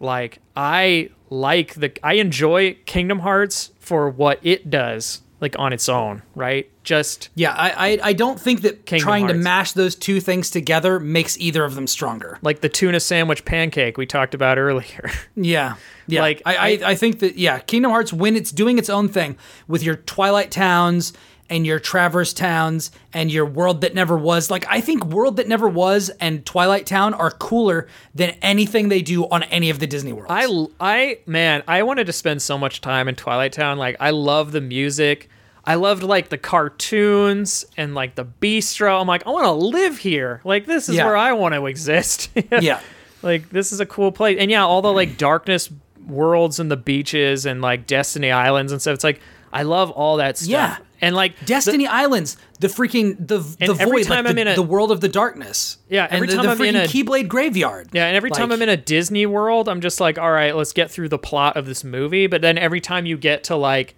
[0.00, 5.88] like I like the I enjoy Kingdom Hearts for what it does, like on its
[5.88, 6.68] own, right?
[6.84, 10.50] Just yeah, I, I I don't think that Kingdom trying to mash those two things
[10.50, 12.38] together makes either of them stronger.
[12.42, 15.10] like the tuna sandwich pancake we talked about earlier.
[15.36, 15.74] Yeah.
[16.08, 16.20] Yeah.
[16.20, 19.36] Like, I, I- I think that yeah, Kingdom Hearts when it's doing its own thing
[19.68, 21.12] with your Twilight towns
[21.52, 24.50] and your Traverse towns and your World That Never Was.
[24.50, 29.02] Like I think World That Never Was and Twilight Town are cooler than anything they
[29.02, 30.30] do on any of the Disney worlds.
[30.30, 33.76] I I man, I wanted to spend so much time in Twilight Town.
[33.78, 35.28] Like I love the music.
[35.64, 39.00] I loved like the cartoons and like the bistro.
[39.00, 40.40] I'm like, I want to live here.
[40.44, 41.04] Like this is Yeah.
[41.04, 42.30] where I want to exist.
[42.60, 42.80] yeah.
[43.22, 44.38] like this is a cool place.
[44.40, 45.70] And yeah, all the like darkness
[46.06, 48.94] worlds and the beaches and like Destiny Islands and stuff.
[48.94, 49.20] It's like
[49.52, 50.48] I love all that stuff.
[50.50, 50.76] Yeah.
[51.02, 55.00] And like Destiny Islands, the freaking the the void, like the, a- the world of
[55.00, 55.78] the darkness.
[55.88, 57.88] Yeah, every and the, time the I'm in a- Keyblade graveyard.
[57.92, 60.72] Yeah, and every time I'm in a Disney world, I'm just like, all right, let's
[60.72, 62.28] get through the plot of this movie.
[62.28, 63.96] But then every time you get to like,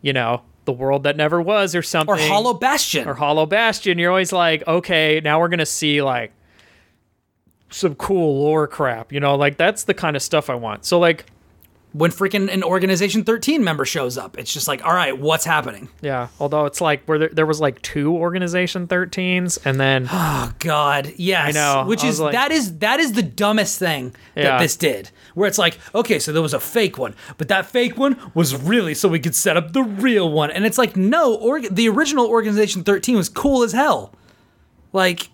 [0.00, 3.06] you know, the world that never was or something, or Hollow Bastion.
[3.06, 6.32] or Hollow Bastion, you're always like, okay, now we're gonna see like
[7.68, 9.12] some cool lore crap.
[9.12, 10.86] You know, like that's the kind of stuff I want.
[10.86, 11.26] So like,
[11.92, 15.88] when freaking an Organization 13 member shows up, it's just like, all right, what's happening?
[16.00, 16.28] yeah.
[16.40, 21.12] Although it's like where there, there was like two Organization 13s, and then Oh God,
[21.16, 21.54] yes.
[21.54, 21.84] know.
[21.86, 24.58] Which I is like- that is that is the dumbest thing that Yeah.
[24.58, 25.10] this did.
[25.34, 28.54] Where it's like, okay, so there was a fake one, but that fake one was
[28.56, 31.88] really so we could set up the real one, and it's like, no, org- the
[31.88, 34.14] original Organization 13 was cool as hell.
[34.94, 35.28] Like,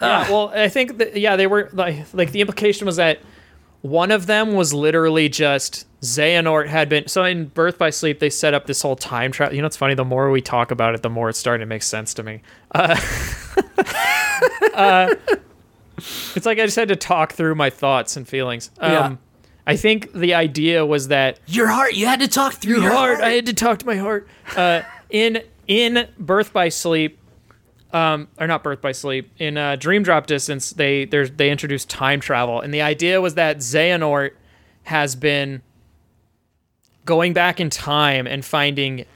[0.00, 3.20] Yeah, well, I think that, yeah, they were like like the implication was that
[3.84, 8.30] one of them was literally just Xehanort had been so in Birth by Sleep they
[8.30, 9.54] set up this whole time travel.
[9.54, 9.92] You know, it's funny.
[9.92, 12.40] The more we talk about it, the more it's starting to make sense to me.
[12.74, 12.98] Uh,
[14.74, 15.14] uh,
[16.34, 18.70] it's like I just had to talk through my thoughts and feelings.
[18.78, 19.16] Um, Yeah.
[19.66, 21.92] I think the idea was that Your heart.
[21.92, 23.20] You had to talk through your, heart.
[23.20, 24.26] I had to talk to my heart.
[24.56, 24.80] Uh,
[25.10, 27.18] in in Birth by Sleep,
[27.94, 32.20] um, or not Birth by Sleep, in uh, Dream Drop Distance, they they introduced time
[32.20, 34.32] travel, and the idea was that Xehanort
[34.82, 35.62] has been
[37.04, 39.06] going back in time and finding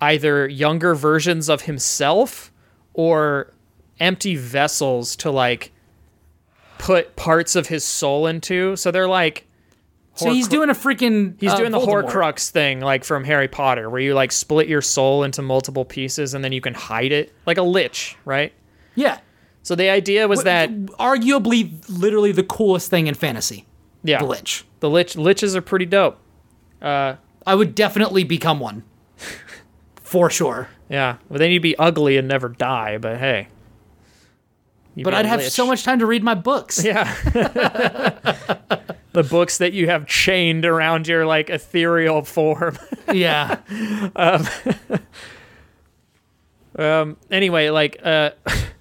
[0.00, 2.50] either younger versions of himself
[2.94, 3.52] or
[4.00, 5.72] empty vessels to like
[6.78, 8.76] put parts of his soul into.
[8.76, 9.45] So they're like
[10.16, 11.34] So he's doing a freaking.
[11.38, 12.10] He's uh, doing the Voldemort.
[12.10, 16.32] Horcrux thing, like from Harry Potter, where you like split your soul into multiple pieces
[16.34, 18.52] and then you can hide it, like a lich, right?
[18.94, 19.18] Yeah.
[19.62, 23.66] So the idea was that arguably, literally the coolest thing in fantasy.
[24.04, 24.64] yeah, The lich.
[24.80, 26.18] the lich liches are pretty dope.
[26.80, 28.84] Uh, I would definitely become one.
[30.02, 30.68] For sure.
[30.88, 32.96] Yeah, well, then you'd be ugly and never die.
[32.98, 33.48] But hey,
[34.94, 36.82] You'd But I'd have so much time to read my books.
[36.82, 37.12] Yeah.
[39.16, 42.78] the books that you have chained around your like ethereal form.
[43.12, 43.60] yeah.
[46.78, 48.28] um anyway like uh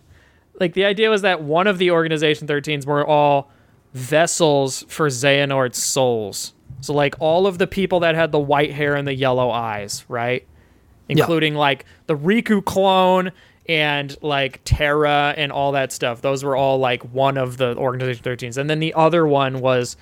[0.59, 3.49] like the idea was that one of the organization 13s were all
[3.93, 6.53] vessels for xehanort's souls.
[6.81, 10.03] So like all of the people that had the white hair and the yellow eyes
[10.09, 10.45] right?
[11.07, 13.31] Including like the riku clone
[13.69, 16.21] and like terra and all that stuff.
[16.21, 19.95] Those were all like one of the organization 13s and then the other one was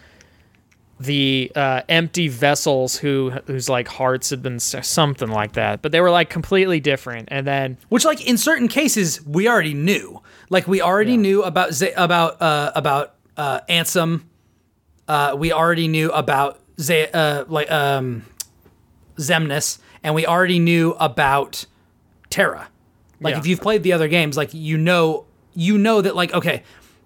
[0.99, 5.99] the uh, empty vessels who whose like hearts had been something like that but they
[5.99, 10.21] were like completely different and then Which, like, in certain cases, we already knew.
[10.49, 14.21] Like, we already knew about Z- about uh, about uh, Ansem.
[15.07, 18.23] Uh, we already knew about Z- uh, like um,
[19.17, 21.65] Xemnas, and we already knew about
[22.29, 22.69] Terra.
[23.19, 23.39] Like, Yeah.
[23.39, 26.63] if you've played the other games, like you know, you know that like okay,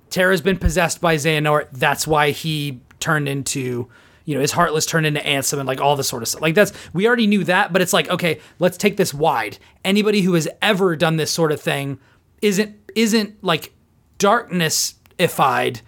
[0.10, 1.68] Terra's been possessed by Xehanort.
[1.72, 3.88] That's why he turned into.
[4.26, 6.42] You know, his heartless turned into Ansem and like all this sort of stuff.
[6.42, 9.58] Like that's we already knew that, but it's like, okay, let's take this wide.
[9.86, 11.98] Anybody who has ever done this sort of thing
[12.42, 13.72] isn't isn't like
[14.18, 15.82] darkness-ified.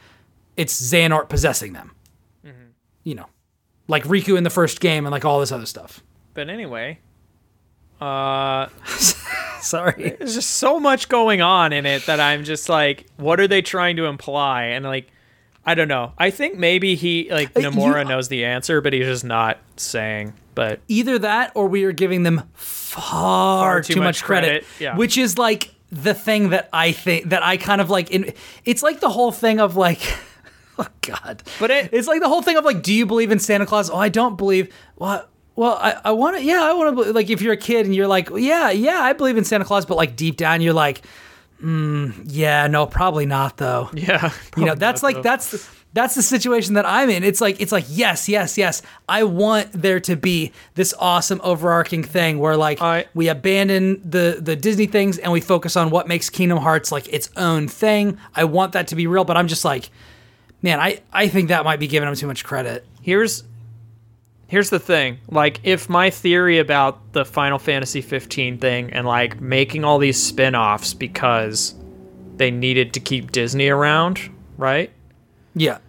[0.57, 1.91] It's Xehanort possessing them.
[3.03, 3.25] You know.
[3.87, 6.01] Like Riku in the first game and like all this other stuff.
[6.33, 6.99] but anyway
[7.99, 8.67] uh
[9.61, 10.15] Sorry.
[10.19, 13.61] there's just so much going on in it that i'm just like what are they
[13.61, 15.09] trying to imply and like
[15.65, 16.13] i don't know.
[16.17, 20.33] I think maybe he like Uh, you- knows the answer but he's just not saying
[20.55, 24.97] but either that or we are giving them far, too, much, credit, credit, yeah.
[24.97, 28.33] which is like the thing that I think that I kind of like in
[28.65, 30.01] it's like the whole thing of like
[30.79, 31.43] oh god.
[31.59, 33.89] But it- it's like the whole thing of like do you believe in Santa Claus?
[33.89, 37.29] Oh I don't believe well well I, I want to yeah I want to like
[37.29, 39.97] if you're a kid and you're like yeah yeah I believe in Santa Claus but
[39.97, 41.01] like deep down you're like
[41.61, 43.89] mm, yeah no probably not though.
[43.93, 47.23] Yeah you know that's like that's that's the situation that i'm in.
[47.23, 52.03] It's like it's like yes yes yes i want there to be this awesome overarching
[52.03, 56.07] thing where like I- we abandon the the disney things and we focus on what
[56.07, 58.17] makes kingdom hearts like its own thing.
[58.35, 59.89] I want that to be real but i'm just like
[60.61, 62.85] man i i think that might be giving them too much credit.
[63.01, 63.43] Here's
[64.49, 69.39] here's the thing like if my theory about the final fantasy 15 thing and like
[69.39, 71.73] making all these spin-offs because
[72.35, 74.29] they needed to keep disney around
[74.59, 74.91] right?
[75.55, 75.79] Yeah.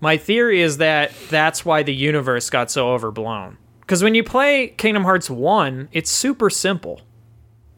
[0.00, 3.58] My theory is that that's why the universe got so overblown.
[3.80, 7.02] Because when you play kingdom hearts 1 it's super simple.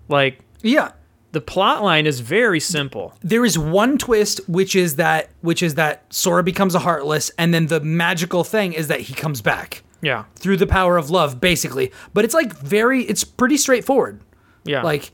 [0.08, 0.92] Like yeah.
[1.33, 3.15] the plot line is very simple.
[3.23, 7.52] There is one twist which is that which is that sora becomes a heartless and
[7.52, 11.41] then the magical thing is that he comes back yeah through the power of love,
[11.41, 11.91] basically.
[12.12, 14.20] But it's like very, it's pretty straightforward.
[14.65, 15.12] yeah Like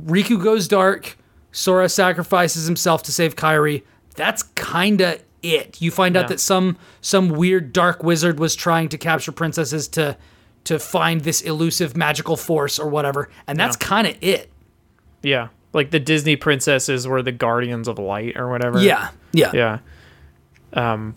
[0.00, 1.16] Riku goes dark,
[1.52, 3.82] Sora sacrifices himself to save Kairi.
[4.16, 5.80] That's kinda it.
[5.82, 6.28] You find out Yeah.
[6.28, 10.16] that some some weird dark wizard was trying to capture princesses to
[10.64, 13.86] to find this elusive magical force or whatever, and that's Yeah.
[13.88, 14.50] kind of it.
[15.24, 19.78] yeah like the disney princesses were the guardians of light or whatever Yeah, yeah, yeah
[20.74, 21.14] um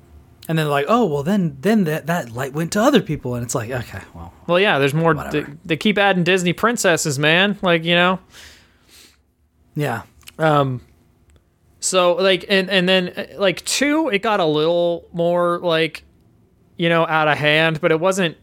[0.48, 3.43] And then like, oh well, then then that that light went to other people, and
[3.43, 5.14] it's like, okay, well, Well, yeah, there's more.
[5.32, 7.57] They, they keep adding Disney princesses, man.
[7.64, 8.19] Like you know.
[9.75, 10.03] yeah,
[10.38, 10.82] Um.
[11.80, 16.03] So like, and and then uh, like two, it got a little more like,
[16.77, 18.38] you know, out of hand, but it wasn't.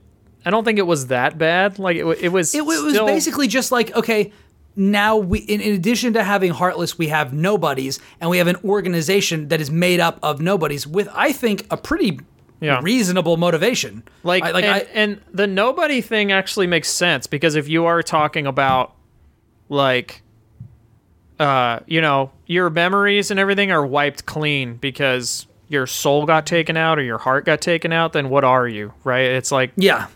[0.44, 1.78] I don't think it was that bad.
[1.78, 2.54] Like it, it was.
[2.54, 4.32] It, it was still- basically just like okay,
[4.76, 8.56] now we in, in addition to having Heartless, we have nobodies, and we have an
[8.64, 12.18] organization that is made up of nobodies with I think a pretty
[12.60, 12.80] Yeah.
[12.82, 14.02] reasonable motivation.
[14.22, 17.84] Like, I, like and, I, and the nobody thing actually makes sense because if you
[17.86, 18.94] are talking about
[19.68, 20.22] like
[21.40, 26.76] uh you know your memories and everything are wiped clean because your soul got taken
[26.76, 30.08] out or your heart got taken out then what are you right it's like yeah,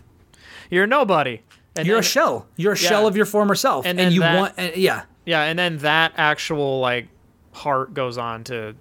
[0.71, 1.41] you're nobody
[1.79, 2.47] and you're a shell.
[2.57, 5.03] You're a shell of your former self, And and, then you that- want, uh, yeah.
[5.25, 7.09] yeah and then that actual like
[7.53, 8.75] heart goes on to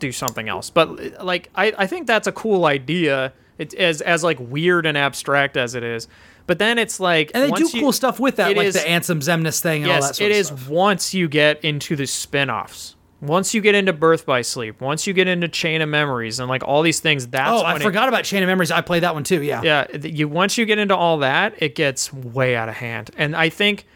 [0.00, 0.70] do something else.
[0.70, 3.32] But like i, I think that's a cool idea.
[3.58, 6.08] It's as as like weird and abstract as it is.
[6.46, 8.80] But then it's like And they do you- cool stuff with that, like is- the
[8.80, 11.96] Ansem Xemnas thing and all that yes sort it of is once you get into
[11.96, 12.93] the spin-offs
[13.26, 16.48] once you get into birth by sleep once you get into chain of memories and
[16.48, 18.70] like all these things that's Oh, I it- forgot about Chain of Memories.
[18.70, 19.42] I played that one too.
[19.42, 19.62] Yeah.
[19.62, 23.34] yeah you once you get into all that it gets way out of hand and
[23.36, 23.86] i think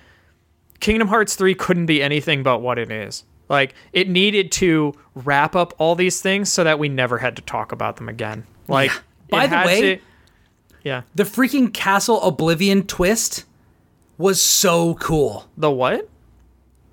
[0.81, 5.57] kingdom hearts 3 couldn't be anything but what it is like it needed to wrap
[5.57, 8.91] up all these things so that we never had to talk about them again like
[8.91, 8.99] Yeah.
[9.31, 10.03] By the way- to-
[10.85, 13.45] yeah The freaking Castle Oblivion twist
[14.17, 15.49] was so cool.
[15.57, 16.09] the what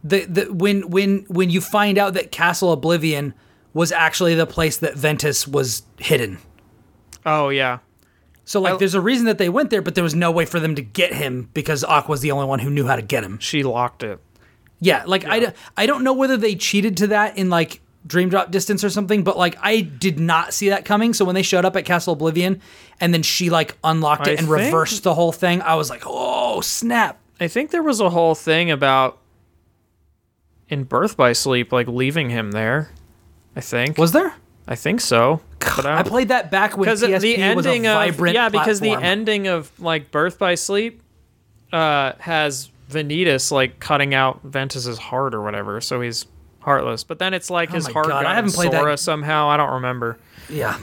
[0.08, 3.34] The the when when when you find out that Castle Oblivion
[3.74, 6.38] was actually the place that Ventus was hidden.
[7.26, 7.80] oh yeah
[8.46, 10.46] So like I- there's a reason that they went there, but there was no way
[10.46, 13.24] for them to get him because Aqua's the only one who knew how to get
[13.24, 13.40] him.
[13.40, 14.20] she locked it
[14.80, 18.84] Yeah, like I don't know whether they cheated to that in like Dream Drop Distance
[18.84, 21.12] or something, but like I did not see that coming.
[21.16, 22.62] So when they showed up at Castle Oblivion
[23.02, 25.90] and then she like unlocked I it and think- reversed the whole thing, I was
[25.90, 27.18] like, oh snap!
[27.42, 29.18] I think there was a whole thing about
[30.70, 32.92] in Birth by Sleep, like leaving him there.
[33.56, 33.98] I think.
[33.98, 34.34] Was there?
[34.68, 35.42] I think so.
[35.60, 38.92] But I played that back when PSP the was a ending of yeah, because the
[38.94, 41.02] ending of like Birth by Sleep
[41.72, 46.26] uh, has Vanitas like cutting out Ventus's heart or whatever, so he's
[46.60, 47.04] heartless.
[47.04, 49.48] But then it's like his Oh my heart God, got I haven't played that- somehow.
[49.50, 50.18] I don't remember.
[50.50, 50.78] Yeah,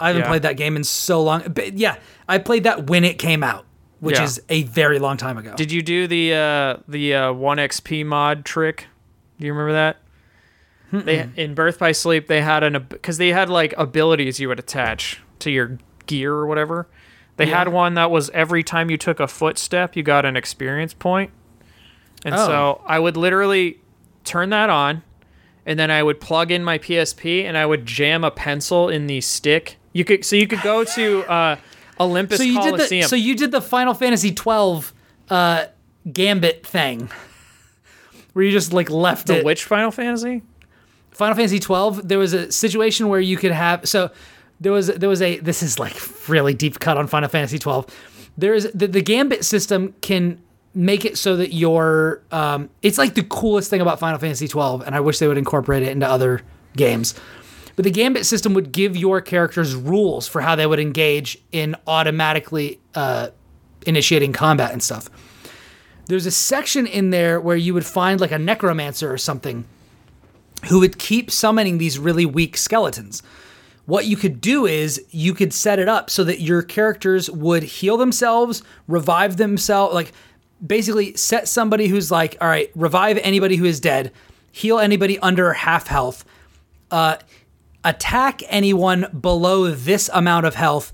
[0.00, 0.28] I haven't Yeah.
[0.28, 1.42] played that game in so long.
[1.48, 1.96] But yeah,
[2.28, 3.64] I played that when it came out,
[4.00, 4.24] which Yeah.
[4.24, 5.54] is a very long time ago.
[5.56, 8.86] Did you do the uh, the uh, one XP mod trick?
[9.38, 9.96] Do you remember that?
[10.90, 14.58] They in Birth by Sleep they had an because they had like abilities you would
[14.58, 16.88] attach to your gear or whatever.
[17.36, 20.94] They had one that was every time you took a footstep you got an experience
[20.94, 21.30] point.
[22.24, 22.46] and Oh.
[22.46, 23.80] so I would literally
[24.24, 25.02] turn that on,
[25.66, 29.06] and then I would plug in my PSP and I would jam a pencil in
[29.06, 29.76] the stick.
[29.92, 31.56] You could so you could go to uh,
[32.00, 33.02] Olympus so you did Coliseum.
[33.02, 34.94] the so you did the Final Fantasy twelve
[35.28, 35.66] uh,
[36.10, 37.10] Gambit thing,
[38.32, 39.44] where you just like left the it.
[39.44, 40.42] which Final Fantasy?
[41.10, 44.10] Final Fantasy 12, there was a situation where you could have so
[44.60, 45.96] there was there was a this is like
[46.28, 47.86] really deep cut on Final Fantasy 12.
[48.36, 50.40] There is the, the gambit system can
[50.74, 54.82] make it so that your um it's like the coolest thing about Final Fantasy 12
[54.86, 56.42] and I wish they would incorporate it into other
[56.76, 57.14] games.
[57.76, 61.76] But the gambit system would give your characters rules for how they would engage in
[61.86, 63.28] automatically uh,
[63.86, 65.08] initiating combat and stuff.
[66.08, 69.64] There's a section in there where you would find like a necromancer or something
[70.68, 73.22] who would keep summoning these really weak skeletons.
[73.84, 77.62] What you could do is you could set it up so that your characters would
[77.62, 80.12] heal themselves, revive themselves, like
[80.66, 84.12] basically set somebody who's like, all right, revive anybody who is dead,
[84.50, 86.24] heal anybody under half health,
[86.90, 87.16] uh,
[87.84, 90.92] attack anyone below this amount of health,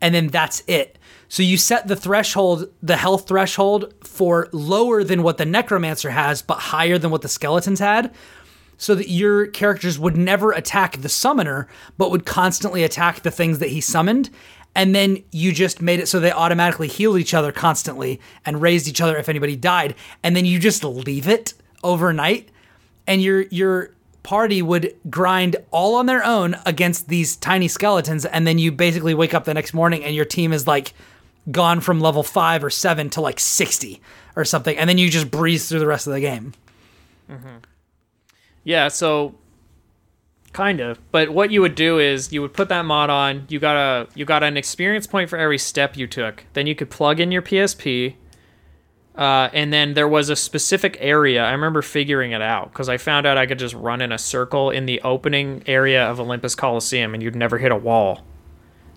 [0.00, 0.98] and then that's it.
[1.28, 6.40] So you set the threshold, the health threshold for lower than what the necromancer has,
[6.40, 8.12] but higher than what the skeletons had,
[8.78, 13.58] so that your characters would never attack the summoner, but would constantly attack the things
[13.58, 14.30] that he summoned.
[14.74, 18.88] And then you just made it so they automatically healed each other constantly and raised
[18.88, 19.94] each other if anybody died.
[20.22, 22.48] And then you just leave it overnight,
[23.06, 23.90] and your your
[24.22, 29.14] party would grind all on their own against these tiny skeletons and then you basically
[29.14, 30.92] wake up the next morning and your team is like
[31.50, 34.00] gone from level 5 or 7 to like 60
[34.36, 36.52] or something and then you just breeze through the rest of the game.
[38.64, 39.34] Yeah, so
[40.52, 40.98] kind of.
[41.10, 43.46] But what you would do is you would put that mod on.
[43.48, 46.44] You got a you got an experience point for every step you took.
[46.54, 48.14] Then you could plug in your PSP.
[49.14, 51.44] Uh, and then there was a specific area.
[51.44, 54.18] I remember figuring it out because I found out I could just run in a
[54.18, 58.22] circle in the opening area of Olympus Coliseum, and you'd never hit a wall.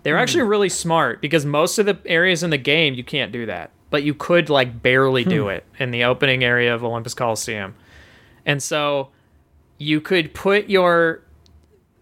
[0.02, 0.22] They're hmm.
[0.22, 3.70] actually really smart because most of the areas in the game you can't do that,
[3.90, 5.50] but you could like barely do hmm.
[5.50, 7.74] it in the opening area of Olympus Coliseum.
[8.44, 9.10] And so
[9.78, 11.22] you could put your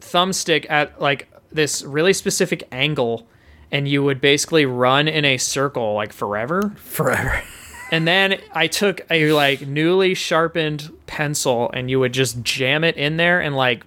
[0.00, 3.26] thumbstick at like this really specific angle
[3.72, 6.72] and you would basically run in a circle like forever.
[6.76, 7.42] Forever.
[7.90, 12.96] And then I took a like newly sharpened pencil and you would just jam it
[12.96, 13.84] in there and like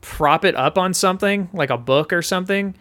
[0.00, 2.74] prop it up on something like a book or something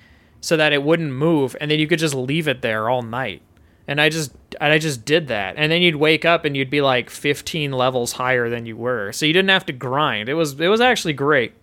[0.43, 3.41] so that it wouldn't move and then you could just leave it there all night
[3.87, 6.69] and i just and i just did that and then you'd wake up and you'd
[6.69, 10.33] be like 15 levels higher than you were so you didn't have to grind it
[10.33, 11.53] was it was actually great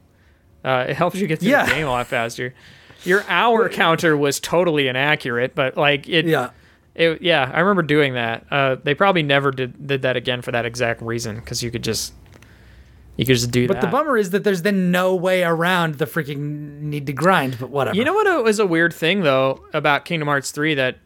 [0.64, 1.66] uh, it helps you get through Yeah.
[1.66, 2.54] the game a lot faster
[3.04, 6.50] your hour counter was totally inaccurate but like it Yeah.
[6.94, 8.44] it, yeah, I remember doing that.
[8.50, 11.84] Uh, they probably never did did that again for that exact reason because you could
[11.84, 12.12] just
[13.20, 13.80] you could just do But that.
[13.82, 17.58] But the bummer is that there's then no way around the freaking need to grind,
[17.60, 17.94] but whatever.
[17.94, 20.96] You know what was a weird thing though about Kingdom Hearts 3 that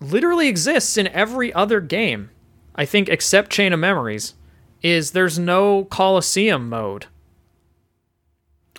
[0.00, 2.30] literally exists in every other game,
[2.74, 4.32] I think except Chain of Memories,
[4.80, 7.04] is there's no Coliseum mode.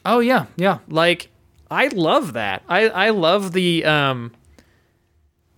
[0.03, 0.79] Oh yeah, yeah.
[0.87, 1.29] Like
[1.69, 2.63] I love that.
[2.67, 4.31] I I love the um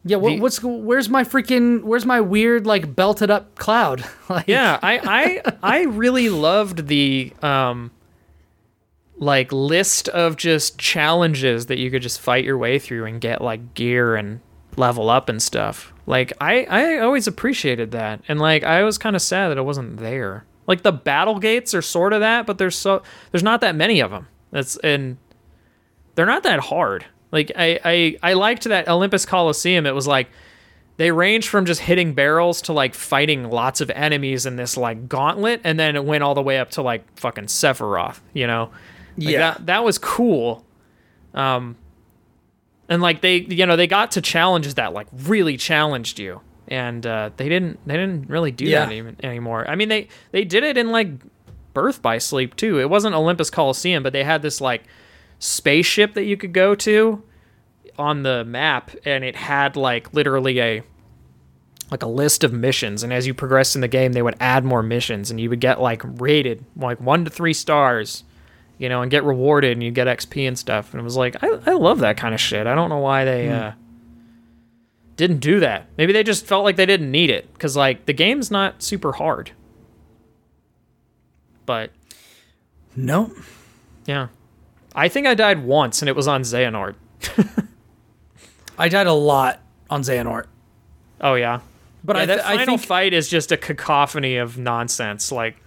[0.06, 4.04] Yeah, what, The- what's where's my freaking where's my weird like belted up cloud?
[4.30, 7.92] like yeah i i i really loved the um
[9.18, 13.42] like list of just challenges that you could just fight your way through and get
[13.42, 14.40] like gear and
[14.76, 15.94] level up and stuff.
[16.06, 18.22] Like i i always appreciated that.
[18.28, 20.46] And like i was kind of sad that it wasn't there.
[20.68, 24.00] Like the battle gates are sort of that but there's so there's not that many
[24.02, 25.18] of them that's and
[26.16, 30.30] they're not that hard like i i i liked that olympus coliseum it was like
[30.96, 35.10] they range from just hitting barrels to like fighting lots of enemies in this like
[35.10, 38.70] gauntlet, and then it went all the way up to like fucking Sephiroth, you know?
[39.18, 39.40] Like, Yeah.
[39.40, 40.64] that, that was cool.
[41.34, 41.76] Um,
[42.88, 47.04] and like they, you know, they got to challenges that like really challenged you, and
[47.08, 48.86] uh, they didn't, they didn't really do Yeah.
[48.86, 49.68] that even, anymore.
[49.68, 51.10] I mean, they they did it in like
[51.74, 52.80] Birth by Sleep too.
[52.80, 54.84] It wasn't Olympus Coliseum, but they had this like
[55.44, 57.22] spaceship that you could go to
[57.98, 60.82] on the map and it had like literally a
[61.92, 63.04] like a list of missions.
[63.04, 65.60] And as you progressed in the game they would add more missions and you would
[65.60, 68.24] get like rated like 1 to 3 stars
[68.80, 70.92] you know and get rewarded and you get XP and stuff.
[70.94, 72.66] And it was like I, I love that kind of shit.
[72.66, 73.74] I don't know why they uh
[75.18, 75.88] didn't do that.
[75.98, 79.12] Maybe they just felt like they didn't need it cuz like the game's not super
[79.12, 79.52] hard.
[81.66, 81.92] But
[82.96, 83.32] No.
[84.06, 84.28] yeah
[84.96, 86.96] I think I died once and it was on Xehanort
[88.78, 90.46] I died a lot on Xehanort.
[91.22, 91.60] oh yeah
[92.04, 95.32] But yeah, I, that th- I final think fight is just a cacophony of nonsense.
[95.32, 95.58] Like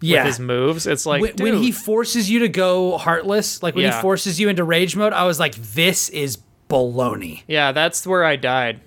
[0.00, 0.20] yeah.
[0.24, 3.84] with his moves, it's like when, when he forces you to go heartless, like when
[3.84, 3.94] Yeah.
[3.96, 6.38] he forces you into rage mode, I was like, this is
[6.68, 7.42] baloney.
[7.46, 8.80] yeah, that's where I died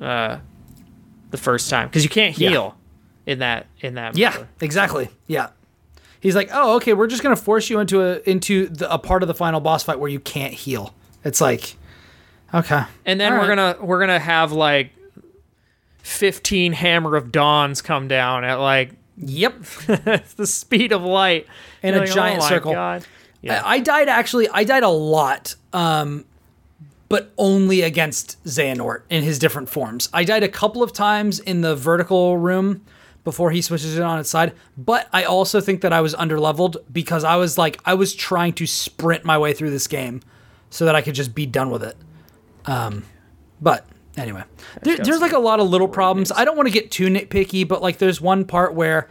[0.00, 0.38] uh,
[1.30, 2.50] the first time because you can't Yeah.
[2.50, 2.76] heal
[3.26, 4.16] in that in that.
[4.16, 4.48] Yeah, mode.
[4.60, 5.08] exactly.
[5.26, 5.48] Yeah.
[6.22, 9.24] He's like, oh, okay, we're just gonna force you into a into the, a part
[9.24, 10.94] of the final boss fight where you can't heal.
[11.24, 11.76] It's like,
[12.54, 13.74] okay, and then All we're right.
[13.74, 14.92] gonna we're gonna have like
[15.98, 19.62] fifteen Hammer of Dawns come down at like yep,
[20.36, 21.46] the speed of light
[21.82, 22.72] In You're a like, giant oh my circle.
[22.72, 23.04] God.
[23.40, 23.60] Yeah.
[23.64, 24.48] I, I died actually.
[24.48, 26.24] I died a lot, um,
[27.08, 30.08] but only against Xehanort in his different forms.
[30.12, 32.82] I died a couple of times in the vertical room
[33.24, 34.52] before he switches it on its side.
[34.76, 38.52] But I also think that I was underleveled because I was like I was trying
[38.54, 40.22] to sprint my way through this game
[40.70, 41.96] so that I could just be done with it.
[42.64, 43.04] Um,
[43.60, 43.86] but
[44.16, 44.44] anyway,
[44.82, 46.32] there, there's like a lot of little problems.
[46.32, 49.08] I don't want to get too nitpicky, but like there's one part where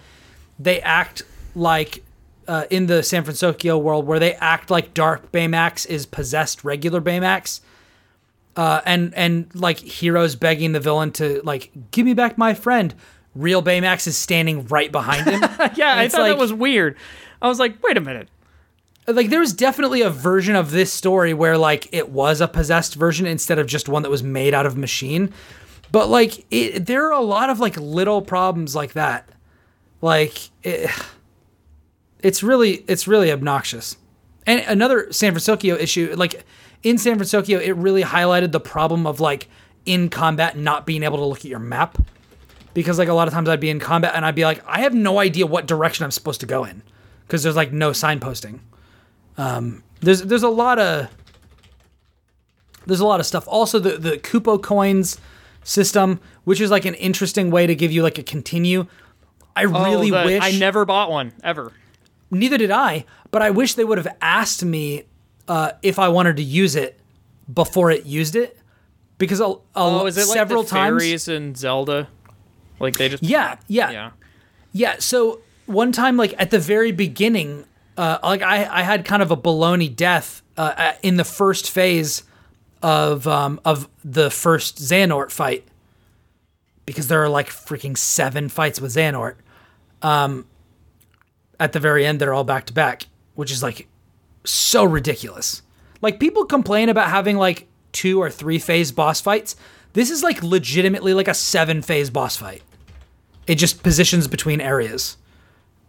[0.59, 1.23] they act
[1.55, 2.03] like
[2.47, 7.01] uh, in the San Francisco world where they act like Dark Baymax is possessed regular
[7.01, 7.61] Baymax.
[8.53, 12.93] Uh, and and like heroes begging the villain to like give me back my friend.
[13.35, 15.41] Real Baymax is standing right behind him.
[15.75, 16.97] yeah, I thought like- that was weird.
[17.41, 18.27] I was like, wait a minute.
[19.07, 22.95] like there was definitely a version of this story where like it was a possessed
[22.95, 25.33] version instead of just one that was made out of machine
[25.91, 29.27] but like it, there are a lot of like little problems like that
[30.01, 30.89] like it,
[32.19, 33.97] it's really it's really obnoxious
[34.45, 36.45] and another san francisco issue like
[36.83, 39.47] in san francisco it really highlighted the problem of like
[39.85, 41.97] in combat not being able to look at your map
[42.73, 44.81] because like a lot of times i'd be in combat and i'd be like i
[44.81, 46.81] have no idea what direction i'm supposed to go in
[47.27, 48.59] because there's like no signposting
[49.37, 51.07] um, there's there's a lot of
[52.85, 53.47] there's a lot of stuff.
[53.47, 55.17] Also, the the Kupo coins
[55.63, 58.87] system, which is like an interesting way to give you like a continue.
[59.55, 61.71] I really Oh, the- wish I never bought one ever.
[62.29, 65.03] neither did I, but I wish they would have asked me
[65.47, 66.99] uh, if I wanted to use it
[67.53, 68.57] before it used it,
[69.17, 71.27] because a, a, Oh, is it like several the times.
[71.27, 72.07] in Zelda?
[72.81, 74.11] Like they just Yeah, yeah, yeah.
[74.73, 77.65] Yeah, so one time, like at the very beginning,
[77.97, 81.69] uh, like I, I had kind of a baloney death uh, at- in the first
[81.69, 82.23] phase
[82.81, 85.67] of um, of the first Xehanort fight
[86.85, 89.35] because there are like freaking seven fights with Xehanort.
[90.01, 90.47] Um,
[91.59, 93.03] at the very end, they're all back to back,
[93.35, 93.87] which is like
[94.43, 95.61] so ridiculous.
[96.01, 99.55] Like people complain about having like two or three phase boss fights.
[99.93, 102.63] This is like legitimately like a seven phase boss fight.
[103.51, 105.17] It just positions between areas.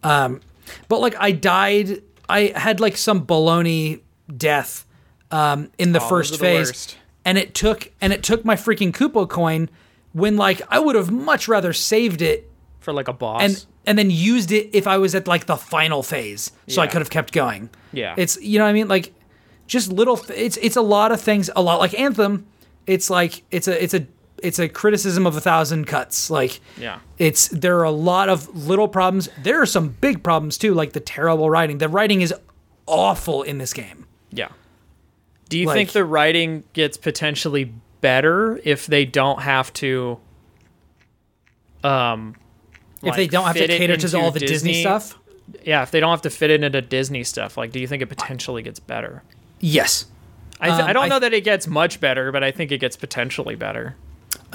[0.03, 0.41] Um,
[0.89, 4.01] but like I died, I had like some baloney
[4.35, 4.85] death
[5.31, 8.55] um, in the Oh, first are the phase, and it took and it took my
[8.55, 9.69] freaking Kupo coin
[10.11, 13.41] when like I would have much rather saved it For like a boss.
[13.41, 16.87] and and then used it if I was at like the final phase, so I
[16.87, 17.69] could have kept going.
[17.93, 18.13] Yeah.
[18.17, 19.13] it's you know what I mean, like
[19.67, 20.19] just little.
[20.35, 21.49] It's it's a lot of things.
[21.55, 22.45] A lot like Anthem.
[22.87, 24.05] It's like it's a it's a
[24.43, 26.29] it's a criticism of a thousand cuts.
[26.29, 26.99] Like Yeah.
[27.17, 29.29] it's there are a lot of little problems.
[29.41, 31.77] There are some big problems too, like the terrible writing.
[31.79, 32.33] The writing is
[32.85, 34.05] awful in this game.
[34.31, 34.49] Yeah.
[35.49, 40.19] Do you Like- think the writing gets potentially better if they don't have to
[41.83, 42.35] um
[43.03, 45.17] if they don't have to cater to all the Disney, stuff,
[45.65, 48.01] Yeah, if they don't have to fit it into Disney stuff, like do you think
[48.01, 49.23] it potentially gets better?
[49.59, 50.05] yes.
[50.61, 52.71] I, th- Um, I don't I- know that it gets much better, but I think
[52.71, 53.95] it gets potentially better.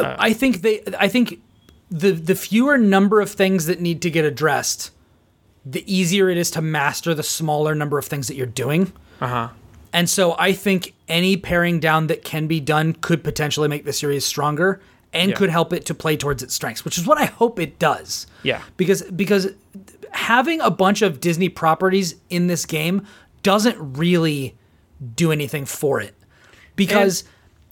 [0.01, 0.83] I think they.
[0.99, 1.41] I think
[1.91, 4.91] the the fewer number of things that need to get addressed,
[5.65, 8.93] the easier it is to master the smaller number of things that you're doing.
[9.20, 9.49] Uh-huh.
[9.93, 13.93] And so I think any paring down that can be done could potentially make the
[13.93, 14.81] series stronger
[15.15, 15.36] and Yeah.
[15.36, 18.27] could help it to play towards its strengths, which is what I hope it does.
[18.43, 18.60] Yeah.
[18.77, 19.49] Because because
[20.12, 23.07] having a bunch of Disney properties in this game
[23.43, 24.55] doesn't really
[25.17, 26.15] do anything for it.
[26.77, 27.25] Because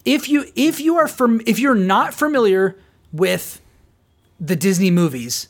[0.06, 2.78] if you if you are from if you're not familiar
[3.12, 3.60] with
[4.40, 5.48] the Disney movies,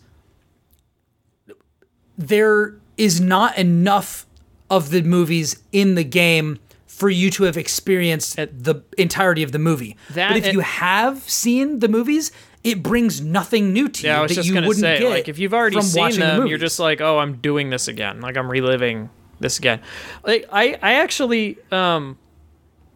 [2.19, 4.27] there is not enough
[4.71, 9.59] of the movies in the game for you to have experienced the entirety of the
[9.59, 9.97] movie.
[10.11, 12.33] That but if and- you have seen the movies,
[12.65, 15.53] it brings nothing new to Yeah, you that you wouldn't say, get like, if you've
[15.53, 18.23] already seen watching the them, you're just like, oh, I'm doing this again.
[18.23, 19.83] Like I'm reliving this again.
[20.25, 22.19] Like I, I actually um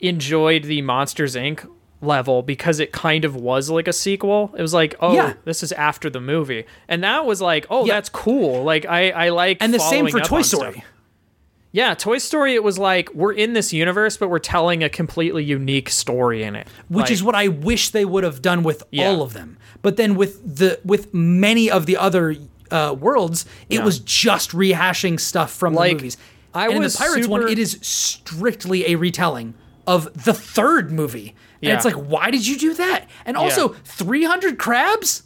[0.00, 1.68] enjoyed the Monsters Inc.
[2.02, 4.54] level because it kind of was like a sequel.
[4.56, 5.34] It was like, oh, Yeah.
[5.44, 7.94] this is after the movie, and that was like, oh, Yeah.
[7.94, 8.62] that's cool.
[8.64, 10.72] Like I, I like, and the same for Toy Story.
[10.72, 10.84] stuff.
[11.72, 12.54] Yeah, Toy Story.
[12.54, 16.56] It was like we're in this universe, but we're telling a completely unique story in
[16.56, 19.08] it, which Like, is what I wish they would have done with Yeah.
[19.10, 19.56] all of them.
[19.82, 22.34] But then with the with many of the other
[22.72, 23.84] uh, worlds, it Yeah.
[23.84, 26.16] was just rehashing stuff from Like, the movies.
[26.54, 29.54] I and in the Pirates one, it is strictly a retelling
[29.86, 31.34] of the third movie.
[31.62, 31.74] And Yeah.
[31.76, 33.08] it's like, why did you do that?
[33.26, 35.24] And also, 300 crabs?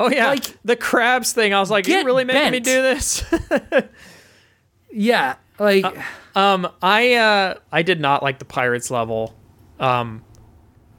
[0.00, 1.52] Oh yeah, like, the crabs thing.
[1.52, 3.24] I was like, you really making me do this?
[4.90, 5.84] Yeah, like
[6.34, 9.34] Um, I uh, I did not like the pirates level,
[9.78, 10.24] um,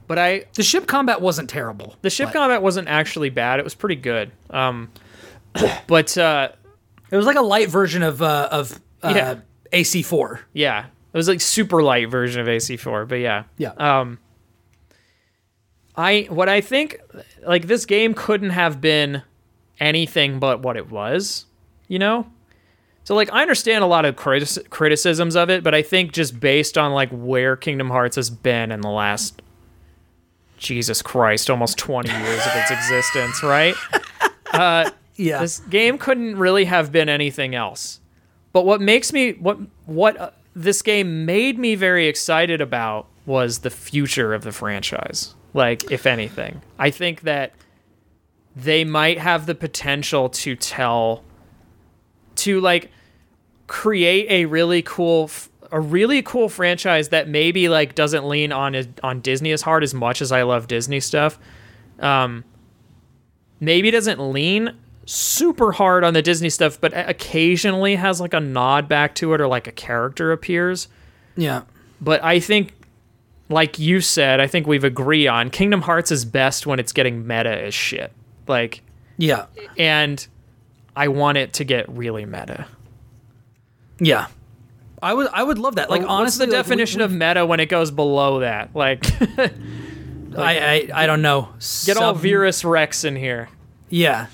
[0.06, 1.96] but I the ship combat wasn't terrible.
[2.02, 3.58] the ship but combat wasn't actually bad.
[3.58, 4.30] It was pretty good.
[4.50, 4.90] Um,
[5.88, 6.50] but uh,
[7.10, 9.34] It was like a light version of uh, of uh, Yeah.
[9.72, 10.38] AC4.
[10.52, 13.08] yeah, it was like super light version of AC4.
[13.08, 13.72] But yeah, Yeah.
[13.78, 14.18] Um,
[15.96, 17.00] I what I think
[17.46, 19.22] like this game couldn't have been
[19.78, 21.46] anything but what it was,
[21.88, 22.26] you know.
[23.04, 26.78] So like I understand a lot of criticisms of it, but I think just based
[26.78, 29.42] on like where Kingdom Hearts has been in the last
[30.58, 33.74] Jesus Christ, almost 20 years of its existence, right?
[34.52, 35.40] Uh, yeah.
[35.40, 38.00] This game couldn't really have been anything else.
[38.52, 43.70] But what makes me what what this game made me very excited about was the
[43.70, 45.34] future of the franchise.
[45.54, 47.52] Like if anything, I think that
[48.56, 51.24] they might have the potential to tell
[52.36, 52.90] to like
[53.66, 55.30] create a really cool
[55.72, 59.94] a really cool franchise that maybe like doesn't lean on on Disney as hard as
[59.94, 61.38] much as I love Disney stuff.
[62.00, 62.44] Um
[63.60, 68.88] maybe doesn't lean super hard on the Disney stuff, but occasionally has like a nod
[68.88, 70.88] back to it or like a character appears.
[71.36, 71.62] yeah.
[72.02, 72.72] But I think,
[73.50, 77.26] like you said, I think we've agree on Kingdom Hearts is best when it's getting
[77.26, 78.12] meta as shit.
[78.46, 78.80] Like,
[79.18, 79.46] Yeah.
[79.76, 80.26] and
[80.96, 82.66] I want it to get really meta.
[83.98, 84.28] Yeah.
[85.02, 85.90] I would I would love that.
[85.90, 88.74] Like What's honestly, the like, definition of meta when it goes below that?
[88.74, 89.04] Like,
[90.36, 91.48] I, I I don't know.
[91.84, 93.48] get all Verum Rex in here.
[93.88, 94.26] Yeah.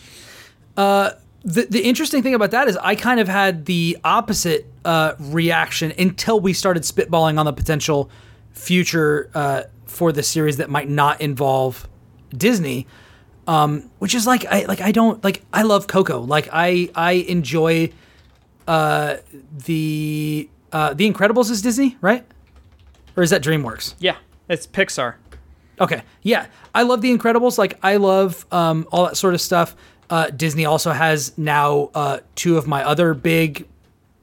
[0.77, 1.11] Uh,
[1.43, 5.93] the the interesting thing about that is I kind of had the opposite uh, reaction
[5.99, 8.11] until we started spitballing on the potential
[8.53, 11.89] future uh, for the series that might not involve
[12.31, 12.87] Disney.
[13.47, 16.21] Um, which is like I like I don't like I love Coco.
[16.21, 17.93] Like I I enjoy
[18.67, 19.19] uh,
[19.67, 22.25] the uh, the Incredibles is Disney, right?
[23.17, 23.95] Or is that DreamWorks?
[24.01, 24.17] Yeah,
[24.49, 25.15] it's Pixar.
[25.81, 26.03] Okay.
[26.23, 26.47] Yeah.
[26.75, 27.59] I love The Incredibles.
[27.59, 29.77] Like, I love um, all that sort of stuff.
[30.09, 33.67] Uh, Disney also has now uh, two of my other big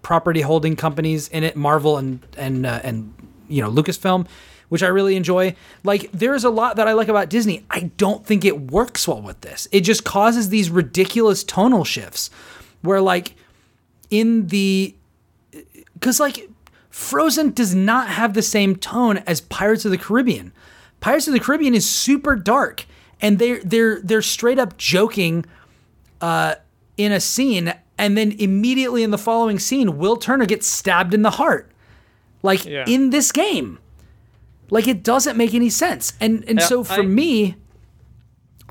[0.01, 3.13] property holding companies in it, Marvel and and uh, and
[3.49, 4.27] you know Lucasfilm,
[4.69, 5.55] which I really enjoy.
[5.83, 7.65] Like there's a lot that I like about Disney.
[7.69, 9.67] I don't think it works well with this.
[9.71, 12.29] It just causes these ridiculous tonal shifts
[12.81, 13.35] where like
[14.09, 14.95] in the
[15.99, 16.49] cuz like
[16.89, 20.53] Frozen does not have the same tone as Pirates of the Caribbean.
[20.99, 22.85] Pirates of the Caribbean is super dark
[23.19, 25.45] and they're they're they're straight up joking
[26.24, 26.56] uh
[26.98, 31.22] in a scene and then immediately in the following scene Will Turner gets stabbed in
[31.22, 31.69] the heart.
[32.42, 32.85] Like Yeah.
[32.88, 33.80] in this game.
[34.69, 36.14] Like it doesn't make any sense.
[36.22, 37.56] And and Yeah, so for I- me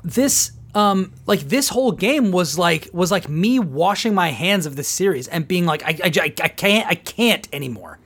[0.03, 4.75] this um like this whole game was like was like me washing my hands of
[4.75, 7.99] this series and being like I I, I I can't I can't anymore.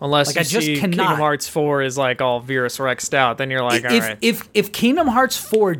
[0.00, 0.96] Unless Like, you I just see cannot.
[0.98, 4.18] Kingdom Hearts 4 is like all Verum Rexed out, then you're like, if all right.
[4.20, 5.76] if if Kingdom Hearts 4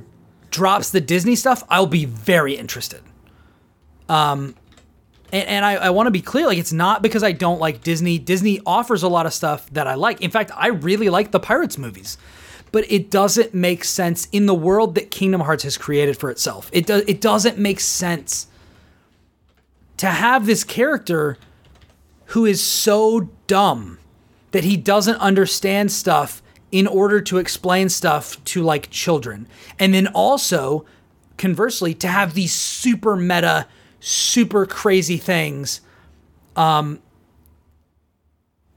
[0.57, 3.03] drops the Disney stuff, I'll be very interested.
[4.09, 4.55] Um
[5.33, 7.83] and, and I, I want to be clear, like it's not because I don't like
[7.83, 8.19] Disney.
[8.19, 10.21] Disney offers a lot of stuff that I like.
[10.21, 12.17] In fact, I really like the Pirates movies,
[12.73, 16.71] but it doesn't make sense in the world that Kingdom Hearts has created for itself.
[16.73, 17.03] It does.
[17.07, 18.47] It doesn't make sense
[19.97, 21.39] to have this character
[22.27, 23.99] who is so dumb
[24.53, 26.43] that he doesn't understand stuff
[26.77, 29.49] in order to explain stuff to like children.
[29.79, 30.85] And then also,
[31.39, 33.67] conversely, to have these super meta,
[33.99, 35.81] super crazy things
[36.55, 37.01] um,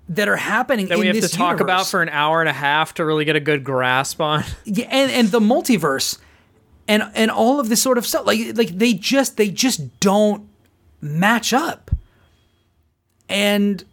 [0.07, 2.53] that are happening that in we have to talk about for an hour and a
[2.53, 4.45] half to really get a good grasp on.
[4.63, 6.17] Yeah, and and the multiverse
[6.87, 10.47] and and all of this sort of stuff like like they just they just don't
[11.01, 11.91] match up
[13.27, 13.83] and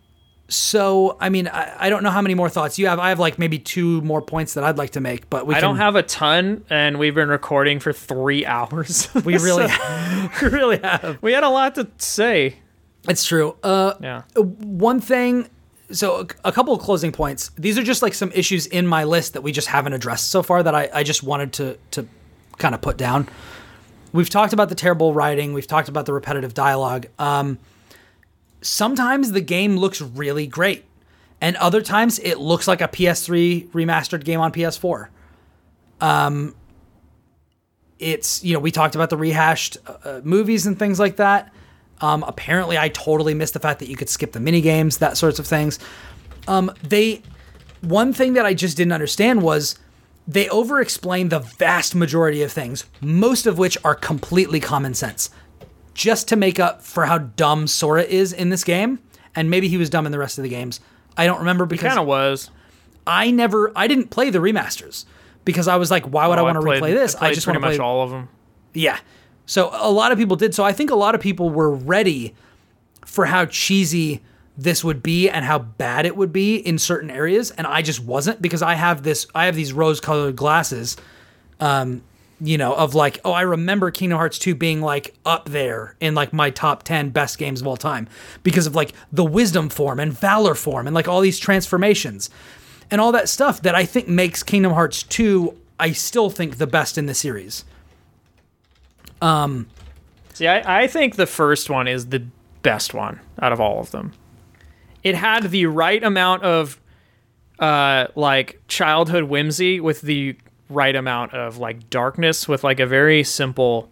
[0.48, 2.98] so i mean I, I don't know how many more thoughts you have.
[3.00, 5.58] I have like maybe two more points that i'd like to make but we I
[5.60, 9.08] can, don't have a ton, and we've been recording for three hours.
[9.24, 11.18] we really So, we really have.
[11.20, 12.56] We had a lot to say.
[13.08, 13.56] it's true.
[13.62, 14.22] Uh Yeah.
[14.36, 15.48] one thing
[15.92, 17.50] so a, a couple of closing points.
[17.56, 20.42] These are just like some issues in my list that we just haven't addressed so
[20.42, 22.06] far that i, I just wanted to to
[22.58, 23.28] kind of put down.
[24.12, 25.52] We've talked about the terrible writing.
[25.52, 27.06] We've talked about the repetitive dialogue.
[27.18, 27.58] Um,
[28.66, 30.84] sometimes the game looks really great
[31.40, 35.08] and other times it looks like a ps3 remastered game on ps4
[36.00, 36.54] um,
[37.98, 41.52] it's you know we talked about the rehashed uh, movies and things like that.
[42.00, 45.16] Um, apparently, I totally missed the fact that you could skip the mini games, that
[45.16, 45.78] sorts of things.
[46.46, 47.22] Um, they,
[47.80, 49.78] one thing that I just didn't understand was
[50.28, 55.30] they over-explain the vast majority of things, most of which are completely common sense,
[55.96, 58.98] just to make up for how dumb Sora is in this game,
[59.34, 60.78] and maybe he was dumb in the rest of the games.
[61.16, 62.50] I don't remember because He Kind of was.
[63.06, 65.06] I never, I didn't play the remasters
[65.46, 67.14] because I was like, why would I Oh, want to replay this?
[67.14, 68.28] I, played just want to play much all of them.
[68.74, 68.98] yeah.
[69.46, 70.54] So a lot of people did.
[70.54, 72.34] So I think a lot of people were ready
[73.04, 74.20] for how cheesy
[74.58, 78.00] this would be and how bad it would be in certain areas and I just
[78.00, 80.96] wasn't because I have this I have these rose-colored glasses
[81.60, 82.02] um
[82.40, 86.14] you know of like oh I remember Kingdom Hearts 2 being like up there in
[86.14, 88.08] like my top 10 best games of all time
[88.42, 92.28] because of like the wisdom form and valor form and like all these transformations
[92.90, 96.66] and all that stuff that I think makes Kingdom Hearts 2 I still think the
[96.66, 97.64] best in the series.
[99.20, 99.68] Um,
[100.32, 102.26] See, I, I think the first one is the
[102.62, 104.12] best one out of all of them.
[105.02, 106.80] It had the right amount of
[107.58, 110.36] uh like childhood whimsy with the
[110.68, 113.88] right amount of like darkness with like a very simple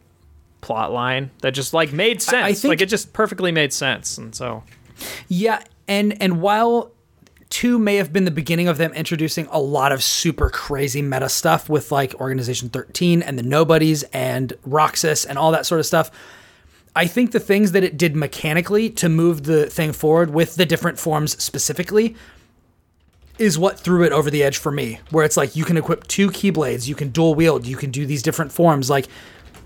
[0.61, 2.61] plot line that just like made sense.
[2.61, 4.19] think- like it just perfectly made sense.
[4.19, 4.63] And so
[5.29, 6.91] Yeah, and and while
[7.51, 11.29] two may have been the beginning of them introducing a lot of super crazy meta
[11.29, 15.87] stuff with like Organization 13 and the Nobodies and Roxas and all that sort of
[15.87, 16.11] stuff.
[16.97, 20.65] I think the things that it did mechanically to move the thing forward with the
[20.65, 22.17] different forms specifically
[23.39, 25.01] is what threw it over the edge for me.
[25.11, 28.07] Where it's like you can equip two keyblades, you can dual wield, you can do
[28.07, 28.89] these different forms.
[28.91, 29.07] Like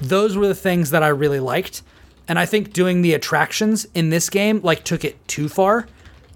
[0.01, 1.83] those were the things that I really liked.
[2.29, 5.87] And I think doing the attractions in this game like took it too far.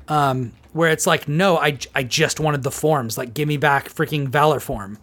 [0.08, 3.18] Um, where it's like, no, I, I just wanted the forms.
[3.18, 4.98] Like, give me back freaking Valor form.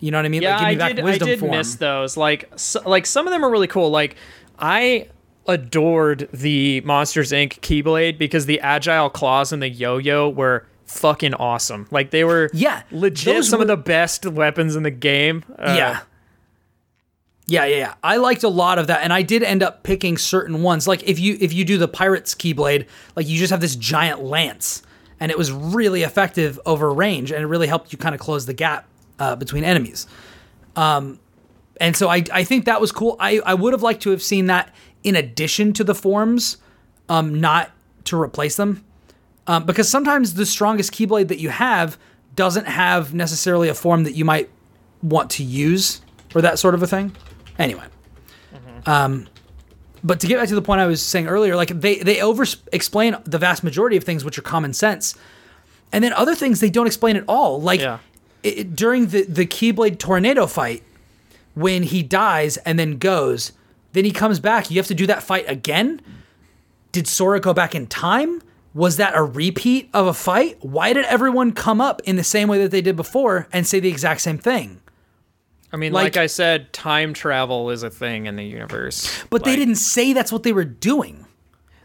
[0.00, 0.42] You know what I mean?
[0.42, 1.00] Yeah, like, give me I back did.
[1.00, 1.50] I Wisdom did form.
[1.52, 2.16] miss those.
[2.16, 3.90] Like, so, like some of them are really cool.
[3.90, 4.16] Like,
[4.58, 5.08] I
[5.46, 7.60] adored the Monsters Inc.
[7.60, 11.86] Keyblade because the agile claws and the yo-yo were fucking awesome.
[11.90, 15.44] Like, they were Yeah, legit some of the best weapons in the game.
[15.58, 16.00] Uh, yeah.
[17.48, 17.94] Yeah, yeah, yeah.
[18.02, 20.88] I liked a lot of that, and I did end up picking certain ones.
[20.88, 24.20] Like if you if you do the pirate's keyblade, like you just have this giant
[24.20, 24.82] lance,
[25.20, 28.46] and it was really effective over range, and it really helped you kind of close
[28.46, 28.88] the gap
[29.20, 30.08] uh, between enemies.
[30.74, 31.20] Um,
[31.80, 33.16] and so I I think that was cool.
[33.20, 34.74] I I would have liked to have seen that
[35.04, 36.56] in addition to the forms,
[37.08, 37.70] um, not
[38.06, 38.84] to replace them.
[39.46, 41.98] Um, because sometimes the strongest Keyblade that you have
[42.34, 44.50] doesn't have necessarily a form that you might
[45.02, 46.00] want to use
[46.34, 47.14] or that sort of a thing.
[47.58, 47.84] Anyway.
[48.86, 49.26] Um,
[50.04, 52.44] but to get back to the point I was saying earlier, like they, they over
[52.72, 55.16] explain the vast majority of things which are common sense.
[55.92, 57.60] And then other things they don't explain at all.
[57.60, 57.98] Like Yeah.
[58.42, 60.82] it, during the, the Keyblade tornado fight,
[61.54, 63.52] when he dies and then goes,
[63.92, 64.70] then he comes back.
[64.70, 66.00] You have to do that fight again.
[66.92, 68.42] Did Sora go back in time?
[68.76, 70.58] Was that a repeat of a fight?
[70.60, 73.80] Why did everyone come up in the same way that they did before and say
[73.80, 74.80] the exact same thing?
[75.72, 79.24] I mean, Like- like, I said, time travel is a thing in the universe.
[79.30, 81.24] But they didn't say that's what they were doing.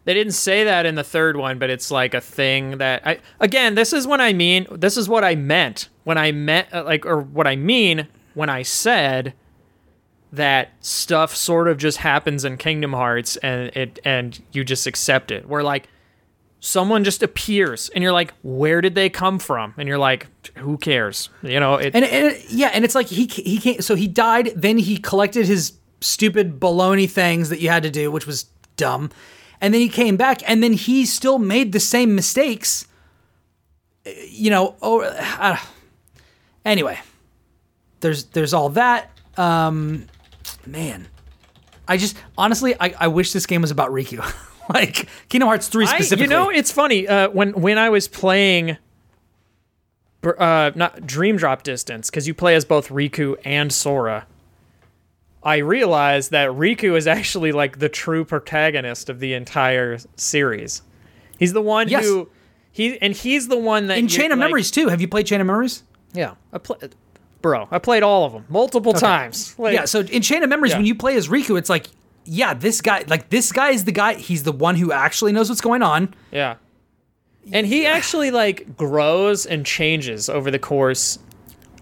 [0.03, 3.19] They didn't say that in the third one, but it's like a thing that I
[3.39, 4.67] again, this is what I mean.
[4.71, 8.49] This is what I meant when I meant uh, like or what I mean when
[8.49, 9.33] I said
[10.33, 15.31] that stuff sort of just happens in Kingdom Hearts and it and you just accept
[15.31, 15.47] it.
[15.47, 15.87] Where like
[16.61, 20.27] someone just appears and you're like, "Where did they come from?" And you're like,
[20.59, 23.83] "Who cares?" You know, it, And, and yeah, and it's like he he can't.
[23.83, 24.53] So he died.
[24.55, 28.45] Then he collected his stupid baloney things that you had to do, which was
[28.77, 29.09] dumb.
[29.59, 32.87] And then he came back, and then he still made the same mistakes.
[34.05, 34.75] You know.
[34.81, 35.57] Oh, uh,
[36.63, 36.99] anyway,
[37.99, 39.11] there's there's all that.
[39.37, 40.07] Um,
[40.65, 41.07] man,
[41.87, 44.19] I just honestly, I, I wish this game was about Riku,
[44.73, 46.23] like Kingdom Hearts three I, specifically.
[46.23, 48.77] you know, it's funny uh, when when I was playing,
[50.23, 54.27] uh, not Dream Drop Distance, because you play as both Riku and Sora.
[55.43, 60.83] I realized that Riku is actually like the true protagonist of the entire series.
[61.39, 62.05] He's the one Yes.
[62.05, 62.29] who
[62.71, 64.89] he and he's the one that in Chain of like- Memories too.
[64.89, 65.81] Have you played Chain of Memories?
[66.13, 66.77] Yeah, I play,
[67.41, 67.67] bro.
[67.71, 69.55] I played all of them multiple times.
[69.57, 70.77] Like, Yeah, so in Chain of Memories, Yeah.
[70.77, 71.87] when you play as Riku, it's like,
[72.25, 74.13] yeah, this guy, like this guy is the guy.
[74.15, 76.13] He's the one who actually knows what's going on.
[76.31, 76.55] Yeah.
[77.51, 81.17] And he actually like grows and changes over the course.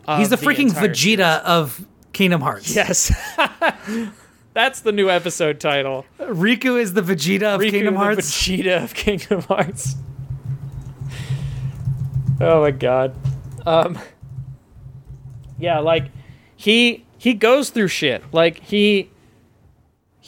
[0.08, 2.76] Of He's the freaking entire Vegeta of Kingdom Hearts.
[2.76, 3.12] Yes.
[4.54, 6.06] That's the new episode title.
[6.20, 8.32] Riku is the Vegeta of Riku, Kingdom the Hearts.
[8.32, 9.96] Vegeta of Kingdom Hearts.
[12.42, 13.14] Oh my god.
[13.66, 14.00] Um
[15.58, 16.06] Yeah, like
[16.56, 18.24] he he goes through shit.
[18.32, 19.10] Like he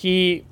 [0.02, 0.44] he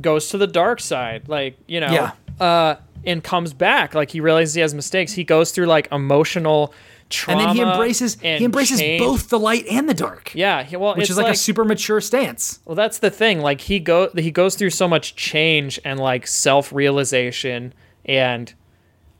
[0.00, 2.44] goes to the dark side, like, you know, Yeah.
[2.44, 3.94] uh and comes back.
[3.94, 5.12] Like he realizes he has mistakes.
[5.12, 6.74] He goes through like emotional
[7.08, 9.00] trauma, and then he embraces he embraces change.
[9.00, 10.34] both the light and the dark.
[10.34, 12.58] Yeah, he, well, which is like, a super mature stance.
[12.64, 13.40] well, that's the thing.
[13.40, 17.72] Like he go he goes through so much change and like self realization
[18.04, 18.52] and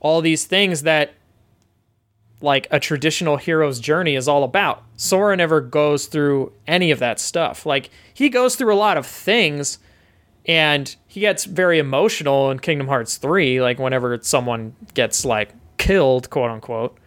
[0.00, 1.12] all these things that
[2.40, 4.82] like a traditional hero's journey is all about.
[4.96, 7.64] Sora never goes through any of that stuff.
[7.64, 9.78] Like he goes through a lot of things
[10.44, 16.30] and he gets very emotional in Kingdom Hearts 3 like whenever someone gets like killed,
[16.30, 16.98] quote unquote.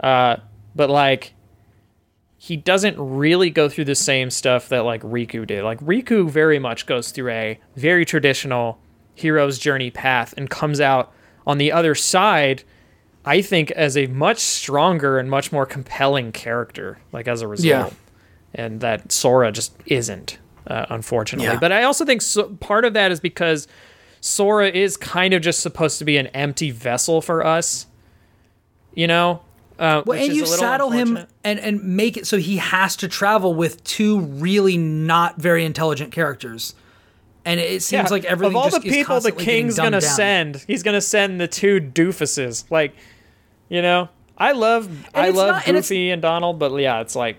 [0.00, 0.36] Uh
[0.74, 1.34] but like
[2.38, 5.64] he doesn't really go through the same stuff that like Riku did.
[5.64, 8.80] Like Riku very much goes through a very traditional
[9.14, 11.12] hero's journey path and comes out
[11.46, 12.64] on the other side
[13.24, 17.66] I think as a much stronger and much more compelling character like as a result.
[17.66, 17.90] Yeah.
[18.54, 21.46] And that Sora just isn't uh, unfortunately.
[21.46, 21.58] Yeah.
[21.58, 23.66] But I also think so, part of that is because
[24.20, 27.86] Sora is kind of just supposed to be an empty vessel for us.
[28.94, 29.42] You know?
[29.78, 32.36] Uh, Well, which and is you a little saddle him and and make it so
[32.36, 36.74] he has to travel with two really not very intelligent characters.
[37.44, 40.10] And it seems Yeah, like everything of all the people the king's gonna down.
[40.16, 42.64] send, he's gonna send the two doofuses.
[42.70, 42.94] Like,
[43.68, 47.36] you know, I love I love not- and Goofy and, Donald, but yeah, it's like,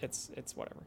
[0.00, 0.80] it's it's whatever.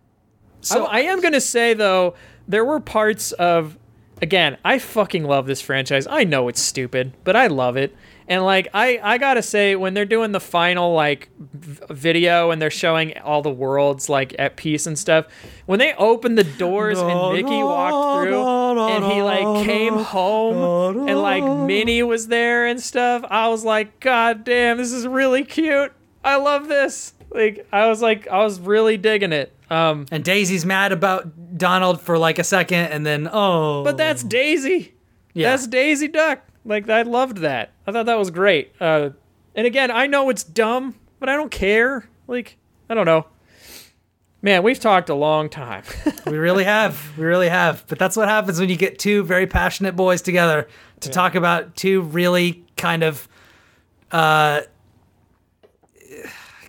[0.62, 2.14] So I, I am gonna say though,
[2.48, 3.78] there were parts of,
[4.22, 6.08] again, I fucking love this franchise.
[6.10, 7.96] I know it's stupid, but I love it.
[8.32, 12.62] And like I, I gotta say, when they're doing the final like v- video and
[12.62, 15.26] they're showing all the worlds like at peace and stuff,
[15.66, 18.42] when they opened the doors and Mickey walked through
[18.88, 24.00] and he like came home and like Minnie was there and stuff, I was like,
[24.00, 25.92] God damn, this is really cute.
[26.24, 27.14] I love this.
[27.32, 29.52] Like I was like, I was really digging it.
[29.70, 34.24] Um, and Daisy's mad about Donald for like a second, and then oh, But that's
[34.24, 34.94] Daisy.
[35.34, 35.50] Yeah.
[35.52, 36.46] That's Daisy Duck.
[36.66, 37.72] Like I loved that.
[37.88, 38.74] I thought that was great.
[38.80, 39.12] Uh,
[39.56, 42.08] and again, I know it's dumb, but I don't care.
[42.28, 42.58] Like
[42.90, 43.26] I don't know.
[44.44, 45.84] Man, we've talked a long time.
[46.26, 47.86] we really have, we really have.
[47.88, 50.68] But that's what happens when you get two very passionate boys together
[51.02, 53.28] to talk about two really kind of
[54.12, 54.62] uh,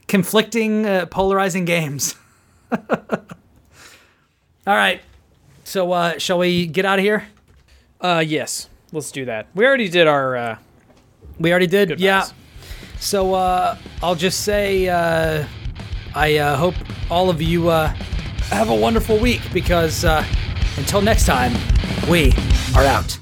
[0.06, 2.14] conflicting, uh, polarizing games.
[2.70, 2.78] All
[4.66, 5.00] right,
[5.64, 7.26] so uh, shall we get out of here?
[8.00, 8.68] uh, yes.
[8.92, 9.46] Let's do that.
[9.54, 10.36] We already did our.
[10.36, 10.56] Uh,
[11.38, 11.88] We already did.
[11.88, 12.02] Goodbyes.
[12.02, 12.26] Yeah.
[13.00, 15.44] So uh, I'll just say uh,
[16.14, 16.74] I uh, hope
[17.10, 17.88] all of you uh,
[18.50, 20.24] have a wonderful week because uh,
[20.76, 21.52] until next time,
[22.08, 22.32] we
[22.76, 23.18] are out.